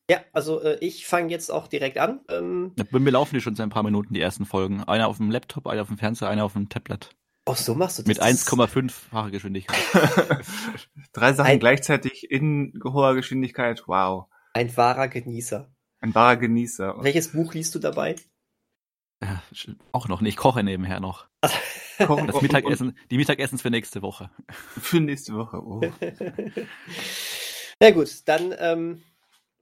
Ja, 0.09 0.19
also 0.33 0.61
äh, 0.61 0.77
ich 0.81 1.07
fange 1.07 1.29
jetzt 1.31 1.49
auch 1.51 1.67
direkt 1.67 1.97
an. 1.97 2.19
Ähm, 2.29 2.73
Ja, 2.77 2.83
Bei 2.91 2.99
mir 2.99 3.09
laufen 3.11 3.33
die 3.35 3.41
schon 3.41 3.55
seit 3.55 3.65
ein 3.65 3.71
paar 3.71 3.83
Minuten, 3.83 4.13
die 4.13 4.21
ersten 4.21 4.45
Folgen. 4.45 4.83
Einer 4.83 5.07
auf 5.07 5.17
dem 5.17 5.31
Laptop, 5.31 5.65
einer 5.67 5.81
auf 5.81 5.87
dem 5.87 5.97
Fernseher, 5.97 6.29
einer 6.29 6.45
auf 6.45 6.53
dem 6.53 6.69
Tablet. 6.69 7.09
oh, 7.47 7.55
so 7.55 7.73
machst 7.73 7.97
du 7.97 8.03
das. 8.03 8.07
Mit 8.07 8.21
1,5-fache 8.21 9.31
Geschwindigkeit. 9.31 9.79
Drei 11.13 11.33
Sachen 11.33 11.49
Ein- 11.49 11.59
gleichzeitig 11.59 12.29
in 12.29 12.79
hoher 12.83 13.15
Geschwindigkeit. 13.15 13.83
Wow. 13.87 14.25
Ein 14.53 14.75
wahrer 14.77 15.07
Genießer. 15.07 15.71
Ein 16.01 16.13
wahrer 16.13 16.37
Genießer. 16.37 16.97
Welches 17.01 17.31
Buch 17.31 17.53
liest 17.55 17.73
du 17.73 17.79
dabei? 17.79 18.15
Ja, 19.23 19.41
auch 19.91 20.07
noch 20.07 20.21
nicht. 20.21 20.33
Ich 20.33 20.37
koche 20.37 20.61
nebenher 20.61 20.99
noch. 20.99 21.25
Kochen 22.05 22.27
Das 22.27 22.41
Mittagessen, 22.41 22.95
die 23.09 23.17
Mittagessens 23.17 23.61
für 23.63 23.69
nächste 23.71 24.01
Woche. 24.03 24.29
Für 24.49 24.99
nächste 24.99 25.33
Woche. 25.33 25.57
Oh. 25.63 25.81
Na 27.79 27.91
gut, 27.91 28.09
dann, 28.27 28.53
ähm, 28.59 29.01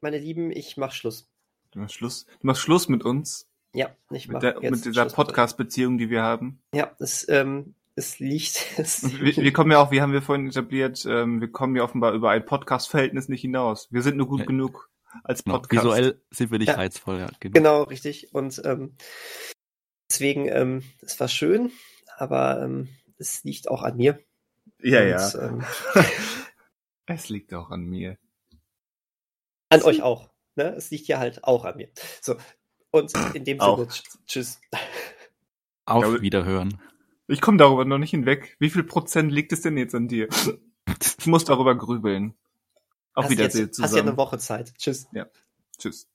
meine 0.04 0.20
Lieben, 0.20 0.52
ich 0.52 0.78
mach 0.78 0.92
Schluss. 0.92 1.30
Du 1.72 1.80
machst 1.80 1.96
Schluss. 1.96 2.26
Du 2.26 2.46
machst 2.48 2.62
Schluss 2.62 2.88
mit 2.88 3.04
uns. 3.04 3.50
Ja, 3.74 3.96
ich 4.12 4.28
mach 4.28 4.36
Mit, 4.36 4.44
der, 4.44 4.62
jetzt 4.62 4.72
mit 4.72 4.86
dieser. 4.86 5.06
Podcast-Beziehung, 5.08 5.98
die 5.98 6.12
wir 6.12 6.22
haben. 6.22 6.62
Ja, 6.76 6.96
es, 7.00 7.28
ähm, 7.28 7.74
es 7.96 8.20
liegt. 8.20 8.64
Es 8.78 9.02
wir, 9.20 9.36
wir 9.38 9.54
kommen 9.54 9.72
ja 9.72 9.80
auch, 9.80 9.90
wie 9.92 10.02
haben 10.02 10.14
wir 10.14 10.22
vorhin 10.22 10.48
etabliert, 10.48 11.04
ähm, 11.08 11.42
wir 11.42 11.52
kommen 11.52 11.76
ja 11.76 11.84
offenbar 11.84 12.14
über 12.14 12.30
ein 12.30 12.46
Podcast-Verhältnis 12.46 13.30
nicht 13.30 13.42
hinaus. 13.42 13.88
Wir 13.92 14.04
sind 14.04 14.18
nur 14.18 14.28
gut 14.28 14.42
Ja. 14.42 14.46
genug 14.46 14.90
als 15.24 15.44
Genau. 15.44 15.58
Podcast. 15.58 15.86
Visuell 15.86 16.22
sind 16.30 16.52
wir 16.52 16.60
nicht 16.60 16.68
Ja. 16.68 16.76
reizvoll, 16.76 17.20
ja. 17.20 17.30
Genau. 17.40 17.54
Genau, 17.54 17.84
richtig. 17.84 18.34
Und 18.34 18.62
ähm, 18.66 18.96
deswegen, 20.12 20.48
ähm, 20.48 20.84
es 21.02 21.20
war 21.20 21.28
schön, 21.28 21.72
aber 22.18 22.62
ähm, 22.62 22.90
es 23.18 23.44
liegt 23.44 23.68
auch 23.70 23.82
an 23.82 23.98
mir. 23.98 24.20
Ja, 24.82 25.02
und, 25.02 25.08
ja. 25.10 25.48
Ähm, 25.48 25.64
Es 27.06 27.28
liegt 27.30 27.54
auch 27.54 27.70
an 27.70 27.84
mir. 27.84 28.18
An 29.74 29.82
euch 29.84 30.02
auch. 30.02 30.30
Ne? 30.56 30.74
Es 30.76 30.92
liegt 30.92 31.08
ja 31.08 31.20
halt 31.20 31.44
auch 31.44 31.66
an 31.66 31.78
mir. 31.78 31.90
So. 32.22 32.36
Und 32.92 33.12
in 33.34 33.44
dem. 33.44 33.60
Sinne, 33.60 33.72
tsch- 33.86 34.18
tschüss. 34.28 34.62
Auf 35.86 36.04
glaube- 36.04 36.22
Wiederhören. 36.22 36.80
Ich 37.28 37.42
komme 37.42 37.58
darüber 37.58 37.86
noch 37.86 37.98
nicht 37.98 38.12
hinweg. 38.12 38.56
Wie 38.60 38.70
viel 38.70 38.84
Prozent 38.84 39.32
liegt 39.32 39.52
es 39.54 39.62
denn 39.62 39.78
jetzt 39.78 39.96
an 39.96 40.08
dir? 40.08 40.28
Ich 41.20 41.26
muss 41.26 41.46
darüber 41.46 41.76
grübeln. 41.76 42.36
Auf 43.14 43.26
hast 43.26 43.32
Wiedersehen 43.32 43.66
jetzt, 43.68 43.78
hast 43.78 43.80
ja 43.80 43.88
zusammen. 43.90 44.10
eine 44.10 44.18
Woche 44.18 44.38
Zeit. 44.38 44.74
Tschüss. 44.78 45.08
Tschüss. 45.80 46.08